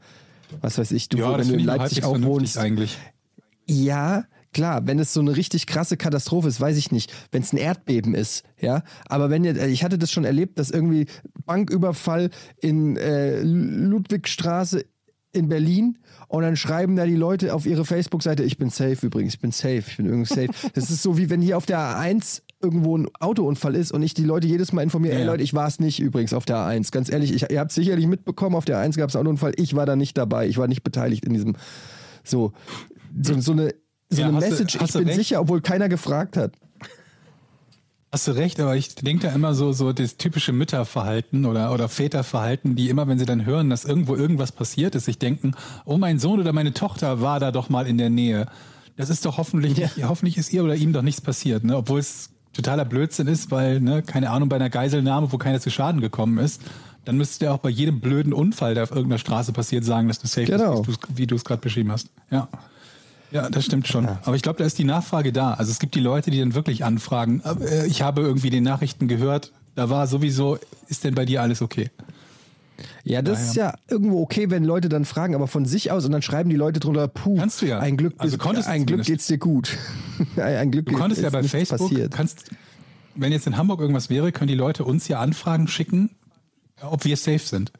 was 0.60 0.78
weiß 0.78 0.90
ich, 0.92 1.08
du, 1.08 1.18
Ja, 1.18 1.30
wenn 1.32 1.38
das 1.38 1.48
du 1.48 1.54
in 1.54 1.60
Leipzig 1.64 2.02
auch 2.04 2.20
wohnst. 2.22 2.58
eigentlich. 2.58 2.98
Ja, 3.68 4.24
klar, 4.52 4.86
wenn 4.86 4.98
es 4.98 5.12
so 5.12 5.20
eine 5.20 5.36
richtig 5.36 5.66
krasse 5.66 5.96
Katastrophe 5.96 6.48
ist, 6.48 6.60
weiß 6.60 6.76
ich 6.76 6.92
nicht, 6.92 7.12
wenn 7.32 7.42
es 7.42 7.52
ein 7.52 7.56
Erdbeben 7.56 8.14
ist, 8.14 8.44
ja. 8.60 8.82
Aber 9.06 9.30
wenn 9.30 9.44
ihr, 9.44 9.56
ich 9.66 9.84
hatte 9.84 9.98
das 9.98 10.10
schon 10.10 10.24
erlebt, 10.24 10.58
dass 10.58 10.70
irgendwie 10.70 11.06
Banküberfall 11.44 12.30
in 12.60 12.96
äh, 12.96 13.40
Ludwigstraße 13.42 14.84
in 15.32 15.48
Berlin 15.48 15.98
und 16.28 16.42
dann 16.42 16.56
schreiben 16.56 16.96
da 16.96 17.06
die 17.06 17.16
Leute 17.16 17.54
auf 17.54 17.66
ihre 17.66 17.84
Facebook-Seite, 17.84 18.42
ich 18.42 18.58
bin 18.58 18.70
safe 18.70 19.06
übrigens, 19.06 19.34
ich 19.34 19.40
bin 19.40 19.52
safe, 19.52 19.84
ich 19.86 19.96
bin 19.96 20.06
irgendwie 20.06 20.28
safe. 20.28 20.48
Das 20.74 20.90
ist 20.90 21.02
so 21.02 21.18
wie 21.18 21.30
wenn 21.30 21.40
hier 21.40 21.56
auf 21.56 21.66
der 21.66 21.78
A1 21.78 22.42
irgendwo 22.60 22.96
ein 22.98 23.08
Autounfall 23.20 23.74
ist 23.74 23.92
und 23.92 24.02
ich 24.02 24.12
die 24.14 24.24
Leute 24.24 24.46
jedes 24.46 24.72
Mal 24.72 24.82
informiere, 24.82 25.14
ey 25.14 25.20
Ja, 25.20 25.26
ja. 25.26 25.32
Leute, 25.32 25.42
ich 25.42 25.54
war 25.54 25.66
es 25.66 25.78
nicht 25.80 26.00
übrigens 26.00 26.34
auf 26.34 26.44
der 26.44 26.56
A1. 26.56 26.90
Ganz 26.90 27.10
ehrlich, 27.10 27.32
ich, 27.32 27.50
ihr 27.50 27.60
habt 27.60 27.72
sicherlich 27.72 28.06
mitbekommen, 28.06 28.56
auf 28.56 28.64
der 28.64 28.78
A1 28.78 28.96
gab 28.96 29.08
es 29.08 29.16
einen 29.16 29.26
Autounfall, 29.26 29.52
ich 29.56 29.74
war 29.76 29.86
da 29.86 29.96
nicht 29.96 30.18
dabei, 30.18 30.46
ich 30.46 30.58
war 30.58 30.68
nicht 30.68 30.82
beteiligt 30.82 31.24
in 31.24 31.32
diesem 31.32 31.56
so, 32.24 32.52
so, 33.22 33.40
so 33.40 33.52
eine, 33.52 33.72
so 34.10 34.20
Ja, 34.20 34.28
eine 34.28 34.40
du- 34.40 34.46
Message, 34.48 34.78
hast 34.80 34.88
ich 34.90 34.92
du 34.92 34.98
bin 34.98 35.08
recht. 35.08 35.18
sicher, 35.18 35.40
obwohl 35.40 35.60
keiner 35.60 35.88
gefragt 35.88 36.36
hat. 36.36 36.52
Hast 38.12 38.26
du 38.26 38.32
recht, 38.32 38.58
aber 38.58 38.74
ich 38.74 38.96
denke 38.96 39.28
da 39.28 39.32
immer 39.32 39.54
so, 39.54 39.72
so 39.72 39.92
das 39.92 40.16
typische 40.16 40.52
Mütterverhalten 40.52 41.44
oder, 41.46 41.72
oder 41.72 41.88
Väterverhalten, 41.88 42.74
die 42.74 42.88
immer, 42.88 43.06
wenn 43.06 43.20
sie 43.20 43.24
dann 43.24 43.46
hören, 43.46 43.70
dass 43.70 43.84
irgendwo 43.84 44.16
irgendwas 44.16 44.50
passiert 44.50 44.96
ist, 44.96 45.04
sich 45.04 45.18
denken, 45.20 45.52
oh, 45.84 45.96
mein 45.96 46.18
Sohn 46.18 46.40
oder 46.40 46.52
meine 46.52 46.74
Tochter 46.74 47.20
war 47.20 47.38
da 47.38 47.52
doch 47.52 47.68
mal 47.68 47.86
in 47.86 47.98
der 47.98 48.10
Nähe. 48.10 48.46
Das 48.96 49.10
ist 49.10 49.24
doch 49.26 49.38
hoffentlich, 49.38 49.76
nicht, 49.76 50.04
hoffentlich 50.08 50.36
ist 50.38 50.52
ihr 50.52 50.64
oder 50.64 50.74
ihm 50.74 50.92
doch 50.92 51.02
nichts 51.02 51.20
passiert, 51.20 51.62
ne? 51.62 51.76
Obwohl 51.76 52.00
es 52.00 52.30
totaler 52.52 52.84
Blödsinn 52.84 53.28
ist, 53.28 53.52
weil, 53.52 53.80
ne, 53.80 54.02
keine 54.02 54.30
Ahnung, 54.30 54.48
bei 54.48 54.56
einer 54.56 54.70
Geiselnahme, 54.70 55.30
wo 55.30 55.38
keiner 55.38 55.60
zu 55.60 55.70
Schaden 55.70 56.00
gekommen 56.00 56.38
ist, 56.38 56.60
dann 57.04 57.16
müsstest 57.16 57.42
du 57.42 57.46
ja 57.46 57.52
auch 57.52 57.58
bei 57.58 57.70
jedem 57.70 58.00
blöden 58.00 58.32
Unfall, 58.32 58.74
der 58.74 58.82
auf 58.82 58.90
irgendeiner 58.90 59.18
Straße 59.18 59.52
passiert, 59.52 59.84
sagen, 59.84 60.08
dass 60.08 60.18
du 60.18 60.26
safe 60.26 60.46
Genau. 60.46 60.82
bist, 60.82 60.98
wie 61.14 61.28
du 61.28 61.36
es 61.36 61.44
gerade 61.44 61.60
beschrieben 61.62 61.92
hast. 61.92 62.08
Ja. 62.32 62.48
Ja, 63.32 63.48
das 63.48 63.64
stimmt 63.64 63.86
schon. 63.86 64.06
Aber 64.08 64.34
ich 64.34 64.42
glaube, 64.42 64.58
da 64.58 64.64
ist 64.64 64.78
die 64.78 64.84
Nachfrage 64.84 65.32
da. 65.32 65.54
Also 65.54 65.70
es 65.70 65.78
gibt 65.78 65.94
die 65.94 66.00
Leute, 66.00 66.30
die 66.30 66.38
dann 66.40 66.54
wirklich 66.54 66.84
anfragen, 66.84 67.40
äh, 67.60 67.86
ich 67.86 68.02
habe 68.02 68.22
irgendwie 68.22 68.50
den 68.50 68.64
Nachrichten 68.64 69.06
gehört, 69.08 69.52
da 69.76 69.88
war 69.88 70.06
sowieso, 70.06 70.58
ist 70.88 71.04
denn 71.04 71.14
bei 71.14 71.24
dir 71.24 71.40
alles 71.42 71.62
okay? 71.62 71.90
Ja, 73.04 73.20
das 73.22 73.42
ist 73.42 73.56
ja 73.56 73.74
irgendwo 73.88 74.22
okay, 74.22 74.50
wenn 74.50 74.64
Leute 74.64 74.88
dann 74.88 75.04
fragen, 75.04 75.34
aber 75.34 75.46
von 75.46 75.64
sich 75.66 75.90
aus 75.92 76.04
und 76.06 76.12
dann 76.12 76.22
schreiben 76.22 76.48
die 76.50 76.56
Leute 76.56 76.80
drunter, 76.80 77.08
puh, 77.08 77.36
Kannst 77.36 77.60
du 77.62 77.66
ja. 77.66 77.78
ein 77.78 77.96
Glück, 77.96 78.14
Also 78.18 78.38
konntest 78.38 78.68
du 78.68 78.72
ein 78.72 78.86
Glück 78.86 79.04
geht's 79.04 79.26
dir 79.26 79.38
gut. 79.38 79.76
ein 80.36 80.70
Glück 80.70 80.86
Du 80.86 80.94
konntest 80.94 81.20
ist 81.20 81.24
ja 81.24 81.30
bei 81.30 81.42
Facebook, 81.42 81.78
passiert. 81.90 82.12
kannst, 82.12 82.50
wenn 83.14 83.32
jetzt 83.32 83.46
in 83.46 83.56
Hamburg 83.56 83.80
irgendwas 83.80 84.08
wäre, 84.10 84.32
können 84.32 84.48
die 84.48 84.54
Leute 84.54 84.84
uns 84.84 85.08
ja 85.08 85.20
Anfragen 85.20 85.68
schicken, 85.68 86.10
ob 86.80 87.04
wir 87.04 87.16
safe 87.16 87.38
sind. 87.38 87.70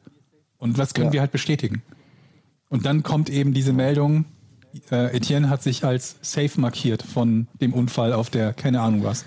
Und 0.59 0.77
was 0.77 0.93
können 0.93 1.07
Ja. 1.07 1.13
wir 1.13 1.21
halt 1.21 1.31
bestätigen. 1.31 1.81
Und 2.69 2.85
dann 2.85 3.01
kommt 3.03 3.29
eben 3.31 3.53
diese 3.53 3.73
Meldung, 3.73 4.25
äh, 4.91 5.15
Etienne 5.15 5.49
hat 5.49 5.63
sich 5.63 5.83
als 5.83 6.17
safe 6.21 6.59
markiert 6.59 7.03
von 7.03 7.47
dem 7.59 7.73
Unfall 7.73 8.13
auf 8.13 8.29
der, 8.29 8.53
keine 8.53 8.81
Ahnung 8.81 9.03
was. 9.03 9.25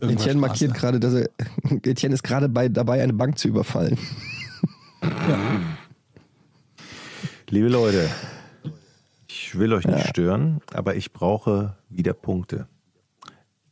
Etienne 0.00 0.40
markiert 0.40 0.76
Straße. 0.76 0.98
gerade, 0.98 1.00
dass 1.00 1.14
er, 1.14 1.30
Etienne 1.82 2.14
ist 2.14 2.22
gerade 2.22 2.48
bei, 2.48 2.68
dabei, 2.68 3.02
eine 3.02 3.14
Bank 3.14 3.38
zu 3.38 3.48
überfallen. 3.48 3.98
Liebe 7.48 7.68
Leute, 7.68 8.08
ich 9.26 9.58
will 9.58 9.72
euch 9.72 9.86
nicht 9.86 10.08
stören, 10.08 10.60
aber 10.74 10.96
ich 10.96 11.12
brauche 11.12 11.76
wieder 11.88 12.12
Punkte. 12.12 12.68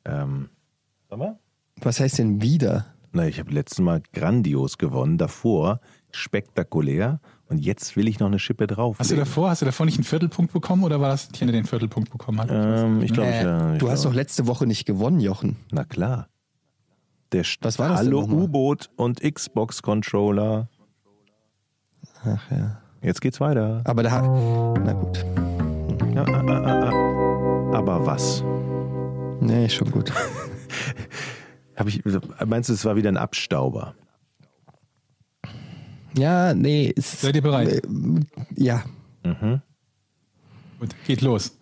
Ähm, 0.07 0.49
sag 1.11 1.19
mal? 1.19 1.39
Was 1.83 2.01
heißt 2.01 2.19
denn 2.19 2.41
wieder? 2.41 2.87
Na, 3.13 3.27
ich 3.27 3.39
habe 3.39 3.51
letztes 3.53 3.81
Mal 3.81 4.03
grandios 4.15 4.79
gewonnen, 4.79 5.19
davor 5.19 5.81
spektakulär 6.11 7.21
und 7.49 7.59
jetzt 7.59 7.97
will 7.97 8.09
ich 8.09 8.19
noch 8.19 8.27
eine 8.27 8.39
Schippe 8.39 8.67
drauf. 8.67 8.99
Hast 8.99 9.11
du 9.11 9.17
davor, 9.17 9.51
hast 9.51 9.63
du 9.63 9.67
davor 9.67 9.87
nicht 9.87 9.99
einen 9.99 10.05
Viertelpunkt 10.05 10.53
bekommen 10.53 10.83
oder 10.85 11.01
war 11.01 11.11
das 11.11 11.29
Tiene, 11.29 11.53
der 11.53 11.63
den 11.63 11.67
Viertelpunkt 11.67 12.11
bekommen 12.11 12.41
hat? 12.41 12.49
Ähm, 12.51 13.03
ich 13.03 13.13
glaube, 13.13 13.31
Äh, 13.31 13.43
ja. 13.45 13.73
ich 13.75 13.79
du 13.79 13.91
hast 13.91 14.05
doch 14.05 14.15
letzte 14.15 14.47
Woche 14.47 14.67
nicht 14.67 14.85
gewonnen, 14.85 15.21
Jochen. 15.21 15.57
Na 15.71 15.85
klar. 15.85 16.29
Der 17.33 17.45
Was 17.61 17.79
war 17.79 17.89
das 17.91 17.99
Hallo? 17.99 18.23
U-Boot 18.23 18.91
und 18.97 19.21
Xbox-Controller. 19.21 20.69
Ach 22.25 22.51
ja. 22.51 22.81
Jetzt 23.03 23.21
geht's 23.21 23.41
weiter. 23.41 23.83
Aber 23.85 24.03
da. 24.03 24.23
Na 24.83 24.93
gut. 24.93 25.25
Ja, 26.15 26.25
ah, 26.25 26.45
ah, 26.47 26.63
ah, 26.65 26.91
ah. 26.91 27.77
Aber 27.77 28.07
was? 28.07 28.43
Nee, 29.41 29.69
schon 29.69 29.91
gut. 29.91 30.13
Hab 31.77 31.89
ich, 31.89 32.03
meinst 32.47 32.69
du, 32.71 32.73
es 32.73 32.85
war 32.85 32.97
wieder 32.97 33.11
ein 33.11 33.17
Abstauber? 33.19 33.95
Ja, 36.17 36.55
nee. 36.55 36.87
Ist, 36.95 37.21
Seid 37.21 37.37
ihr 37.37 37.43
bereit? 37.43 37.69
Äh, 37.69 37.83
ja. 38.57 38.83
Gut, 40.79 40.95
geht 41.07 41.21
los. 41.21 41.53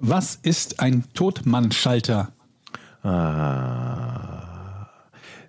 Was 0.00 0.36
ist 0.42 0.80
ein 0.80 1.04
Totmannschalter? 1.14 2.32
Ah. 3.02 4.88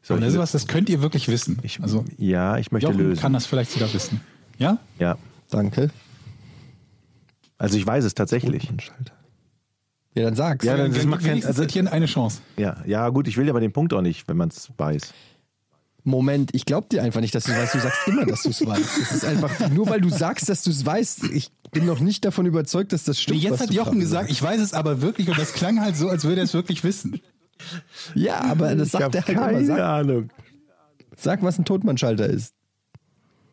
So, 0.02 0.18
das 0.18 0.34
ist 0.34 0.40
was, 0.40 0.52
das 0.52 0.68
könnt 0.68 0.88
ihr 0.90 1.02
wirklich 1.02 1.28
wissen. 1.30 1.58
ich, 1.64 1.82
also, 1.82 2.06
ja, 2.18 2.58
ich 2.58 2.72
möchte 2.72 2.88
Jochen 2.92 3.00
lösen. 3.00 3.22
kann 3.22 3.34
das 3.34 3.46
vielleicht 3.48 3.72
sogar 3.72 3.92
wissen. 3.92 4.22
Ja? 4.60 4.78
Ja, 5.00 5.18
Danke. 5.50 5.90
also 7.58 7.78
ich 7.78 7.88
weiß 7.88 8.04
es 8.06 8.14
tatsächlich. 8.14 8.70
Schalter. 8.80 9.14
Ja, 10.14 10.24
dann 10.26 10.36
sag's. 10.36 10.64
Ja, 10.64 10.78
dann- 10.78 10.92
das 10.92 11.00
Dann 11.02 11.10
macht 11.10 11.24
wenigstens 11.24 11.60
also- 11.60 11.80
eine 11.90 12.06
Chance. 12.06 12.42
Ja, 12.58 12.78
ja, 12.86 13.10
gut, 13.10 13.28
ich 13.28 13.36
will 13.38 13.50
aber 13.50 13.60
den 13.60 13.74
Punkt 13.74 13.94
auch 13.94 14.02
nicht, 14.02 14.28
wenn 14.28 14.38
man 14.38 14.50
es 14.50 14.70
weiß. 14.78 15.14
Moment, 16.06 16.52
ich 16.54 16.66
glaub 16.66 16.88
dir 16.90 17.02
einfach 17.04 17.20
nicht, 17.20 17.34
dass 17.36 17.44
du 17.46 17.52
es 17.52 17.58
weißt. 17.58 17.76
Du 17.76 17.80
sagst 17.80 18.08
immer, 18.08 18.26
dass 18.26 18.44
du 18.44 18.50
es 18.50 18.66
weißt. 18.66 18.98
Es 19.02 19.12
ist 19.12 19.26
einfach, 19.26 19.70
nur 19.72 19.90
weil 19.90 20.00
du 20.02 20.10
sagst, 20.10 20.48
dass 20.48 20.64
du 20.64 20.70
es 20.70 20.86
weißt, 20.86 21.26
ich 21.32 21.52
bin 21.72 21.86
noch 21.86 22.00
nicht 22.00 22.24
davon 22.24 22.46
überzeugt, 22.46 22.94
dass 22.94 23.04
das 23.06 23.20
stimmt. 23.20 23.38
Nee, 23.40 23.44
jetzt 23.46 23.54
was 23.54 23.62
hat 23.62 23.70
du 23.72 23.74
Jochen 23.74 24.00
gesagt, 24.00 24.30
ich 24.30 24.42
weiß 24.42 24.62
es 24.62 24.74
aber 24.74 25.02
wirklich 25.02 25.28
und 25.30 25.38
das 25.38 25.54
klang 25.54 25.82
halt 25.82 25.98
so, 25.98 26.08
als 26.08 26.24
würde 26.24 26.42
er 26.42 26.46
es 26.46 26.54
wirklich 26.54 26.84
wissen. 26.84 27.20
Ja, 28.14 28.42
aber 28.42 28.76
das 28.76 28.88
Ich 28.88 28.92
sagt 28.92 29.04
habe 29.04 29.18
er 29.18 29.26
halt 29.28 29.38
keine 29.38 29.58
immer. 29.60 29.66
Sag, 29.66 29.80
Ahnung. 29.80 30.30
sag, 31.18 31.42
was 31.44 31.58
ein 31.58 31.66
Totmannschalter 31.66 32.28
ist. 32.28 32.54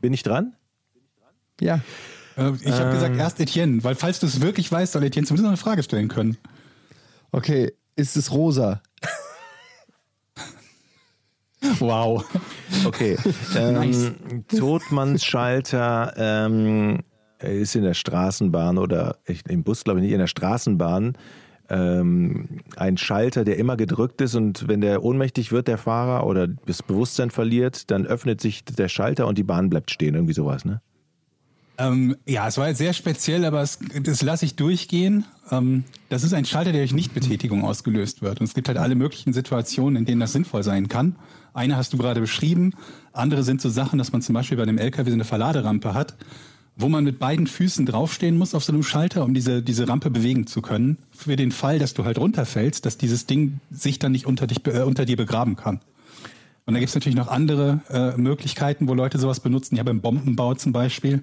Bin 0.01 0.13
ich 0.13 0.23
dran? 0.23 0.55
Ja. 1.61 1.77
Äh, 2.37 2.53
Ich 2.61 2.71
habe 2.73 2.85
Ähm. 2.85 2.93
gesagt 2.93 3.17
erst 3.17 3.41
Etienne, 3.41 3.83
weil 3.83 3.95
falls 3.95 4.21
du 4.21 4.27
es 4.27 4.41
wirklich 4.41 4.71
weißt, 4.71 4.93
soll 4.93 5.05
Etienne 5.05 5.27
zumindest 5.27 5.45
noch 5.45 5.51
eine 5.51 5.57
Frage 5.57 5.83
stellen 5.83 6.09
können. 6.09 6.37
Okay, 7.31 7.73
ist 7.97 8.17
es 8.17 8.31
rosa? 8.33 8.83
Wow. 11.79 12.25
Okay. 12.85 13.17
Ähm, 13.57 14.15
Totmannsschalter 14.49 16.15
ähm, 16.17 17.01
ist 17.39 17.77
in 17.77 17.83
der 17.83 17.95
Straßenbahn 17.95 18.79
oder 18.79 19.17
ich, 19.27 19.43
im 19.49 19.63
Bus 19.63 19.85
glaube 19.85 20.01
ich 20.01 20.05
nicht, 20.05 20.13
in 20.13 20.19
der 20.19 20.27
Straßenbahn 20.27 21.17
ähm, 21.69 22.61
ein 22.77 22.97
Schalter, 22.97 23.45
der 23.45 23.57
immer 23.57 23.77
gedrückt 23.77 24.21
ist 24.21 24.35
und 24.35 24.69
wenn 24.69 24.81
der 24.81 25.03
ohnmächtig 25.03 25.53
wird, 25.53 25.69
der 25.69 25.79
Fahrer, 25.79 26.27
oder 26.27 26.47
das 26.47 26.83
Bewusstsein 26.83 27.31
verliert, 27.31 27.91
dann 27.91 28.07
öffnet 28.07 28.41
sich 28.41 28.65
der 28.65 28.89
Schalter 28.89 29.27
und 29.27 29.39
die 29.39 29.43
Bahn 29.43 29.71
bleibt 29.71 29.91
stehen. 29.91 30.15
Irgendwie 30.15 30.35
sowas, 30.35 30.65
ne? 30.65 30.81
Ähm, 31.79 32.17
ja, 32.27 32.47
es 32.49 32.59
war 32.59 32.69
jetzt 32.69 32.79
sehr 32.79 32.93
speziell, 32.93 33.45
aber 33.45 33.63
es, 33.63 33.79
das 34.03 34.23
lasse 34.23 34.45
ich 34.45 34.57
durchgehen. 34.57 35.25
Ähm, 35.51 35.85
das 36.11 36.23
ist 36.23 36.35
ein 36.35 36.45
Schalter, 36.45 36.71
der 36.73 36.83
durch 36.83 36.93
Nichtbetätigung 36.93 37.65
ausgelöst 37.65 38.21
wird. 38.23 38.41
Und 38.41 38.47
es 38.47 38.55
gibt 38.55 38.69
halt 38.69 38.79
alle 38.79 38.95
möglichen 38.95 39.33
Situationen, 39.33 39.97
in 39.97 40.05
denen 40.05 40.21
das 40.21 40.33
sinnvoll 40.33 40.63
sein 40.63 40.89
kann. 40.89 41.17
Eine 41.55 41.77
hast 41.77 41.93
du 41.93 41.99
gerade 41.99 42.21
beschrieben. 42.21 42.73
Andere 43.13 43.43
sind 43.43 43.61
so 43.61 43.69
Sachen, 43.69 43.99
dass 43.99 44.13
man 44.13 44.23
zum 44.23 44.35
Beispiel 44.35 44.57
bei 44.57 44.63
einem 44.63 44.79
LKW 44.79 45.11
so 45.11 45.15
eine 45.15 45.25
Verladerampe 45.25 45.95
hat, 45.95 46.15
wo 46.77 46.89
man 46.89 47.05
mit 47.05 47.19
beiden 47.19 47.47
Füßen 47.47 47.85
draufstehen 47.85 48.39
muss 48.39 48.55
auf 48.55 48.65
so 48.65 48.73
einem 48.73 48.83
Schalter, 48.83 49.25
um 49.25 49.35
diese, 49.35 49.63
diese 49.63 49.89
Rampe 49.89 50.11
bewegen 50.11 50.47
zu 50.47 50.63
können. 50.63 50.99
Für 51.11 51.37
den 51.37 51.53
Fall, 51.53 51.79
dass 51.79 51.95
du 51.95 52.05
halt 52.05 52.19
runterfällst, 52.19 52.87
dass 52.87 52.97
dieses 52.97 53.27
Ding 53.27 53.61
sich 53.71 53.99
dann 53.99 54.13
nicht 54.13 54.27
unter, 54.27 54.47
dich, 54.47 54.67
äh, 54.67 54.81
unter 54.81 55.05
dir 55.05 55.17
begraben 55.17 55.57
kann. 55.57 55.81
Und 56.65 56.75
da 56.75 56.81
gibt 56.81 56.91
es 56.91 56.95
natürlich 56.95 57.17
noch 57.17 57.29
andere 57.29 57.81
äh, 57.91 58.17
Möglichkeiten, 58.17 58.89
wo 58.89 58.95
Leute 58.95 59.19
sowas 59.19 59.41
benutzen. 59.41 59.77
Ja, 59.77 59.83
beim 59.83 60.01
Bombenbau 60.01 60.55
zum 60.55 60.73
Beispiel, 60.73 61.23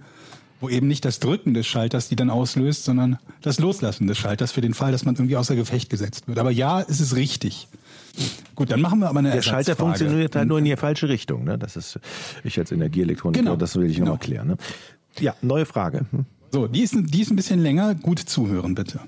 wo 0.60 0.70
eben 0.70 0.88
nicht 0.88 1.06
das 1.06 1.20
Drücken 1.20 1.54
des 1.54 1.66
Schalters 1.66 2.10
die 2.10 2.16
dann 2.16 2.30
auslöst, 2.30 2.84
sondern 2.84 3.18
das 3.42 3.60
Loslassen 3.60 4.08
des 4.08 4.18
Schalters 4.18 4.52
für 4.52 4.62
den 4.62 4.74
Fall, 4.74 4.92
dass 4.92 5.06
man 5.06 5.16
irgendwie 5.16 5.38
außer 5.38 5.56
Gefecht 5.56 5.90
gesetzt 5.90 6.28
wird. 6.28 6.38
Aber 6.38 6.52
ja, 6.52 6.82
es 6.82 7.00
ist 7.00 7.16
richtig. 7.16 7.70
Gut, 8.56 8.72
dann 8.72 8.82
machen 8.82 9.00
wir 9.00 9.10
aber 9.10 9.20
eine 9.20 9.32
Der 9.32 9.42
Schalter 9.42 9.76
funktioniert 9.76 10.36
halt 10.36 10.48
nur 10.48 10.60
in 10.60 10.66
die 10.66 10.76
falsche 10.76 11.08
Richtung. 11.10 11.44
Ne? 11.46 11.58
Das 11.58 11.76
ist, 11.76 12.00
ich 12.44 12.58
als 12.60 12.72
Energieelektroniker, 12.72 13.42
Genau. 13.42 13.56
das 13.56 13.76
will 13.76 13.90
ich 13.90 13.96
Genau. 13.98 14.12
nochmal 14.12 14.20
klären. 14.26 14.48
Ne? 14.50 14.58
Ja, 15.20 15.36
neue 15.42 15.66
Frage. 15.66 16.06
So, 16.52 16.68
die 16.68 16.82
ist, 16.82 16.96
die 16.96 17.22
ist 17.22 17.30
ein 17.32 17.36
bisschen 17.36 17.60
länger. 17.62 17.96
Gut 17.96 18.20
zuhören, 18.20 18.76
bitte. 18.76 19.00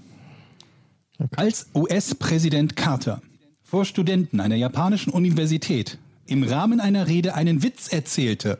Als 1.35 1.67
US-Präsident 1.75 2.75
Carter 2.75 3.21
vor 3.63 3.85
Studenten 3.85 4.39
einer 4.39 4.55
japanischen 4.55 5.11
Universität 5.11 5.97
im 6.25 6.43
Rahmen 6.43 6.79
einer 6.79 7.07
Rede 7.07 7.35
einen 7.35 7.63
Witz 7.63 7.87
erzählte, 7.89 8.57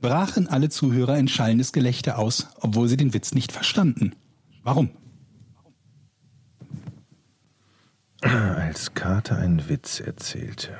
brachen 0.00 0.48
alle 0.48 0.68
Zuhörer 0.70 1.18
in 1.18 1.28
schallendes 1.28 1.72
Gelächter 1.72 2.18
aus, 2.18 2.48
obwohl 2.60 2.88
sie 2.88 2.96
den 2.96 3.14
Witz 3.14 3.32
nicht 3.34 3.52
verstanden. 3.52 4.12
Warum? 4.62 4.90
Als 8.24 8.94
Carter 8.94 9.36
einen 9.36 9.68
Witz 9.68 10.00
erzählte. 10.00 10.78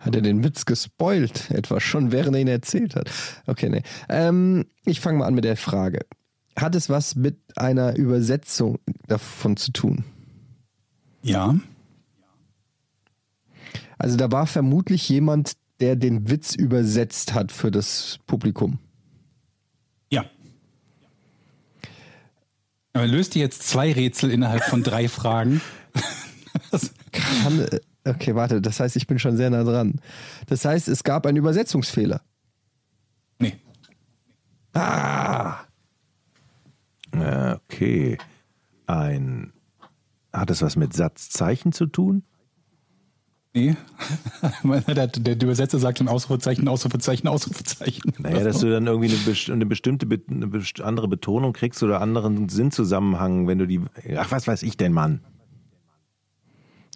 Hat 0.00 0.16
er 0.16 0.22
den 0.22 0.42
Witz 0.42 0.64
gespoilt? 0.66 1.50
Etwa 1.50 1.78
schon, 1.78 2.10
während 2.10 2.34
er 2.34 2.42
ihn 2.42 2.48
erzählt 2.48 2.96
hat. 2.96 3.10
Okay, 3.46 3.68
nee. 3.70 3.82
Ähm, 4.08 4.66
ich 4.84 5.00
fange 5.00 5.18
mal 5.18 5.26
an 5.26 5.34
mit 5.34 5.44
der 5.44 5.56
Frage. 5.56 6.00
Hat 6.56 6.74
es 6.74 6.90
was 6.90 7.14
mit 7.14 7.38
einer 7.56 7.96
Übersetzung 7.96 8.80
davon 9.06 9.56
zu 9.56 9.72
tun? 9.72 10.04
Ja. 11.22 11.54
Also 13.96 14.16
da 14.16 14.32
war 14.32 14.46
vermutlich 14.48 15.08
jemand, 15.08 15.52
der 15.78 15.94
den 15.94 16.28
Witz 16.28 16.56
übersetzt 16.56 17.34
hat 17.34 17.52
für 17.52 17.70
das 17.70 18.18
Publikum. 18.26 18.78
Ja. 20.10 20.24
Aber 22.94 23.06
löst 23.06 23.36
ihr 23.36 23.42
jetzt 23.42 23.64
zwei 23.64 23.92
Rätsel 23.92 24.30
innerhalb 24.30 24.62
von 24.64 24.82
drei 24.82 25.08
Fragen? 25.08 25.60
Kann, 27.12 27.66
okay, 28.04 28.34
warte, 28.34 28.60
das 28.62 28.80
heißt, 28.80 28.96
ich 28.96 29.06
bin 29.06 29.18
schon 29.18 29.36
sehr 29.36 29.50
nah 29.50 29.64
dran. 29.64 30.00
Das 30.46 30.64
heißt, 30.64 30.88
es 30.88 31.04
gab 31.04 31.26
einen 31.26 31.36
Übersetzungsfehler. 31.36 32.22
nee. 33.38 33.56
Ah! 34.72 35.64
Äh, 37.12 37.56
Okay. 37.70 38.18
Ein. 38.86 39.52
Hat 40.32 40.50
es 40.50 40.62
was 40.62 40.76
mit 40.76 40.92
Satzzeichen 40.92 41.72
zu 41.72 41.86
tun? 41.86 42.24
Nee. 43.56 43.76
der, 44.88 45.06
der 45.06 45.34
Übersetzer 45.40 45.78
sagt 45.78 45.98
schon 45.98 46.08
Ausrufezeichen, 46.08 46.66
Ausrufezeichen, 46.66 47.28
Ausrufezeichen. 47.28 48.12
Naja, 48.18 48.42
dass 48.42 48.58
du 48.58 48.68
dann 48.70 48.86
irgendwie 48.88 49.08
eine, 49.10 49.16
best- 49.18 49.48
eine 49.48 49.64
bestimmte, 49.64 50.06
be- 50.06 50.20
eine 50.28 50.48
best- 50.48 50.80
andere 50.80 51.06
Betonung 51.06 51.52
kriegst 51.52 51.80
oder 51.84 52.00
anderen 52.00 52.48
Sinnzusammenhang, 52.48 53.46
wenn 53.46 53.58
du 53.58 53.66
die. 53.66 53.80
Ach, 54.16 54.32
was 54.32 54.48
weiß 54.48 54.64
ich 54.64 54.76
denn, 54.76 54.92
Mann? 54.92 55.20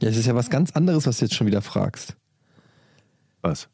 Ja, 0.01 0.09
es 0.09 0.17
ist 0.17 0.27
ja 0.27 0.35
was 0.35 0.51
ganz 0.51 0.73
anderes, 0.73 1.07
was 1.07 1.19
du 1.19 1.27
jetzt 1.27 1.35
schon 1.35 1.47
wieder 1.47 1.63
fragst. 1.63 2.17
Was? 3.41 3.69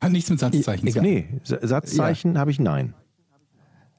Hat 0.00 0.12
nichts 0.12 0.28
mit 0.28 0.40
Satzzeichen 0.40 0.86
zu 0.88 0.94
tun. 0.94 1.02
Nee, 1.02 1.28
Sa- 1.42 1.66
Satzzeichen 1.66 2.36
habe 2.36 2.50
ich 2.50 2.58
nein. 2.60 2.92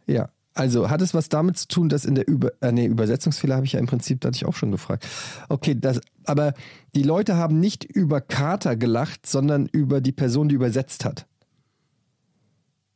Ja, 0.06 0.30
also 0.54 0.90
hat 0.90 1.02
es 1.02 1.14
was 1.14 1.30
damit 1.30 1.58
zu 1.58 1.68
tun, 1.68 1.90
dass 1.90 2.06
in 2.06 2.16
der 2.16 2.28
Über 2.28 2.52
äh, 2.62 2.72
nee, 2.72 2.86
Übersetzungsfehler 2.86 3.56
habe 3.56 3.66
ich 3.66 3.74
ja 3.74 3.80
im 3.80 3.88
Prinzip, 3.88 4.22
da 4.22 4.28
hatte 4.28 4.38
ich 4.38 4.46
auch 4.46 4.56
schon 4.56 4.72
gefragt. 4.72 5.08
Okay, 5.50 5.76
das, 5.80 6.00
aber 6.26 6.54
die 6.96 7.04
Leute 7.04 7.36
haben 7.36 7.60
nicht 7.60 7.84
über 7.84 8.22
Carter 8.22 8.76
gelacht, 8.76 9.26
sondern 9.26 9.68
über 9.68 10.02
die 10.02 10.12
Person, 10.12 10.50
die 10.50 10.56
übersetzt 10.56 11.06
hat. 11.06 11.26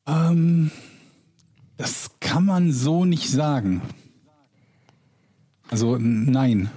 Ähm, 0.07 0.71
das 1.77 2.11
kann 2.19 2.45
man 2.45 2.71
so 2.71 3.05
nicht 3.05 3.29
sagen. 3.29 3.81
Also 5.69 5.97
nein. 5.99 6.69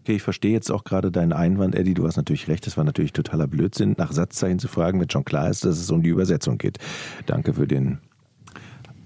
Okay, 0.00 0.16
ich 0.16 0.22
verstehe 0.22 0.52
jetzt 0.52 0.70
auch 0.70 0.84
gerade 0.84 1.12
deinen 1.12 1.34
Einwand, 1.34 1.74
Eddie. 1.74 1.94
Du 1.94 2.06
hast 2.06 2.16
natürlich 2.16 2.48
recht. 2.48 2.66
Das 2.66 2.76
war 2.76 2.84
natürlich 2.84 3.12
totaler 3.12 3.46
Blödsinn, 3.46 3.94
nach 3.98 4.12
Satzzeichen 4.12 4.58
zu 4.58 4.66
fragen, 4.66 5.00
wenn 5.00 5.10
schon 5.10 5.24
klar 5.24 5.50
ist, 5.50 5.64
dass 5.64 5.78
es 5.78 5.90
um 5.90 6.02
die 6.02 6.08
Übersetzung 6.08 6.56
geht. 6.56 6.78
Danke 7.26 7.54
für 7.54 7.66
den 7.66 7.98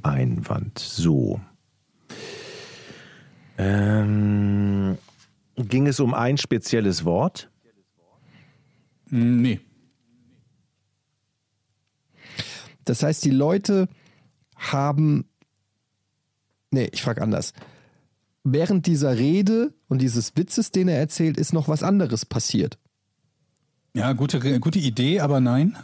Einwand. 0.03 0.78
So. 0.78 1.40
Ähm, 3.59 4.98
ging 5.57 5.86
es 5.86 6.00
um 6.00 6.14
ein 6.14 6.38
spezielles 6.38 7.05
Wort? 7.05 7.50
Nee. 9.11 9.61
Das 12.84 13.03
heißt, 13.03 13.24
die 13.24 13.30
Leute 13.30 13.88
haben. 14.57 15.26
Nee, 16.70 16.88
ich 16.92 17.03
frage 17.03 17.22
anders. 17.22 17.53
Während 18.44 18.86
dieser 18.86 19.16
Rede 19.16 19.72
und 19.88 20.03
dieses 20.03 20.36
Witzes, 20.36 20.72
den 20.72 20.88
er 20.88 20.98
erzählt, 20.98 21.36
ist 21.36 21.53
noch 21.53 21.68
was 21.68 21.82
anderes 21.82 22.26
passiert. 22.26 22.78
Ja, 23.94 24.14
gute, 24.14 24.59
gute 24.59 24.78
Idee, 24.78 25.20
aber 25.20 25.40
nein. 25.40 25.76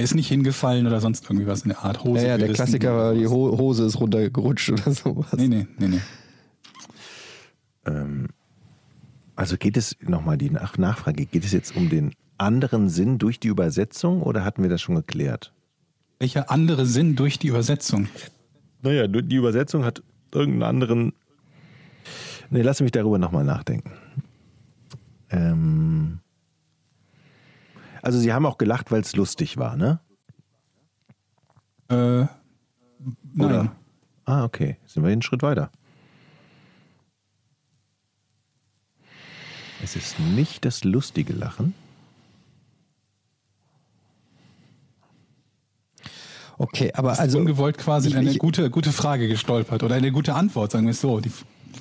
Er 0.00 0.04
ist 0.04 0.14
nicht 0.14 0.28
hingefallen 0.28 0.86
oder 0.86 0.98
sonst 0.98 1.24
irgendwie 1.24 1.46
was 1.46 1.60
in 1.60 1.68
der 1.68 1.84
Art 1.84 2.04
Hose. 2.04 2.22
Ja, 2.22 2.28
ja, 2.28 2.38
der 2.38 2.54
Klassiker 2.54 2.96
war, 2.96 3.14
die. 3.14 3.26
Ho 3.26 3.58
Hose 3.58 3.84
ist 3.84 4.00
runtergerutscht 4.00 4.70
oder 4.72 4.92
sowas. 4.92 5.34
Nee, 5.36 5.46
nee, 5.46 5.66
nee, 5.78 5.88
nee. 5.88 6.00
Also 9.36 9.58
geht 9.58 9.76
es 9.76 9.96
nochmal 10.00 10.38
die 10.38 10.48
Nach 10.48 10.78
Nachfrage, 10.78 11.26
geht 11.26 11.44
es 11.44 11.52
jetzt 11.52 11.76
um 11.76 11.90
den 11.90 12.14
anderen 12.38 12.88
Sinn 12.88 13.18
durch 13.18 13.40
die 13.40 13.48
Übersetzung 13.48 14.22
oder 14.22 14.42
hatten 14.42 14.62
wir 14.62 14.70
das 14.70 14.80
schon 14.80 14.94
geklärt? 14.94 15.52
Welcher 16.18 16.50
andere 16.50 16.86
Sinn 16.86 17.14
durch 17.14 17.38
die 17.38 17.48
Übersetzung? 17.48 18.08
Naja, 18.80 19.06
die 19.06 19.36
Übersetzung 19.36 19.84
hat 19.84 20.02
irgendeinen 20.32 20.62
anderen. 20.62 21.12
Nee, 22.48 22.62
lass 22.62 22.80
mich 22.80 22.92
darüber 22.92 23.18
nochmal 23.18 23.44
nachdenken. 23.44 23.92
Ähm 25.28 26.20
also, 28.02 28.18
Sie 28.18 28.32
haben 28.32 28.46
auch 28.46 28.58
gelacht, 28.58 28.90
weil 28.90 29.00
es 29.00 29.14
lustig 29.16 29.56
war, 29.56 29.76
ne? 29.76 30.00
Äh, 31.88 31.94
nein. 32.24 32.28
Oder? 33.38 33.76
Ah, 34.24 34.44
okay. 34.44 34.76
Sind 34.86 35.02
wir 35.02 35.10
einen 35.10 35.22
Schritt 35.22 35.42
weiter. 35.42 35.70
Es 39.82 39.96
ist 39.96 40.18
nicht 40.20 40.64
das 40.64 40.84
lustige 40.84 41.32
Lachen. 41.32 41.74
Okay, 46.58 46.92
aber 46.94 47.18
Also 47.18 47.38
ungewollt 47.38 47.78
quasi 47.78 48.08
ich- 48.08 48.14
in 48.14 48.20
eine 48.20 48.30
ich- 48.32 48.38
gute, 48.38 48.68
gute 48.70 48.92
Frage 48.92 49.28
gestolpert 49.28 49.82
oder 49.82 49.94
eine 49.94 50.12
gute 50.12 50.34
Antwort, 50.34 50.72
sagen 50.72 50.84
wir 50.86 50.90
es 50.90 51.00
so. 51.00 51.18
Die, 51.20 51.32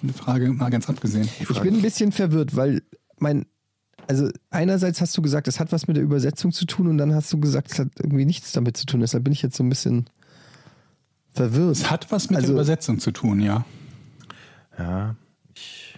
die 0.01 0.13
Frage 0.13 0.49
mal 0.53 0.69
ganz 0.69 0.87
abgesehen. 0.89 1.27
Ich 1.39 1.47
bin 1.61 1.75
ein 1.75 1.81
bisschen 1.81 2.13
verwirrt, 2.13 2.55
weil 2.55 2.81
mein, 3.17 3.45
also 4.07 4.29
einerseits 4.49 5.01
hast 5.01 5.15
du 5.17 5.21
gesagt, 5.21 5.47
es 5.47 5.59
hat 5.59 5.71
was 5.71 5.87
mit 5.87 5.97
der 5.97 6.03
Übersetzung 6.03 6.51
zu 6.51 6.65
tun 6.65 6.87
und 6.87 6.97
dann 6.97 7.13
hast 7.13 7.31
du 7.31 7.39
gesagt, 7.39 7.71
es 7.71 7.79
hat 7.79 7.89
irgendwie 7.99 8.25
nichts 8.25 8.51
damit 8.51 8.77
zu 8.77 8.85
tun. 8.85 8.99
Deshalb 9.01 9.23
bin 9.23 9.33
ich 9.33 9.41
jetzt 9.41 9.55
so 9.57 9.63
ein 9.63 9.69
bisschen 9.69 10.09
verwirrt. 11.33 11.75
Es 11.75 11.89
hat 11.91 12.11
was 12.11 12.29
mit 12.29 12.37
Also- 12.37 12.47
der 12.47 12.55
Übersetzung 12.55 12.99
zu 12.99 13.11
tun, 13.11 13.39
ja. 13.41 13.65
Ja, 14.77 15.15
ich, 15.53 15.97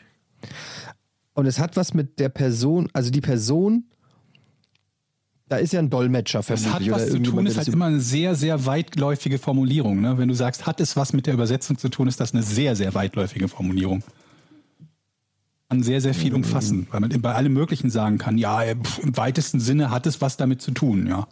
Und 1.34 1.46
es 1.46 1.60
hat 1.60 1.78
was 1.78 1.94
mit 1.94 2.20
der 2.20 2.30
Person, 2.30 2.90
also 2.94 3.10
die 3.12 3.22
Person, 3.22 3.86
da 5.48 5.58
ist 5.58 5.72
ja 5.74 5.80
ein 5.80 5.90
Dolmetscher 5.90 6.40
Es 6.40 6.46
vermutlich. 6.48 6.74
hat 6.74 6.82
oder 6.84 6.92
was 6.96 7.10
zu 7.12 7.20
tun, 7.20 7.46
ist 7.46 7.58
halt 7.58 7.68
immer 7.70 7.86
eine 7.86 8.00
sehr, 8.00 8.36
sehr 8.36 8.66
weitläufige 8.66 9.38
Formulierung. 9.38 10.02
Ne? 10.02 10.18
Wenn 10.18 10.28
du 10.30 10.34
sagst, 10.34 10.66
hat 10.66 10.80
es 10.82 10.96
was 10.96 11.14
mit 11.14 11.28
der 11.28 11.34
Übersetzung 11.34 11.78
zu 11.78 11.90
tun, 11.90 12.08
ist 12.08 12.20
das 12.20 12.34
eine 12.34 12.44
sehr, 12.44 12.76
sehr 12.76 12.94
weitläufige 12.94 13.48
Formulierung. 13.48 14.04
Kann 15.72 15.84
sehr, 15.84 16.02
sehr 16.02 16.14
viel 16.14 16.36
umfassen, 16.36 16.86
weil 16.92 17.00
man 17.00 17.22
bei 17.22 17.34
allem 17.34 17.54
Möglichen 17.54 17.90
sagen 17.90 18.18
kann, 18.18 18.38
ja, 18.38 18.62
im 18.62 18.84
weitesten 19.16 19.62
Sinne 19.62 19.90
hat 19.90 20.06
es 20.06 20.20
was 20.20 20.36
damit 20.36 20.62
zu 20.62 20.72
tun, 20.72 21.08
ja. 21.08 21.30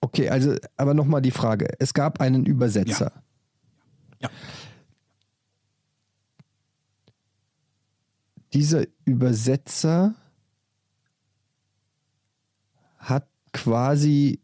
Okay, 0.00 0.28
also, 0.30 0.54
aber 0.76 0.94
nochmal 0.94 1.20
die 1.20 1.32
Frage. 1.32 1.66
Es 1.80 1.94
gab 1.94 2.20
einen 2.20 2.46
Übersetzer. 2.46 3.10
Ja. 4.20 4.30
Dieser 8.52 8.84
Übersetzer 9.04 10.14
hat 12.98 13.26
quasi. 13.52 14.43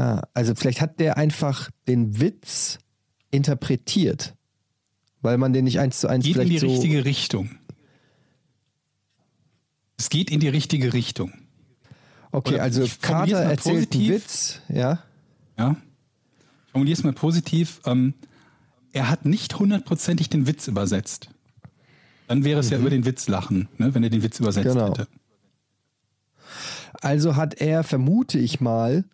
Ah, 0.00 0.22
also 0.34 0.54
vielleicht 0.54 0.80
hat 0.80 0.98
der 0.98 1.16
einfach 1.18 1.70
den 1.86 2.20
Witz 2.20 2.78
interpretiert, 3.30 4.34
weil 5.20 5.36
man 5.36 5.52
den 5.52 5.64
nicht 5.64 5.78
eins 5.78 6.00
zu 6.00 6.08
eins 6.08 6.24
Geht 6.24 6.36
in 6.36 6.42
vielleicht 6.42 6.62
die 6.62 6.66
so. 6.66 6.72
richtige 6.72 7.04
Richtung. 7.04 7.50
Es 9.98 10.08
geht 10.08 10.30
in 10.30 10.40
die 10.40 10.48
richtige 10.48 10.92
Richtung. 10.94 11.32
okay, 12.32 12.54
oder 12.54 12.62
also 12.62 12.86
Carter 13.02 13.38
erzählt 13.40 13.66
einen 13.66 13.86
positiv. 13.90 14.08
Witz, 14.14 14.60
ja. 14.68 15.02
Ja? 15.58 15.76
Ich 16.66 16.72
formuliere 16.72 16.96
es 16.96 17.04
mal 17.04 17.12
positiv. 17.12 17.80
Ähm, 17.84 18.14
er 18.92 19.10
hat 19.10 19.26
nicht 19.26 19.58
hundertprozentig 19.58 20.30
den 20.30 20.46
Witz 20.46 20.66
übersetzt. 20.68 21.28
Dann 22.28 22.44
wäre 22.44 22.60
es 22.60 22.70
ja 22.70 22.78
über 22.78 22.90
den 22.90 23.04
Witz 23.04 23.28
lachen, 23.28 23.68
ne, 23.76 23.94
wenn 23.94 24.02
er 24.04 24.10
den 24.10 24.22
Witz 24.22 24.40
übersetzt 24.40 24.68
Mhm. 24.74 24.78
Genau. 24.78 24.88
hätte. 24.92 25.08
Also 27.02 27.36
hat 27.36 27.54
er, 27.60 27.82
vermute 27.84 28.38
ich 28.38 28.60
mal, 28.60 29.04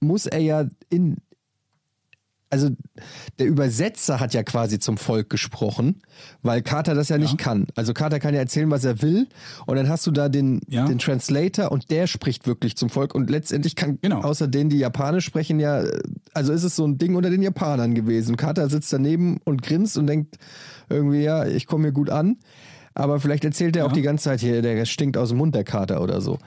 muss 0.00 0.26
er 0.26 0.40
ja 0.40 0.64
in. 0.90 1.16
Also 2.50 2.70
der 3.38 3.46
Übersetzer 3.46 4.20
hat 4.20 4.32
ja 4.32 4.42
quasi 4.42 4.78
zum 4.78 4.96
Volk 4.96 5.28
gesprochen, 5.28 6.00
weil 6.40 6.62
Carter 6.62 6.94
das 6.94 7.10
ja, 7.10 7.18
nicht 7.18 7.36
kann. 7.36 7.66
Also 7.74 7.92
Carter 7.92 8.20
kann 8.20 8.32
ja 8.32 8.40
erzählen, 8.40 8.70
was 8.70 8.86
er 8.86 9.02
will, 9.02 9.26
und 9.66 9.76
dann 9.76 9.90
hast 9.90 10.06
du 10.06 10.10
da 10.10 10.30
den, 10.30 10.62
Ja. 10.66 10.86
den 10.86 10.98
Translator 10.98 11.70
und 11.70 11.90
der 11.90 12.06
spricht 12.06 12.46
wirklich 12.46 12.74
zum 12.74 12.88
Volk. 12.88 13.14
Und 13.14 13.28
letztendlich 13.28 13.76
kann 13.76 13.98
Genau. 14.00 14.22
außer 14.22 14.48
denen, 14.48 14.70
die 14.70 14.78
Japanisch 14.78 15.26
sprechen, 15.26 15.60
ja, 15.60 15.84
also 16.32 16.54
ist 16.54 16.62
es 16.64 16.74
so 16.74 16.86
ein 16.86 16.96
Ding 16.96 17.16
unter 17.16 17.28
den 17.28 17.42
Japanern 17.42 17.92
gewesen. 17.94 18.38
Carter 18.38 18.70
sitzt 18.70 18.90
daneben 18.94 19.40
und 19.44 19.60
grinst 19.60 19.98
und 19.98 20.06
denkt 20.06 20.38
irgendwie, 20.88 21.20
ja, 21.24 21.44
ich 21.46 21.66
komme 21.66 21.84
hier 21.84 21.92
gut 21.92 22.08
an. 22.08 22.38
Aber 22.94 23.20
vielleicht 23.20 23.44
erzählt 23.44 23.76
er 23.76 23.84
auch 23.84 23.90
Ja. 23.90 23.94
die 23.94 24.02
ganze 24.02 24.24
Zeit 24.24 24.40
hier, 24.40 24.62
der 24.62 24.86
stinkt 24.86 25.18
aus 25.18 25.28
dem 25.28 25.36
Mund, 25.38 25.54
der 25.54 25.64
Kater 25.64 26.00
oder 26.00 26.22
so. 26.22 26.38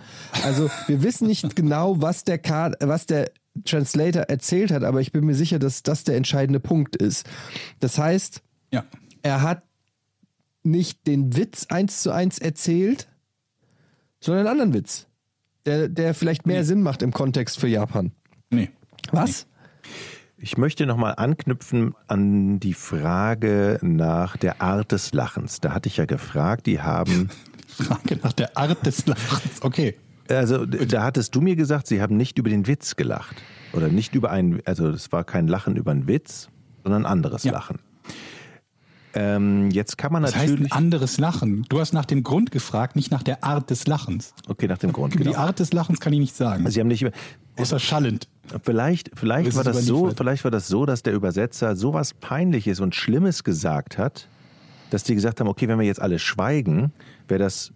Also 0.43 0.67
wir 0.87 1.03
wissen 1.03 1.27
nicht 1.27 1.43
genau, 1.55 2.01
was 2.01 2.23
der, 2.23 2.39
Ka 2.39 2.71
was 2.79 3.05
der 3.05 3.29
Translator 3.65 4.23
erzählt 4.23 4.71
hat, 4.71 4.83
aber 4.83 5.01
ich 5.01 5.11
bin 5.11 5.25
mir 5.25 5.35
sicher, 5.35 5.59
dass 5.59 5.83
das 5.83 6.03
der 6.03 6.15
entscheidende 6.17 6.59
Punkt 6.59 6.95
ist. 6.95 7.27
Das 7.79 7.97
heißt, 7.97 8.41
Ja. 8.71 8.85
er 9.23 9.41
hat 9.41 9.63
nicht 10.63 11.05
den 11.07 11.35
Witz 11.35 11.65
eins 11.69 12.01
zu 12.01 12.11
eins 12.11 12.39
erzählt, 12.39 13.07
sondern 14.19 14.47
einen 14.47 14.51
anderen 14.59 14.73
Witz, 14.73 15.07
der, 15.65 15.89
der 15.89 16.13
vielleicht 16.13 16.45
mehr 16.45 16.63
Sinn 16.63 16.81
macht 16.83 17.01
im 17.01 17.11
Kontext 17.11 17.59
für 17.59 17.67
Japan. 17.67 18.11
Nee. 18.49 18.69
Was? 19.11 19.47
ich 20.37 20.57
möchte 20.57 20.87
nochmal 20.87 21.13
anknüpfen 21.17 21.93
an 22.07 22.59
die 22.59 22.73
Frage 22.73 23.77
nach 23.83 24.37
der 24.37 24.59
Art 24.61 24.91
des 24.91 25.13
Lachens. 25.13 25.59
Da 25.61 25.73
hatte 25.73 25.87
ich 25.87 25.97
ja 25.97 26.05
gefragt, 26.05 26.65
die 26.65 26.81
haben, 26.81 27.29
Frage 27.67 28.17
nach 28.23 28.33
der 28.33 28.57
Art 28.57 28.83
des 28.85 29.05
Lachens. 29.05 29.61
Okay. 29.61 29.95
Also 30.29 30.65
da 30.65 31.03
hattest 31.03 31.35
du 31.35 31.41
mir 31.41 31.55
gesagt, 31.55 31.87
sie 31.87 32.01
haben 32.01 32.17
nicht 32.17 32.37
über 32.37 32.49
den 32.49 32.67
Witz 32.67 32.95
gelacht. 32.95 33.35
Oder 33.73 33.87
nicht 33.87 34.15
über 34.15 34.31
einen, 34.31 34.59
also 34.65 34.89
es 34.89 35.11
war 35.11 35.23
kein 35.23 35.47
Lachen 35.47 35.75
über 35.77 35.91
einen 35.91 36.07
Witz, 36.07 36.49
sondern 36.83 37.05
ein 37.05 37.11
anderes 37.11 37.43
Ja. 37.43 37.53
Lachen. 37.53 37.79
Ähm, 39.13 39.71
jetzt 39.71 39.97
kann 39.97 40.13
man 40.13 40.23
Das 40.23 40.35
heißt 40.35 40.43
ein 40.45 40.49
natürlich. 40.51 40.71
anderes 40.73 41.17
Lachen. 41.17 41.65
Du 41.67 41.79
hast 41.81 41.91
nach 41.93 42.05
dem 42.05 42.23
Grund 42.23 42.51
gefragt, 42.51 42.95
nicht 42.95 43.11
nach 43.11 43.23
der 43.23 43.43
Art 43.43 43.69
des 43.69 43.85
Lachens. 43.85 44.33
okay, 44.47 44.67
nach 44.67 44.77
dem 44.77 44.93
Grund. 44.93 45.15
Über 45.15 45.25
Genau. 45.25 45.35
die 45.35 45.37
Art 45.37 45.59
des 45.59 45.73
Lachens 45.73 45.99
kann 45.99 46.13
ich 46.13 46.19
nicht 46.19 46.35
sagen. 46.35 46.63
Also 46.65 46.75
sie 46.75 46.79
haben 46.79 46.87
nicht 46.87 47.01
über, 47.01 47.11
Außer 47.57 47.79
schallend. 47.79 48.29
Vielleicht, 48.63 49.11
vielleicht 49.13 49.53
war 49.55 49.65
das 49.65 49.85
so, 49.85 50.11
vielleicht 50.15 50.45
war 50.45 50.51
das 50.51 50.67
so, 50.69 50.85
dass 50.85 51.03
der 51.03 51.13
Übersetzer 51.13 51.75
sowas 51.75 52.13
Peinliches 52.13 52.79
und 52.79 52.95
Schlimmes 52.95 53.43
gesagt 53.43 53.97
hat, 53.97 54.27
dass 54.89 55.03
die 55.03 55.13
gesagt 55.15 55.41
haben, 55.41 55.47
okay, 55.49 55.67
wenn 55.67 55.77
wir 55.77 55.85
jetzt 55.85 56.01
alle 56.01 56.17
schweigen, 56.17 56.93
wäre 57.27 57.39
das 57.39 57.73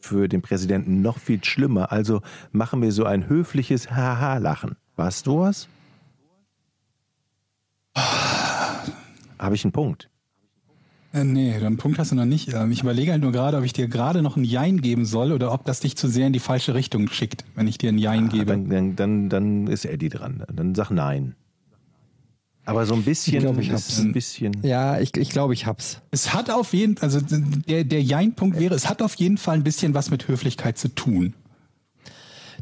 für 0.00 0.28
den 0.28 0.42
Präsidenten 0.42 1.02
noch 1.02 1.18
viel 1.18 1.42
schlimmer. 1.44 1.92
Also 1.92 2.22
machen 2.52 2.82
wir 2.82 2.92
so 2.92 3.04
ein 3.04 3.28
höfliches 3.28 3.90
Haha-Lachen. 3.90 4.76
Warst 4.96 5.26
du 5.26 5.40
was? 5.40 5.68
Habe 9.38 9.54
ich 9.54 9.64
einen 9.64 9.72
Punkt? 9.72 10.10
Äh, 11.12 11.24
nee, 11.24 11.58
den 11.58 11.76
Punkt 11.76 11.98
hast 11.98 12.12
du 12.12 12.14
noch 12.14 12.24
nicht. 12.24 12.52
Ähm, 12.52 12.70
Ich 12.70 12.82
überlege 12.82 13.10
halt 13.12 13.22
nur 13.22 13.32
gerade, 13.32 13.56
ob 13.58 13.64
ich 13.64 13.72
dir 13.72 13.88
gerade 13.88 14.22
noch 14.22 14.36
ein 14.36 14.44
Jein 14.44 14.80
geben 14.80 15.04
soll 15.04 15.32
oder 15.32 15.52
ob 15.52 15.64
das 15.64 15.80
dich 15.80 15.96
zu 15.96 16.08
sehr 16.08 16.26
in 16.26 16.32
die 16.32 16.38
falsche 16.38 16.74
Richtung 16.74 17.08
schickt, 17.08 17.44
wenn 17.56 17.66
ich 17.66 17.78
dir 17.78 17.88
ein 17.88 17.98
Jein 17.98 18.28
gebe. 18.28 18.52
Dann, 18.52 18.68
dann, 18.68 18.96
dann, 18.96 19.28
dann 19.28 19.66
ist 19.66 19.84
Eddie 19.84 20.08
dran. 20.08 20.44
Dann 20.52 20.74
sag 20.74 20.90
nein. 20.90 21.34
Aber 22.70 22.86
so 22.86 22.94
ein 22.94 23.02
bisschen, 23.02 23.34
Ich 23.34 23.40
glaub, 23.40 23.58
ich 23.58 23.72
hab's. 23.72 23.98
ein 23.98 24.12
bisschen. 24.12 24.52
Ja, 24.62 25.00
ich, 25.00 25.16
ich 25.16 25.30
glaube, 25.30 25.54
ich 25.54 25.66
hab's. 25.66 26.00
Es 26.12 26.32
hat 26.32 26.50
auf 26.50 26.72
jeden 26.72 26.96
also 26.98 27.18
der, 27.20 27.82
der 27.82 28.00
Jein-Punkt 28.00 28.60
wäre, 28.60 28.76
es 28.76 28.88
hat 28.88 29.02
auf 29.02 29.14
jeden 29.16 29.38
Fall 29.38 29.56
ein 29.56 29.64
bisschen 29.64 29.92
was 29.92 30.10
mit 30.10 30.28
Höflichkeit 30.28 30.78
zu 30.78 30.86
tun. 30.94 31.34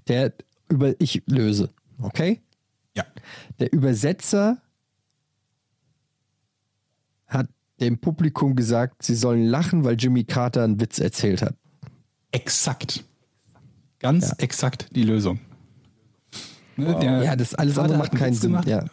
Der 0.09 0.33
über 0.71 0.95
ich 0.99 1.23
löse, 1.27 1.69
okay? 2.01 2.41
Ja. 2.97 3.05
Der 3.61 3.71
Übersetzer 3.71 4.57
hat 7.27 7.49
dem 7.79 7.99
Publikum 7.99 8.57
gesagt, 8.57 9.03
sie 9.03 9.15
sollen 9.15 9.45
lachen, 9.45 9.85
weil 9.85 9.97
Jimmy 9.99 10.25
Carter 10.25 10.65
einen 10.65 10.81
Witz 10.81 10.99
erzählt 10.99 11.43
hat. 11.43 11.55
Exakt. 12.33 13.05
Ganz 13.99 14.29
Ja. 14.29 14.35
exakt 14.39 14.87
die 14.97 15.05
Lösung. 15.05 15.39
Ne, 16.77 16.97
der 16.99 17.23
Ja, 17.25 17.37
das 17.37 17.55
alles 17.55 17.75
Vater 17.75 17.85
andere 17.85 17.99
hat 17.99 18.05
macht 18.05 18.13
einen 18.13 18.21
keinen 18.21 18.35
Sinn, 18.35 18.59
ja. 18.67 18.87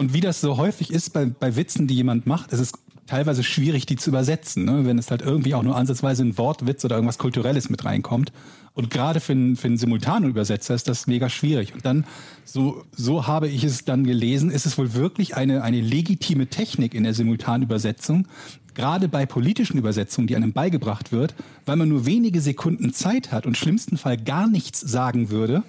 Und 0.00 0.14
wie 0.14 0.22
das 0.22 0.40
so 0.40 0.56
häufig 0.56 0.90
ist 0.90 1.12
bei, 1.12 1.26
bei 1.26 1.56
Witzen, 1.56 1.86
die 1.86 1.94
jemand 1.94 2.26
macht, 2.26 2.54
es 2.54 2.58
ist 2.58 2.74
teilweise 3.06 3.42
schwierig, 3.42 3.84
die 3.84 3.96
zu 3.96 4.08
übersetzen, 4.08 4.64
ne? 4.64 4.86
wenn 4.86 4.96
es 4.96 5.10
halt 5.10 5.20
irgendwie 5.20 5.54
auch 5.54 5.62
nur 5.62 5.76
ansatzweise 5.76 6.22
ein 6.22 6.38
Wortwitz 6.38 6.86
oder 6.86 6.94
irgendwas 6.94 7.18
Kulturelles 7.18 7.68
mit 7.68 7.84
reinkommt. 7.84 8.32
Und 8.72 8.88
gerade 8.88 9.20
für 9.20 9.32
einen, 9.32 9.56
für 9.56 9.66
einen 9.66 9.76
simultanen 9.76 10.30
Übersetzer 10.30 10.74
ist 10.74 10.88
das 10.88 11.06
mega 11.06 11.28
schwierig. 11.28 11.74
Und 11.74 11.84
dann, 11.84 12.06
so, 12.46 12.82
so 12.96 13.26
habe 13.26 13.48
ich 13.48 13.62
es 13.62 13.84
dann 13.84 14.04
gelesen, 14.04 14.50
ist 14.50 14.64
es 14.64 14.78
wohl 14.78 14.94
wirklich 14.94 15.36
eine, 15.36 15.62
eine 15.62 15.82
legitime 15.82 16.46
Technik 16.46 16.94
in 16.94 17.04
der 17.04 17.12
simultanen 17.12 17.64
Übersetzung, 17.64 18.26
gerade 18.72 19.06
bei 19.06 19.26
politischen 19.26 19.76
Übersetzungen, 19.76 20.28
die 20.28 20.34
einem 20.36 20.54
beigebracht 20.54 21.12
wird, 21.12 21.34
weil 21.66 21.76
man 21.76 21.90
nur 21.90 22.06
wenige 22.06 22.40
Sekunden 22.40 22.94
Zeit 22.94 23.32
hat 23.32 23.44
und 23.44 23.58
schlimmsten 23.58 23.98
Fall 23.98 24.16
gar 24.16 24.48
nichts 24.48 24.80
sagen 24.80 25.28
würde, 25.28 25.62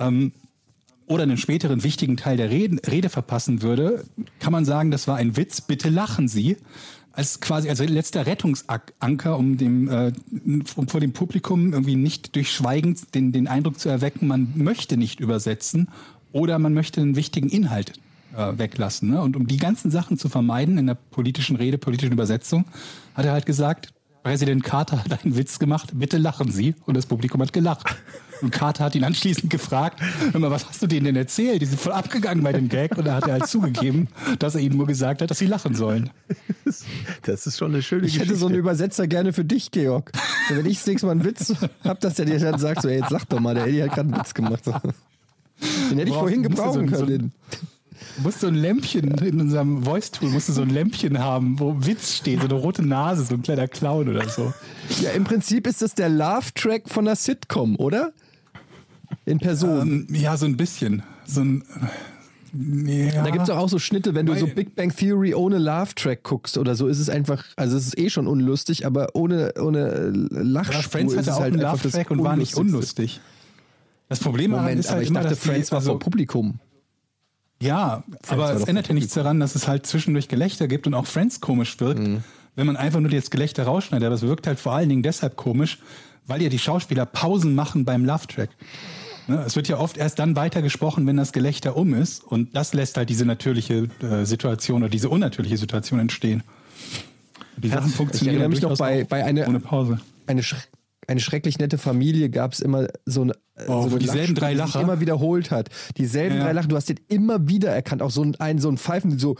ähm, 0.00 0.32
oder 1.08 1.24
einen 1.24 1.36
späteren 1.36 1.82
wichtigen 1.82 2.16
Teil 2.16 2.36
der 2.36 2.50
Rede, 2.50 2.78
Rede 2.90 3.08
verpassen 3.08 3.62
würde, 3.62 4.04
kann 4.40 4.52
man 4.52 4.64
sagen, 4.64 4.90
das 4.90 5.08
war 5.08 5.16
ein 5.16 5.36
Witz, 5.36 5.60
bitte 5.60 5.88
lachen 5.88 6.28
Sie. 6.28 6.56
Als 7.12 7.40
quasi 7.40 7.68
als 7.68 7.80
letzter 7.80 8.26
Rettungsanker, 8.26 9.36
um 9.36 9.56
dem 9.56 9.88
äh, 9.88 10.12
um 10.76 10.86
vor 10.86 11.00
dem 11.00 11.12
Publikum 11.12 11.72
irgendwie 11.72 11.96
nicht 11.96 12.36
durch 12.36 12.52
Schweigen 12.52 12.96
den, 13.12 13.32
den 13.32 13.48
Eindruck 13.48 13.80
zu 13.80 13.88
erwecken, 13.88 14.28
man 14.28 14.52
möchte 14.54 14.96
nicht 14.96 15.18
übersetzen 15.18 15.88
oder 16.30 16.60
man 16.60 16.74
möchte 16.74 17.00
einen 17.00 17.16
wichtigen 17.16 17.48
Inhalt 17.48 17.94
äh, 18.36 18.56
weglassen. 18.56 19.10
Ne? 19.10 19.20
Und 19.20 19.34
um 19.34 19.48
die 19.48 19.56
ganzen 19.56 19.90
Sachen 19.90 20.16
zu 20.16 20.28
vermeiden 20.28 20.78
in 20.78 20.86
der 20.86 20.94
politischen 20.94 21.56
Rede, 21.56 21.78
politischen 21.78 22.12
Übersetzung, 22.12 22.66
hat 23.14 23.24
er 23.24 23.32
halt 23.32 23.46
gesagt, 23.46 23.92
Präsident 24.22 24.62
Carter 24.62 25.02
hat 25.02 25.24
einen 25.24 25.36
Witz 25.36 25.58
gemacht, 25.58 25.90
bitte 25.94 26.18
lachen 26.18 26.52
Sie. 26.52 26.74
Und 26.86 26.96
das 26.96 27.06
Publikum 27.06 27.40
hat 27.40 27.52
gelacht. 27.52 27.96
Und 28.42 28.50
Carter 28.52 28.84
hat 28.84 28.94
ihn 28.94 29.04
anschließend 29.04 29.50
gefragt, 29.50 30.00
hör 30.32 30.40
mal, 30.40 30.50
was 30.50 30.66
hast 30.68 30.82
du 30.82 30.86
denen 30.86 31.06
denn 31.06 31.16
erzählt? 31.16 31.60
Die 31.62 31.66
sind 31.66 31.80
voll 31.80 31.92
abgegangen 31.92 32.42
bei 32.44 32.52
dem 32.52 32.68
Gag. 32.68 32.96
Und 32.96 33.06
da 33.06 33.14
hat 33.14 33.26
er 33.26 33.34
halt 33.34 33.46
zugegeben, 33.46 34.08
dass 34.38 34.54
er 34.54 34.60
ihnen 34.60 34.76
nur 34.76 34.86
gesagt 34.86 35.22
hat, 35.22 35.30
dass 35.30 35.38
sie 35.38 35.46
lachen 35.46 35.74
sollen. 35.74 36.10
Das 37.22 37.46
ist 37.46 37.58
schon 37.58 37.72
eine 37.72 37.82
schöne 37.82 38.06
Ich 38.06 38.18
hätte 38.18 38.36
so 38.36 38.46
einen 38.46 38.54
Übersetzer 38.56 39.06
gerne 39.06 39.32
für 39.32 39.44
dich, 39.44 39.70
Georg. 39.70 40.12
So, 40.48 40.56
wenn 40.56 40.66
ich 40.66 40.78
das 40.78 40.86
nächste 40.86 41.06
Mal 41.06 41.12
einen 41.12 41.24
Witz 41.24 41.52
hab, 41.84 42.00
dass 42.00 42.14
der 42.14 42.26
dir 42.26 42.38
dann 42.38 42.58
sagt, 42.58 42.82
so, 42.82 42.88
ey, 42.88 42.98
jetzt 43.00 43.10
sag 43.10 43.28
doch 43.28 43.40
mal, 43.40 43.54
der 43.54 43.66
Eddie 43.66 43.82
hat 43.82 43.90
gerade 43.94 44.08
einen 44.12 44.18
Witz 44.20 44.34
gemacht. 44.34 44.64
So. 44.64 44.72
Den 44.72 45.98
hätte 45.98 46.02
ich 46.02 46.08
Boah, 46.10 46.20
vorhin 46.20 46.42
so 46.44 46.48
gebrauchen 46.48 46.80
ein- 46.82 46.88
so 46.94 47.02
ein- 47.02 47.06
können. 47.06 47.32
Du 48.16 48.22
musst 48.22 48.40
so 48.40 48.46
ein 48.46 48.54
Lämpchen 48.54 49.10
in 49.18 49.40
unserem 49.40 49.82
Voice-Tool, 49.82 50.30
musst 50.30 50.48
du 50.48 50.52
so 50.52 50.62
ein 50.62 50.70
Lämpchen 50.70 51.18
haben, 51.18 51.58
wo 51.58 51.74
Witz 51.84 52.14
steht, 52.14 52.40
so 52.40 52.44
eine 52.46 52.54
rote 52.54 52.82
Nase, 52.86 53.24
so 53.24 53.34
ein 53.34 53.42
kleiner 53.42 53.66
Clown 53.66 54.08
oder 54.08 54.28
so. 54.28 54.52
Ja, 55.02 55.10
im 55.10 55.24
Prinzip 55.24 55.66
ist 55.66 55.82
das 55.82 55.94
der 55.96 56.08
Love-Track 56.08 56.88
von 56.88 57.08
einer 57.08 57.16
Sitcom, 57.16 57.74
oder? 57.76 58.12
In 59.28 59.38
Person. 59.38 60.06
Ähm, 60.10 60.14
ja, 60.14 60.36
so 60.36 60.46
ein 60.46 60.56
bisschen. 60.56 61.02
So 61.26 61.40
ein. 61.42 61.62
äh, 61.62 63.10
Ja. 63.14 63.22
Da 63.24 63.30
gibt 63.30 63.42
es 63.44 63.50
auch 63.50 63.68
so 63.68 63.78
Schnitte, 63.78 64.14
wenn 64.14 64.24
du 64.24 64.34
so 64.34 64.46
Weil- 64.46 64.54
Big 64.54 64.74
Bang 64.74 64.94
Theory 64.94 65.34
ohne 65.34 65.58
Love-Track 65.58 66.22
guckst 66.22 66.56
oder 66.56 66.74
so, 66.74 66.86
ist 66.88 66.98
es 66.98 67.10
einfach, 67.10 67.44
also 67.56 67.76
es 67.76 67.86
ist 67.88 67.98
eh 67.98 68.08
schon 68.08 68.26
unlustig, 68.26 68.86
aber 68.86 69.08
ohne, 69.14 69.52
ohne 69.60 70.12
Ja, 70.32 70.40
Lachspur 70.42 70.82
Friends 70.82 71.12
ist 71.12 71.18
hatte 71.18 71.30
es 71.30 71.36
auch 71.36 71.40
halt 71.40 71.52
einen 71.52 71.60
das 71.62 71.82
Love-Track 71.84 72.10
und 72.10 72.24
war 72.24 72.36
nicht 72.36 72.54
unlustig. 72.56 73.20
Das 74.08 74.20
Problem 74.20 74.52
Moment, 74.52 74.80
ist 74.80 74.86
aber 74.86 74.94
halt 74.96 75.02
ich 75.04 75.10
immer, 75.10 75.20
dachte, 75.20 75.34
dass 75.34 75.40
die- 75.42 75.48
Friends 75.48 75.70
war 75.72 75.78
also, 75.80 75.90
vor 75.90 75.98
Publikum. 75.98 76.58
Ja, 77.60 78.02
aber 78.28 78.42
war 78.42 78.54
es 78.54 78.62
ändert 78.64 78.88
ja 78.88 78.94
nichts 78.94 79.12
daran, 79.12 79.40
dass 79.40 79.54
es 79.54 79.68
halt 79.68 79.84
zwischendurch 79.84 80.28
Gelächter 80.28 80.68
gibt 80.68 80.86
und 80.86 80.94
auch 80.94 81.04
Friends 81.06 81.40
komisch 81.42 81.78
wirkt, 81.80 82.00
Mhm. 82.00 82.22
wenn 82.56 82.66
man 82.66 82.76
einfach 82.76 83.00
nur 83.00 83.10
das 83.10 83.28
Gelächter 83.30 83.64
rausschneidet. 83.64 84.06
Aber 84.06 84.14
es 84.14 84.22
wirkt 84.22 84.46
halt 84.46 84.58
vor 84.58 84.72
allen 84.72 84.88
Dingen 84.88 85.02
deshalb 85.02 85.36
komisch, 85.36 85.80
weil 86.26 86.40
ja 86.40 86.48
die 86.48 86.58
Schauspieler 86.58 87.04
Pausen 87.04 87.54
machen 87.54 87.84
beim 87.84 88.04
Love-Track. 88.06 88.50
Ne, 89.28 89.42
Es 89.46 89.54
wird 89.56 89.68
ja 89.68 89.78
oft 89.78 89.96
erst 89.96 90.18
dann 90.18 90.34
weitergesprochen, 90.36 91.06
wenn 91.06 91.16
das 91.16 91.32
Gelächter 91.32 91.76
um 91.76 91.94
ist. 91.94 92.24
Und 92.24 92.56
das 92.56 92.72
lässt 92.74 92.96
halt 92.96 93.08
diese 93.10 93.24
natürliche 93.26 93.88
äh, 94.02 94.24
Situation 94.24 94.82
oder 94.82 94.90
diese 94.90 95.08
unnatürliche 95.10 95.56
Situation 95.56 96.00
entstehen. 96.00 96.42
Die 97.58 97.68
Sachen 97.68 97.90
funktionieren 97.90 98.36
erinnere 98.40 98.48
mich 98.50 98.62
noch 98.62 98.76
bei- 98.78 99.04
bei 99.04 99.24
einer- 99.24 99.46
ohne 99.48 99.60
Pause. 99.60 100.00
Eine, 100.26 100.42
sch 100.42 100.54
eine 101.06 101.20
schrecklich 101.20 101.58
nette 101.58 101.78
Familie 101.78 102.28
gab 102.30 102.52
es 102.52 102.60
immer 102.60 102.88
so 103.06 103.22
eine, 103.22 103.32
Oh, 103.66 103.82
so 103.82 103.88
eine 103.90 103.98
dieselben 103.98 104.34
drei 104.34 104.52
die 104.52 104.56
sich 104.60 104.66
Lacher? 104.66 104.80
immer 104.82 105.00
wiederholt 105.00 105.50
hat. 105.50 105.68
Dieselben 105.96 106.36
Ja. 106.38 106.44
drei 106.44 106.52
Lachen, 106.52 106.68
du 106.68 106.76
hast 106.76 106.88
den 106.88 107.00
immer 107.08 107.48
wieder 107.48 107.70
erkannt. 107.70 108.02
Auch 108.02 108.10
so 108.10 108.22
ein, 108.22 108.34
ein, 108.38 108.58
so 108.58 108.68
ein 108.70 108.78
Pfeifen, 108.78 109.18
so 109.18 109.36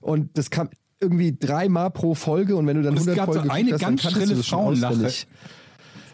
und 0.00 0.36
das 0.38 0.50
kam 0.50 0.68
irgendwie 1.00 1.36
dreimal 1.38 1.90
pro 1.90 2.14
Folge 2.14 2.56
und 2.56 2.66
wenn 2.66 2.76
du 2.76 2.82
dann 2.82 2.94
Und 2.94 3.00
es 3.00 3.06
100 3.06 3.16
gab 3.16 3.26
so 3.26 3.40
Folgen 3.40 3.50
eine 3.50 3.76
ganz 3.78 4.02
schrille 4.02 4.36
Frauenlache. 4.36 5.12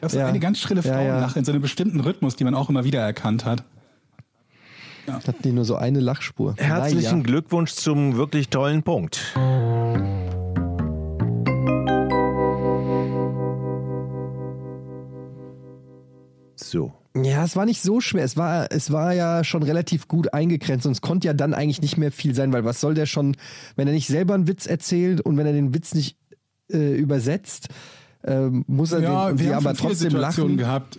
Das 0.02 0.14
ist 0.14 0.18
Ja. 0.18 0.26
eine 0.26 0.40
ganz 0.40 0.58
schrille 0.58 0.80
Ja, 0.80 0.90
ja. 0.90 0.96
Frauenlache 1.10 1.38
in 1.38 1.44
so 1.44 1.52
einem 1.52 1.62
bestimmten 1.62 2.00
Rhythmus, 2.00 2.34
die 2.34 2.42
man 2.42 2.56
auch 2.56 2.68
immer 2.68 2.82
wieder 2.84 3.00
erkannt 3.00 3.44
hat. 3.44 3.62
Hatten 5.06 5.42
die 5.44 5.52
nur 5.52 5.64
so 5.64 5.76
eine 5.76 6.00
Lachspur. 6.00 6.54
Herzlichen 6.58 7.18
Naja. 7.18 7.22
Glückwunsch 7.22 7.72
zum 7.72 8.16
wirklich 8.16 8.48
tollen 8.48 8.82
Punkt. 8.82 9.20
So. 16.56 16.92
Ja, 17.14 17.44
es 17.44 17.56
war 17.56 17.66
nicht 17.66 17.82
so 17.82 18.00
schwer. 18.00 18.24
Es 18.24 18.36
war, 18.36 18.68
es 18.70 18.90
war 18.90 19.12
ja 19.12 19.44
schon 19.44 19.62
relativ 19.62 20.08
gut 20.08 20.32
eingegrenzt 20.32 20.86
und 20.86 20.92
es 20.92 21.00
konnte 21.02 21.26
ja 21.26 21.34
dann 21.34 21.52
eigentlich 21.52 21.82
nicht 21.82 21.98
mehr 21.98 22.10
viel 22.10 22.34
sein, 22.34 22.52
weil 22.52 22.64
was 22.64 22.80
soll 22.80 22.94
der 22.94 23.06
schon, 23.06 23.36
wenn 23.76 23.86
er 23.86 23.92
nicht 23.92 24.06
selber 24.06 24.34
einen 24.34 24.48
Witz 24.48 24.66
erzählt 24.66 25.20
und 25.20 25.36
wenn 25.36 25.46
er 25.46 25.52
den 25.52 25.74
Witz 25.74 25.94
nicht 25.94 26.16
äh, 26.72 26.94
übersetzt, 26.94 27.68
ähm, 28.24 28.64
muss 28.66 28.92
er 28.92 29.00
den, 29.00 29.10
und 29.10 29.40
die 29.40 29.48
aber 29.52 29.70
schon 29.70 29.76
viele 29.76 29.88
trotzdem 29.90 30.10
Situationen 30.10 30.56
lachen. 30.56 30.56
gehabt. 30.58 30.98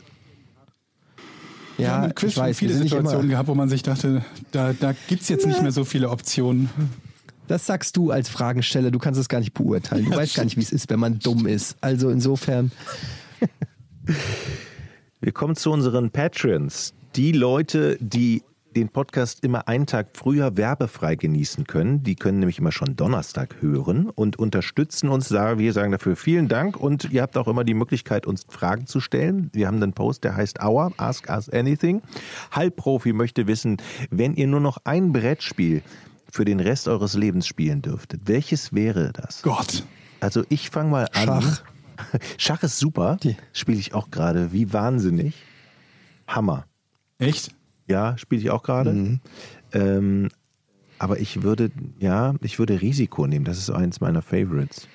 Wir 1.78 1.92
haben 1.92 2.02
Ja, 2.04 2.06
im 2.10 2.16
Quiz 2.16 2.32
ich 2.32 2.38
weiß, 2.38 2.58
viele 2.58 2.74
Situationen 2.76 3.22
immer, 3.22 3.30
gehabt, 3.32 3.48
wo 3.50 3.56
man 3.56 3.70
sich 3.70 3.82
dachte, 3.84 4.24
da, 4.52 4.74
da 4.74 4.94
gibt 5.08 5.24
es 5.24 5.30
jetzt 5.30 5.48
nicht 5.48 5.62
mehr 5.62 5.72
so 5.72 5.84
viele 5.86 6.10
Optionen. 6.10 6.70
das 7.48 7.66
sagst 7.66 7.98
du 7.98 8.12
als 8.12 8.30
Fragensteller, 8.30 8.92
du 8.92 9.00
kannst 9.00 9.20
es 9.20 9.28
gar 9.30 9.40
nicht 9.40 9.54
beurteilen. 9.54 10.06
Du 10.06 10.12
Ja, 10.12 10.18
weißt 10.18 10.36
gar 10.36 10.44
nicht, 10.44 10.58
wie 10.58 10.62
es 10.62 10.72
ist, 10.72 10.90
wenn 10.90 11.00
man 11.00 11.20
dumm 11.20 11.48
ist. 11.48 11.76
Also 11.82 12.10
insofern, 12.10 12.72
Wir 15.22 15.32
kommen 15.32 15.56
zu 15.56 15.72
unseren 15.72 16.12
Patreons. 16.12 16.94
Die 17.16 17.32
Leute, 17.32 17.98
die 18.02 18.44
den 18.76 18.90
Podcast 18.90 19.44
immer 19.44 19.68
einen 19.68 19.86
Tag 19.86 20.10
früher 20.14 20.58
werbefrei 20.58 21.16
genießen 21.16 21.66
können. 21.66 22.04
Die 22.04 22.16
können 22.16 22.40
nämlich 22.40 22.60
immer 22.60 22.72
schon 22.72 22.96
Donnerstag 22.96 23.62
hören 23.62 24.10
und 24.10 24.38
unterstützen 24.38 25.10
uns. 25.10 25.30
Da 25.30 25.58
Wir 25.58 25.74
sagen 25.74 25.92
dafür 25.92 26.16
vielen 26.16 26.48
Dank 26.48 26.78
und 26.78 27.12
ihr 27.12 27.22
habt 27.22 27.38
auch 27.38 27.48
immer 27.48 27.64
die 27.64 27.74
Möglichkeit, 27.74 28.26
uns 28.26 28.46
Fragen 28.50 28.88
zu 28.88 29.00
stellen. 29.00 29.50
Wir 29.54 29.68
haben 29.68 29.82
einen 29.82 29.94
Post, 29.94 30.24
der 30.24 30.36
heißt 30.36 30.64
Our, 30.64 30.92
Ask 30.98 31.30
Us 31.30 31.50
Anything. 31.50 32.02
Halbprofi 32.52 33.14
möchte 33.14 33.48
wissen, 33.48 33.78
wenn 34.10 34.36
ihr 34.36 34.48
nur 34.48 34.60
noch 34.60 34.78
ein 34.84 35.14
Brettspiel 35.14 35.84
für 36.32 36.46
den 36.46 36.60
Rest 36.60 36.88
eures 36.88 37.14
Lebens 37.14 37.48
spielen 37.48 37.82
dürftet, 37.82 38.22
welches 38.26 38.74
wäre 38.74 39.12
das? 39.14 39.44
Gott. 39.44 39.84
Also 40.20 40.44
ich 40.50 40.70
fange 40.70 40.90
mal 40.90 41.08
an. 41.14 41.42
Schach. 41.42 41.64
Schach 42.38 42.64
ist 42.64 42.80
super. 42.80 43.18
Spiele 43.52 43.80
ich 43.80 43.94
auch 43.94 44.10
gerade. 44.10 44.52
Wie 44.52 44.74
wahnsinnig. 44.74 45.36
Hammer. 46.28 46.66
Echt? 47.20 47.54
Ja, 47.94 48.18
spiele 48.18 48.42
ich 48.42 48.50
auch 48.50 48.64
gerade. 48.64 48.92
Mhm. 48.92 49.20
Ähm, 49.72 50.30
aber 50.98 51.20
ich 51.20 51.44
würde, 51.44 51.70
ja, 52.00 52.34
ich 52.42 52.58
würde 52.58 52.82
Risiko 52.82 53.28
nehmen. 53.28 53.46
Das 53.46 53.60
ist 53.60 53.70
eins 53.70 54.02
meiner 54.02 54.24
Favorites. 54.24 54.88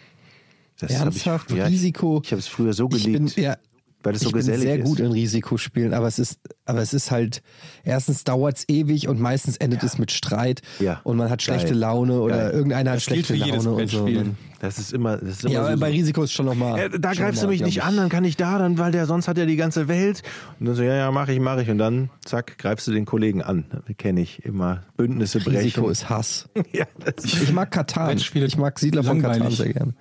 Das 0.80 0.90
ernsthaft, 0.90 1.52
ich, 1.52 1.58
ja, 1.58 1.66
Risiko. 1.66 2.20
Ich 2.24 2.32
habe 2.32 2.40
es 2.40 2.48
früher 2.48 2.72
so 2.72 2.88
Ich 2.92 3.04
bin, 3.04 3.26
geliebt, 3.26 3.36
ja, 3.36 3.56
weil 4.02 4.14
es 4.14 4.20
so 4.20 4.26
ich 4.28 4.32
bin 4.32 4.40
gesellig 4.40 4.62
sehr 4.62 4.78
ist. 4.78 4.84
gut 4.84 5.00
in 5.00 5.10
Risikospielen, 5.10 5.92
aber 5.92 6.06
es 6.06 6.18
ist, 6.18 6.38
aber 6.64 6.80
es 6.80 6.94
ist 6.94 7.10
halt, 7.10 7.42
erstens 7.84 8.24
dauert 8.24 8.58
es 8.58 8.68
ewig 8.68 9.08
und 9.08 9.20
meistens 9.20 9.56
endet 9.56 9.82
es 9.82 9.98
mit 9.98 10.12
Streit 10.12 10.62
Ja. 10.78 11.00
und 11.04 11.16
man 11.16 11.30
hat 11.30 11.42
schlechte 11.42 11.70
Geil. 11.70 11.78
Laune 11.78 12.20
oder 12.20 12.36
Geil. 12.36 12.50
irgendeiner 12.52 12.90
hat 12.92 12.96
Das 12.98 13.06
gilt 13.06 13.26
schlechte 13.26 13.44
für 13.44 13.50
jedes 13.50 13.64
Laune 13.64 13.82
und 13.82 13.90
so. 13.90 14.04
Brettspiel. 14.04 14.34
Das 14.60 14.78
ist 14.78 14.92
immer, 14.92 15.16
das 15.18 15.28
ist 15.30 15.44
immer 15.44 15.52
Ja, 15.52 15.60
aber 15.62 15.72
so, 15.74 15.78
bei 15.80 15.90
Risiko 15.90 16.22
ist 16.24 16.32
schon 16.32 16.46
nochmal. 16.46 16.78
Äh, 16.80 16.98
da 16.98 17.12
greifst 17.12 17.42
du 17.42 17.46
mich 17.48 17.62
nicht 17.62 17.82
an, 17.84 17.96
dann 17.96 18.08
kann 18.08 18.24
ich 18.24 18.36
da, 18.36 18.58
dann, 18.58 18.76
weil 18.78 18.90
der 18.92 19.06
sonst 19.06 19.28
hat 19.28 19.38
ja 19.38 19.46
die 19.46 19.54
ganze 19.56 19.86
Welt. 19.88 20.22
Und 20.58 20.66
dann 20.66 20.74
so, 20.74 20.82
ja, 20.82 20.94
ja, 20.94 21.10
mach 21.12 21.28
ich, 21.28 21.38
mach 21.38 21.58
ich. 21.58 21.68
Und 21.70 21.78
dann, 21.78 22.10
zack, 22.24 22.58
greifst 22.58 22.86
du 22.88 22.92
den 22.92 23.04
Kollegen 23.04 23.40
an. 23.42 23.64
Kenne 23.98 24.20
ich 24.20 24.44
immer. 24.44 24.82
Bündnisse 24.96 25.38
brechen. 25.38 25.58
Risiko 25.58 25.88
ist 25.90 26.08
Hass. 26.10 26.48
ja, 26.72 26.86
das 26.98 27.24
Ich 27.24 27.52
mag 27.52 27.70
Katan. 27.70 28.16
Ich 28.18 28.56
mag 28.56 28.78
Siedler 28.78 29.04
von 29.04 29.22
Katan 29.22 29.50
sehr 29.52 29.72
gern. 29.72 29.94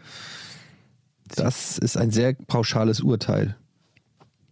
Das 1.35 1.77
ist 1.77 1.97
ein 1.97 2.11
sehr 2.11 2.33
pauschales 2.33 3.01
Urteil. 3.01 3.55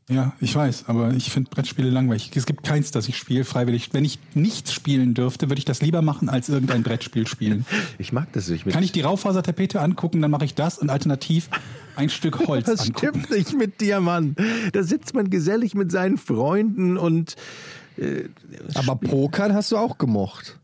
Ja, 0.07 0.33
ich 0.39 0.55
weiß, 0.55 0.83
aber 0.87 1.13
ich 1.13 1.31
finde 1.31 1.49
Brettspiele 1.49 1.89
langweilig. 1.89 2.29
Es 2.35 2.45
gibt 2.45 2.63
keins, 2.63 2.91
das 2.91 3.07
ich 3.07 3.17
spiele 3.17 3.43
freiwillig. 3.43 3.89
Wenn 3.91 4.05
ich 4.05 4.19
nichts 4.35 4.71
spielen 4.71 5.15
dürfte, 5.15 5.49
würde 5.49 5.57
ich 5.57 5.65
das 5.65 5.81
lieber 5.81 6.03
machen, 6.03 6.29
als 6.29 6.47
irgendein 6.47 6.83
Brettspiel 6.83 7.25
spielen. 7.25 7.65
ich 7.97 8.13
mag 8.13 8.31
das 8.33 8.47
nicht. 8.47 8.67
Mit 8.67 8.75
Kann 8.75 8.83
ich 8.83 8.91
die 8.91 9.01
Raufasertapete 9.01 9.81
angucken, 9.81 10.21
dann 10.21 10.29
mache 10.29 10.45
ich 10.45 10.53
das 10.53 10.77
und 10.77 10.91
alternativ 10.91 11.49
ein 11.95 12.09
Stück 12.09 12.45
Holz 12.47 12.65
Das 12.67 12.81
angucken. 12.81 13.21
stimmt 13.23 13.29
nicht 13.31 13.57
mit 13.57 13.81
dir, 13.81 13.99
Mann. 13.99 14.35
Da 14.73 14.83
sitzt 14.83 15.15
man 15.15 15.31
gesellig 15.31 15.73
mit 15.73 15.91
seinen 15.91 16.17
Freunden 16.19 16.97
und. 16.97 17.35
Äh, 17.97 18.25
Aber 18.75 18.97
Pokern 18.97 19.53
hast 19.55 19.71
du 19.71 19.77
auch 19.77 19.97
gemocht. 19.97 20.59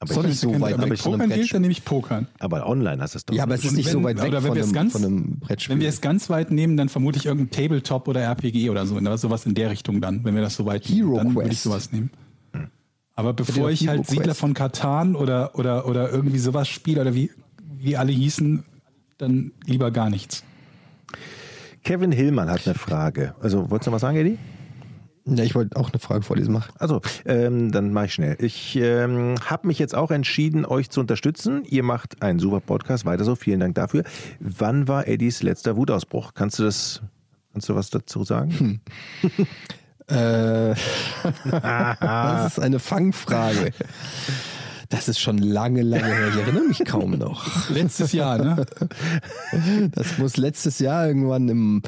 Aber, 0.00 0.14
Soll 0.14 0.24
ich, 0.26 0.30
nicht 0.30 0.40
so 0.40 0.60
weit 0.60 0.74
aber 0.74 0.90
weg 0.90 0.98
Pokern 1.02 1.28
gilt, 1.28 1.52
dann 1.52 1.60
nehme 1.62 1.72
ich 1.72 1.84
Pokern. 1.84 2.28
aber 2.38 2.66
online 2.68 3.02
hast 3.02 3.14
du 3.14 3.18
es 3.18 3.24
doch. 3.26 3.34
Ja, 3.34 3.42
aber 3.42 3.54
es 3.56 3.64
ist 3.64 3.72
nicht 3.72 3.86
wenn- 3.86 3.92
so 3.94 4.02
weit 4.04 4.18
weg 4.18 4.28
oder 4.28 4.42
wenn 4.44 4.48
von 4.48 4.54
wir 4.56 4.62
es 4.62 4.66
einem, 4.68 4.74
ganz- 4.74 4.92
von 4.92 5.04
einem 5.04 5.38
Brettspiel. 5.40 5.74
Wenn 5.74 5.80
wir 5.82 5.88
es 5.88 6.00
ganz 6.00 6.30
weit 6.30 6.50
nehmen, 6.52 6.76
dann 6.76 6.88
vermute 6.88 7.18
ich 7.18 7.26
irgendein 7.26 7.50
Tabletop 7.50 8.06
oder 8.06 8.20
RPG 8.22 8.70
oder 8.70 8.86
so, 8.86 9.00
ne? 9.00 9.18
sowas 9.18 9.44
in 9.46 9.54
der 9.54 9.70
Richtung 9.70 10.00
dann, 10.00 10.24
wenn 10.24 10.34
wir 10.36 10.42
das 10.42 10.54
so 10.54 10.64
weit 10.66 10.84
Hero 10.88 11.14
nehmen, 11.14 11.16
dann 11.16 11.34
würde 11.34 11.46
ich 11.48 11.54
Quest. 11.54 11.62
sowas 11.64 11.92
nehmen. 11.92 12.10
Aber 13.16 13.32
bevor 13.32 13.70
ich 13.70 13.80
Hero 13.80 13.90
halt 13.90 14.06
Siedler 14.06 14.24
Quest. 14.26 14.40
von 14.40 14.54
Katan 14.54 15.16
oder, 15.16 15.58
oder, 15.58 15.86
oder 15.88 16.10
irgendwie 16.10 16.38
sowas 16.38 16.68
spiele 16.68 17.00
oder 17.00 17.14
wie, 17.16 17.32
wie 17.76 17.96
alle 17.96 18.12
hießen, 18.12 18.62
dann 19.18 19.50
lieber 19.66 19.90
gar 19.90 20.10
nichts. 20.10 20.44
Kevin 21.82 22.12
Hillmann 22.12 22.48
hat 22.50 22.66
eine 22.66 22.74
Frage. 22.76 23.34
Also, 23.40 23.70
wolltest 23.70 23.86
du 23.86 23.90
noch 23.90 23.94
was 23.96 24.02
sagen, 24.02 24.16
Eddie? 24.16 24.38
Ja, 25.36 25.44
ich 25.44 25.54
wollte 25.54 25.76
auch 25.76 25.90
eine 25.90 25.98
Frage 25.98 26.22
vorlesen. 26.22 26.52
Mach. 26.52 26.68
Also, 26.78 27.00
ähm, 27.24 27.72
dann 27.72 27.92
mache 27.92 28.06
ich 28.06 28.14
schnell. 28.14 28.36
Ich 28.40 28.76
ähm, 28.76 29.34
habe 29.44 29.66
mich 29.66 29.78
jetzt 29.78 29.94
auch 29.94 30.10
entschieden, 30.10 30.64
euch 30.64 30.90
zu 30.90 31.00
unterstützen. 31.00 31.64
Ihr 31.64 31.82
macht 31.82 32.22
einen 32.22 32.38
super 32.38 32.60
Podcast, 32.60 33.04
weiter 33.04 33.24
so. 33.24 33.34
Vielen 33.34 33.60
Dank 33.60 33.74
dafür. 33.74 34.04
Wann 34.40 34.88
war 34.88 35.06
Eddies 35.06 35.42
letzter 35.42 35.76
Wutausbruch? 35.76 36.34
Kannst 36.34 36.58
du 36.58 36.64
das, 36.64 37.02
kannst 37.52 37.68
du 37.68 37.74
was 37.74 37.90
dazu 37.90 38.24
sagen? 38.24 38.80
Äh, 40.10 40.74
das 41.50 42.52
ist 42.52 42.60
eine 42.60 42.78
Fangfrage. 42.78 43.72
Das 44.88 45.06
ist 45.08 45.18
schon 45.18 45.36
lange, 45.36 45.82
lange 45.82 46.06
her. 46.06 46.28
Ich 46.28 46.36
erinnere 46.36 46.64
mich 46.64 46.82
kaum 46.86 47.10
noch. 47.10 47.68
Letztes 47.70 48.12
Jahr, 48.12 48.38
ne? 48.38 48.66
Das 49.92 50.16
muss 50.18 50.36
letztes 50.36 50.78
Jahr 50.78 51.06
irgendwann 51.06 51.48
im. 51.48 51.82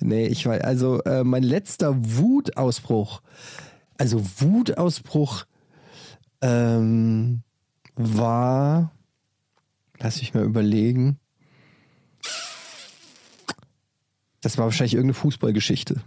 Nee, 0.00 0.26
ich 0.26 0.46
weiß. 0.46 0.62
Also, 0.62 1.02
äh, 1.02 1.24
mein 1.24 1.42
letzter 1.42 1.94
Wutausbruch. 1.96 3.22
Also, 3.98 4.22
Wutausbruch 4.38 5.46
ähm, 6.42 7.42
war. 7.96 8.92
Lass 9.98 10.20
mich 10.20 10.34
mal 10.34 10.44
überlegen. 10.44 11.18
Das 14.42 14.58
war 14.58 14.66
wahrscheinlich 14.66 14.94
irgendeine 14.94 15.14
Fußballgeschichte. 15.14 16.02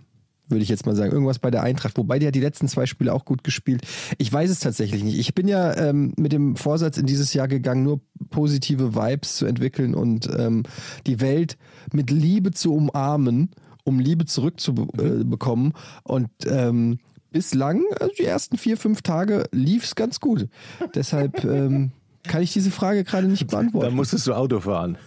Würde 0.49 0.63
ich 0.63 0.69
jetzt 0.69 0.85
mal 0.85 0.95
sagen. 0.95 1.11
Irgendwas 1.11 1.39
bei 1.39 1.51
der 1.51 1.63
Eintracht. 1.63 1.97
Wobei 1.97 2.19
die 2.19 2.27
hat 2.27 2.35
die 2.35 2.41
letzten 2.41 2.67
zwei 2.67 2.85
Spiele 2.85 3.13
auch 3.13 3.25
gut 3.25 3.43
gespielt. 3.43 3.81
Ich 4.17 4.31
weiß 4.31 4.49
es 4.49 4.59
tatsächlich 4.59 5.03
nicht. 5.03 5.19
Ich 5.19 5.35
bin 5.35 5.47
ja 5.47 5.75
ähm, 5.75 6.13
mit 6.17 6.31
dem 6.31 6.55
Vorsatz 6.55 6.97
in 6.97 7.05
dieses 7.05 7.33
Jahr 7.33 7.47
gegangen, 7.47 7.83
nur 7.83 8.01
positive 8.29 8.95
Vibes 8.95 9.35
zu 9.35 9.45
entwickeln 9.45 9.93
und 9.93 10.29
ähm, 10.37 10.63
die 11.05 11.19
Welt 11.19 11.57
mit 11.91 12.11
Liebe 12.11 12.51
zu 12.51 12.73
umarmen, 12.73 13.51
um 13.83 13.99
Liebe 13.99 14.25
zurückzubekommen. 14.25 15.71
Äh, 15.71 16.11
und 16.11 16.29
ähm, 16.47 16.99
bislang, 17.31 17.83
also 17.99 18.13
die 18.17 18.25
ersten 18.25 18.57
vier, 18.57 18.77
fünf 18.77 19.01
Tage, 19.01 19.45
lief 19.51 19.83
es 19.83 19.95
ganz 19.95 20.19
gut. 20.19 20.47
Deshalb 20.95 21.43
ähm, 21.43 21.91
kann 22.23 22.41
ich 22.41 22.53
diese 22.53 22.71
Frage 22.71 23.03
gerade 23.03 23.27
nicht 23.27 23.47
beantworten. 23.47 23.87
Dann 23.87 23.95
musstest 23.95 24.27
du 24.27 24.33
Auto 24.33 24.59
fahren. 24.59 24.97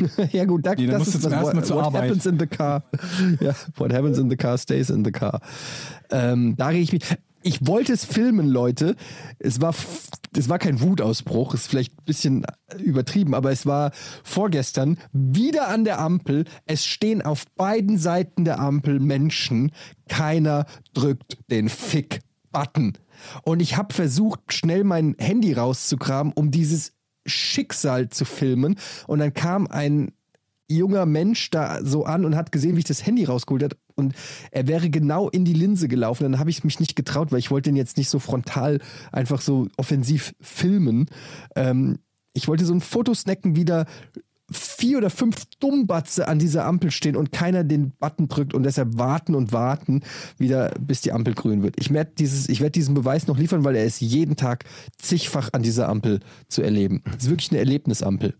Ja 0.32 0.44
gut, 0.44 0.66
da, 0.66 0.74
Nee, 0.74 0.86
das 0.86 1.08
ist 1.08 1.28
Mal 1.28 1.42
what, 1.42 1.70
what 1.70 1.94
happens 1.94 2.26
in 2.26 2.38
the 2.38 2.46
car. 2.46 2.84
Ja, 3.40 3.54
what 3.76 3.92
happens 3.92 4.18
in 4.18 4.30
the 4.30 4.36
car 4.36 4.58
stays 4.58 4.90
in 4.90 5.04
the 5.04 5.12
car. 5.12 5.40
Ähm, 6.10 6.54
da 6.56 6.68
rege 6.68 6.82
ich 6.82 6.92
mich. 6.92 7.02
Ich 7.44 7.66
wollte 7.66 7.92
es 7.92 8.04
filmen, 8.04 8.46
Leute. 8.46 8.94
Es 9.40 9.60
war, 9.60 9.74
es 10.36 10.48
war 10.48 10.60
kein 10.60 10.80
Wutausbruch, 10.80 11.54
ist 11.54 11.66
vielleicht 11.66 11.92
ein 11.92 12.04
bisschen 12.04 12.46
übertrieben, 12.78 13.34
aber 13.34 13.50
es 13.50 13.66
war 13.66 13.90
vorgestern 14.22 14.96
wieder 15.12 15.66
an 15.66 15.84
der 15.84 15.98
Ampel. 15.98 16.44
Es 16.66 16.86
stehen 16.86 17.20
auf 17.20 17.44
beiden 17.56 17.98
Seiten 17.98 18.44
der 18.44 18.60
Ampel 18.60 19.00
Menschen. 19.00 19.72
Keiner 20.08 20.66
drückt 20.94 21.38
den 21.50 21.68
Fick-Button. 21.68 22.92
Und 23.42 23.60
ich 23.60 23.76
habe 23.76 23.92
versucht, 23.92 24.52
schnell 24.52 24.84
mein 24.84 25.16
Handy 25.18 25.52
rauszukramen, 25.52 26.32
um 26.32 26.52
dieses 26.52 26.92
Schicksal 27.26 28.08
zu 28.08 28.24
filmen. 28.24 28.76
Und 29.06 29.18
dann 29.18 29.34
kam 29.34 29.66
ein 29.66 30.12
junger 30.68 31.06
Mensch 31.06 31.50
da 31.50 31.84
so 31.84 32.04
an 32.04 32.24
und 32.24 32.36
hat 32.36 32.52
gesehen, 32.52 32.76
wie 32.76 32.80
ich 32.80 32.84
das 32.86 33.04
Handy 33.04 33.24
rausgeholt 33.24 33.62
habe. 33.62 33.76
Und 33.94 34.14
er 34.50 34.66
wäre 34.66 34.88
genau 34.90 35.28
in 35.28 35.44
die 35.44 35.52
Linse 35.52 35.88
gelaufen. 35.88 36.24
Dann 36.24 36.38
habe 36.38 36.50
ich 36.50 36.64
mich 36.64 36.80
nicht 36.80 36.96
getraut, 36.96 37.30
weil 37.30 37.38
ich 37.38 37.50
wollte 37.50 37.70
ihn 37.70 37.76
jetzt 37.76 37.96
nicht 37.96 38.08
so 38.08 38.18
frontal 38.18 38.80
einfach 39.12 39.40
so 39.40 39.68
offensiv 39.76 40.34
filmen. 40.40 41.06
Ähm, 41.56 41.98
ich 42.32 42.48
wollte 42.48 42.64
so 42.64 42.72
ein 42.72 42.80
Foto 42.80 43.14
snacken, 43.14 43.56
wie 43.56 43.66
vier 44.52 44.98
oder 44.98 45.10
fünf 45.10 45.44
Dummbatze 45.60 46.28
an 46.28 46.38
dieser 46.38 46.64
Ampel 46.66 46.90
stehen 46.90 47.16
und 47.16 47.32
keiner 47.32 47.64
den 47.64 47.90
Button 47.98 48.28
drückt 48.28 48.54
und 48.54 48.62
deshalb 48.62 48.98
warten 48.98 49.34
und 49.34 49.52
warten, 49.52 50.02
wieder 50.38 50.70
bis 50.80 51.00
die 51.00 51.12
Ampel 51.12 51.34
grün 51.34 51.62
wird. 51.62 51.76
Ich 51.78 51.90
werde 51.92 52.12
dieses, 52.18 52.48
ich 52.48 52.60
werde 52.60 52.72
diesen 52.72 52.94
Beweis 52.94 53.26
noch 53.26 53.38
liefern, 53.38 53.64
weil 53.64 53.76
er 53.76 53.84
ist 53.84 54.00
jeden 54.00 54.36
Tag 54.36 54.64
zigfach 54.98 55.50
an 55.52 55.62
dieser 55.62 55.88
Ampel 55.88 56.20
zu 56.48 56.62
erleben. 56.62 57.02
Es 57.16 57.24
ist 57.24 57.30
wirklich 57.30 57.50
eine 57.50 57.58
Erlebnisampel. 57.60 58.34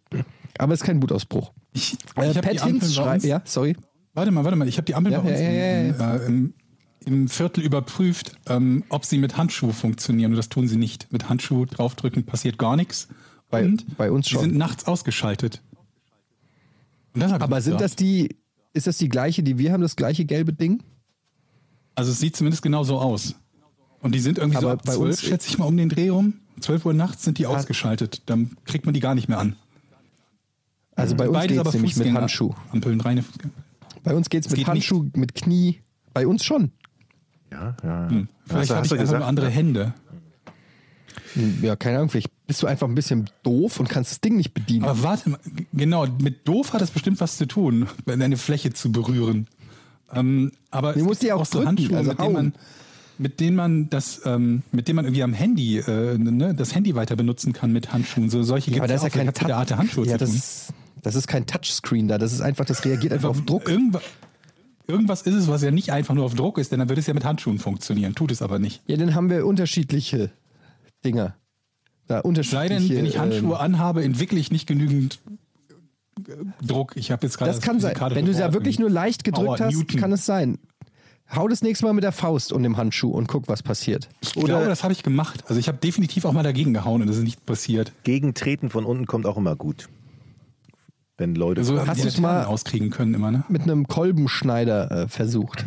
Aber 0.59 0.74
es 0.74 0.80
ist 0.80 0.86
kein 0.86 1.02
Wutausbruch. 1.02 1.52
Ich, 1.72 1.97
Äh, 2.16 2.30
ich 2.30 2.40
Pat 2.40 2.52
die 2.52 2.59
Hinz 2.59 2.94
schreibt, 2.94 3.24
ja, 3.24 3.40
sorry. 3.44 3.76
Warte 4.14 4.30
mal, 4.30 4.44
warte 4.44 4.56
mal. 4.56 4.68
Ich 4.68 4.76
habe 4.76 4.84
die 4.84 4.94
Ampel 4.94 5.12
Ja, 5.12 5.20
bei 5.20 5.30
uns 5.30 5.40
ja, 5.40 5.51
ja, 5.51 5.80
im, 5.89 6.01
äh, 6.01 6.26
im, 6.26 6.55
im 7.06 7.28
Viertel 7.28 7.64
überprüft, 7.64 8.36
ähm, 8.48 8.84
ob 8.90 9.05
sie 9.06 9.16
mit 9.18 9.39
Handschuh 9.39 9.72
funktionieren. 9.72 10.32
Und 10.32 10.36
das 10.36 10.51
tun 10.51 10.68
sie 10.68 10.76
nicht. 10.76 11.10
Mit 11.12 11.28
Handschuh 11.30 11.64
draufdrücken 11.64 12.24
passiert 12.24 12.59
gar 12.59 12.76
nichts. 12.76 13.09
Bei- 13.51 13.64
Und 13.64 13.97
bei 13.97 14.10
uns 14.10 14.26
sie 14.26 14.32
schon. 14.34 14.43
sind 14.43 14.56
nachts 14.56 14.86
ausgeschaltet. 14.86 15.62
Und 15.62 15.78
das 15.78 15.78
hab 15.78 16.90
ich 16.90 17.01
Aber 17.14 17.56
nicht 17.56 17.64
sind 17.64 17.72
gedacht. 17.74 17.80
das 17.84 17.97
die, 17.97 18.36
ist 18.72 18.86
das 18.86 18.98
die 18.98 19.09
gleiche, 19.09 19.43
die 19.43 19.59
wir 19.59 19.72
haben, 19.72 19.80
das 19.82 19.97
gleiche 19.97 20.24
gelbe 20.24 20.52
Ding? 20.52 20.82
Also 21.94 22.10
es 22.12 22.20
sieht 22.20 22.36
zumindest 22.36 22.62
genau 22.62 22.84
so 22.84 22.98
aus. 22.98 23.34
Und 24.01 24.14
die 24.14 24.20
sind 24.20 24.39
irgendwie 24.39 24.60
so 24.60 24.66
Aber 24.68 24.78
ab 24.80 24.82
bei 24.84 24.94
12, 24.94 25.10
uns- 25.10 25.20
schätze 25.22 25.48
ich 25.48 25.59
mal, 25.59 25.66
um 25.66 25.76
den 25.76 25.89
Dreh 25.89 26.09
rum. 26.09 26.34
12 26.60 26.86
Uhr 26.86 26.94
nachts 26.94 27.22
sind 27.24 27.39
die 27.39 27.47
ausgeschaltet. 27.47 28.22
Dann 28.26 28.56
kriegt 28.64 28.84
man 28.86 28.94
die 28.94 29.01
gar 29.01 29.14
nicht 29.14 29.28
mehr 29.28 29.39
an. 29.39 29.56
Also 30.94 31.14
bei 31.16 31.28
uns 31.28 31.47
geht 31.47 31.59
aber 31.59 31.68
es 31.70 31.74
nämlich 31.74 31.97
mit 31.97 32.12
Handschuh. 32.12 32.52
Ampeln, 32.70 33.01
reine 33.01 33.22
Fußgänger. 33.22 33.52
Bei 34.02 34.14
uns 34.14 34.28
geht 34.28 34.44
es 34.44 34.51
mit 34.51 34.59
geht 34.59 34.66
Handschuh, 34.66 35.09
mit 35.14 35.34
Knie. 35.34 35.80
Bei 36.12 36.26
uns 36.26 36.44
schon. 36.44 36.72
Ja, 37.51 37.76
ja. 37.82 38.09
Hm. 38.10 38.28
Vielleicht 38.47 38.70
du- 38.70 38.74
hatte 38.76 38.94
ich 38.94 39.01
einfach 39.01 39.18
nur 39.18 39.26
andere 39.26 39.48
Hände. 39.48 39.94
Ja, 41.62 41.76
keine 41.76 41.96
Ahnung, 41.98 42.10
vielleicht 42.10 42.30
bist 42.46 42.62
du 42.62 42.66
einfach 42.66 42.86
ein 42.88 42.94
bisschen 42.94 43.30
doof 43.42 43.80
und 43.80 43.88
kannst 43.88 44.10
das 44.10 44.20
Ding 44.20 44.36
nicht 44.36 44.52
bedienen. 44.54 44.84
Aber 44.84 45.02
warte 45.02 45.30
mal, 45.30 45.38
genau, 45.72 46.06
mit 46.20 46.46
doof 46.46 46.72
hat 46.72 46.80
das 46.80 46.90
bestimmt 46.90 47.20
was 47.20 47.36
zu 47.38 47.46
tun, 47.46 47.86
eine 48.06 48.36
Fläche 48.36 48.72
zu 48.72 48.92
berühren. 48.92 49.46
Ähm, 50.12 50.52
aber 50.70 50.92
Du 50.92 50.98
es 51.00 51.04
musst 51.04 51.20
gibt 51.20 51.30
die 51.30 51.32
auch 51.32 51.44
so 51.46 51.59
drücken, 51.59 51.68
Handschuhe, 51.68 51.96
also 51.96 52.10
mit 52.10 52.18
denen 52.20 52.32
man, 52.34 52.52
mit 53.18 53.40
denen 53.40 53.56
man 53.56 53.88
das, 53.90 54.20
ähm, 54.26 54.62
mit 54.72 54.88
denen 54.88 54.96
man 54.96 55.04
irgendwie 55.06 55.22
am 55.22 55.32
Handy, 55.32 55.78
äh, 55.78 56.18
ne, 56.18 56.54
das 56.54 56.74
Handy 56.74 56.94
weiter 56.94 57.16
benutzen 57.16 57.52
kann 57.54 57.72
mit 57.72 57.92
Handschuhen. 57.92 58.28
So 58.28 58.42
solche 58.42 58.70
gibt 58.70 58.80
aber 58.80 58.88
da 58.88 58.94
es 58.94 59.00
ist 59.02 59.04
ja 59.04 59.09
auch. 59.10 59.14
kein 59.14 59.26
hat 59.28 59.40
mit 59.40 59.48
der 59.48 59.56
Art 59.56 59.74
Handschuhe 59.76 60.04
ja, 60.06 60.12
zu 60.12 60.18
das, 60.18 60.34
ist- 60.34 60.74
das 61.02 61.14
ist 61.14 61.26
kein 61.28 61.46
Touchscreen 61.46 62.09
da. 62.09 62.18
Das 62.18 62.32
ist 62.32 62.42
einfach, 62.42 62.64
das 62.66 62.84
reagiert 62.84 63.12
einfach 63.12 63.30
auf 63.30 63.42
Druck. 63.44 63.68
Irgendwas, 63.68 64.02
irgendwas 64.86 65.22
ist 65.22 65.34
es, 65.34 65.48
was 65.48 65.62
ja 65.62 65.70
nicht 65.70 65.90
einfach 65.92 66.14
nur 66.14 66.24
auf 66.24 66.34
Druck 66.34 66.59
ist, 66.59 66.72
denn 66.72 66.78
dann 66.80 66.88
würde 66.90 67.00
es 67.00 67.06
ja 67.06 67.14
mit 67.14 67.24
Handschuhen 67.24 67.59
funktionieren. 67.59 68.14
Tut 68.14 68.30
es 68.32 68.42
aber 68.42 68.59
nicht. 68.59 68.82
Ja, 68.86 68.96
dann 68.98 69.14
haben 69.14 69.30
wir 69.30 69.46
unterschiedliche 69.46 70.30
Dinger. 71.05 71.37
Da 72.07 72.16
Sei 72.16 72.20
unterschiedliche. 72.23 72.89
denn, 72.89 72.97
wenn 72.97 73.07
ich 73.07 73.19
Handschuhe 73.19 73.55
ähm, 73.55 73.61
anhabe, 73.61 74.03
entwickle 74.03 74.39
ich 74.39 74.51
nicht 74.51 74.66
genügend 74.66 75.20
äh, 76.29 76.33
Druck. 76.65 76.97
Ich 76.97 77.11
habe 77.11 77.27
jetzt 77.27 77.39
gerade 77.39 77.53
das 77.53 77.61
kann 77.61 77.81
sein. 77.81 77.95
Wenn 78.11 78.27
du 78.27 78.33
es 78.33 78.39
ja 78.39 78.53
wirklich 78.53 78.79
nur 78.79 78.91
leicht 78.91 79.24
gedrückt 79.24 79.59
Power, 79.59 79.66
hast, 79.66 79.74
Newton. 79.74 80.01
kann 80.01 80.12
es 80.12 80.27
sein. 80.27 80.59
Hau 81.35 81.49
das 81.49 81.62
nächste 81.62 81.87
Mal 81.87 81.95
mit 81.95 82.05
der 82.05 82.12
Faust 82.12 82.53
um 82.53 82.62
den 82.62 82.77
Handschuh 82.77 83.11
und 83.11 83.27
guck, 83.27 83.49
was 83.49 83.62
passiert. 83.62 84.09
Ich 84.20 84.33
glaube, 84.35 84.66
das 84.66 84.83
habe 84.83 84.93
ich 84.93 85.03
gemacht. 85.03 85.45
Also 85.49 85.59
ich 85.59 85.69
habe 85.69 85.79
definitiv 85.79 86.27
auch 86.27 86.33
mal 86.33 86.43
dagegen 86.43 86.74
gehauen 86.74 87.01
und 87.01 87.07
das 87.09 87.16
ist 87.16 87.23
nicht 87.23 87.47
passiert. 87.47 87.93
Gegentreten 88.03 88.69
von 88.69 88.85
unten 88.85 89.07
kommt 89.07 89.24
auch 89.24 89.39
immer 89.39 89.57
gut. 89.57 89.89
Wenn 91.23 91.36
Leute. 91.36 91.61
Also 91.61 91.86
Hast 91.86 92.01
die 92.01 92.03
du's 92.03 92.19
mal- 92.19 92.47
auskriegen 92.47 92.90
können 92.90 93.15
immer, 93.15 93.31
ne? 93.31 93.44
Mit 93.49 93.62
einem 93.62 93.86
Kolbenschneider 93.86 94.90
äh, 94.90 95.09
versucht. 95.09 95.65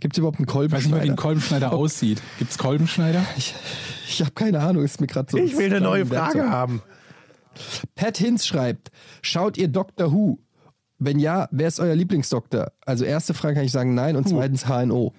Gibt 0.00 0.14
es 0.14 0.18
überhaupt 0.18 0.38
einen 0.38 0.48
Ich 0.48 0.54
weiß 0.72 0.84
nicht 0.84 0.90
mal, 0.90 1.02
wie 1.04 1.10
ein 1.10 1.16
Kolbenschneider? 1.16 1.68
Kolbenschneider 1.68 1.72
aussieht. 1.72 2.22
Gibt 2.38 2.50
es 2.50 2.56
Kolbenschneider? 2.56 3.22
Ich, 3.36 3.54
ich 4.08 4.20
habe 4.22 4.30
keine 4.30 4.60
Ahnung, 4.60 4.82
ist 4.82 4.98
mir 5.02 5.06
gerade 5.06 5.30
so. 5.30 5.36
ich 5.36 5.54
will 5.58 5.66
eine 5.66 5.82
neue 5.82 6.08
Werkzeug. 6.08 6.40
Frage 6.44 6.50
haben. 6.50 6.82
Pat 7.94 8.16
Hinz 8.16 8.46
schreibt: 8.46 8.90
Schaut 9.20 9.58
ihr 9.58 9.68
Doctor 9.68 10.12
Who? 10.12 10.38
Wenn 10.98 11.18
ja, 11.18 11.46
wer 11.50 11.68
ist 11.68 11.78
euer 11.78 11.94
Lieblingsdoktor? 11.94 12.72
Also, 12.86 13.04
erste 13.04 13.34
Frage 13.34 13.56
kann 13.56 13.64
ich 13.64 13.72
sagen 13.72 13.94
nein 13.94 14.16
und 14.16 14.26
zweitens 14.28 14.66
HNO. 14.66 15.12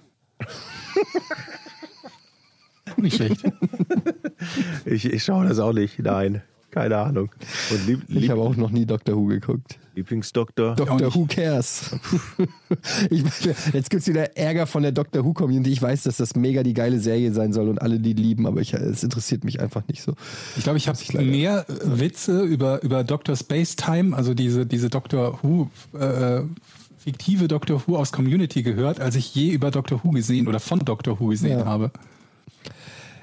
Nicht 2.96 3.16
schlecht. 3.16 3.44
Ich, 4.84 5.04
ich 5.04 5.22
schaue 5.24 5.46
das 5.48 5.60
auch 5.60 5.72
nicht. 5.72 5.98
Nein, 6.00 6.42
keine 6.72 6.96
Ahnung. 6.96 7.30
Und 7.70 7.86
lieb, 7.86 8.02
Ich 8.08 8.14
lieb, 8.14 8.30
habe 8.30 8.40
auch 8.40 8.56
noch 8.56 8.70
nie 8.70 8.84
Doctor 8.86 9.14
Who 9.14 9.26
geguckt. 9.26 9.78
Lieblingsdoktor. 9.94 10.74
Doctor. 10.74 11.14
Who 11.14 11.26
cares? 11.28 11.90
ich, 13.10 13.22
jetzt 13.74 13.90
gibt 13.90 14.00
es 14.02 14.08
wieder 14.08 14.36
Ärger 14.38 14.66
von 14.66 14.82
der 14.82 14.90
Doctor 14.92 15.22
Who 15.24 15.34
Community. 15.34 15.70
Ich 15.70 15.82
weiß, 15.82 16.04
dass 16.04 16.16
das 16.16 16.34
mega 16.34 16.62
die 16.62 16.72
geile 16.72 16.98
Serie 16.98 17.32
sein 17.32 17.52
soll 17.52 17.68
und 17.68 17.80
alle 17.80 18.00
die 18.00 18.14
lieben, 18.14 18.46
aber 18.46 18.60
ich, 18.62 18.72
es 18.72 19.02
interessiert 19.04 19.44
mich 19.44 19.60
einfach 19.60 19.82
nicht 19.88 20.02
so. 20.02 20.14
Ich 20.56 20.64
glaube, 20.64 20.78
ich 20.78 20.88
habe 20.88 20.98
mehr 21.22 21.66
äh, 21.68 22.00
Witze 22.00 22.42
über, 22.42 22.82
über 22.82 23.04
Dr. 23.04 23.36
Space 23.36 23.76
Time, 23.76 24.16
also 24.16 24.32
diese, 24.32 24.64
diese 24.64 24.88
Doctor 24.88 25.38
Who, 25.42 25.68
äh, 25.98 26.40
fiktive 26.96 27.48
Doctor 27.48 27.82
Who 27.86 27.98
aus 27.98 28.12
Community 28.12 28.62
gehört, 28.62 28.98
als 28.98 29.14
ich 29.14 29.34
je 29.34 29.50
über 29.50 29.70
Doctor 29.70 30.00
Who 30.02 30.10
gesehen 30.12 30.48
oder 30.48 30.60
von 30.60 30.78
Doctor 30.78 31.20
Who 31.20 31.26
gesehen 31.28 31.58
Ja. 31.58 31.64
habe. 31.66 31.90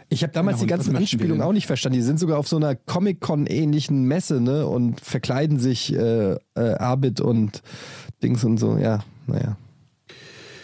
Ich 0.10 0.24
habe 0.24 0.34
damals 0.34 0.58
Ja, 0.58 0.66
die 0.66 0.70
ganzen 0.70 0.96
Anspielungen 0.96 1.44
auch 1.44 1.54
nicht 1.54 1.68
verstanden. 1.68 1.98
Die 1.98 2.04
sind 2.04 2.20
sogar 2.20 2.40
auf 2.40 2.48
so 2.48 2.56
einer 2.58 2.76
Comic-Con-ähnlichen 2.76 4.06
Messe, 4.06 4.42
ne? 4.42 4.66
Und 4.66 5.00
verkleiden 5.02 5.60
sich 5.60 5.94
äh, 5.94 6.34
äh, 6.34 6.38
Arbit 6.56 7.22
und 7.22 7.62
Dings 8.24 8.44
und 8.44 8.58
so. 8.58 8.78
Ja, 8.78 9.00
naja. 9.28 9.56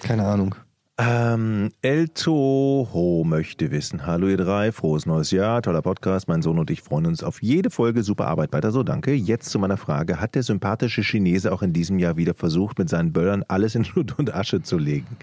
Keine 0.01 0.26
Ahnung. 0.26 0.55
Ähm, 0.97 1.72
El 1.81 2.07
Toho 2.07 3.23
möchte 3.26 3.69
wissen. 3.69 4.05
Hallo 4.05 4.30
ihr 4.30 4.38
drei, 4.38 4.72
frohes 4.72 5.05
neues 5.05 5.30
Jahr, 5.30 5.61
toller 5.61 5.81
Podcast. 5.81 6.27
Mein 6.27 6.41
Sohn 6.41 6.57
und 6.57 6.72
ich 6.72 6.81
freuen 6.81 7.05
uns 7.05 7.22
auf 7.22 7.43
jede 7.43 7.69
Folge. 7.69 8.01
Super 8.01 8.27
Arbeit 8.27 8.53
weiter 8.53 8.72
so, 8.72 8.81
danke. 8.81 9.13
Jetzt 9.13 9.49
zu 9.49 9.59
meiner 9.59 9.77
Frage. 9.77 10.22
Hat 10.22 10.35
der 10.35 10.43
sympathische 10.43 11.03
Chinese 11.03 11.51
auch 11.51 11.61
in 11.61 11.73
diesem 11.73 11.99
Jahr 11.99 12.15
wieder 12.17 12.34
versucht, 12.34 12.80
mit 12.80 12.89
seinen 12.89 13.11
Böllern 13.11 13.43
alles 13.47 13.76
in 13.76 13.84
Schutt 13.84 14.17
und 14.17 14.34
Asche 14.34 14.63
zu 14.63 14.77
legen? 14.77 15.17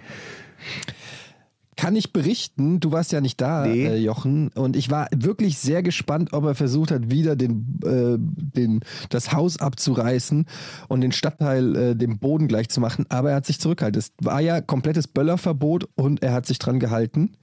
Kann 1.74 1.96
ich 1.96 2.12
berichten, 2.12 2.80
du 2.80 2.92
warst 2.92 3.12
ja 3.12 3.22
nicht 3.22 3.40
da, 3.40 3.64
Nee. 3.64 3.86
äh, 3.86 3.96
Jochen, 3.96 4.48
und 4.48 4.76
ich 4.76 4.90
war 4.90 5.08
wirklich 5.14 5.56
sehr 5.58 5.82
gespannt, 5.82 6.34
ob 6.34 6.44
er 6.44 6.54
versucht 6.54 6.90
hat, 6.90 7.10
wieder 7.10 7.34
den, 7.34 7.78
äh, 7.84 8.16
den, 8.18 8.80
das 9.08 9.32
Haus 9.32 9.56
abzureißen 9.56 10.44
und 10.88 11.00
den 11.00 11.12
Stadtteil 11.12 11.74
äh, 11.76 11.96
dem 11.96 12.18
Boden 12.18 12.46
gleich 12.46 12.68
zu 12.68 12.80
machen, 12.80 13.06
aber 13.08 13.30
er 13.30 13.36
hat 13.36 13.46
sich 13.46 13.58
zurückgehalten. 13.58 13.98
Es 13.98 14.12
war 14.20 14.40
ja 14.40 14.60
komplettes 14.60 15.08
Böllerverbot 15.08 15.88
und 15.94 16.22
er 16.22 16.34
hat 16.34 16.44
sich 16.44 16.58
dran 16.58 16.78
gehalten. 16.78 17.36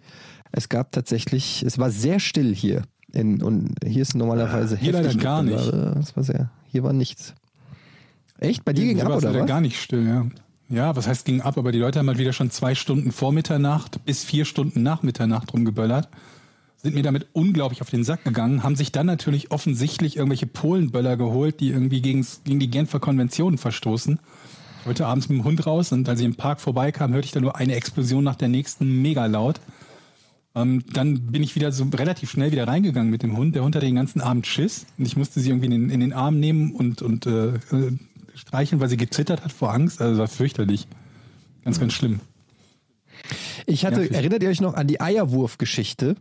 Es 0.51 0.69
gab 0.69 0.91
tatsächlich, 0.91 1.64
es 1.65 1.80
war 1.80 1.89
sehr 1.89 2.19
still 2.19 2.53
hier. 2.53 2.84
In, 3.11 3.41
und 3.41 3.73
hier 3.84 4.03
ist 4.03 4.14
normalerweise 4.15 4.77
Hier 4.77 4.93
leider 4.93 5.06
heftig 5.07 5.23
gar 5.23 5.41
nicht. 5.41 5.57
Es 5.99 6.15
war 6.15 6.23
sehr, 6.23 6.51
hier 6.68 6.84
war 6.84 6.93
nichts. 6.93 7.34
Echt? 8.38 8.64
Bei 8.64 8.73
dir 8.73 8.85
ging 8.85 8.97
Hier 8.97 9.06
ab 9.06 9.10
war 9.11 9.18
es 9.18 9.23
oder 9.23 9.31
leider 9.31 9.43
was? 9.45 9.49
gar 9.49 9.61
nicht 9.61 9.81
still, 9.81 10.06
ja. 10.07 10.27
Ja, 10.69 10.95
was 10.95 11.07
heißt 11.07 11.25
ging 11.25 11.41
ab, 11.41 11.57
aber 11.57 11.71
die 11.71 11.79
Leute 11.79 11.97
haben 11.97 12.07
halt 12.07 12.19
wieder 12.19 12.33
schon 12.33 12.51
zwei 12.51 12.75
Stunden 12.75 13.11
vor 13.11 13.31
Mitternacht 13.31 14.05
bis 14.05 14.23
vier 14.23 14.45
Stunden 14.45 14.83
nach 14.83 15.01
Mitternacht 15.01 15.51
rumgeböllert. 15.51 16.09
Sind 16.77 16.93
mir 16.93 17.01
damit 17.01 17.27
unglaublich 17.33 17.81
auf 17.81 17.89
den 17.89 18.03
Sack 18.03 18.23
gegangen, 18.23 18.61
haben 18.61 18.75
sich 18.75 18.91
dann 18.91 19.07
natürlich 19.07 19.51
offensichtlich 19.51 20.15
irgendwelche 20.15 20.45
Polenböller 20.45 21.17
geholt, 21.17 21.59
die 21.59 21.69
irgendwie 21.69 22.01
gegen's, 22.01 22.41
gegen 22.45 22.59
die 22.59 22.69
Genfer 22.69 22.99
Konventionen 22.99 23.57
verstoßen. 23.57 24.19
Wollte 24.85 25.07
abends 25.07 25.27
mit 25.27 25.39
dem 25.39 25.43
Hund 25.43 25.65
raus 25.65 25.91
und 25.91 26.07
als 26.07 26.19
ich 26.19 26.25
im 26.25 26.35
Park 26.35 26.61
vorbeikam, 26.61 27.13
hörte 27.13 27.25
ich 27.25 27.31
da 27.31 27.41
nur 27.41 27.55
eine 27.55 27.73
Explosion 27.75 28.23
nach 28.23 28.35
der 28.35 28.47
nächsten 28.47 29.01
mega 29.01 29.25
laut. 29.25 29.59
Ähm, 30.55 30.83
dann 30.93 31.31
bin 31.31 31.41
ich 31.41 31.55
wieder 31.55 31.71
so 31.71 31.85
relativ 31.95 32.29
schnell 32.29 32.51
wieder 32.51 32.67
reingegangen 32.67 33.09
mit 33.09 33.23
dem 33.23 33.35
Hund. 33.35 33.55
Der 33.55 33.63
Hund 33.63 33.75
hatte 33.75 33.87
den 33.87 33.95
ganzen 33.95 34.21
Abend 34.21 34.45
Schiss 34.45 34.85
und 34.99 35.05
ich 35.05 35.17
musste 35.17 35.39
sie 35.39 35.49
irgendwie 35.49 35.65
in 35.65 35.71
den, 35.71 35.89
in 35.89 35.99
den 35.99 36.13
Arm 36.13 36.39
nehmen 36.39 36.71
und, 36.73 37.01
und 37.01 37.25
äh, 37.25 37.55
äh, 37.55 37.97
streicheln, 38.40 38.82
weil 38.82 38.90
sie 38.90 38.98
gezittert 38.98 39.44
hat 39.44 39.52
vor 39.52 39.74
Angst. 39.74 40.02
Also 40.02 40.14
das 40.14 40.20
war 40.20 40.28
fürchterlich. 40.28 40.88
Ganz, 41.64 41.80
ganz 41.80 41.94
schlimm. 41.94 42.20
Ich 43.66 43.86
hatte, 43.86 43.99
Nervig. 43.99 44.16
erinnert 44.16 44.44
ihr 44.44 44.49
euch 44.49 44.61
noch 44.61 44.74
an 44.74 44.88
die 44.88 45.02
Eierwurfgeschichte? 45.02 46.16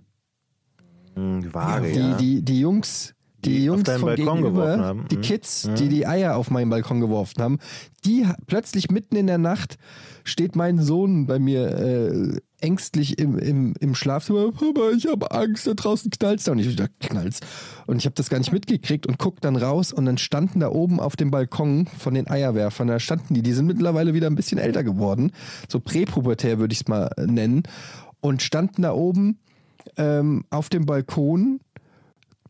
Hm, 1.15 1.53
Vage, 1.55 1.93
die, 1.93 1.99
ja. 1.99 2.16
die, 2.16 2.43
die 2.43 2.61
Jungs, 2.61 3.15
die, 3.45 3.51
Die 3.61 3.70
auf 3.70 3.77
Jungs 3.78 3.90
von 3.90 4.01
Balkon 4.03 4.36
gegenüber, 4.39 4.51
geworfen 4.51 4.82
haben. 4.85 5.09
die 5.11 5.16
Mhm. 5.16 5.20
Kids, 5.23 5.70
die 5.78 5.89
die 5.89 6.07
Eier 6.07 6.36
auf 6.36 6.51
meinen 6.51 6.70
Balkon 6.70 7.01
geworfen 7.01 7.40
haben, 7.43 7.59
die 8.05 8.27
plötzlich 8.47 8.90
mitten 8.90 9.16
in 9.16 9.27
der 9.28 9.39
Nacht 9.39 9.78
steht 10.24 10.57
mein 10.57 10.81
Sohn 10.81 11.27
bei 11.27 11.39
mir 11.39 11.69
äh, 11.78 12.40
ängstlich 12.60 13.18
im, 13.18 13.39
im, 13.39 13.74
im 13.80 13.94
Schlafzimmer. 13.94 14.52
Papa, 14.52 14.90
ich 14.97 15.06
habe 15.06 15.30
Angst, 15.30 15.66
da 15.66 15.74
draußen 15.74 16.10
knallt's 16.10 16.44
da. 16.44 16.52
Und 16.52 16.59
ich 16.59 16.76
da 16.76 16.86
knallt's. 17.01 17.40
Und 17.86 17.98
ich 17.98 18.05
habe 18.05 18.14
das 18.14 18.30
gar 18.30 18.39
nicht 18.39 18.52
mitgekriegt 18.52 19.06
und 19.06 19.18
guck 19.18 19.40
dann 19.40 19.56
raus 19.56 19.93
und 19.93 20.06
dann 20.06 20.18
standen 20.18 20.60
da 20.60 20.70
oben 20.70 21.01
auf 21.01 21.16
dem 21.16 21.30
Balkon 21.30 21.86
von 21.86 22.14
den 22.14 22.28
Eierwerfern, 22.28 22.89
da 22.89 23.01
standen 23.01 23.35
die, 23.35 23.43
die 23.43 23.52
sind 23.52 23.66
mittlerweile 23.66 24.14
wieder 24.14 24.26
ein 24.26 24.35
bisschen 24.35 24.59
älter 24.59 24.85
geworden, 24.85 25.32
so 25.68 25.80
präpubertär 25.80 26.59
würde 26.59 26.72
ich 26.72 26.80
es 26.80 26.89
mal 26.89 27.10
nennen, 27.16 27.62
und 28.20 28.43
standen 28.43 28.82
da 28.82 28.93
oben 28.93 29.39
ähm, 29.97 30.44
auf 30.51 30.68
dem 30.68 30.86
Balkon 30.86 31.60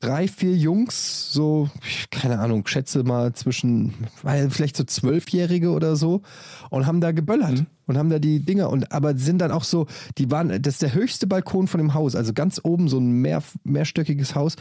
drei, 0.01 0.29
vier 0.29 0.55
Jungs, 0.57 1.33
so, 1.33 1.69
keine 2.11 2.39
Ahnung, 2.39 2.67
schätze 2.67 3.03
mal 3.03 3.33
zwischen, 3.33 3.95
weil 4.23 4.51
vielleicht 4.51 4.77
so 4.77 4.85
Zwölfjährige 4.85 5.71
oder 5.71 5.97
so, 5.97 6.23
und 6.71 6.87
haben 6.87 7.01
da 7.01 7.13
geböllert 7.13 7.65
und 7.87 7.99
haben 7.99 8.11
da 8.11 8.19
die 8.19 8.41
Dinger 8.41 8.71
und 8.71 8.93
aber 8.93 9.17
sind 9.17 9.39
dann 9.39 9.51
auch 9.51 9.65
so, 9.65 9.87
die 10.19 10.31
waren, 10.31 10.49
das 10.63 10.75
ist 10.75 10.83
der 10.83 10.95
höchste 10.95 11.27
Balkon 11.27 11.69
von 11.69 11.79
dem 11.79 11.95
Haus, 11.95 12.15
also 12.15 12.33
ganz 12.33 12.61
oben 12.63 12.89
so 12.89 12.99
ein 12.99 13.11
mehr, 13.11 13.43
mehrstöckiges 13.65 14.35
Haus 14.35 14.57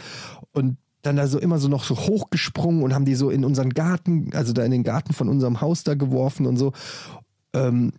und 0.51 0.77
dann 1.03 1.15
da 1.15 1.27
so 1.27 1.39
immer 1.39 1.59
so 1.59 1.68
noch 1.68 1.84
so 1.84 1.95
hochgesprungen 1.95 2.84
und 2.84 2.93
haben 2.93 3.05
die 3.05 3.15
so 3.15 3.30
in 3.30 3.45
unseren 3.45 3.69
Garten, 3.69 4.31
also 4.34 4.53
da 4.53 4.64
in 4.64 4.72
den 4.72 4.84
Garten 4.84 5.14
von 5.14 5.30
unserem 5.30 5.61
Haus 5.61 5.84
da 5.84 5.93
geworfen 5.93 6.45
und 6.45 6.57
so. 6.57 6.73
Ähm, 7.53 7.93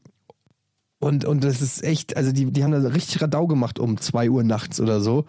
und, 1.01 1.25
und 1.25 1.45
das 1.45 1.63
ist 1.63 1.85
echt, 1.85 2.17
also 2.17 2.33
die, 2.33 2.51
die 2.51 2.65
haben 2.65 2.73
da 2.73 2.81
richtig 2.89 3.23
Radau 3.23 3.47
gemacht 3.47 3.79
um 3.79 3.99
zwei 3.99 4.29
Uhr 4.29 4.43
nachts 4.43 4.81
oder 4.81 5.01
so. 5.01 5.25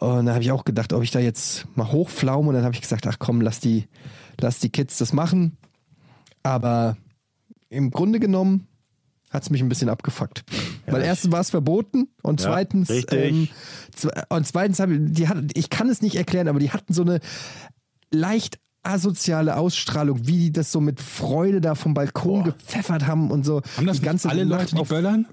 Und 0.00 0.26
da 0.26 0.34
habe 0.34 0.42
ich 0.44 0.52
auch 0.52 0.64
gedacht, 0.64 0.92
ob 0.92 1.02
ich 1.02 1.10
da 1.10 1.18
jetzt 1.18 1.66
mal 1.76 1.90
hochpflaume. 1.90 2.48
Und 2.48 2.54
dann 2.54 2.64
habe 2.64 2.74
ich 2.74 2.80
gesagt, 2.80 3.06
ach 3.06 3.18
komm, 3.18 3.40
lass 3.40 3.60
die, 3.60 3.86
lass 4.40 4.60
die 4.60 4.70
Kids 4.70 4.98
das 4.98 5.12
machen. 5.12 5.56
Aber 6.42 6.96
im 7.68 7.90
Grunde 7.90 8.20
genommen 8.20 8.66
hat 9.30 9.42
es 9.42 9.50
mich 9.50 9.60
ein 9.60 9.68
bisschen 9.68 9.88
abgefuckt. 9.90 10.44
Weil 10.86 11.02
erstens 11.02 11.32
war 11.32 11.40
es 11.40 11.50
verboten 11.50 12.08
und 12.22 12.40
Ja, 12.40 12.46
zweitens, 12.48 12.88
ähm, 13.10 13.48
und 14.30 14.46
zweitens 14.46 14.80
habe 14.80 14.94
ich, 14.94 15.00
die 15.12 15.28
hatten, 15.28 15.48
ich 15.54 15.68
kann 15.68 15.88
es 15.90 16.00
nicht 16.00 16.14
erklären, 16.16 16.48
aber 16.48 16.60
die 16.60 16.70
hatten 16.70 16.94
so 16.94 17.02
eine 17.02 17.20
leicht 18.10 18.58
asoziale 18.84 19.56
Ausstrahlung, 19.56 20.26
wie 20.26 20.38
die 20.38 20.52
das 20.52 20.72
so 20.72 20.80
mit 20.80 21.00
Freude 21.02 21.60
da 21.60 21.74
vom 21.74 21.92
Balkon 21.92 22.44
gepfeffert 22.44 23.06
haben 23.06 23.30
und 23.30 23.44
so. 23.44 23.60
Haben 23.76 23.86
das 23.86 23.98
die 23.98 24.04
ganze 24.04 24.30
alle 24.30 24.46
Nacht 24.46 24.60
Leute, 24.60 24.74
die 24.76 24.80
auf- 24.80 24.88
böllern? 24.88 25.26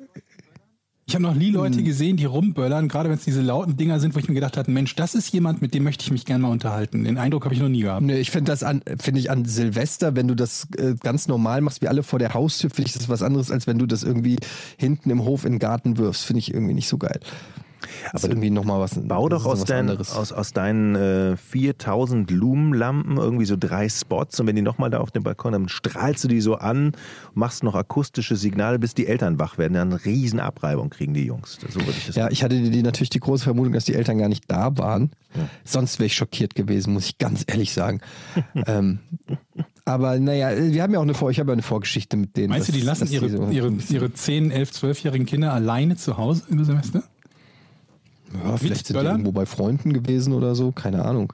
Ich 1.07 1.13
habe 1.13 1.21
noch 1.21 1.35
nie 1.35 1.51
Leute 1.51 1.83
gesehen, 1.83 2.17
die 2.17 2.25
rumböllern, 2.25 2.87
gerade 2.87 3.09
wenn 3.09 3.17
es 3.17 3.23
diese 3.23 3.41
lauten 3.41 3.77
Dinger 3.77 3.99
sind, 3.99 4.15
wo 4.15 4.19
ich 4.19 4.27
mir 4.27 4.33
gedacht 4.33 4.57
habe, 4.57 4.71
Mensch, 4.71 4.95
das 4.95 5.13
ist 5.13 5.31
jemand, 5.31 5.61
mit 5.61 5.75
dem 5.75 5.83
möchte 5.83 6.03
ich 6.03 6.11
mich 6.11 6.25
gerne 6.25 6.41
mal 6.41 6.49
unterhalten. 6.49 7.03
Den 7.03 7.19
Eindruck 7.19 7.45
habe 7.45 7.53
ich 7.53 7.61
noch 7.61 7.69
nie 7.69 7.81
gehabt. 7.81 8.01
Nee, 8.01 8.17
ich 8.17 8.31
finde 8.31 8.51
das 8.51 8.63
an, 8.63 8.81
finde 8.99 9.19
ich 9.19 9.29
an 9.29 9.45
Silvester, 9.45 10.15
wenn 10.15 10.27
du 10.27 10.33
das 10.33 10.67
äh, 10.77 10.95
ganz 10.99 11.27
normal 11.27 11.61
machst, 11.61 11.83
wie 11.83 11.87
alle 11.89 12.01
vor 12.01 12.17
der 12.17 12.33
Haustür, 12.33 12.71
finde 12.71 12.87
ich 12.87 12.93
das 12.93 13.07
was 13.07 13.21
anderes, 13.21 13.51
als 13.51 13.67
wenn 13.67 13.77
du 13.77 13.85
das 13.85 14.01
irgendwie 14.01 14.37
hinten 14.77 15.11
im 15.11 15.23
Hof 15.23 15.45
in 15.45 15.53
den 15.53 15.59
Garten 15.59 15.99
wirfst. 15.99 16.25
Finde 16.25 16.39
ich 16.39 16.51
irgendwie 16.51 16.73
nicht 16.73 16.87
so 16.87 16.97
geil. 16.97 17.19
Das 18.11 18.23
ist 18.23 18.29
irgendwie 18.29 18.49
nochmal 18.49 18.79
was. 18.79 18.99
Bau 19.07 19.29
doch 19.29 19.45
aus, 19.45 19.61
was 19.61 19.65
dein, 19.65 19.89
anderes. 19.89 20.11
aus, 20.13 20.31
aus 20.31 20.53
deinen 20.53 20.95
äh, 20.95 21.37
4000 21.37 22.31
Lumenlampen 22.31 23.17
irgendwie 23.17 23.45
so 23.45 23.55
drei 23.57 23.89
Spots 23.89 24.39
und 24.39 24.47
wenn 24.47 24.55
die 24.55 24.61
nochmal 24.61 24.89
da 24.89 24.99
auf 24.99 25.11
dem 25.11 25.23
Balkon, 25.23 25.53
dann 25.53 25.69
strahlst 25.69 26.23
du 26.23 26.27
die 26.27 26.41
so 26.41 26.55
an, 26.55 26.93
machst 27.33 27.63
noch 27.63 27.75
akustische 27.75 28.35
Signale, 28.35 28.79
bis 28.79 28.93
die 28.93 29.07
Eltern 29.07 29.39
wach 29.39 29.57
werden. 29.57 29.73
Dann 29.73 29.91
eine 29.91 30.05
riesen 30.05 30.39
Abreibung 30.39 30.89
kriegen 30.89 31.13
die 31.13 31.25
Jungs. 31.25 31.57
So 31.69 31.79
würde 31.79 31.91
ich 31.91 32.07
das 32.07 32.15
Ja, 32.15 32.29
ich 32.29 32.43
hatte 32.43 32.55
die, 32.61 32.69
die 32.69 32.83
natürlich 32.83 33.09
die 33.09 33.19
große 33.19 33.43
Vermutung, 33.43 33.73
dass 33.73 33.85
die 33.85 33.93
Eltern 33.95 34.17
gar 34.17 34.29
nicht 34.29 34.43
da 34.47 34.77
waren. 34.77 35.11
Sonst 35.63 35.99
wäre 35.99 36.05
ich 36.07 36.15
schockiert 36.15 36.55
gewesen, 36.55 36.93
muss 36.93 37.07
ich 37.07 37.17
ganz 37.17 37.43
ehrlich 37.47 37.73
sagen. 37.73 37.99
ähm, 38.67 38.99
aber 39.83 40.19
naja, 40.19 40.49
wir 40.57 40.81
haben 40.81 40.93
ja 40.93 40.99
auch 40.99 41.03
eine 41.03 41.13
Vor 41.13 41.29
ich 41.29 41.39
habe 41.39 41.51
ja 41.51 41.53
eine 41.53 41.61
Vorgeschichte 41.61 42.17
mit 42.17 42.37
denen. 42.37 42.49
Meinst 42.49 42.69
du, 42.69 42.71
die 42.71 42.81
lassen 42.81 43.07
ihre, 43.11 43.29
so- 43.29 43.49
ihre, 43.49 43.71
ihre 43.89 44.13
10, 44.13 44.51
11, 44.51 44.71
12-jährigen 44.71 45.25
Kinder 45.27 45.53
alleine 45.53 45.95
zu 45.95 46.17
Hause 46.17 46.43
über 46.49 46.65
Silvester? 46.65 47.03
Ja, 48.43 48.57
vielleicht 48.57 48.87
sind 48.87 48.99
die 48.99 49.05
irgendwo 49.05 49.31
bei 49.31 49.45
Freunden 49.45 49.93
gewesen 49.93 50.33
oder 50.33 50.55
so, 50.55 50.71
keine 50.71 51.05
Ahnung. 51.05 51.33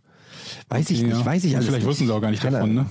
Weiß 0.70 0.90
ich 0.90 1.02
nicht, 1.04 1.12
Ja. 1.18 1.26
weiß 1.26 1.44
ich 1.44 1.56
alles 1.56 1.68
Vielleicht 1.68 1.82
nicht. 1.84 1.90
wussten 1.90 2.08
sie 2.08 2.14
auch 2.14 2.22
gar 2.22 2.32
nicht 2.32 2.42
Keine 2.42 2.58
davon, 2.58 2.72
Ahnung. 2.72 2.84
ne? 2.86 2.90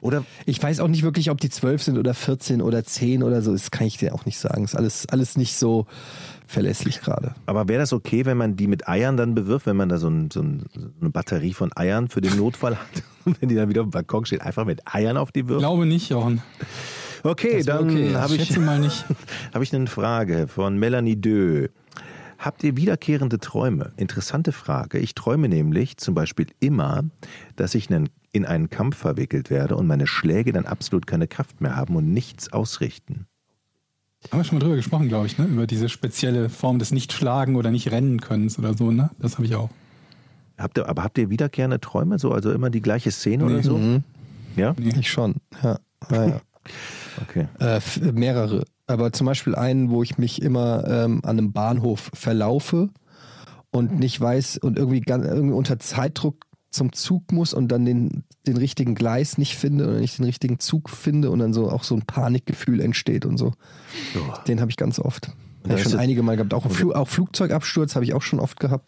Oder 0.00 0.24
Ich 0.46 0.60
weiß 0.62 0.80
auch 0.80 0.88
nicht 0.88 1.02
wirklich, 1.02 1.30
ob 1.30 1.40
die 1.40 1.50
12 1.50 1.82
sind 1.82 1.98
oder 1.98 2.14
14 2.14 2.62
oder 2.62 2.84
10 2.84 3.22
oder 3.22 3.42
so. 3.42 3.52
Das 3.52 3.70
kann 3.70 3.86
ich 3.86 3.98
dir 3.98 4.14
auch 4.14 4.24
nicht 4.24 4.38
sagen. 4.38 4.64
Ist 4.64 4.74
alles, 4.74 5.06
alles 5.08 5.36
nicht 5.36 5.54
so 5.56 5.86
verlässlich 6.46 7.00
gerade. 7.00 7.34
Aber 7.46 7.68
wäre 7.68 7.80
das 7.80 7.92
okay, 7.92 8.24
wenn 8.24 8.36
man 8.38 8.56
die 8.56 8.66
mit 8.66 8.88
Eiern 8.88 9.16
dann 9.16 9.34
bewirft, 9.34 9.66
wenn 9.66 9.76
man 9.76 9.88
da 9.88 9.98
so, 9.98 10.08
ein, 10.08 10.30
so, 10.32 10.40
ein, 10.40 10.64
so 10.74 10.80
eine 11.00 11.10
Batterie 11.10 11.52
von 11.52 11.70
Eiern 11.76 12.08
für 12.08 12.20
den 12.22 12.36
Notfall 12.36 12.76
hat 12.76 13.02
und 13.26 13.40
wenn 13.40 13.48
die 13.50 13.54
dann 13.54 13.68
wieder 13.68 13.82
auf 13.82 13.88
dem 13.88 13.92
Balkon 13.92 14.24
steht, 14.24 14.40
einfach 14.40 14.64
mit 14.64 14.80
Eiern 14.92 15.16
auf 15.16 15.30
die 15.32 15.46
wirft? 15.48 15.60
Glaube 15.60 15.84
nicht, 15.86 16.08
Jochen. 16.08 16.42
Okay, 17.22 17.62
dann 17.62 17.90
okay. 17.90 18.14
habe 18.14 18.34
ich, 18.36 18.46
Schätze 18.46 18.60
mal 18.60 18.78
nicht. 18.78 19.04
hab 19.54 19.60
ich 19.62 19.74
eine 19.74 19.86
Frage 19.86 20.48
von 20.48 20.78
Melanie 20.78 21.16
Dö. 21.16 21.68
Habt 22.38 22.62
ihr 22.62 22.76
wiederkehrende 22.76 23.38
Träume? 23.40 23.92
Interessante 23.96 24.52
Frage. 24.52 24.98
Ich 24.98 25.14
träume 25.14 25.48
nämlich 25.48 25.96
zum 25.96 26.14
Beispiel 26.14 26.46
immer, 26.60 27.02
dass 27.56 27.74
ich 27.74 27.90
nen- 27.90 28.08
in 28.30 28.44
einen 28.46 28.70
Kampf 28.70 28.96
verwickelt 28.96 29.50
werde 29.50 29.76
und 29.76 29.86
meine 29.88 30.06
Schläge 30.06 30.52
dann 30.52 30.64
absolut 30.64 31.06
keine 31.06 31.26
Kraft 31.26 31.60
mehr 31.60 31.74
haben 31.74 31.96
und 31.96 32.12
nichts 32.12 32.52
ausrichten. 32.52 33.26
Haben 34.30 34.38
wir 34.40 34.44
schon 34.44 34.58
mal 34.58 34.64
drüber 34.64 34.76
gesprochen, 34.76 35.08
glaube 35.08 35.26
ich, 35.26 35.38
ne? 35.38 35.46
Über 35.46 35.66
diese 35.66 35.88
spezielle 35.88 36.48
Form 36.48 36.78
des 36.78 36.92
Nicht-Schlagen 36.92 37.56
oder 37.56 37.70
Nicht-Rennen-Könnens 37.70 38.58
oder 38.58 38.74
so, 38.74 38.90
ne? 38.92 39.10
Das 39.18 39.34
habe 39.34 39.46
ich 39.46 39.54
auch. 39.54 39.70
Habt 40.58 40.76
ihr, 40.78 40.88
aber 40.88 41.04
habt 41.04 41.18
ihr 41.18 41.30
wiederkehrende 41.30 41.80
Träume? 41.80 42.18
So, 42.18 42.32
also 42.32 42.52
immer 42.52 42.70
die 42.70 42.80
gleiche 42.82 43.10
Szene 43.12 43.44
oder 43.44 43.56
Nee. 43.56 43.62
so? 43.62 43.78
Mhm. 43.78 44.04
Ja? 44.56 44.74
Ich 44.78 45.10
schon. 45.10 45.36
Ja. 45.62 45.78
ja, 46.10 46.26
ja. 46.26 46.40
Okay. 47.22 47.48
Äh, 47.58 47.80
mehrere. 48.12 48.64
Aber 48.88 49.12
zum 49.12 49.26
Beispiel 49.26 49.54
einen, 49.54 49.90
wo 49.90 50.02
ich 50.02 50.18
mich 50.18 50.42
immer 50.42 50.84
ähm, 50.88 51.20
an 51.22 51.38
einem 51.38 51.52
Bahnhof 51.52 52.10
verlaufe 52.14 52.88
und 53.70 53.98
nicht 53.98 54.18
weiß 54.20 54.58
und 54.58 54.78
irgendwie, 54.78 55.00
ganz, 55.00 55.26
irgendwie 55.26 55.54
unter 55.54 55.78
Zeitdruck 55.78 56.46
zum 56.70 56.92
Zug 56.92 57.30
muss 57.30 57.54
und 57.54 57.68
dann 57.68 57.84
den, 57.84 58.24
den 58.46 58.56
richtigen 58.56 58.94
Gleis 58.94 59.38
nicht 59.38 59.56
finde 59.56 59.88
oder 59.88 60.00
nicht 60.00 60.18
den 60.18 60.24
richtigen 60.24 60.58
Zug 60.58 60.90
finde 60.90 61.30
und 61.30 61.38
dann 61.38 61.52
so 61.52 61.70
auch 61.70 61.84
so 61.84 61.94
ein 61.94 62.02
Panikgefühl 62.02 62.80
entsteht 62.80 63.26
und 63.26 63.36
so. 63.38 63.52
Den 64.46 64.60
habe 64.60 64.70
ich 64.70 64.76
ganz 64.76 64.98
oft. 64.98 65.32
da 65.62 65.70
Hab 65.70 65.78
ich 65.78 65.84
schon 65.84 65.98
einige 65.98 66.22
Mal 66.22 66.36
gehabt. 66.36 66.54
Auch, 66.54 66.70
Flu 66.70 66.92
auch 66.92 67.08
Flugzeugabsturz 67.08 67.94
habe 67.94 68.04
ich 68.04 68.14
auch 68.14 68.22
schon 68.22 68.40
oft 68.40 68.58
gehabt. 68.58 68.86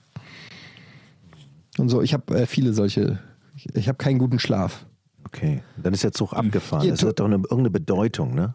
Und 1.78 1.88
so, 1.88 2.02
ich 2.02 2.12
habe 2.14 2.40
äh, 2.40 2.46
viele 2.46 2.72
solche. 2.72 3.20
Ich, 3.54 3.74
ich 3.74 3.88
habe 3.88 3.98
keinen 3.98 4.18
guten 4.18 4.38
Schlaf. 4.38 4.86
Okay. 5.26 5.62
Dann 5.76 5.92
ist 5.92 6.04
der 6.04 6.12
Zug 6.12 6.32
abgefahren. 6.32 6.82
Hier, 6.82 6.92
Das 6.92 7.02
hat 7.02 7.20
doch 7.20 7.26
eine, 7.26 7.36
irgendeine 7.36 7.70
Bedeutung, 7.70 8.34
ne? 8.34 8.54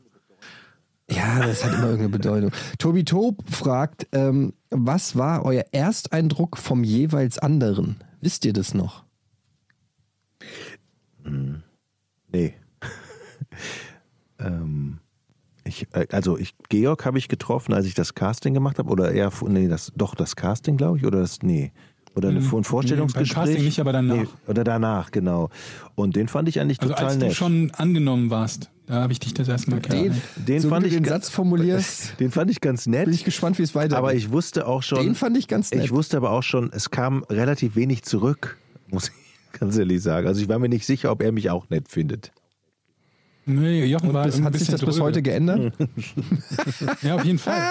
Ja, 1.10 1.46
das 1.46 1.64
hat 1.64 1.74
immer 1.74 1.90
irgendeine 1.90 2.10
Bedeutung. 2.10 2.52
Tobi 2.80 3.04
Tob 3.04 3.44
fragt, 3.50 4.08
ähm, 4.12 4.54
was 4.72 5.16
war 5.16 5.46
euer 5.46 5.66
Ersteindruck 5.72 6.58
vom 6.58 6.84
jeweils 6.84 7.38
anderen? 7.38 8.04
Wisst 8.22 8.44
ihr 8.46 8.54
das 8.54 8.74
noch? 8.74 9.04
Nee. 12.32 12.56
ähm, 14.40 15.00
ich, 15.64 15.88
äh, 15.94 16.08
also 16.12 16.38
ich, 16.38 16.56
Georg 16.70 17.06
habe 17.06 17.18
ich 17.18 17.28
getroffen, 17.28 17.74
als 17.74 17.86
ich 17.86 17.94
das 17.94 18.14
Casting 18.14 18.54
gemacht 18.54 18.80
habe, 18.80 18.90
oder 18.90 19.12
eher, 19.12 19.32
nee, 19.48 19.68
das, 19.68 19.92
doch 19.96 20.16
das 20.16 20.36
Casting, 20.36 20.78
glaube 20.78 20.98
ich, 20.98 21.06
oder 21.06 21.20
das, 21.20 21.42
nee. 21.42 21.72
Oder 22.16 22.30
eine, 22.30 22.40
ein 22.40 22.64
Vorstellungsgespräch. 22.64 23.36
beim 23.36 23.44
Casting 23.46 23.64
nicht, 23.66 23.80
aber 23.80 23.92
danach. 23.94 24.16
Nee, 24.16 24.28
oder 24.48 24.64
danach, 24.64 25.12
genau. 25.12 25.50
Und 25.96 26.16
den 26.16 26.28
fand 26.28 26.48
ich 26.48 26.60
eigentlich 26.62 26.82
Also 26.82 26.94
total 26.94 27.08
als 27.08 27.18
nett. 27.18 27.32
du 27.32 27.36
schon 27.36 27.72
angenommen 27.72 28.30
warst, 28.30 28.70
da 28.88 28.96
habe 29.02 29.12
ich 29.12 29.20
dich 29.20 29.34
das 29.34 29.48
erste 29.50 29.70
Mal 29.72 29.78
Den, 29.82 29.82
kennengelernt. 29.90 30.22
den 30.48 30.62
so 30.62 30.70
fand 30.70 30.86
wie 30.86 30.90
du 30.90 30.96
ich 30.96 31.02
den 31.02 31.10
Satz 31.10 31.30
formulierst, 31.30 32.14
Den 32.20 32.32
fand 32.32 32.50
ich 32.52 32.62
ganz 32.62 32.88
nett. 32.88 33.06
bin 33.06 33.14
ich 33.14 33.26
gespannt, 33.26 33.60
wie 33.60 33.64
es 33.64 33.76
weitergeht. 33.76 33.98
aber 33.98 34.14
ich 34.14 34.32
wusste 34.32 34.66
auch 34.68 34.82
schon. 34.84 35.04
den 35.04 35.16
fand 35.16 35.38
ich 35.38 35.48
ganz 35.50 35.72
nett. 35.72 35.84
Ich 35.84 35.92
wusste 35.92 36.16
aber 36.18 36.32
auch 36.32 36.44
schon, 36.44 36.72
es 36.74 36.90
kam 36.90 37.24
relativ 37.30 37.76
wenig 37.76 38.04
zurück, 38.04 38.58
muss 38.90 39.10
ich 39.10 39.60
ganz 39.60 39.78
ehrlich 39.78 40.02
sagen. 40.02 40.28
Also 40.28 40.42
ich 40.42 40.48
war 40.48 40.58
mir 40.60 40.70
nicht 40.70 40.86
sicher, 40.86 41.12
ob 41.12 41.22
er 41.22 41.32
mich 41.34 41.50
auch 41.50 41.70
nett 41.70 41.90
findet. 41.90 42.32
Nee, 43.48 43.86
Jochen 43.86 44.12
war 44.14 44.26
bis, 44.26 44.38
ein 44.38 44.44
hat 44.46 44.56
sich 44.58 44.68
das 44.70 44.80
bis 44.82 44.96
dröge. 44.96 45.04
heute 45.04 45.22
geändert? 45.22 45.74
Ja, 47.04 47.16
auf 47.16 47.24
jeden 47.26 47.38
Fall. 47.40 47.62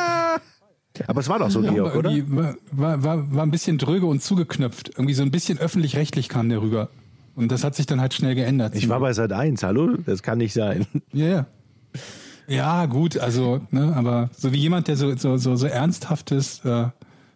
Aber 1.07 1.21
es 1.21 1.29
war 1.29 1.39
doch 1.39 1.51
so, 1.51 1.63
Ja, 1.63 1.73
Georg, 1.73 1.97
oder? 1.97 2.11
War, 2.11 3.03
war, 3.03 3.35
war, 3.35 3.43
ein 3.43 3.51
bisschen 3.51 3.79
dröge 3.79 4.07
und 4.07 4.23
zugeknöpft. 4.23 4.91
Irgendwie 4.91 5.15
so 5.15 5.23
ein 5.23 5.31
bisschen 5.31 5.59
öffentlich-rechtlich 5.59 6.29
kam 6.29 6.49
der 6.49 6.63
rüber. 6.63 6.89
Und 7.35 7.51
das 7.51 7.65
hat 7.65 7.75
sich 7.75 7.87
dann 7.87 8.01
halt 8.01 8.15
schnell 8.15 8.35
geändert. 8.35 8.75
Ich 8.77 8.89
war 8.89 9.01
bei 9.01 9.13
Sat 9.13 9.33
1, 9.33 9.63
hallo? 9.63 9.97
Das 10.07 10.23
kann 10.23 10.39
nicht 10.39 10.53
sein. 10.53 10.87
Ja, 11.13 11.27
ja. 11.27 11.47
Ja, 12.47 12.87
gut, 12.87 13.17
also, 13.19 13.63
ne, 13.71 13.97
aber 13.97 14.29
so 14.37 14.53
wie 14.53 14.59
jemand, 14.59 14.89
der 14.89 14.97
so, 14.97 15.17
so, 15.17 15.39
so, 15.39 15.57
so 15.57 15.67
ernsthaftes 15.67 16.63
äh, 16.65 16.89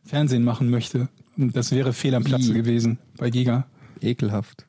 Fernsehen 0.04 0.44
machen 0.44 0.68
möchte. 0.68 1.08
Und 1.36 1.56
das 1.56 1.72
wäre 1.72 1.92
fehl 1.92 2.14
am 2.14 2.24
Platze 2.24 2.52
gewesen 2.52 2.98
bei 3.16 3.30
Giga. 3.30 3.66
Ekelhaft. 4.00 4.66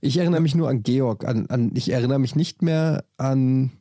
Ich 0.00 0.18
erinnere 0.18 0.40
mich 0.40 0.54
nur 0.54 0.68
an 0.68 0.82
Georg. 0.82 1.24
An, 1.24 1.46
an, 1.46 1.72
ich 1.74 1.90
erinnere 1.90 2.18
mich 2.18 2.36
nicht 2.36 2.62
mehr 2.62 3.04
an 3.16 3.72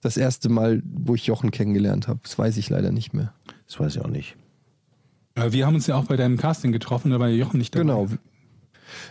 das 0.00 0.16
erste 0.16 0.48
Mal, 0.48 0.82
wo 0.84 1.14
ich 1.14 1.26
Jochen 1.26 1.50
kennengelernt 1.50 2.08
habe. 2.08 2.20
Das 2.22 2.38
weiß 2.38 2.56
ich 2.56 2.70
leider 2.70 2.92
nicht 2.92 3.14
mehr. 3.14 3.32
Das 3.66 3.80
weiß 3.80 3.96
ich 3.96 4.02
auch 4.02 4.08
nicht. 4.08 4.36
Äh, 5.34 5.52
Wir 5.52 5.66
haben 5.66 5.74
uns 5.74 5.86
ja 5.86 5.96
auch 5.96 6.04
bei 6.04 6.16
deinem 6.16 6.36
Casting 6.36 6.72
getroffen, 6.72 7.10
da 7.10 7.20
war 7.20 7.28
Jochen 7.28 7.58
nicht 7.58 7.74
dabei. 7.74 7.82
Genau. 7.82 8.08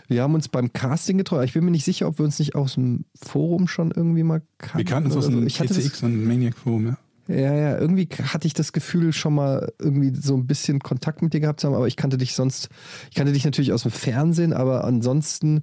Wir 0.08 0.22
haben 0.22 0.34
uns 0.34 0.48
beim 0.48 0.72
Casting 0.72 1.18
getroffen. 1.18 1.44
Ich 1.44 1.52
bin 1.52 1.64
mir 1.64 1.70
nicht 1.70 1.84
sicher, 1.84 2.08
ob 2.08 2.18
wir 2.18 2.24
uns 2.24 2.38
nicht 2.38 2.54
aus 2.54 2.74
dem 2.74 3.04
Forum 3.14 3.68
schon 3.68 3.92
irgendwie 3.92 4.22
mal 4.22 4.42
kannten. 4.58 4.78
Wir 4.78 4.84
kannten 4.84 5.06
uns 5.08 5.16
aus 5.16 5.26
so. 5.26 5.30
dem 5.30 5.46
ich 5.46 5.60
hatte 5.60 5.74
PCX 5.74 6.02
und 6.02 6.24
Maniac 6.24 6.56
Forum, 6.56 6.86
ja. 6.86 6.98
das, 7.26 7.36
Ja, 7.36 7.54
ja, 7.54 7.78
irgendwie 7.78 8.08
hatte 8.22 8.46
ich 8.46 8.54
das 8.54 8.72
Gefühl, 8.72 9.12
schon 9.12 9.34
mal 9.34 9.72
irgendwie 9.78 10.12
so 10.14 10.34
ein 10.36 10.46
bisschen 10.46 10.80
Kontakt 10.80 11.22
mit 11.22 11.32
dir 11.32 11.40
gehabt 11.40 11.60
zu 11.60 11.68
haben, 11.68 11.74
aber 11.74 11.86
ich 11.86 11.96
kannte 11.96 12.18
dich 12.18 12.34
sonst, 12.34 12.70
ich 13.10 13.14
kannte 13.16 13.32
dich 13.32 13.44
natürlich 13.44 13.72
aus 13.72 13.82
dem 13.82 13.92
Fernsehen, 13.92 14.52
aber 14.52 14.84
ansonsten, 14.84 15.62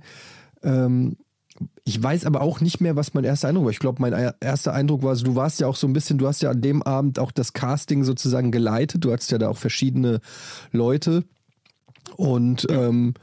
ähm, 0.64 1.18
ich 1.86 2.02
weiß 2.02 2.26
aber 2.26 2.41
auch 2.41 2.60
nicht 2.61 2.82
mehr, 2.82 2.95
was 2.95 3.14
mein 3.14 3.23
erster 3.23 3.48
Eindruck 3.48 3.65
war. 3.65 3.72
Ich 3.72 3.80
glaube, 3.80 4.02
mein 4.02 4.14
er- 4.14 4.36
erster 4.41 4.73
Eindruck 4.73 5.03
war, 5.03 5.15
du 5.15 5.36
warst 5.36 5.60
ja 5.60 5.68
auch 5.68 5.76
so 5.76 5.88
ein 5.88 5.94
bisschen, 5.94 6.18
du 6.18 6.27
hast 6.27 6.41
ja 6.41 6.49
an 6.52 6.61
dem 6.61 6.84
Abend 6.84 7.19
auch 7.19 7.32
das 7.32 7.53
Casting 7.53 8.03
sozusagen 8.03 8.52
geleitet. 8.52 9.06
Du 9.06 9.11
hattest 9.11 9.32
ja 9.32 9.38
da 9.38 9.49
auch 9.49 9.57
verschiedene 9.57 10.19
Leute. 10.72 11.23
Und 12.18 12.68
ähm, 12.69 13.14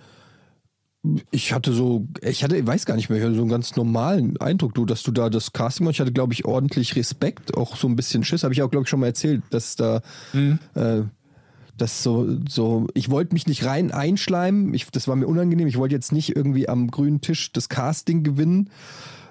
ich 1.33 1.53
hatte 1.53 1.73
so, 1.73 2.07
ich 2.21 2.45
hatte, 2.45 2.57
ich 2.57 2.67
weiß 2.67 2.87
gar 2.87 2.95
nicht 2.95 3.11
mehr, 3.11 3.19
ich 3.19 3.25
hatte 3.25 3.35
so 3.35 3.41
einen 3.41 3.51
ganz 3.51 3.75
normalen 3.75 4.37
Eindruck, 4.41 4.75
du, 4.75 4.87
dass 4.87 5.03
du 5.03 5.11
da 5.11 5.29
das 5.31 5.53
Casting 5.53 5.85
machst. 5.85 5.97
Ich 5.97 6.01
hatte, 6.01 6.13
glaube 6.13 6.33
ich, 6.33 6.45
ordentlich 6.45 6.95
Respekt, 6.95 7.57
auch 7.57 7.77
so 7.77 7.89
ein 7.89 7.97
bisschen 7.97 8.23
Schiss. 8.25 8.45
Habe 8.45 8.55
ich 8.55 8.63
auch, 8.63 8.71
glaube 8.71 8.85
ich, 8.85 8.89
schon 8.91 9.01
mal 9.01 9.07
erzählt, 9.07 9.43
dass 9.51 9.77
da 9.77 10.01
äh, 10.75 11.03
das 11.77 12.03
so, 12.03 12.39
so, 12.49 12.87
ich 12.95 13.11
wollte 13.11 13.35
mich 13.35 13.47
nicht 13.47 13.65
rein 13.65 13.93
einschleimen, 13.93 14.75
ich, 14.75 14.91
das 14.91 15.09
war 15.09 15.17
mir 15.17 15.27
unangenehm, 15.27 15.67
ich 15.67 15.79
wollte 15.79 15.95
jetzt 15.95 16.13
nicht 16.13 16.37
irgendwie 16.37 16.69
am 16.69 16.91
grünen 16.91 17.21
Tisch 17.21 17.53
das 17.53 17.69
Casting 17.69 18.23
gewinnen, 18.23 18.71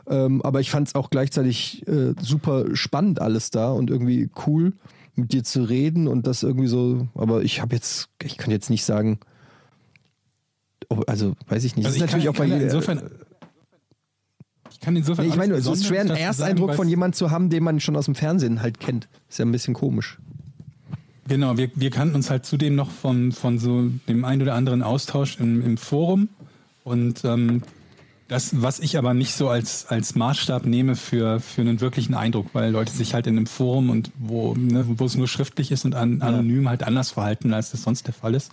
ähm, 0.07 0.41
aber 0.41 0.59
ich 0.59 0.71
fand 0.71 0.87
es 0.87 0.95
auch 0.95 1.09
gleichzeitig 1.09 1.87
äh, 1.87 2.13
super 2.19 2.75
spannend 2.75 3.21
alles 3.21 3.51
da 3.51 3.71
und 3.71 3.89
irgendwie 3.89 4.29
cool 4.45 4.73
mit 5.15 5.33
dir 5.33 5.43
zu 5.43 5.63
reden 5.63 6.07
und 6.07 6.27
das 6.27 6.43
irgendwie 6.43 6.67
so, 6.67 7.07
aber 7.15 7.43
ich 7.43 7.61
habe 7.61 7.75
jetzt, 7.75 8.09
ich 8.23 8.37
kann 8.37 8.51
jetzt 8.51 8.69
nicht 8.69 8.85
sagen, 8.85 9.19
oh, 10.89 11.01
also 11.07 11.33
weiß 11.47 11.63
ich 11.63 11.75
nicht, 11.75 11.85
Also 11.85 11.99
das 11.99 12.09
ist 12.09 12.13
natürlich 12.13 12.25
kann, 12.25 12.35
auch 12.35 12.49
bei 12.49 12.57
ja 12.57 12.63
insofern. 12.63 13.11
Ich 14.71 14.79
kann 14.79 14.95
insofern. 14.95 15.25
Nee, 15.25 15.31
ich 15.31 15.37
meine, 15.37 15.53
es 15.55 15.67
ist 15.67 15.85
schwer, 15.85 16.01
einen 16.01 16.11
Ersteindruck 16.11 16.69
sagen, 16.69 16.77
von 16.77 16.87
jemandem 16.87 17.17
zu 17.17 17.29
haben, 17.29 17.49
den 17.49 17.63
man 17.63 17.79
schon 17.81 17.95
aus 17.95 18.05
dem 18.05 18.15
Fernsehen 18.15 18.61
halt 18.61 18.79
kennt. 18.79 19.09
Ist 19.29 19.37
ja 19.37 19.45
ein 19.45 19.51
bisschen 19.51 19.73
komisch. 19.73 20.17
Genau, 21.31 21.55
wir, 21.55 21.71
wir 21.75 21.91
kannten 21.91 22.15
uns 22.15 22.29
halt 22.29 22.45
zudem 22.45 22.75
noch 22.75 22.91
von, 22.91 23.31
von 23.31 23.57
so 23.57 23.89
dem 24.09 24.25
ein 24.25 24.41
oder 24.41 24.53
anderen 24.53 24.83
Austausch 24.83 25.39
im, 25.39 25.65
im 25.65 25.77
Forum. 25.77 26.27
Und 26.83 27.23
ähm, 27.23 27.61
das, 28.27 28.61
was 28.61 28.79
ich 28.79 28.97
aber 28.97 29.13
nicht 29.13 29.33
so 29.33 29.47
als, 29.47 29.85
als 29.87 30.15
Maßstab 30.15 30.65
nehme 30.65 30.97
für, 30.97 31.39
für 31.39 31.61
einen 31.61 31.79
wirklichen 31.79 32.15
Eindruck, 32.15 32.47
weil 32.51 32.69
Leute 32.69 32.91
sich 32.91 33.13
halt 33.13 33.27
in 33.27 33.37
einem 33.37 33.47
Forum 33.47 33.89
und 33.89 34.11
wo, 34.19 34.55
ne, 34.55 34.83
wo 34.85 35.05
es 35.05 35.15
nur 35.15 35.29
schriftlich 35.29 35.71
ist 35.71 35.85
und 35.85 35.95
an, 35.95 36.21
anonym 36.21 36.67
halt 36.67 36.83
anders 36.83 37.11
verhalten, 37.11 37.53
als 37.53 37.71
das 37.71 37.83
sonst 37.83 38.07
der 38.07 38.13
Fall 38.13 38.35
ist. 38.35 38.51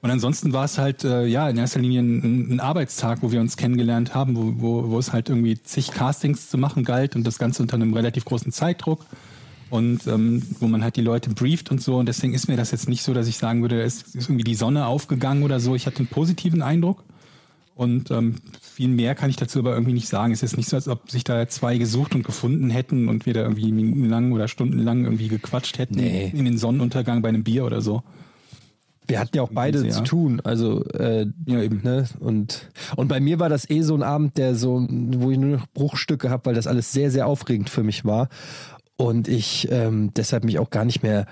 Und 0.00 0.12
ansonsten 0.12 0.52
war 0.52 0.66
es 0.66 0.78
halt, 0.78 1.02
äh, 1.02 1.26
ja, 1.26 1.48
in 1.48 1.56
erster 1.56 1.80
Linie 1.80 2.00
ein, 2.00 2.54
ein 2.54 2.60
Arbeitstag, 2.60 3.22
wo 3.22 3.32
wir 3.32 3.40
uns 3.40 3.56
kennengelernt 3.56 4.14
haben, 4.14 4.36
wo, 4.36 4.52
wo, 4.58 4.90
wo 4.90 4.98
es 5.00 5.12
halt 5.12 5.30
irgendwie 5.30 5.60
zig 5.60 5.90
Castings 5.90 6.48
zu 6.48 6.58
machen 6.58 6.84
galt 6.84 7.16
und 7.16 7.26
das 7.26 7.40
Ganze 7.40 7.60
unter 7.60 7.74
einem 7.74 7.92
relativ 7.92 8.24
großen 8.24 8.52
Zeitdruck 8.52 9.04
und 9.74 10.06
ähm, 10.06 10.40
wo 10.60 10.68
man 10.68 10.84
halt 10.84 10.94
die 10.94 11.02
Leute 11.02 11.30
brieft 11.30 11.72
und 11.72 11.82
so. 11.82 11.96
Und 11.96 12.06
deswegen 12.06 12.32
ist 12.32 12.46
mir 12.46 12.56
das 12.56 12.70
jetzt 12.70 12.88
nicht 12.88 13.02
so, 13.02 13.12
dass 13.12 13.26
ich 13.26 13.38
sagen 13.38 13.60
würde, 13.60 13.82
es 13.82 14.02
ist 14.02 14.28
irgendwie 14.28 14.44
die 14.44 14.54
Sonne 14.54 14.86
aufgegangen 14.86 15.42
oder 15.42 15.58
so. 15.58 15.74
Ich 15.74 15.86
hatte 15.86 15.98
einen 15.98 16.06
positiven 16.06 16.62
Eindruck. 16.62 17.02
Und 17.74 18.12
ähm, 18.12 18.36
viel 18.62 18.86
mehr 18.86 19.16
kann 19.16 19.30
ich 19.30 19.36
dazu 19.36 19.58
aber 19.58 19.72
irgendwie 19.72 19.94
nicht 19.94 20.06
sagen. 20.06 20.32
Es 20.32 20.44
ist 20.44 20.56
nicht 20.56 20.68
so, 20.68 20.76
als 20.76 20.86
ob 20.86 21.10
sich 21.10 21.24
da 21.24 21.48
zwei 21.48 21.76
gesucht 21.76 22.14
und 22.14 22.22
gefunden 22.22 22.70
hätten 22.70 23.08
und 23.08 23.26
wir 23.26 23.34
da 23.34 23.40
irgendwie 23.42 23.72
minutenlang 23.72 24.30
oder 24.30 24.46
stundenlang 24.46 25.02
irgendwie 25.02 25.26
gequatscht 25.26 25.76
hätten 25.78 25.96
Nee. 25.96 26.30
in 26.32 26.44
den 26.44 26.56
Sonnenuntergang 26.56 27.20
bei 27.20 27.30
einem 27.30 27.42
Bier 27.42 27.64
oder 27.64 27.80
so. 27.80 28.04
Wir 29.08 29.18
hatten 29.18 29.36
ja 29.36 29.42
auch 29.42 29.50
beide 29.52 29.80
Sehr. 29.80 29.90
zu 29.90 30.02
tun, 30.04 30.40
also 30.44 30.84
äh, 30.90 31.26
Ja, 31.46 31.60
eben. 31.62 31.82
Ne? 31.82 32.06
Und, 32.20 32.70
und 32.96 33.08
bei 33.08 33.20
mir 33.20 33.38
war 33.38 33.48
das 33.50 33.68
eh 33.68 33.82
so 33.82 33.94
ein 33.94 34.02
Abend, 34.02 34.38
der 34.38 34.54
so, 34.54 34.86
wo 34.88 35.30
ich 35.30 35.36
nur 35.36 35.58
noch 35.58 35.66
Bruchstücke 35.66 36.30
habe, 36.30 36.46
weil 36.46 36.54
das 36.54 36.66
alles 36.66 36.92
sehr, 36.92 37.10
sehr 37.10 37.26
aufregend 37.26 37.68
für 37.68 37.82
mich 37.82 38.04
war. 38.04 38.28
Und 38.96 39.28
ich 39.28 39.68
ähm, 39.70 40.12
deshalb 40.14 40.44
mich 40.44 40.58
auch 40.58 40.70
gar 40.70 40.84
nicht 40.84 41.02
mehr 41.02 41.26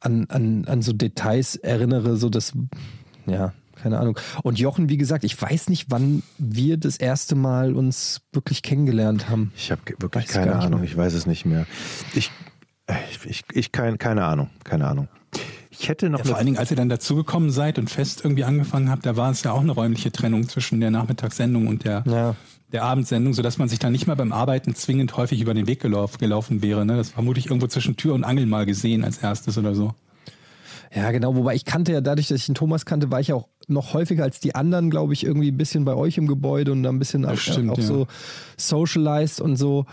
an, 0.00 0.26
an, 0.28 0.64
an 0.66 0.82
so 0.82 0.92
Details 0.92 1.56
erinnere, 1.56 2.16
so 2.16 2.28
dass, 2.28 2.52
ja, 3.26 3.52
keine 3.76 3.98
Ahnung. 3.98 4.18
Und 4.42 4.58
Jochen, 4.58 4.88
wie 4.88 4.96
gesagt, 4.96 5.24
ich 5.24 5.40
weiß 5.40 5.68
nicht, 5.68 5.86
wann 5.90 6.22
wir 6.38 6.76
das 6.76 6.96
erste 6.96 7.34
Mal 7.34 7.74
uns 7.74 8.22
wirklich 8.32 8.62
kennengelernt 8.62 9.28
haben. 9.28 9.52
Ich 9.56 9.70
habe 9.70 9.82
wirklich 9.98 10.26
Weiß 10.26 10.32
keine 10.32 10.56
Ahnung, 10.56 10.82
ich 10.82 10.96
weiß 10.96 11.14
es 11.14 11.26
nicht 11.26 11.44
mehr. 11.44 11.66
Ich, 12.14 12.30
äh, 12.86 12.94
ich, 13.10 13.24
ich, 13.26 13.44
ich 13.52 13.72
kein, 13.72 13.98
keine 13.98 14.24
Ahnung, 14.24 14.50
keine 14.64 14.86
Ahnung. 14.86 15.08
Ich 15.78 15.88
hätte 15.88 16.08
noch 16.10 16.20
Ja, 16.20 16.24
vor 16.24 16.36
allen 16.36 16.46
Dingen, 16.46 16.58
als 16.58 16.70
ihr 16.70 16.76
dann 16.76 16.88
dazugekommen 16.88 17.50
seid 17.50 17.78
und 17.78 17.90
fest 17.90 18.20
irgendwie 18.24 18.44
angefangen 18.44 18.90
habt, 18.90 19.04
da 19.06 19.16
war 19.16 19.30
es 19.30 19.42
ja 19.42 19.52
auch 19.52 19.60
eine 19.60 19.72
räumliche 19.72 20.12
Trennung 20.12 20.48
zwischen 20.48 20.80
der 20.80 20.90
Nachmittagssendung 20.90 21.66
und 21.66 21.84
der, 21.84 22.04
Ja. 22.06 22.36
der 22.72 22.84
Abendsendung, 22.84 23.34
sodass 23.34 23.58
man 23.58 23.68
sich 23.68 23.78
dann 23.78 23.92
nicht 23.92 24.06
mehr 24.06 24.16
beim 24.16 24.32
Arbeiten 24.32 24.74
zwingend 24.74 25.16
häufig 25.16 25.40
über 25.40 25.54
den 25.54 25.66
Weg 25.66 25.80
gelauf, 25.80 26.18
gelaufen 26.18 26.62
wäre. 26.62 26.84
Ne? 26.86 26.96
Das 26.96 27.10
vermutlich 27.10 27.46
irgendwo 27.46 27.66
zwischen 27.66 27.96
Tür 27.96 28.14
und 28.14 28.24
Angel 28.24 28.46
mal 28.46 28.66
gesehen 28.66 29.04
als 29.04 29.18
erstes 29.18 29.58
oder 29.58 29.74
so. 29.74 29.94
Ja, 30.94 31.10
genau. 31.10 31.34
Wobei 31.34 31.56
ich 31.56 31.64
kannte 31.64 31.92
ja, 31.92 32.00
dadurch, 32.00 32.28
dass 32.28 32.38
ich 32.38 32.46
den 32.46 32.54
Thomas 32.54 32.86
kannte, 32.86 33.10
war 33.10 33.18
ich 33.18 33.28
ja 33.28 33.34
auch 33.34 33.48
noch 33.66 33.94
häufiger 33.94 34.22
als 34.22 34.38
die 34.38 34.54
anderen, 34.54 34.90
glaube 34.90 35.12
ich, 35.12 35.24
irgendwie 35.24 35.50
ein 35.50 35.56
bisschen 35.56 35.84
bei 35.84 35.94
euch 35.94 36.18
im 36.18 36.28
Gebäude 36.28 36.70
und 36.70 36.84
dann 36.84 36.96
ein 36.96 36.98
bisschen 37.00 37.24
auch, 37.24 37.36
stimmt, 37.36 37.70
auch 37.70 37.78
ja. 37.78 37.82
so 37.84 38.06
socialized 38.56 39.40
und 39.40 39.56
so. 39.56 39.86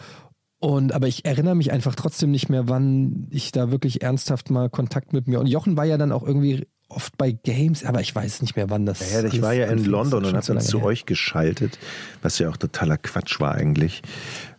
Und 0.62 0.94
aber 0.94 1.08
ich 1.08 1.26
erinnere 1.26 1.56
mich 1.56 1.72
einfach 1.72 1.96
trotzdem 1.96 2.30
nicht 2.30 2.48
mehr, 2.48 2.70
wann 2.70 3.26
ich 3.32 3.52
da 3.52 3.72
wirklich 3.72 4.04
ernsthaft 4.04 4.52
mal 4.52 4.70
Kontakt 4.70 5.12
mit 5.12 5.28
mir. 5.28 5.40
Und 5.40 5.48
Jochen 5.48 5.76
war 5.76 5.86
ja 5.86 5.98
dann 5.98 6.12
auch 6.12 6.22
irgendwie 6.22 6.68
oft 6.88 7.18
bei 7.18 7.32
Games, 7.32 7.84
aber 7.84 8.00
ich 8.02 8.14
weiß 8.14 8.44
nicht 8.44 8.56
mehr, 8.56 8.70
wann 8.70 8.86
das. 8.86 9.12
ja, 9.12 9.24
ich 9.24 9.42
war 9.42 9.54
ja 9.54 9.66
in 9.66 9.84
London 9.84 10.24
und 10.24 10.36
habe 10.36 10.46
dann 10.46 10.62
zu 10.62 10.80
her. 10.80 10.86
euch 10.86 11.08
geschaltet, 11.08 11.80
was 12.22 12.38
ja 12.38 12.48
auch 12.48 12.58
totaler 12.58 13.00
Quatsch 13.00 13.40
war 13.40 13.56
eigentlich. 13.56 14.04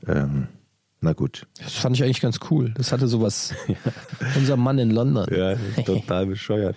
Ähm, 0.09 0.49
na 1.03 1.13
gut. 1.13 1.47
Das 1.63 1.75
fand 1.75 1.97
ich 1.97 2.03
eigentlich 2.05 2.21
ganz 2.21 2.39
cool. 2.51 2.73
Das 2.77 2.93
hatte 2.93 3.07
sowas. 3.09 3.53
Unser 4.37 4.57
Mann 4.57 4.79
in 4.79 4.91
London. 4.91 5.27
Ja, 5.37 5.55
total 5.85 6.27
bescheuert. 6.27 6.77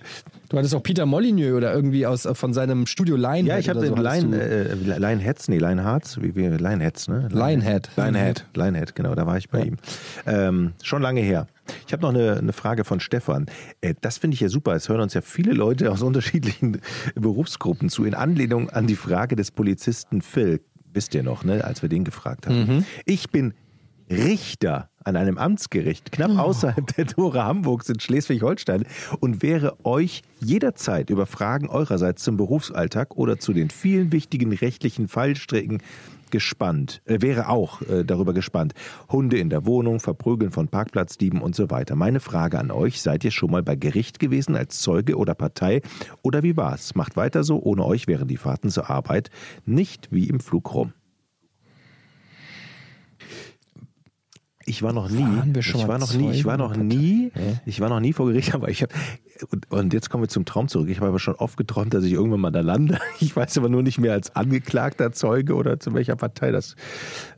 Du 0.49 0.57
hattest 0.57 0.75
auch 0.75 0.83
Peter 0.83 1.05
Molyneux 1.05 1.53
oder 1.55 1.73
irgendwie 1.73 2.05
aus 2.05 2.27
von 2.33 2.53
seinem 2.53 2.85
Studio 2.87 3.15
Lionhead. 3.15 3.45
Ja, 3.47 3.57
ich 3.59 3.69
habe 3.69 3.79
oder 3.79 3.89
den 3.89 3.95
so 3.97 4.01
Lion, 4.03 4.31
du- 4.31 4.41
äh, 4.41 4.73
Lionheads, 4.99 5.47
nee, 5.47 5.57
Lionhearts, 5.59 6.21
wie 6.21 6.35
wir, 6.35 6.57
Lionheads, 6.57 7.07
ne? 7.07 7.27
Lionhead. 7.31 7.89
Lionhead, 7.95 8.45
Lionhead, 8.55 8.95
genau, 8.95 9.15
da 9.15 9.25
war 9.25 9.37
ich 9.37 9.49
bei 9.49 9.61
ihm. 9.63 9.77
Ähm, 10.25 10.73
schon 10.83 11.01
lange 11.01 11.21
her. 11.21 11.47
Ich 11.87 11.93
habe 11.93 12.01
noch 12.03 12.09
eine, 12.09 12.37
eine 12.37 12.53
Frage 12.53 12.83
von 12.83 12.99
Stefan. 12.99 13.45
Äh, 13.81 13.95
das 14.01 14.17
finde 14.17 14.35
ich 14.35 14.41
ja 14.41 14.49
super. 14.49 14.73
Es 14.75 14.89
hören 14.89 15.01
uns 15.01 15.13
ja 15.13 15.21
viele 15.21 15.53
Leute 15.53 15.91
aus 15.91 16.01
unterschiedlichen 16.01 16.79
Berufsgruppen 17.15 17.89
zu, 17.89 18.05
in 18.05 18.13
Anlehnung 18.13 18.69
an 18.69 18.87
die 18.87 18.95
Frage 18.95 19.35
des 19.35 19.51
Polizisten 19.51 20.21
Phil. 20.21 20.61
Wisst 20.93 21.13
ihr 21.13 21.23
noch, 21.23 21.43
ne, 21.43 21.63
als 21.65 21.81
wir 21.81 21.89
den 21.89 22.05
gefragt 22.05 22.47
haben. 22.47 22.85
Ich 23.05 23.29
bin 23.29 23.53
Richter 24.09 24.89
an 25.03 25.15
einem 25.15 25.37
Amtsgericht 25.37 26.11
knapp 26.11 26.37
außerhalb 26.37 26.95
der 26.95 27.07
Tore 27.07 27.43
Hamburgs 27.43 27.89
in 27.89 27.99
Schleswig-Holstein 27.99 28.85
und 29.19 29.41
wäre 29.41 29.77
euch 29.85 30.23
jederzeit 30.39 31.09
über 31.09 31.25
Fragen 31.25 31.69
eurerseits 31.69 32.23
zum 32.23 32.37
Berufsalltag 32.37 33.15
oder 33.15 33.39
zu 33.39 33.53
den 33.53 33.69
vielen 33.69 34.11
wichtigen 34.11 34.51
rechtlichen 34.53 35.07
Fallstricken 35.07 35.81
gespannt, 36.31 37.01
äh, 37.05 37.21
wäre 37.21 37.49
auch 37.49 37.81
äh, 37.83 38.03
darüber 38.03 38.33
gespannt. 38.33 38.73
Hunde 39.09 39.37
in 39.37 39.49
der 39.49 39.65
Wohnung, 39.65 39.99
Verprügeln 39.99 40.51
von 40.51 40.67
Parkplatzdieben 40.67 41.41
und 41.41 41.55
so 41.55 41.69
weiter. 41.69 41.95
Meine 41.95 42.19
Frage 42.19 42.59
an 42.59 42.71
euch, 42.71 43.01
seid 43.01 43.23
ihr 43.23 43.31
schon 43.31 43.51
mal 43.51 43.63
bei 43.63 43.75
Gericht 43.75 44.19
gewesen 44.19 44.55
als 44.55 44.81
Zeuge 44.81 45.17
oder 45.17 45.35
Partei 45.35 45.81
oder 46.23 46.43
wie 46.43 46.57
war's? 46.57 46.95
Macht 46.95 47.15
weiter 47.15 47.43
so, 47.43 47.61
ohne 47.61 47.85
euch 47.85 48.07
wären 48.07 48.27
die 48.27 48.37
Fahrten 48.37 48.69
zur 48.69 48.89
Arbeit 48.89 49.29
nicht 49.65 50.09
wie 50.11 50.27
im 50.27 50.39
Flug 50.39 50.73
rum. 50.73 50.93
Ich 54.67 54.81
war 54.81 54.93
noch 54.93 55.09
nie, 55.09 55.21
Waren 55.21 55.53
wir 55.53 55.61
schon 55.61 55.81
ich 55.81 55.87
war 55.87 55.99
noch 55.99 56.13
nie, 56.13 56.31
ich 56.31 56.43
war 56.43 56.57
noch 56.57 56.75
nie, 56.75 57.31
ich 57.67 57.79
war 57.81 57.89
noch 57.89 57.99
nie 57.99 58.13
vor 58.13 58.25
Gericht, 58.25 58.55
aber 58.55 58.69
ich 58.69 58.81
habe 58.81 58.93
und, 59.51 59.71
und 59.71 59.93
jetzt 59.93 60.09
kommen 60.09 60.23
wir 60.23 60.27
zum 60.27 60.45
Traum 60.45 60.67
zurück. 60.67 60.89
Ich 60.89 60.97
habe 60.97 61.07
aber 61.07 61.19
schon 61.19 61.35
oft 61.35 61.57
geträumt, 61.57 61.93
dass 61.93 62.03
ich 62.03 62.13
irgendwann 62.13 62.39
mal 62.39 62.51
da 62.51 62.61
lande. 62.61 62.99
Ich 63.19 63.35
weiß 63.35 63.57
aber 63.57 63.69
nur 63.69 63.83
nicht 63.83 63.99
mehr 63.99 64.13
als 64.13 64.35
angeklagter 64.35 65.11
Zeuge 65.11 65.55
oder 65.55 65.79
zu 65.79 65.93
welcher 65.93 66.15
Partei 66.15 66.51
das. 66.51 66.75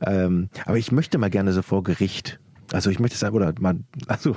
Ähm, 0.00 0.48
aber 0.64 0.78
ich 0.78 0.90
möchte 0.90 1.18
mal 1.18 1.30
gerne 1.30 1.52
so 1.52 1.62
vor 1.62 1.82
Gericht. 1.82 2.40
Also 2.72 2.90
ich 2.90 2.98
möchte 2.98 3.16
es 3.16 3.24
einfach 3.24 3.36
oder 3.36 3.54
mal, 3.60 3.78
also 4.06 4.36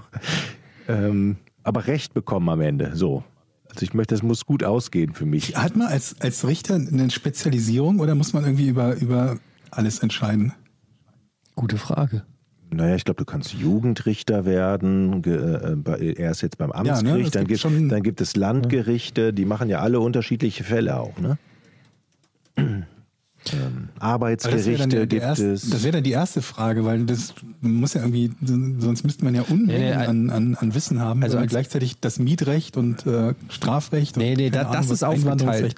ähm, 0.87 1.37
aber 1.63 1.87
Recht 1.87 2.13
bekommen 2.13 2.49
am 2.49 2.61
Ende. 2.61 2.95
So. 2.95 3.23
Also 3.69 3.83
ich 3.83 3.93
möchte, 3.93 4.15
das 4.15 4.23
muss 4.23 4.45
gut 4.45 4.63
ausgehen 4.63 5.13
für 5.13 5.25
mich. 5.25 5.55
Hat 5.55 5.75
man 5.75 5.87
als, 5.87 6.19
als 6.19 6.45
Richter 6.45 6.75
eine 6.75 7.09
Spezialisierung 7.09 7.99
oder 7.99 8.15
muss 8.15 8.33
man 8.33 8.43
irgendwie 8.43 8.67
über, 8.67 8.95
über 8.95 9.37
alles 9.69 9.99
entscheiden? 9.99 10.53
Gute 11.55 11.77
Frage. 11.77 12.25
Naja, 12.73 12.95
ich 12.95 13.03
glaube, 13.03 13.17
du 13.17 13.25
kannst 13.25 13.53
Jugendrichter 13.53 14.45
werden. 14.45 15.21
äh, 15.25 16.13
Er 16.13 16.31
ist 16.31 16.41
jetzt 16.41 16.57
beim 16.57 16.71
Amtsgericht. 16.71 17.03
ne, 17.17 17.21
es 17.25 17.31
dann, 17.31 17.45
gibt 17.47 17.59
schon- 17.59 17.89
dann 17.89 18.01
gibt 18.01 18.21
es 18.21 18.35
Landgerichte. 18.37 19.33
Die 19.33 19.43
machen 19.45 19.67
ja 19.69 19.79
alle 19.81 19.99
unterschiedliche 19.99 20.63
Fälle 20.63 20.97
auch. 20.97 21.17
Ne? 21.19 21.37
ähm, 22.57 22.85
Aber 23.99 24.33
das 24.35 24.45
wäre 24.45 24.53
Arbeitsgerichte 24.55 25.07
gibt 25.07 25.21
erste, 25.21 25.51
es. 25.51 25.69
das 25.69 25.83
wäre 25.83 25.93
dann 25.93 26.03
die 26.03 26.11
erste 26.11 26.41
Frage, 26.41 26.85
weil 26.85 27.05
das 27.05 27.33
muss 27.59 27.93
ja 27.93 28.01
irgendwie, 28.01 28.31
sonst 28.41 29.03
müsste 29.03 29.25
man 29.25 29.35
ja 29.35 29.41
Unmengen 29.41 29.67
Nee, 29.81 29.89
nee, 29.89 29.93
an, 29.93 30.29
an, 30.29 30.55
an 30.55 30.73
Wissen 30.75 30.99
haben, 31.01 31.23
also 31.23 31.37
also 31.37 31.43
als- 31.43 31.51
gleichzeitig 31.51 31.99
das 31.99 32.19
Mietrecht 32.19 32.77
und 32.77 33.05
äh, 33.05 33.33
Strafrecht. 33.49 34.15
Nee, 34.15 34.31
und 34.31 34.37
nee, 34.37 34.49
keine 34.49 34.63
da- 34.65 34.71
das 34.71 34.77
Ahnung, 34.77 34.89
was 34.89 34.91
ist 34.91 35.03
aufgeteilt. 35.03 35.75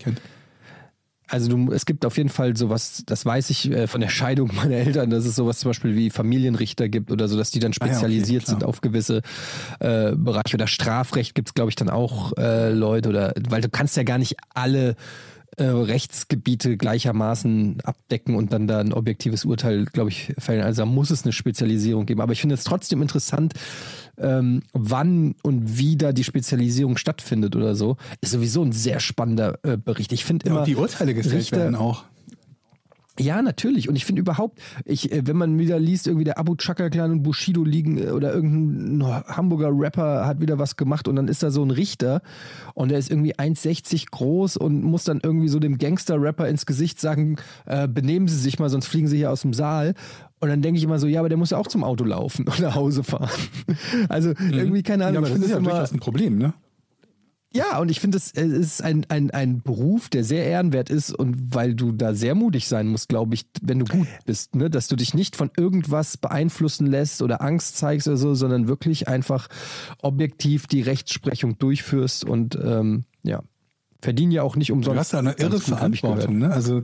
Also 1.33 1.49
du, 1.49 1.71
es 1.71 1.87
gibt 1.87 2.05
auf 2.05 2.15
jeden 2.17 2.29
Fall 2.29 2.55
sowas, 2.55 3.01
das 3.07 3.25
weiß 3.25 3.49
ich 3.49 3.71
äh, 3.71 3.87
von 3.87 4.01
der 4.01 4.09
Scheidung 4.09 4.51
meiner 4.55 4.75
Eltern, 4.75 5.09
dass 5.09 5.25
es 5.25 5.35
sowas 5.35 5.57
zum 5.57 5.71
Beispiel 5.71 5.95
wie 5.95 6.11
Familienrichter 6.11 6.89
gibt 6.89 7.11
oder 7.11 7.27
so, 7.27 7.35
dass 7.35 7.49
die 7.49 7.59
dann 7.59 7.71
Ah 7.71 7.75
ja, 7.79 7.87
okay, 7.87 7.95
spezialisiert 7.95 8.43
klar. 8.43 8.59
sind 8.59 8.63
auf 8.63 8.81
gewisse 8.81 9.23
äh, 9.79 10.11
Bereiche. 10.15 10.55
Oder 10.55 10.67
Strafrecht 10.67 11.33
gibt 11.33 11.49
es, 11.49 11.53
glaube 11.55 11.71
ich, 11.71 11.75
dann 11.75 11.89
auch 11.89 12.37
äh, 12.37 12.71
Leute 12.71 13.09
oder 13.09 13.33
weil 13.49 13.61
du 13.61 13.69
kannst 13.69 13.97
ja 13.97 14.03
gar 14.03 14.19
nicht 14.19 14.35
alle 14.53 14.95
äh, 15.57 15.63
Rechtsgebiete 15.65 16.77
gleichermaßen 16.77 17.81
abdecken 17.83 18.35
und 18.35 18.53
dann 18.53 18.67
da 18.67 18.79
ein 18.79 18.93
objektives 18.93 19.45
Urteil, 19.45 19.85
glaube 19.85 20.09
ich, 20.09 20.33
fällen. 20.37 20.61
Also 20.63 20.81
da 20.81 20.85
muss 20.85 21.09
es 21.11 21.23
eine 21.23 21.31
Spezialisierung 21.33 22.05
geben. 22.05 22.21
Aber 22.21 22.33
ich 22.33 22.41
finde 22.41 22.55
es 22.55 22.63
trotzdem 22.63 23.01
interessant, 23.01 23.53
ähm, 24.17 24.63
wann 24.73 25.35
und 25.43 25.77
wie 25.77 25.95
da 25.95 26.11
die 26.11 26.23
Spezialisierung 26.23 26.97
stattfindet 26.97 27.55
oder 27.55 27.75
so. 27.75 27.97
Ist 28.21 28.31
sowieso 28.31 28.63
ein 28.63 28.71
sehr 28.71 28.99
spannender 28.99 29.59
äh, 29.63 29.77
Bericht. 29.77 30.11
Ich 30.11 30.25
finde 30.25 30.45
Ja, 30.45 30.51
immer 30.51 30.59
und 30.61 30.67
die 30.67 30.75
Urteile 30.75 31.13
gefällt 31.13 31.35
Richter- 31.35 31.57
werden 31.57 31.75
auch. 31.75 32.03
Ja, 33.19 33.41
natürlich. 33.43 33.89
Und 33.89 33.95
ich 33.95 34.05
finde 34.05 34.21
überhaupt, 34.21 34.59
ich, 34.85 35.11
äh, 35.11 35.21
wenn 35.27 35.37
man 35.37 35.59
wieder 35.59 35.77
liest, 35.79 36.07
irgendwie 36.07 36.23
der 36.23 36.39
Abu 36.39 36.55
Chaka 36.55 36.89
Clan 36.89 37.11
und 37.11 37.23
Bushido 37.23 37.63
liegen 37.63 37.97
äh, 37.97 38.09
oder 38.09 38.33
irgendein 38.33 39.07
Hamburger 39.27 39.69
Rapper 39.71 40.25
hat 40.25 40.41
wieder 40.41 40.57
was 40.57 40.77
gemacht 40.77 41.07
und 41.07 41.15
dann 41.15 41.27
ist 41.27 41.43
da 41.43 41.51
so 41.51 41.63
ein 41.63 41.69
Richter 41.69 42.21
und 42.73 42.89
der 42.89 42.97
ist 42.97 43.11
irgendwie 43.11 43.35
1,60 43.35 44.09
groß 44.09 44.57
und 44.57 44.83
muss 44.83 45.03
dann 45.03 45.19
irgendwie 45.21 45.47
so 45.47 45.59
dem 45.59 45.77
Gangster-Rapper 45.77 46.47
ins 46.47 46.65
Gesicht 46.65 46.99
sagen, 46.99 47.37
äh, 47.65 47.87
benehmen 47.87 48.27
Sie 48.27 48.37
sich 48.37 48.57
mal, 48.57 48.69
sonst 48.69 48.87
fliegen 48.87 49.07
Sie 49.07 49.17
hier 49.17 49.31
aus 49.31 49.41
dem 49.41 49.53
Saal. 49.53 49.93
Und 50.39 50.49
dann 50.49 50.61
denke 50.61 50.77
ich 50.77 50.83
immer 50.83 50.99
so, 50.99 51.07
ja, 51.07 51.19
aber 51.19 51.29
der 51.29 51.37
muss 51.37 51.51
ja 51.51 51.57
auch 51.57 51.67
zum 51.67 51.83
Auto 51.83 52.03
laufen 52.03 52.47
und 52.47 52.59
nach 52.59 52.75
Hause 52.75 53.03
fahren. 53.03 53.29
Also 54.09 54.33
irgendwie, 54.51 54.83
keine 54.83 55.05
Ahnung, 55.05 55.13
Ja, 55.13 55.19
aber 55.19 55.27
ich 55.27 55.33
das 55.33 55.41
finde 55.41 55.45
ist 55.45 55.51
ja 55.51 55.57
immer, 55.57 55.69
durchaus 55.69 55.91
ein 55.93 55.99
Problem, 55.99 56.37
ne? 56.37 56.53
Ja, 57.55 57.77
und 57.79 57.91
ich 57.91 57.99
finde, 57.99 58.17
es 58.17 58.31
es 58.31 58.51
ist 58.51 58.83
ein, 58.83 59.05
ein, 59.09 59.29
ein 59.31 59.61
Beruf, 59.61 60.09
der 60.09 60.23
sehr 60.23 60.45
ehrenwert 60.45 60.89
ist 60.89 61.11
und 61.13 61.53
weil 61.53 61.75
du 61.75 61.91
da 61.91 62.15
sehr 62.15 62.33
mutig 62.33 62.67
sein 62.67 62.87
musst, 62.87 63.09
glaube 63.09 63.35
ich, 63.35 63.45
wenn 63.61 63.79
du 63.79 63.85
gut 63.85 64.07
bist, 64.25 64.55
ne? 64.55 64.69
dass 64.69 64.87
du 64.87 64.95
dich 64.95 65.13
nicht 65.13 65.35
von 65.35 65.51
irgendwas 65.55 66.17
beeinflussen 66.17 66.87
lässt 66.87 67.21
oder 67.21 67.41
Angst 67.41 67.77
zeigst 67.77 68.07
oder 68.07 68.17
so, 68.17 68.33
sondern 68.33 68.67
wirklich 68.67 69.07
einfach 69.07 69.49
objektiv 70.01 70.65
die 70.65 70.81
Rechtsprechung 70.81 71.57
durchführst 71.59 72.25
und 72.25 72.55
ähm, 72.55 73.03
ja, 73.21 73.43
verdienen 74.01 74.31
ja 74.31 74.41
auch 74.41 74.55
nicht 74.55 74.71
umsonst. 74.71 74.95
Du 74.95 74.99
hast 74.99 75.13
da 75.13 75.19
eine 75.19 75.33
irre. 75.33 75.59
Verantwortung, 75.59 76.39
ne? 76.39 76.51
Also 76.51 76.81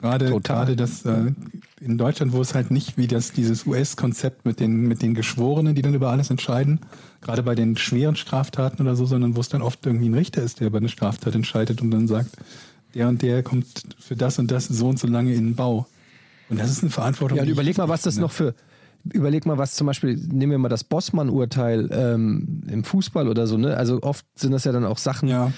gerade 0.00 0.28
Total. 0.28 0.56
gerade 0.56 0.76
das 0.76 1.04
äh, 1.04 1.32
in 1.80 1.98
Deutschland, 1.98 2.32
wo 2.32 2.40
es 2.40 2.54
halt 2.54 2.70
nicht 2.70 2.96
wie 2.96 3.06
das 3.06 3.32
dieses 3.32 3.66
US-Konzept 3.66 4.44
mit 4.44 4.60
den 4.60 4.86
mit 4.88 5.02
den 5.02 5.14
Geschworenen, 5.14 5.74
die 5.74 5.82
dann 5.82 5.94
über 5.94 6.10
alles 6.10 6.30
entscheiden, 6.30 6.80
gerade 7.20 7.42
bei 7.42 7.54
den 7.54 7.76
schweren 7.76 8.16
Straftaten 8.16 8.82
oder 8.82 8.96
so, 8.96 9.06
sondern 9.06 9.36
wo 9.36 9.40
es 9.40 9.48
dann 9.48 9.62
oft 9.62 9.84
irgendwie 9.86 10.08
ein 10.08 10.14
Richter 10.14 10.42
ist, 10.42 10.60
der 10.60 10.68
über 10.68 10.78
eine 10.78 10.88
Straftat 10.88 11.34
entscheidet 11.34 11.82
und 11.82 11.90
dann 11.90 12.06
sagt, 12.08 12.36
der 12.94 13.08
und 13.08 13.22
der 13.22 13.42
kommt 13.42 13.66
für 13.98 14.16
das 14.16 14.38
und 14.38 14.50
das 14.50 14.66
so 14.66 14.88
und 14.88 14.98
so 14.98 15.06
lange 15.06 15.34
in 15.34 15.46
den 15.46 15.54
Bau. 15.56 15.86
Und 16.48 16.60
das 16.60 16.70
ist 16.70 16.82
eine 16.82 16.90
Verantwortung. 16.90 17.36
Ja, 17.36 17.42
und 17.42 17.48
überleg 17.48 17.76
mal, 17.78 17.88
was 17.88 18.02
das 18.02 18.16
noch 18.16 18.32
für. 18.32 18.54
Überleg 19.12 19.44
mal, 19.44 19.58
was 19.58 19.74
zum 19.74 19.86
Beispiel, 19.86 20.16
nehmen 20.16 20.52
wir 20.52 20.58
mal 20.58 20.70
das 20.70 20.82
Bossmann-Urteil 20.82 21.90
ähm, 21.92 22.62
im 22.70 22.84
Fußball 22.84 23.28
oder 23.28 23.46
so, 23.46 23.58
ne? 23.58 23.76
Also 23.76 24.02
oft 24.02 24.24
sind 24.34 24.52
das 24.52 24.64
ja 24.64 24.72
dann 24.72 24.86
auch 24.86 24.96
Sachen, 24.96 25.28
Ja. 25.28 25.52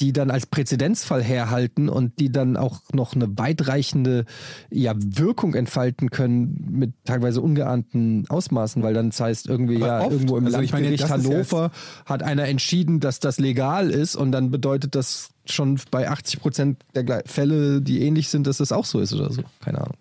Die 0.00 0.12
dann 0.12 0.30
als 0.30 0.46
Präzedenzfall 0.46 1.22
herhalten 1.22 1.88
und 1.88 2.18
die 2.18 2.30
dann 2.30 2.56
auch 2.56 2.80
noch 2.92 3.14
eine 3.14 3.38
weitreichende 3.38 4.24
ja, 4.70 4.94
Wirkung 4.96 5.54
entfalten 5.54 6.10
können 6.10 6.68
mit 6.70 6.92
teilweise 7.04 7.40
ungeahnten 7.40 8.24
Ausmaßen, 8.28 8.82
weil 8.82 8.94
dann 8.94 9.10
das 9.10 9.20
heißt 9.20 9.48
irgendwie, 9.48 9.76
Aber 9.76 9.86
ja, 9.86 10.00
oft. 10.00 10.12
irgendwo 10.12 10.36
im 10.36 10.46
Also 10.46 10.60
ich 10.60 10.72
meine, 10.72 10.88
Landgericht 10.88 11.10
ja 11.10 11.16
Hannover 11.16 11.70
hat 12.04 12.22
einer 12.22 12.46
entschieden, 12.46 13.00
dass 13.00 13.20
das 13.20 13.38
legal 13.38 13.90
ist 13.90 14.16
und 14.16 14.32
dann 14.32 14.50
bedeutet 14.50 14.94
das 14.94 15.30
schon 15.46 15.80
bei 15.90 16.08
80 16.08 16.40
Prozent 16.40 16.82
der 16.94 17.22
Fälle, 17.26 17.80
die 17.80 18.02
ähnlich 18.02 18.28
sind, 18.28 18.46
dass 18.46 18.58
das 18.58 18.72
auch 18.72 18.84
so 18.84 19.00
ist 19.00 19.12
oder 19.14 19.32
so. 19.32 19.42
Keine 19.60 19.78
Ahnung. 19.80 19.96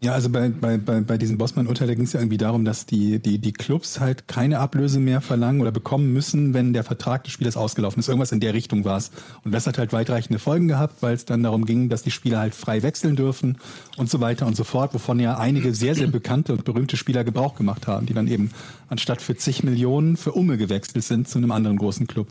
Ja, 0.00 0.12
also 0.12 0.30
bei, 0.30 0.48
bei, 0.48 0.78
bei, 0.78 1.00
bei 1.00 1.18
diesem 1.18 1.38
Bossmann-Urteil, 1.38 1.88
da 1.88 1.94
ging 1.94 2.04
es 2.04 2.12
ja 2.12 2.20
irgendwie 2.20 2.36
darum, 2.36 2.64
dass 2.64 2.86
die, 2.86 3.18
die, 3.18 3.40
die 3.40 3.52
Clubs 3.52 3.98
halt 3.98 4.28
keine 4.28 4.60
Ablöse 4.60 5.00
mehr 5.00 5.20
verlangen 5.20 5.60
oder 5.60 5.72
bekommen 5.72 6.12
müssen, 6.12 6.54
wenn 6.54 6.72
der 6.72 6.84
Vertrag 6.84 7.24
des 7.24 7.32
Spielers 7.32 7.56
ausgelaufen 7.56 7.98
ist. 7.98 8.06
Irgendwas 8.06 8.30
in 8.30 8.38
der 8.38 8.54
Richtung 8.54 8.84
war 8.84 8.98
es. 8.98 9.10
Und 9.42 9.50
das 9.50 9.66
hat 9.66 9.76
halt 9.76 9.92
weitreichende 9.92 10.38
Folgen 10.38 10.68
gehabt, 10.68 11.02
weil 11.02 11.14
es 11.14 11.24
dann 11.24 11.42
darum 11.42 11.64
ging, 11.64 11.88
dass 11.88 12.04
die 12.04 12.12
Spieler 12.12 12.38
halt 12.38 12.54
frei 12.54 12.84
wechseln 12.84 13.16
dürfen 13.16 13.58
und 13.96 14.08
so 14.08 14.20
weiter 14.20 14.46
und 14.46 14.54
so 14.54 14.62
fort, 14.62 14.94
wovon 14.94 15.18
ja 15.18 15.36
einige 15.36 15.74
sehr, 15.74 15.96
sehr 15.96 16.06
bekannte 16.06 16.52
und 16.52 16.64
berühmte 16.64 16.96
Spieler 16.96 17.24
Gebrauch 17.24 17.56
gemacht 17.56 17.88
haben, 17.88 18.06
die 18.06 18.14
dann 18.14 18.28
eben 18.28 18.52
anstatt 18.88 19.20
für 19.20 19.34
zig 19.34 19.64
Millionen 19.64 20.16
für 20.16 20.30
Umme 20.30 20.58
gewechselt 20.58 21.02
sind 21.02 21.28
zu 21.28 21.38
einem 21.38 21.50
anderen 21.50 21.76
großen 21.76 22.06
Club. 22.06 22.28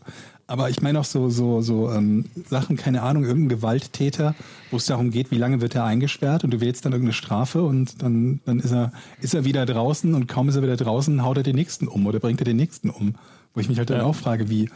Aber 0.49 0.69
ich 0.69 0.81
meine 0.81 1.01
auch 1.01 1.05
so, 1.05 1.29
so, 1.29 1.61
so 1.61 1.91
ähm, 1.91 2.25
Sachen, 2.49 2.77
keine 2.77 3.03
Ahnung, 3.03 3.25
irgendein 3.25 3.49
Gewalttäter, 3.49 4.33
wo 4.71 4.77
es 4.77 4.85
darum 4.85 5.11
geht, 5.11 5.29
wie 5.29 5.37
lange 5.37 5.59
wird 5.59 5.75
er 5.75 5.83
eingesperrt 5.83 6.45
und 6.45 6.51
du 6.51 6.61
wählst 6.61 6.85
dann 6.85 6.93
irgendeine 6.93 7.13
Strafe 7.13 7.63
und 7.63 8.01
dann, 8.01 8.39
dann 8.45 8.59
ist 8.59 8.71
er, 8.71 8.93
ist 9.19 9.35
er 9.35 9.43
wieder 9.43 9.65
draußen 9.65 10.15
und 10.15 10.27
kaum 10.27 10.47
ist 10.47 10.55
er 10.55 10.63
wieder 10.63 10.77
draußen, 10.77 11.21
haut 11.21 11.35
er 11.35 11.43
den 11.43 11.55
nächsten 11.57 11.89
um 11.89 12.05
oder 12.05 12.19
bringt 12.19 12.39
er 12.39 12.45
den 12.45 12.55
nächsten 12.55 12.89
um. 12.89 13.15
Wo 13.53 13.59
ich 13.59 13.67
mich 13.67 13.77
halt 13.77 13.89
dann 13.89 13.99
auch 13.99 14.15
frage, 14.15 14.49
wie, 14.49 14.69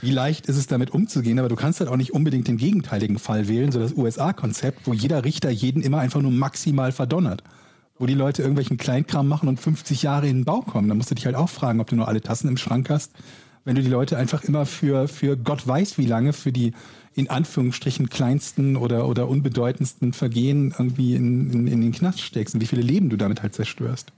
wie 0.00 0.10
leicht 0.10 0.46
ist 0.46 0.56
es 0.56 0.68
damit 0.68 0.94
umzugehen, 0.94 1.38
aber 1.38 1.50
du 1.50 1.56
kannst 1.56 1.80
halt 1.80 1.90
auch 1.90 1.98
nicht 1.98 2.14
unbedingt 2.14 2.48
den 2.48 2.56
gegenteiligen 2.56 3.18
Fall 3.18 3.46
wählen, 3.46 3.72
so 3.72 3.78
das 3.78 3.92
USA-Konzept, 3.92 4.86
wo 4.86 4.94
jeder 4.94 5.24
Richter 5.24 5.50
jeden 5.50 5.82
immer 5.82 5.98
einfach 5.98 6.22
nur 6.22 6.32
maximal 6.32 6.92
verdonnert. 6.92 7.44
Wo 7.98 8.06
die 8.06 8.14
Leute 8.14 8.40
irgendwelchen 8.40 8.78
Kleinkram 8.78 9.28
machen 9.28 9.50
und 9.50 9.60
50 9.60 10.02
Jahre 10.02 10.26
in 10.26 10.38
den 10.38 10.44
Bau 10.46 10.62
kommen. 10.62 10.88
Da 10.88 10.94
musst 10.94 11.10
du 11.10 11.14
dich 11.14 11.26
halt 11.26 11.36
auch 11.36 11.50
fragen, 11.50 11.80
ob 11.80 11.90
du 11.90 11.96
nur 11.96 12.08
alle 12.08 12.22
Tassen 12.22 12.48
im 12.48 12.56
Schrank 12.56 12.88
hast 12.88 13.12
wenn 13.64 13.76
du 13.76 13.82
die 13.82 13.88
Leute 13.88 14.16
einfach 14.16 14.44
immer 14.44 14.66
für, 14.66 15.08
für 15.08 15.36
Gott 15.36 15.66
weiß 15.66 15.98
wie 15.98 16.06
lange, 16.06 16.32
für 16.32 16.52
die 16.52 16.72
in 17.14 17.28
Anführungsstrichen 17.28 18.08
kleinsten 18.08 18.76
oder, 18.76 19.08
oder 19.08 19.28
unbedeutendsten 19.28 20.12
Vergehen 20.12 20.74
irgendwie 20.78 21.14
in, 21.14 21.52
in, 21.52 21.66
in 21.66 21.80
den 21.80 21.92
Knast 21.92 22.20
steckst 22.20 22.54
und 22.54 22.60
wie 22.60 22.66
viele 22.66 22.82
Leben 22.82 23.10
du 23.10 23.16
damit 23.16 23.42
halt 23.42 23.54
zerstörst. 23.54 24.12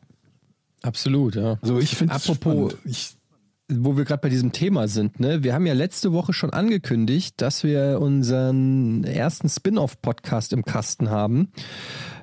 Absolut, 0.82 1.36
ja. 1.36 1.58
Also 1.62 1.78
ich 1.78 1.96
finde 1.96 2.14
Apropos-. 2.14 2.74
Ich, 2.84 3.16
wo 3.80 3.96
wir 3.96 4.04
gerade 4.04 4.20
bei 4.20 4.28
diesem 4.28 4.52
Thema 4.52 4.88
sind, 4.88 5.20
ne? 5.20 5.42
Wir 5.42 5.54
haben 5.54 5.66
ja 5.66 5.72
letzte 5.74 6.12
Woche 6.12 6.32
schon 6.32 6.50
angekündigt, 6.50 7.40
dass 7.40 7.64
wir 7.64 7.98
unseren 8.00 9.04
ersten 9.04 9.48
Spin-off-Podcast 9.48 10.52
im 10.52 10.64
Kasten 10.64 11.10
haben. 11.10 11.48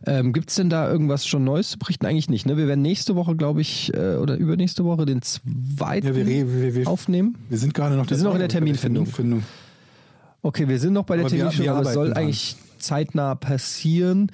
Ähm, 0.06 0.34
Gibt 0.34 0.50
es 0.50 0.56
denn 0.56 0.70
da 0.70 0.90
irgendwas 0.90 1.26
schon 1.26 1.44
Neues 1.44 1.72
zu 1.72 1.80
berichten? 1.80 2.06
Eigentlich 2.06 2.30
nicht, 2.30 2.46
ne? 2.46 2.58
Wir 2.58 2.68
werden 2.68 2.82
nächste 2.82 3.16
Woche, 3.16 3.36
glaube 3.36 3.62
ich, 3.62 3.94
äh, 3.94 4.16
oder 4.16 4.36
übernächste 4.36 4.86
Woche 4.86 5.06
den 5.06 5.22
zweiten 5.22 6.08
ja, 6.08 6.16
wir, 6.16 6.26
wir, 6.26 6.76
wir, 6.76 6.88
aufnehmen. 6.88 7.36
wir 7.50 7.58
sind 7.58 7.74
gerade 7.74 7.96
noch 7.96 8.10
Wir 8.10 8.18
sind 8.18 8.26
noch 8.26 8.34
in 8.34 8.40
der 8.40 8.50
Terminfindung. 8.50 9.06
Terminfindung. 9.06 9.44
Okay, 10.42 10.68
wir 10.68 10.80
sind 10.80 10.94
noch 10.94 11.04
bei 11.04 11.18
der 11.18 11.26
Aber 11.26 11.36
Terminfindung, 11.36 11.76
aber 11.76 11.88
es 11.88 11.94
soll 11.94 12.08
dran. 12.08 12.18
eigentlich 12.18 12.56
zeitnah 12.78 13.36
passieren. 13.36 14.32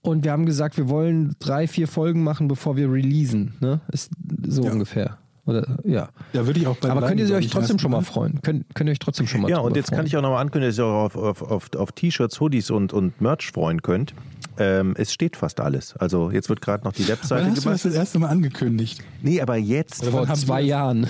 Und 0.00 0.24
wir 0.24 0.32
haben 0.32 0.46
gesagt, 0.46 0.76
wir 0.76 0.88
wollen 0.88 1.34
drei, 1.40 1.66
vier 1.66 1.88
Folgen 1.88 2.22
machen, 2.22 2.48
bevor 2.48 2.76
wir 2.76 2.90
releasen. 2.90 3.54
Ne? 3.60 3.80
Ist 3.90 4.12
so 4.46 4.62
ungefähr. 4.62 5.18
Oder, 5.48 5.66
ja. 5.82 6.10
Da 6.34 6.46
würde 6.46 6.60
ich 6.60 6.66
auch 6.66 6.76
bei 6.76 6.90
Aber 6.90 7.06
könnt 7.08 7.20
ihr 7.20 7.34
euch 7.34 7.48
trotzdem 7.48 7.78
schon 7.78 7.90
mal 7.90 7.98
erstmal. 7.98 8.28
freuen? 8.28 8.42
Könnt, 8.42 8.74
könnt 8.74 8.88
ihr 8.88 8.92
euch 8.92 8.98
trotzdem 8.98 9.26
schon 9.26 9.40
mal 9.40 9.50
Ja, 9.50 9.60
und 9.60 9.76
jetzt 9.76 9.88
kann 9.88 10.00
freuen? 10.00 10.06
ich 10.06 10.16
auch 10.18 10.20
nochmal 10.20 10.42
ankündigen, 10.42 10.68
dass 10.70 10.78
ihr 10.78 10.84
auch 10.84 11.04
auf, 11.04 11.16
auf, 11.16 11.42
auf, 11.42 11.74
auf 11.74 11.92
T-Shirts, 11.92 12.38
Hoodies 12.38 12.70
und, 12.70 12.92
und 12.92 13.18
Merch 13.22 13.50
freuen 13.50 13.80
könnt. 13.80 14.12
Ähm, 14.58 14.94
es 14.98 15.10
steht 15.10 15.36
fast 15.36 15.60
alles. 15.60 15.96
Also 15.96 16.30
jetzt 16.30 16.50
wird 16.50 16.60
gerade 16.60 16.84
noch 16.84 16.92
die 16.92 17.08
Webseite 17.08 17.44
Wann 17.46 17.52
hast 17.52 17.64
du 17.64 17.70
das 17.70 17.82
das 17.82 17.94
erste 17.94 18.18
Mal 18.18 18.28
angekündigt? 18.28 19.02
Nee, 19.22 19.40
aber 19.40 19.56
jetzt. 19.56 20.02
Oder 20.02 20.10
Vor 20.10 20.34
zwei 20.34 20.60
Jahren. 20.60 21.06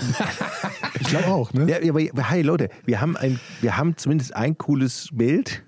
Ich 1.01 1.07
glaube 1.07 1.27
auch, 1.27 1.51
ne? 1.51 1.69
Ja, 1.69 1.77
aber 1.89 1.99
hey 2.29 2.41
Leute, 2.41 2.69
wir 2.85 3.01
haben 3.01 3.17
ein, 3.17 3.39
wir 3.59 3.75
haben 3.75 3.97
zumindest 3.97 4.35
ein 4.35 4.57
cooles 4.57 5.09
Bild, 5.11 5.63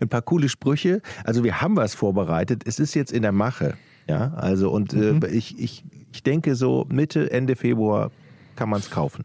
ein 0.00 0.08
paar 0.08 0.22
coole 0.22 0.48
Sprüche. 0.48 1.00
Also 1.24 1.44
wir 1.44 1.60
haben 1.60 1.76
was 1.76 1.94
vorbereitet. 1.94 2.62
Es 2.66 2.80
ist 2.80 2.94
jetzt 2.94 3.12
in 3.12 3.22
der 3.22 3.32
Mache. 3.32 3.74
Ja, 4.08 4.32
also 4.34 4.70
und 4.70 4.92
Mhm. 4.92 5.20
äh, 5.22 5.28
ich, 5.28 5.58
ich, 5.58 5.84
ich 6.12 6.22
denke 6.22 6.54
so 6.54 6.86
Mitte, 6.88 7.30
Ende 7.30 7.56
Februar 7.56 8.10
kann 8.54 8.68
man 8.68 8.80
es 8.80 8.90
kaufen. 8.90 9.24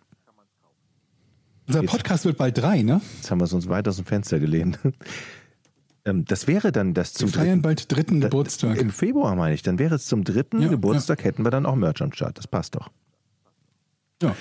Unser 1.67 1.83
Podcast 1.83 2.25
wird 2.25 2.37
bald 2.37 2.57
drei, 2.57 2.81
ne? 2.81 2.99
Jetzt 3.17 3.31
haben 3.31 3.39
wir 3.39 3.45
es 3.45 3.53
uns 3.53 3.69
weit 3.69 3.87
aus 3.87 3.95
dem 3.97 4.05
Fenster 4.05 4.39
gelehnt. 4.39 4.79
Ähm, 6.03 6.25
Das 6.25 6.47
wäre 6.47 6.71
dann 6.71 6.95
das 6.95 7.13
Wir 7.13 7.19
zum 7.19 7.29
feiern 7.29 7.45
dritten, 7.47 7.61
bald 7.61 7.91
dritten 7.91 8.21
Geburtstag. 8.21 8.75
Im 8.81 8.89
Februar 8.89 9.35
meine 9.35 9.53
ich, 9.53 9.61
dann 9.61 9.77
wäre 9.77 9.93
es 9.93 10.07
zum 10.07 10.23
dritten 10.23 10.59
Ja, 10.59 10.67
Geburtstag, 10.67 11.23
hätten 11.23 11.45
wir 11.45 11.51
dann 11.51 11.67
auch 11.67 11.75
Merch 11.75 12.01
am 12.01 12.11
Start. 12.11 12.39
Das 12.39 12.47
passt 12.47 12.73
doch. 12.73 12.89
Ja. 14.23 14.35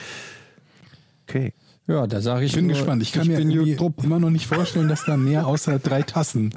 Okay. 1.29 1.53
Ja, 1.87 2.07
da 2.07 2.23
sage 2.23 2.47
ich 2.47 2.53
Ich 2.53 2.57
bin 2.57 2.67
nur, 2.67 2.77
gespannt. 2.77 3.03
Ich 3.03 3.13
kann 3.13 3.27
mir 3.27 3.39
Jürgen 3.43 3.77
Trupp. 3.77 4.03
immer 4.03 4.19
noch 4.19 4.31
nicht 4.31 4.47
vorstellen, 4.47 4.89
dass 4.89 5.05
da 5.05 5.19
mehr 5.19 5.47
außer 5.47 5.79
drei 5.79 6.01
Tassen 6.01 6.49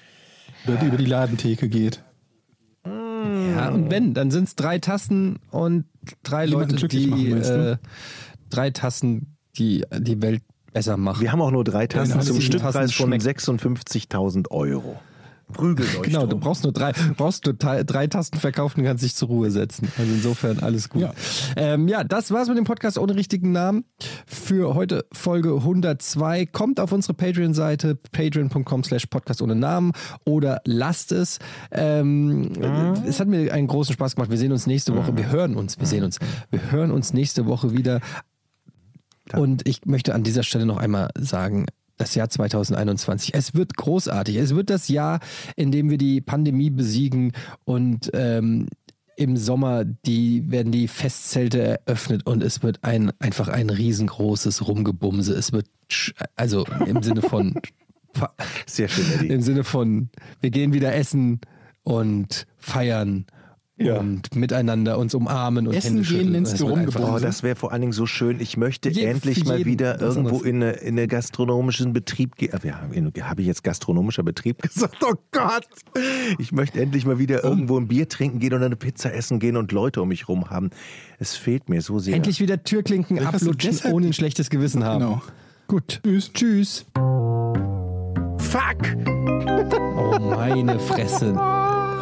über 0.64 0.76
die, 0.76 0.86
über 0.86 0.96
die 0.96 1.06
Ladentheke 1.06 1.68
geht. 1.68 2.04
Ja, 3.56 3.70
und 3.70 3.90
wenn, 3.90 4.14
dann 4.14 4.30
sind 4.30 4.44
es 4.44 4.56
drei 4.56 4.78
Tassen 4.78 5.38
und 5.50 5.84
drei 6.22 6.46
Jemanden 6.46 6.76
Leute, 6.76 6.88
die 6.88 7.30
äh, 7.30 7.76
drei 8.50 8.70
Tassen, 8.70 9.36
die 9.56 9.84
die 9.92 10.22
Welt 10.22 10.42
besser 10.72 10.96
machen. 10.96 11.22
Wir 11.22 11.32
haben 11.32 11.40
auch 11.40 11.50
nur 11.50 11.64
drei 11.64 11.86
Tassen 11.86 12.12
alle 12.12 12.24
zum 12.24 12.40
Stückpreis 12.40 12.74
Tassen 12.74 12.92
von 12.92 13.20
schmeckt. 13.20 13.40
56.000 13.40 14.50
Euro. 14.50 15.00
Prügelt 15.52 15.96
euch 16.00 16.02
Genau, 16.02 16.22
du 16.22 16.28
drum. 16.30 16.40
brauchst 16.40 16.64
nur 16.64 16.72
drei, 16.72 16.92
brauchst 17.16 17.46
nur 17.46 17.54
drei, 17.54 18.06
Tasten 18.08 18.38
verkaufen 18.38 18.80
und 18.80 18.86
kannst 18.86 19.04
dich 19.04 19.14
zur 19.14 19.28
Ruhe 19.28 19.50
setzen. 19.50 19.88
Also 19.98 20.12
insofern 20.12 20.58
alles 20.58 20.88
gut. 20.88 21.02
Ja. 21.02 21.14
Ähm, 21.56 21.86
ja, 21.88 22.02
das 22.04 22.30
war's 22.32 22.48
mit 22.48 22.56
dem 22.58 22.64
Podcast 22.64 22.98
ohne 22.98 23.14
richtigen 23.14 23.52
Namen. 23.52 23.84
Für 24.26 24.74
heute 24.74 25.06
Folge 25.12 25.54
102. 25.54 26.46
Kommt 26.46 26.80
auf 26.80 26.90
unsere 26.92 27.14
Patreon-Seite, 27.14 27.94
patreon.com 28.12 28.84
slash 28.84 29.06
podcast 29.06 29.40
ohne 29.40 29.54
Namen 29.54 29.92
oder 30.24 30.60
lasst 30.64 31.12
es. 31.12 31.38
Ähm, 31.70 32.50
Es 33.06 33.20
hat 33.20 33.28
mir 33.28 33.52
einen 33.52 33.68
großen 33.68 33.92
Spaß 33.94 34.16
gemacht. 34.16 34.30
Wir 34.30 34.38
sehen 34.38 34.52
uns 34.52 34.66
nächste 34.66 34.96
Woche. 34.96 35.16
Wir 35.16 35.30
hören 35.30 35.56
uns, 35.56 35.78
wir 35.78 35.86
sehen 35.86 36.02
uns. 36.04 36.18
Wir 36.50 36.70
hören 36.72 36.90
uns 36.90 37.12
nächste 37.12 37.46
Woche 37.46 37.72
wieder. 37.72 38.00
Und 39.32 39.66
ich 39.68 39.84
möchte 39.86 40.14
an 40.14 40.22
dieser 40.22 40.42
Stelle 40.42 40.66
noch 40.66 40.76
einmal 40.78 41.10
sagen, 41.18 41.66
das 41.96 42.14
Jahr 42.14 42.28
2021, 42.28 43.34
es 43.34 43.54
wird 43.54 43.76
großartig. 43.76 44.36
Es 44.36 44.54
wird 44.54 44.70
das 44.70 44.88
Jahr, 44.88 45.20
in 45.56 45.72
dem 45.72 45.90
wir 45.90 45.98
die 45.98 46.20
Pandemie 46.20 46.70
besiegen 46.70 47.32
und 47.64 48.10
ähm, 48.14 48.66
im 49.16 49.36
Sommer 49.36 49.84
die, 49.84 50.50
werden 50.50 50.72
die 50.72 50.88
Festzelte 50.88 51.80
eröffnet 51.86 52.26
und 52.26 52.42
es 52.42 52.62
wird 52.62 52.80
ein, 52.82 53.12
einfach 53.18 53.48
ein 53.48 53.70
riesengroßes 53.70 54.68
Rumgebumse. 54.68 55.32
Es 55.32 55.52
wird, 55.52 55.66
also 56.34 56.66
im 56.86 57.02
Sinne 57.02 57.22
von, 57.22 57.54
Sehr 58.66 58.88
schön, 58.88 59.04
Eddie. 59.12 59.28
im 59.28 59.40
Sinne 59.40 59.64
von, 59.64 60.10
wir 60.40 60.50
gehen 60.50 60.72
wieder 60.72 60.94
essen 60.94 61.40
und 61.82 62.46
feiern 62.58 63.26
und 63.78 64.34
miteinander 64.34 64.98
uns 64.98 65.14
umarmen 65.14 65.66
und 65.68 65.74
Essen 65.74 65.96
Hände 66.02 66.08
gehen 66.08 66.32
wird 66.32 66.48
einfach- 66.48 66.66
Rumgebumse? 66.66 67.12
Oh, 67.12 67.18
das 67.18 67.42
wäre 67.42 67.56
vor 67.56 67.72
allen 67.72 67.82
Dingen 67.82 67.92
so 67.92 68.06
schön. 68.06 68.40
Ich 68.40 68.56
möchte 68.56 68.88
Je- 68.88 69.04
endlich 69.04 69.44
mal 69.44 69.64
wieder 69.66 70.00
irgendwo 70.00 70.40
in 70.40 70.62
eine, 70.62 70.72
in 70.72 70.98
eine 70.98 71.06
gastronomischen 71.06 71.92
Betrieb 71.92 72.36
gehen. 72.36 72.58
Ja, 72.64 72.80
habe 73.28 73.42
ich 73.42 73.46
jetzt 73.46 73.62
gastronomischer 73.64 74.22
Betrieb 74.22 74.62
gesagt? 74.62 74.96
Oh 75.04 75.12
Gott! 75.30 75.66
Ich 76.38 76.52
möchte 76.52 76.80
endlich 76.80 77.04
mal 77.04 77.18
wieder 77.18 77.44
irgendwo 77.44 77.78
ein 77.78 77.86
Bier 77.86 78.08
trinken 78.08 78.38
gehen 78.38 78.54
und 78.54 78.62
eine 78.62 78.76
Pizza 78.76 79.12
essen 79.12 79.40
gehen 79.40 79.58
und 79.58 79.72
Leute 79.72 80.00
um 80.00 80.08
mich 80.08 80.26
rum 80.28 80.48
haben. 80.48 80.70
Es 81.18 81.36
fehlt 81.36 81.68
mir 81.68 81.82
so 81.82 81.98
sehr. 81.98 82.14
Endlich 82.14 82.40
wieder 82.40 82.62
Türklinken 82.64 83.18
ablutschen, 83.26 83.78
ohne 83.92 84.06
ein 84.06 84.12
schlechtes 84.14 84.48
Gewissen 84.48 84.84
haben. 84.84 85.00
Genau. 85.04 85.22
Gut. 85.68 86.00
Tschüss. 86.02 86.32
Tschüss. 86.32 86.86
Fuck! 88.38 88.96
Oh, 89.96 90.18
meine 90.18 90.78
Fresse. 90.78 91.34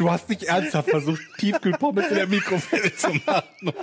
Du 0.00 0.10
hast 0.10 0.30
nicht 0.30 0.44
ernsthaft 0.44 0.88
versucht, 0.88 1.20
Tiefkühlpommes 1.36 2.08
in 2.08 2.14
der 2.14 2.26
Mikrowelle 2.26 2.96
zu 2.96 3.12
machen. 3.26 3.44